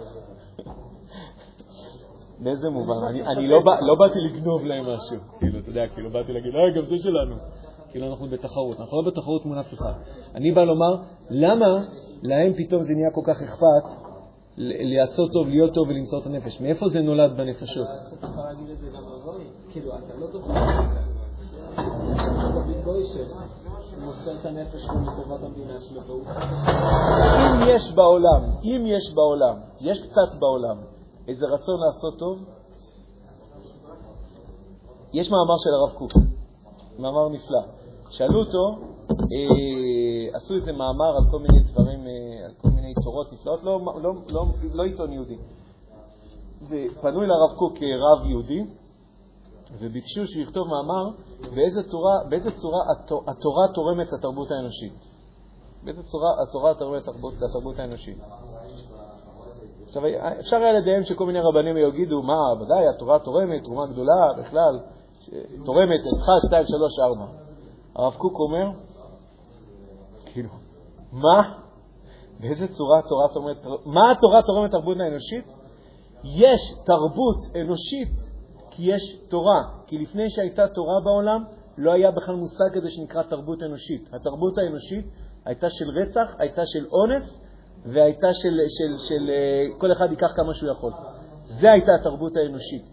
באיזה 2.39 2.69
מובן? 2.69 2.93
אני, 3.37 3.47
לא, 3.47 3.61
לא 3.81 3.95
באתי 3.99 4.19
לגנוב 4.19 4.65
להם 4.65 4.81
משהו, 4.81 5.17
כאילו, 5.39 5.59
אתה 5.59 5.69
יודע, 5.69 5.87
כאילו, 5.87 6.09
באתי 6.09 6.33
להגיד, 6.33 6.51
אה, 6.55 6.81
גם 6.81 6.85
זה 6.85 6.97
שלנו. 6.97 7.35
כאילו, 7.91 8.07
אנחנו 8.11 8.27
בתחרות, 8.29 8.79
אנחנו 8.79 9.01
לא 9.01 9.11
בתחרות 9.11 9.45
מול 9.45 9.59
אף 9.59 9.73
אחד. 9.73 9.93
אני 10.35 10.51
בא 10.51 10.63
לומר, 10.63 10.95
למה 11.29 11.65
להם 12.23 12.53
פתאום 12.53 12.83
זה 12.83 12.93
נהיה 12.93 13.11
כל 13.13 13.21
כך 13.23 13.41
אכפת 13.41 14.08
לעשות 14.61 15.31
טוב, 15.33 15.47
להיות 15.47 15.73
טוב 15.73 15.89
ולמסור 15.89 16.21
את 16.21 16.25
הנפש? 16.25 16.61
מאיפה 16.61 16.89
זה 16.89 17.01
נולד 17.01 17.37
בנפשות? 17.37 17.87
כאילו, 19.71 19.91
לא. 19.91 19.99
אם 27.37 27.67
יש 27.67 27.93
בעולם, 27.95 28.41
אם 28.63 28.83
יש 28.85 29.13
בעולם, 29.13 29.55
יש 29.81 29.99
קצת 29.99 30.39
בעולם, 30.39 30.77
איזה 31.27 31.45
רצון 31.45 31.79
לעשות 31.85 32.19
טוב, 32.19 32.45
יש 35.13 35.31
מאמר 35.31 35.57
של 35.57 35.69
הרב 35.73 35.97
קוק, 35.97 36.11
מאמר 36.99 37.29
נפלא. 37.29 37.61
שאלו 38.09 38.39
אותו, 38.39 38.77
אה, 39.11 39.15
עשו 40.33 40.53
איזה 40.55 40.71
מאמר 40.71 41.17
על 41.17 41.23
כל 41.31 41.39
מיני 41.39 41.63
דברים, 41.71 41.99
אה, 42.07 42.45
על 42.45 42.53
כל 42.61 42.69
מיני 42.75 42.93
תורות 43.03 43.33
נפלאות, 43.33 43.63
לא, 43.63 43.79
לא, 44.01 44.13
לא, 44.29 44.45
לא 44.73 44.83
עיתון 44.83 45.13
יהודי. 45.13 45.37
ופנו 46.61 47.23
אל 47.23 47.31
הרב 47.31 47.57
קוק 47.57 47.77
כרב 47.77 48.25
יהודי, 48.25 48.61
וביקשו 49.79 50.27
שהוא 50.27 50.43
יכתוב 50.43 50.67
מאמר 50.67 51.09
באיזה 51.55 51.83
צורה, 51.83 52.13
באיזה 52.29 52.51
צורה 52.51 52.79
התורה 53.27 53.67
תורמת 53.73 54.11
לתרבות 54.13 54.51
האנושית. 54.51 55.07
באיזה 55.83 56.03
צורה 56.03 56.29
התורה 56.43 56.73
תורמת 56.73 57.03
לתרבות 57.41 57.79
האנושית. 57.79 58.17
עכשיו, 59.85 60.03
אפשר 60.39 60.57
היה 60.57 60.73
לדמיין 60.73 61.03
שכל 61.03 61.25
מיני 61.25 61.39
רבנים 61.39 61.77
יגידו, 61.77 62.21
מה, 62.21 62.61
ודאי, 62.61 62.87
התורה 62.87 63.19
תורמת, 63.19 63.63
תרומה 63.63 63.85
גדולה 63.85 64.33
בכלל, 64.39 64.79
תורמת 65.65 65.99
1, 65.99 66.33
2, 66.47 66.63
3, 66.65 66.99
4. 66.99 67.25
הרב 67.95 68.13
קוק 68.13 68.39
אומר, 68.39 68.69
כאילו, 70.33 70.49
מה? 71.11 71.59
באיזה 72.39 72.67
צורה 72.67 72.99
התורה 72.99 73.27
תורמת, 73.33 73.65
מה 73.85 74.11
התורה 74.11 74.41
תורמת 74.41 74.69
לתרבות 74.69 74.97
האנושית? 74.99 75.53
יש 76.23 76.61
תרבות 76.85 77.37
אנושית 77.61 78.13
כי 78.71 78.91
יש 78.93 79.15
תורה, 79.29 79.61
כי 79.87 79.97
לפני 79.97 80.29
שהייתה 80.29 80.67
תורה 80.67 80.99
בעולם, 81.03 81.43
לא 81.77 81.91
היה 81.91 82.11
בכלל 82.11 82.35
מושג 82.35 82.69
כזה 82.73 82.89
שנקרא 82.89 83.23
תרבות 83.23 83.63
אנושית. 83.63 84.09
התרבות 84.13 84.57
האנושית 84.57 85.05
הייתה 85.45 85.69
של 85.69 85.89
רצח, 85.89 86.35
הייתה 86.39 86.61
של 86.65 86.85
אונס, 86.91 87.39
והייתה 87.85 88.33
של, 88.33 88.49
של, 88.49 88.57
של, 88.67 89.07
של 89.07 89.29
אה, 89.29 89.79
כל 89.79 89.91
אחד 89.91 90.07
ייקח 90.09 90.31
כמה 90.35 90.53
שהוא 90.53 90.71
יכול. 90.71 90.91
זה 91.43 91.71
הייתה 91.71 91.91
התרבות 91.99 92.37
האנושית. 92.37 92.89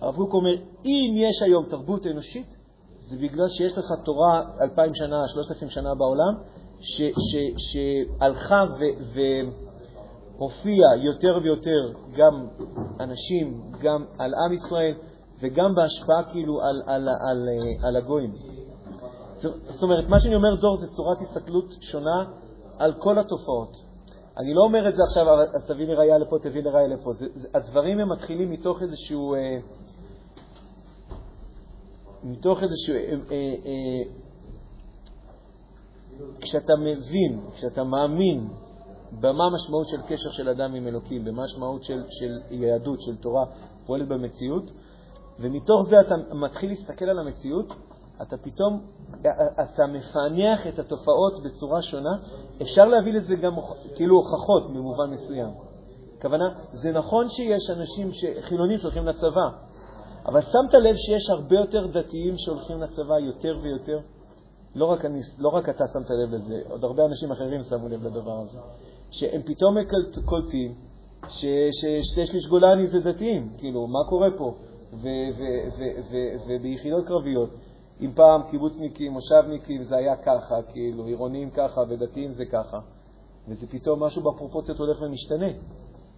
הרב 0.00 0.16
קוק 0.16 0.34
אומר, 0.34 0.54
אם 0.84 1.14
יש 1.16 1.42
היום 1.42 1.64
תרבות 1.68 2.06
אנושית, 2.06 2.56
זה 2.98 3.16
בגלל 3.16 3.48
שיש 3.48 3.78
לך 3.78 3.84
תורה 4.04 4.42
אלפיים 4.60 4.94
שנה, 4.94 5.28
שלושת 5.28 5.50
אלפים 5.50 5.68
שנה 5.68 5.94
בעולם, 5.94 6.34
שהלכה 7.56 8.64
והופיעה 10.38 10.96
יותר 10.96 11.38
ויותר 11.42 11.92
גם 12.16 12.46
אנשים, 13.00 13.62
גם 13.80 14.04
על 14.18 14.34
עם 14.34 14.52
ישראל, 14.52 14.94
וגם 15.40 15.74
בהשפעה 15.74 16.22
כאילו 16.32 16.60
על, 16.62 16.82
על, 16.86 17.08
על, 17.08 17.48
אה, 17.48 17.88
על 17.88 17.96
הגויים. 17.96 18.34
זאת 19.34 19.82
אומרת, 19.82 20.08
מה 20.08 20.18
שאני 20.18 20.34
אומר, 20.34 20.54
דור, 20.54 20.76
זה 20.76 20.86
צורת 20.86 21.18
הסתכלות 21.20 21.64
שונה 21.80 22.24
על 22.78 22.92
כל 22.92 23.18
התופעות. 23.18 23.76
אני 24.36 24.54
לא 24.54 24.60
אומר 24.60 24.88
את 24.88 24.96
זה 24.96 25.02
עכשיו, 25.02 25.40
אז 25.54 25.66
תביא 25.66 25.86
לי 25.86 25.94
ראייה 25.94 26.18
לפה, 26.18 26.36
תביא 26.42 26.62
לי 26.62 26.70
ראייה 26.70 26.88
לפה. 26.88 27.12
זה, 27.12 27.26
זה, 27.34 27.48
הדברים 27.54 27.98
הם 28.00 28.12
מתחילים 28.12 28.50
מתוך 28.50 28.82
איזשהו... 28.82 29.34
אה, 29.34 29.58
מתוך 32.24 32.62
איזשהו... 32.62 32.94
אה, 32.94 33.00
אה, 33.00 33.54
אה, 33.66 34.23
כשאתה 36.40 36.72
מבין, 36.76 37.40
כשאתה 37.54 37.84
מאמין 37.84 38.48
במה 39.20 39.44
המשמעות 39.44 39.88
של 39.88 40.02
קשר 40.02 40.30
של 40.30 40.48
אדם 40.48 40.74
עם 40.74 40.86
אלוקים, 40.86 41.24
במה 41.24 41.42
המשמעות 41.42 41.82
של, 41.82 42.02
של 42.08 42.38
יהדות, 42.50 43.00
של 43.00 43.16
תורה, 43.16 43.44
פועלת 43.86 44.08
במציאות, 44.08 44.70
ומתוך 45.38 45.82
זה 45.88 46.00
אתה 46.00 46.14
מתחיל 46.32 46.70
להסתכל 46.70 47.04
על 47.04 47.18
המציאות, 47.18 47.72
אתה 48.22 48.36
פתאום, 48.36 48.80
אתה 49.62 49.86
מפענח 49.86 50.66
את 50.66 50.78
התופעות 50.78 51.42
בצורה 51.44 51.82
שונה, 51.82 52.16
אפשר 52.62 52.84
להביא 52.84 53.12
לזה 53.12 53.34
גם 53.34 53.52
כאילו 53.94 54.16
הוכחות 54.16 54.70
במובן 54.70 55.10
מסוים. 55.10 55.50
הכוונה, 56.18 56.44
זה 56.72 56.92
נכון 56.92 57.28
שיש 57.28 57.70
אנשים 57.70 58.10
חילונים 58.40 58.78
שהולכים 58.78 59.06
לצבא, 59.06 59.48
אבל 60.26 60.40
שמת 60.40 60.74
לב 60.74 60.96
שיש 60.96 61.30
הרבה 61.30 61.56
יותר 61.56 61.86
דתיים 61.86 62.34
שהולכים 62.36 62.80
לצבא 62.82 63.18
יותר 63.18 63.58
ויותר? 63.62 63.98
לא 64.74 64.84
רק, 64.84 65.04
אני, 65.04 65.20
לא 65.38 65.48
רק 65.48 65.68
אתה 65.68 65.84
שמת 65.92 66.10
לב 66.10 66.34
לזה, 66.34 66.54
עוד 66.70 66.84
הרבה 66.84 67.04
אנשים 67.04 67.32
אחרים 67.32 67.62
שמו 67.62 67.88
לב 67.88 68.06
לדבר 68.06 68.40
הזה. 68.40 68.58
שהם 69.10 69.42
פתאום 69.42 69.76
קולטים 70.24 70.74
ששתי 71.28 72.26
שליש 72.26 72.46
גולני 72.48 72.86
זה 72.86 73.00
דתיים, 73.00 73.52
כאילו, 73.58 73.86
מה 73.86 73.98
קורה 74.08 74.28
פה? 74.38 74.54
וביחידות 76.46 77.06
קרביות, 77.06 77.50
אם 78.00 78.12
פעם 78.14 78.42
קיבוצניקים, 78.50 79.12
מושבניקים 79.12 79.82
זה 79.82 79.96
היה 79.96 80.16
ככה, 80.16 80.62
כאילו, 80.72 81.04
עירוניים 81.06 81.50
ככה 81.50 81.80
ודתיים 81.88 82.30
זה 82.30 82.44
ככה, 82.44 82.78
וזה 83.48 83.66
פתאום 83.66 84.02
משהו 84.02 84.22
בפרופורציות 84.22 84.78
הולך 84.78 85.02
ומשתנה. 85.02 85.46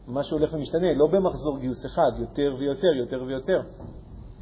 משהו 0.09 0.39
הולך 0.39 0.55
ומשתנה, 0.55 0.95
לא 0.95 1.07
במחזור 1.07 1.59
גיוס 1.59 1.87
אחד, 1.87 2.21
יותר 2.21 2.55
ויותר, 2.59 2.89
יותר 2.97 3.23
ויותר. 3.27 3.61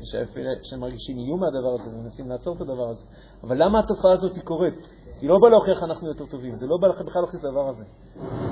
יש 0.04 0.16
שמרגישים 0.62 1.18
איום 1.18 1.40
מהדבר 1.40 1.74
הזה 1.80 1.90
ומנסים 1.90 2.28
לעצור 2.28 2.56
את 2.56 2.60
הדבר 2.60 2.88
הזה. 2.90 3.04
אבל 3.42 3.62
למה 3.62 3.78
התופעה 3.78 4.12
הזאת 4.12 4.38
קורית? 4.44 4.74
היא 5.20 5.28
לא 5.28 5.38
באה 5.40 5.50
להוכיח 5.50 5.82
אנחנו 5.82 6.08
יותר 6.08 6.26
טובים, 6.26 6.56
זה 6.56 6.66
לא 6.66 6.76
בא 6.80 6.88
בכלל 6.88 7.22
להוכיח 7.22 7.40
את 7.40 7.44
הדבר 7.44 7.68
הזה. 7.68 7.84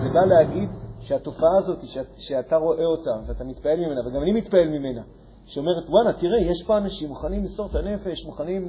זה 0.03 0.09
בא 0.09 0.25
להגיד 0.25 0.69
שהתופעה 1.01 1.59
הזאת, 1.59 1.79
שאתה 2.19 2.57
רואה 2.57 2.85
אותה 2.85 3.11
ואתה 3.27 3.45
מתפעל 3.45 3.77
ממנה, 3.77 4.01
וגם 4.07 4.23
אני 4.23 4.33
מתפעל 4.33 4.69
ממנה, 4.69 5.03
שאומרת, 5.47 5.89
וואנה, 5.89 6.13
תראה, 6.13 6.41
יש 6.41 6.65
פה 6.67 6.77
אנשים 6.77 7.09
מוכנים 7.09 7.41
למסור 7.41 7.67
את 7.71 7.75
הנפש, 7.75 8.27
מוכנים 8.27 8.69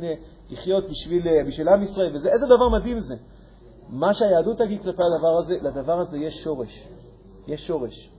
לחיות 0.49 0.83
בשביל, 0.89 1.27
בשביל 1.47 1.69
עם 1.69 1.81
ישראל, 1.81 2.15
וזה, 2.15 2.29
איזה 2.29 2.45
דבר 2.45 2.69
מדהים 2.69 2.99
זה. 2.99 3.15
מה 3.89 4.13
שהיהדות 4.13 4.57
תגיד 4.57 4.81
כלפי 4.81 5.01
הדבר 5.03 5.37
הזה, 5.39 5.53
לדבר 5.61 5.99
הזה 5.99 6.17
יש 6.17 6.43
שורש. 6.43 6.87
יש 7.47 7.67
שורש. 7.67 8.11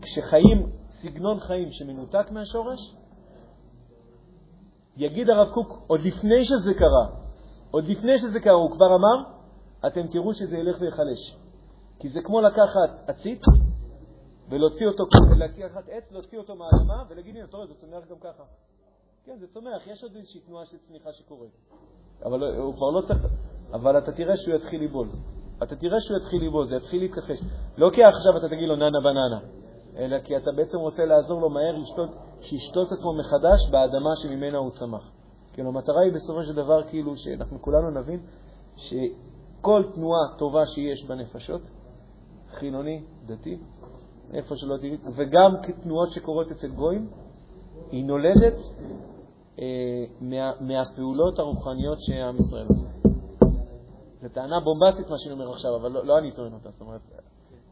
וכשחיים 0.00 0.66
סגנון 1.02 1.40
חיים 1.40 1.70
שמנותק 1.70 2.30
מהשורש, 2.30 2.96
יגיד 4.96 5.30
הרב 5.30 5.54
קוק, 5.54 5.82
עוד 5.86 6.00
לפני 6.00 6.44
שזה 6.44 6.74
קרה, 6.74 7.06
עוד 7.70 7.84
לפני 7.84 8.18
שזה 8.18 8.40
קרה, 8.40 8.52
הוא 8.52 8.70
כבר 8.70 8.86
אמר, 8.86 9.38
אתם 9.86 10.06
תראו 10.06 10.34
שזה 10.34 10.56
ילך 10.56 10.76
ויחלש. 10.80 11.36
כי 11.98 12.08
זה 12.08 12.20
כמו 12.22 12.40
לקחת 12.40 13.08
עציץ 13.08 13.42
ולהוציא 14.48 14.86
אותו, 14.86 15.04
לקחת 15.36 15.88
עץ, 15.88 16.12
להוציא 16.12 16.38
אותו 16.38 16.54
מהאדמה 16.54 17.04
ולהגיד, 17.08 17.36
הנה, 17.36 17.44
אתה 17.44 17.56
רואה, 17.56 17.66
זה 17.66 17.74
צומח 17.74 18.08
גם 18.10 18.16
ככה. 18.20 18.42
כן, 19.24 19.38
זה 19.38 19.46
צומח, 19.46 19.86
יש 19.86 20.02
עוד 20.02 20.16
איזושהי 20.16 20.40
תנועה 20.40 20.66
של 20.66 20.76
צמיחה 20.88 21.12
שקורית. 21.12 21.50
אבל 22.24 22.56
הוא 22.56 22.74
כבר 22.74 22.90
לא 22.90 23.06
צריך, 23.06 23.26
אבל 23.72 23.98
אתה 23.98 24.12
תראה 24.12 24.36
שהוא 24.36 24.54
יתחיל 24.54 24.84
לבעול. 24.84 25.08
אתה 25.62 25.76
תראה 25.76 26.00
שהוא 26.00 26.16
יתחיל 26.16 26.46
לבעול, 26.46 26.66
זה 26.66 26.76
יתחיל 26.76 27.00
להתכחש. 27.00 27.38
לא 27.76 27.90
כי 27.94 28.04
עכשיו 28.04 28.36
אתה 28.36 28.48
תגיד 28.48 28.68
לו 28.68 28.76
ננה 28.76 29.00
בננה, 29.00 29.40
אלא 29.98 30.18
כי 30.20 30.36
אתה 30.36 30.50
בעצם 30.56 30.78
רוצה 30.78 31.04
לעזור 31.04 31.40
לו 31.40 31.50
מהר 31.50 31.76
לשתות, 31.76 32.10
שישתות 32.40 32.92
עצמו 32.92 33.12
מחדש 33.18 33.70
באדמה 33.70 34.10
שממנה 34.16 34.58
הוא 34.58 34.70
צמח. 34.70 35.10
כאילו, 35.52 35.68
המטרה 35.68 36.00
היא 36.00 36.12
בסופו 36.12 36.42
של 36.42 36.54
דבר, 36.54 36.82
כאילו, 36.82 37.16
שאנחנו 37.16 37.62
כולנו 37.62 37.90
נבין 37.90 38.20
שכל 38.76 39.82
תנועה 39.94 40.20
טובה 40.38 40.66
שיש 40.66 41.04
בנפשות, 41.04 41.60
חילוני, 42.50 43.04
דתי, 43.26 43.58
איפה 44.32 44.56
שלא 44.56 44.76
תראי, 44.76 44.96
וגם 45.16 45.52
כתנועות 45.62 46.10
שקורות 46.10 46.50
אצל 46.50 46.68
גויים, 46.68 47.10
היא 47.90 48.04
נולדת 48.04 48.56
אה, 49.58 50.04
מה, 50.20 50.52
מהפעולות 50.60 51.38
הרוחניות 51.38 51.98
שעם 52.00 52.36
ישראל 52.36 52.66
עושה. 52.68 52.88
זו 54.22 54.28
טענה 54.32 54.56
בומבסטית 54.60 55.10
מה 55.10 55.18
שאני 55.18 55.32
אומר 55.32 55.50
עכשיו, 55.50 55.76
אבל 55.76 55.90
לא, 55.90 56.06
לא 56.06 56.18
אני 56.18 56.32
טוען 56.32 56.52
אותה, 56.52 56.70
זאת 56.70 56.80
אומרת, 56.80 57.00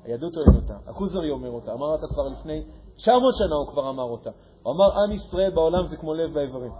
היהדות 0.07 0.33
טוען 0.35 0.57
אותה, 0.57 0.75
הכוזרי 0.87 1.31
אומר 1.31 1.51
אותה, 1.51 1.73
אמר 1.73 1.87
אותה 1.87 2.07
כבר 2.07 2.29
לפני 2.29 2.63
900 2.97 3.35
שנה 3.37 3.55
הוא 3.55 3.67
כבר 3.67 3.91
אמר 3.91 4.03
אותה. 4.03 4.31
הוא 4.63 4.73
אמר, 4.75 5.03
עם 5.03 5.13
ישראל 5.13 5.51
בעולם 5.51 5.87
זה 5.87 5.97
כמו 5.97 6.15
לב 6.15 6.35
באיברים. 6.35 6.73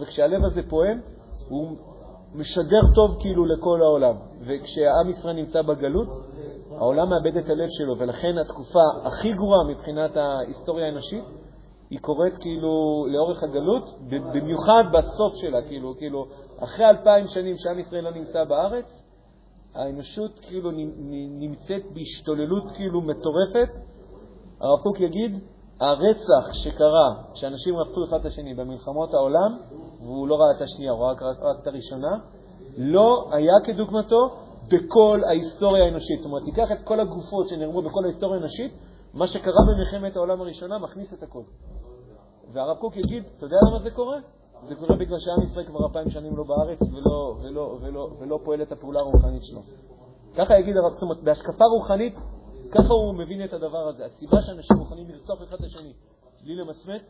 וכשהלב 0.00 0.44
הזה 0.44 0.62
פועם, 0.68 1.00
הוא 1.48 1.76
משדר 2.34 2.80
טוב 2.94 3.16
כאילו 3.20 3.44
לכל 3.46 3.82
העולם. 3.82 4.16
וכשעם 4.40 5.08
ישראל 5.08 5.36
נמצא 5.36 5.62
בגלות, 5.62 6.08
העולם 6.70 7.08
מאבד 7.08 7.36
את 7.36 7.50
הלב 7.50 7.68
שלו, 7.68 7.98
ולכן 7.98 8.38
התקופה 8.38 8.82
הכי 9.04 9.32
גרועה 9.32 9.64
מבחינת 9.64 10.16
ההיסטוריה 10.16 10.86
האנושית, 10.86 11.24
היא 11.90 11.98
קורית 11.98 12.36
כאילו 12.36 13.06
לאורך 13.08 13.42
הגלות, 13.42 13.98
במיוחד 14.08 14.82
בסוף 14.92 15.32
שלה, 15.36 15.62
כאילו, 15.62 15.94
כאילו 15.98 16.26
אחרי 16.58 16.86
אלפיים 16.86 17.26
שנים 17.26 17.56
שעם 17.56 17.78
ישראל 17.78 18.04
לא 18.04 18.10
נמצא 18.10 18.44
בארץ, 18.44 18.97
האנושות 19.74 20.38
כאילו 20.38 20.70
נמצאת 21.40 21.82
בהשתוללות 21.94 22.70
כאילו 22.76 23.00
מטורפת. 23.00 23.70
הרב 24.60 24.80
קוק 24.82 25.00
יגיד, 25.00 25.40
הרצח 25.80 26.52
שקרה, 26.52 27.08
שאנשים 27.34 27.76
רצחו 27.76 28.04
אחד 28.04 28.16
את 28.20 28.26
השני 28.26 28.54
במלחמות 28.54 29.14
העולם, 29.14 29.58
והוא 30.00 30.28
לא 30.28 30.34
ראה 30.34 30.56
את 30.56 30.62
השנייה, 30.62 30.92
הוא 30.92 31.00
ראה 31.00 31.12
רק, 31.12 31.22
רק 31.22 31.62
את 31.62 31.66
הראשונה, 31.66 32.16
לא 32.76 33.28
היה 33.32 33.52
כדוגמתו 33.64 34.36
בכל 34.68 35.20
ההיסטוריה 35.28 35.84
האנושית. 35.84 36.18
זאת 36.18 36.26
אומרת, 36.26 36.44
תיקח 36.44 36.72
את 36.72 36.82
כל 36.84 37.00
הגופות 37.00 37.48
שנרמו 37.48 37.82
בכל 37.82 38.04
ההיסטוריה 38.04 38.36
האנושית, 38.36 38.72
מה 39.14 39.26
שקרה 39.26 39.60
במלחמת 39.68 40.16
העולם 40.16 40.40
הראשונה 40.40 40.78
מכניס 40.78 41.14
את 41.14 41.22
הכול. 41.22 41.44
והרב 42.52 42.76
קוק 42.76 42.96
יגיד, 42.96 43.22
אתה 43.36 43.46
יודע 43.46 43.56
למה 43.70 43.78
זה 43.78 43.90
קורה? 43.90 44.18
זה 44.62 44.74
קורה 44.74 44.96
בגלל 44.96 45.18
שעם 45.18 45.42
ישראל 45.42 45.66
כבר 45.66 45.86
אלפיים 45.86 46.10
שנים 46.10 46.36
לא 46.36 46.44
בארץ 46.44 46.78
ולא, 46.82 47.36
ולא, 47.42 47.78
ולא, 47.82 48.10
ולא 48.18 48.40
פועל 48.44 48.62
את 48.62 48.72
הפעולה 48.72 49.00
הרוחנית 49.00 49.44
שלו. 49.44 49.62
ככה 50.36 50.58
יגיד 50.58 50.76
הרב, 50.76 50.92
זאת 50.92 51.02
אומרת, 51.02 51.22
בהשקפה 51.22 51.64
רוחנית, 51.64 52.14
ככה 52.70 52.92
הוא 52.92 53.14
מבין 53.14 53.44
את 53.44 53.52
הדבר 53.52 53.88
הזה. 53.88 54.04
הסיבה 54.04 54.42
שאנשים 54.42 54.76
מוכנים 54.76 55.08
לרצוח 55.08 55.42
אחד 55.42 55.56
את 55.56 55.64
השני 55.64 55.92
בלי 56.44 56.54
למצמץ, 56.54 57.02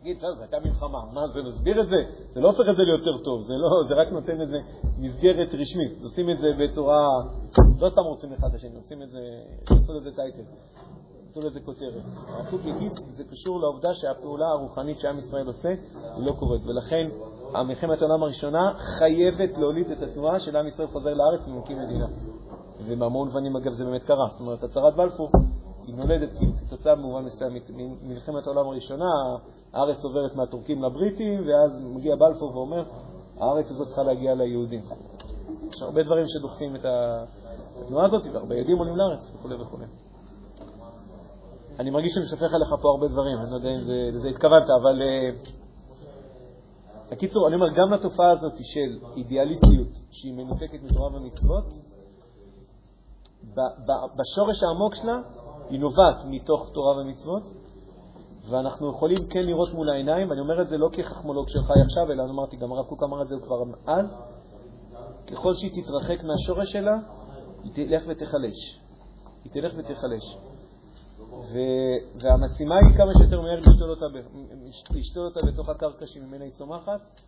תגיד, 0.00 0.20
זו 0.20 0.42
הייתה 0.42 0.56
מלחמה, 0.64 0.98
מה 1.12 1.28
זה, 1.28 1.42
נסביר 1.42 1.80
את 1.80 1.88
זה? 1.88 1.96
זה 2.32 2.40
לא 2.40 2.48
הופך 2.48 2.64
את 2.70 2.76
זה 2.76 2.82
ליותר 2.82 3.18
טוב, 3.24 3.42
זה, 3.42 3.52
לא, 3.52 3.68
זה 3.88 3.94
רק 3.94 4.08
נותן 4.08 4.40
איזה 4.40 4.56
מסגרת 4.98 5.48
רשמית. 5.54 6.02
עושים 6.02 6.30
את 6.30 6.38
זה 6.38 6.46
בצורה, 6.58 7.08
לא 7.80 7.88
סתם 7.88 8.00
רוצים 8.00 8.32
אחד 8.32 8.48
את 8.48 8.54
השני, 8.54 8.76
עושים 8.76 9.02
את 9.02 9.10
זה, 9.10 9.20
עשו 9.64 9.92
לזה 9.92 10.10
טייטל. 10.16 10.42
עשו 11.38 11.46
לזה 11.46 11.60
כותרת. 11.60 12.02
הרב 12.28 12.66
יגיד, 12.66 12.92
זה 13.10 13.24
קשור 13.24 13.60
לעובדה 13.60 13.94
שהפעולה 13.94 14.46
הרוחנית 14.48 15.00
שעם 15.00 15.18
ישראל 15.18 15.46
עושה 15.46 15.68
לא 16.18 16.32
קורית, 16.32 16.62
ולכן 16.66 17.08
המלחמת 17.54 18.02
העולם 18.02 18.22
הראשונה 18.22 18.72
חייבת 18.98 19.58
להוליד 19.58 19.90
את 19.90 20.02
התנועה 20.02 20.40
של 20.40 20.56
עם 20.56 20.66
ישראל 20.66 20.88
חוזר 20.88 21.14
לארץ 21.14 21.48
ומקים 21.48 21.78
מדינה. 21.78 22.06
ובהמון 22.86 23.28
מובנים, 23.28 23.56
אגב, 23.56 23.72
זה 23.72 23.84
באמת 23.84 24.02
קרה. 24.02 24.28
זאת 24.28 24.40
אומרת, 24.40 24.64
הצהרת 24.64 24.96
בלפור 24.96 25.30
היא 25.86 25.94
נולדת 25.94 26.30
כתוצאה 26.66 26.94
במובן 26.94 27.24
מסוים 27.24 27.52
ממלחמת 28.02 28.46
העולם 28.46 28.66
הראשונה, 28.66 29.10
הארץ 29.72 30.04
עוברת 30.04 30.36
מהטורקים 30.36 30.82
לבריטים, 30.82 31.40
ואז 31.48 31.84
מגיע 31.84 32.16
בלפור 32.16 32.56
ואומר, 32.56 32.84
הארץ 33.40 33.70
הזאת 33.70 33.86
צריכה 33.86 34.02
להגיע 34.02 34.34
ליהודים. 34.34 34.80
יש 35.74 35.82
הרבה 35.82 36.02
דברים 36.02 36.24
שדוחפים 36.26 36.76
את 36.76 36.84
התנועה 36.84 38.04
הזאת, 38.04 38.22
והרבה 38.32 38.54
יהודים 38.54 38.78
עולים 38.78 38.96
לארץ 38.96 39.32
וכו' 39.34 39.60
וכו'. 39.60 40.07
אני 41.78 41.90
מרגיש 41.90 42.12
שאני 42.12 42.24
משפך 42.24 42.54
עליך 42.54 42.68
פה 42.82 42.88
הרבה 42.88 43.08
דברים, 43.08 43.38
אני 43.38 43.50
לא 43.50 43.56
יודע 43.56 43.70
אם 43.74 43.80
זה, 43.80 44.10
לזה 44.12 44.28
התכוונת, 44.28 44.66
אבל... 44.82 45.02
בקיצור, 47.10 47.44
uh, 47.44 47.48
אני 47.48 47.54
אומר, 47.54 47.68
גם 47.68 47.92
לתופעה 47.92 48.30
הזאת 48.30 48.52
של 48.56 48.98
אידיאליסטיות 49.16 49.88
שהיא 50.10 50.34
מנותקת 50.34 50.82
מתורה 50.82 51.16
ומצוות, 51.16 51.64
בשורש 54.16 54.62
העמוק 54.62 54.94
שלה 54.94 55.20
היא 55.70 55.80
נובעת 55.80 56.24
מתוך 56.30 56.70
תורה 56.72 56.96
ומצוות, 56.96 57.42
ואנחנו 58.50 58.90
יכולים 58.90 59.16
כן 59.30 59.40
לראות 59.46 59.74
מול 59.74 59.90
העיניים, 59.90 60.30
ואני 60.30 60.40
אומר 60.40 60.62
את 60.62 60.68
זה 60.68 60.78
לא 60.78 60.88
כחכמולוג 60.92 61.48
שלך 61.48 61.70
עכשיו, 61.84 62.12
אלא 62.12 62.22
אני 62.22 62.30
אמרתי, 62.30 62.56
גם 62.56 62.72
הרב 62.72 62.86
קוק 62.86 63.02
אמר 63.02 63.22
את 63.22 63.28
זה 63.28 63.36
כבר 63.42 63.62
אז, 63.86 64.06
ככל 65.26 65.54
שהיא 65.54 65.70
תתרחק 65.82 66.24
מהשורש 66.24 66.72
שלה, 66.72 66.98
היא 67.64 67.72
תלך 67.74 68.02
ותחלש. 68.06 68.80
היא 69.44 69.52
תלך 69.52 69.74
ותחלש. 71.48 72.22
והמשימה 72.22 72.74
היא 72.74 72.96
כמה 72.96 73.12
שיותר 73.18 73.40
מהר 73.40 73.60
לשתול 73.60 73.90
אותה, 73.90 74.06
לשתול 74.90 75.24
אותה 75.24 75.40
בתוך 75.46 75.68
הקרקע 75.68 76.06
שממנה 76.06 76.44
היא 76.44 76.52
צומחת, 76.52 77.20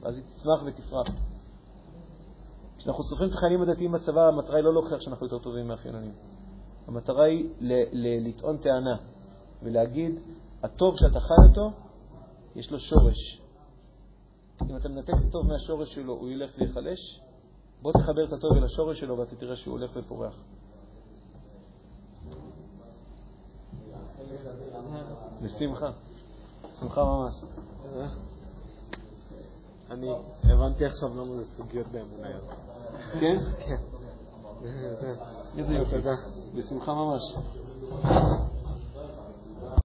ואז 0.00 0.16
היא 0.16 0.24
תצמח 0.34 0.62
ותפרח. 0.66 1.06
כשאנחנו 2.78 3.04
סופרים 3.04 3.30
את 3.30 3.34
החיילים 3.34 3.62
הדתיים 3.62 3.92
בצבא, 3.92 4.28
המטרה 4.28 4.56
היא 4.56 4.64
לא 4.64 4.72
להוכיח 4.72 5.00
שאנחנו 5.00 5.26
יותר 5.26 5.38
טובים 5.38 5.68
מהחילונים. 5.68 6.12
המטרה 6.86 7.24
היא 7.24 7.48
לטעון 8.26 8.58
טענה 8.58 8.96
ולהגיד, 9.62 10.14
הטוב 10.62 10.94
שאתה 10.96 11.20
חי 11.20 11.34
אותו, 11.48 11.70
יש 12.56 12.70
לו 12.70 12.78
שורש. 12.78 13.40
אם 14.70 14.76
אתה 14.76 14.88
מנתק 14.88 15.14
את 15.20 15.24
הטוב 15.28 15.46
מהשורש 15.46 15.94
שלו, 15.94 16.12
הוא 16.12 16.30
ילך 16.30 16.50
ויחלש. 16.58 17.20
בוא 17.82 17.92
תחבר 17.92 18.24
את 18.28 18.32
הטוב 18.32 18.56
אל 18.56 18.64
השורש 18.64 19.00
שלו 19.00 19.18
ואתה 19.18 19.36
תראה 19.36 19.56
שהוא 19.56 19.72
הולך 19.78 19.90
ופורח. 19.96 20.42
בשמחה. 25.42 25.90
שמחה 26.80 27.04
ממש. 27.04 27.44
אני 29.90 30.10
הבנתי 30.44 30.84
עכשיו 30.84 31.08
למה 31.08 31.36
זה 31.36 31.44
סוגיות 31.44 31.86
באמונה. 31.86 32.28
כן? 33.20 33.38
כן. 33.66 33.76
איזה 35.58 35.74
יופי. 35.74 35.96
בשמחה 36.54 36.94
ממש. 36.94 37.22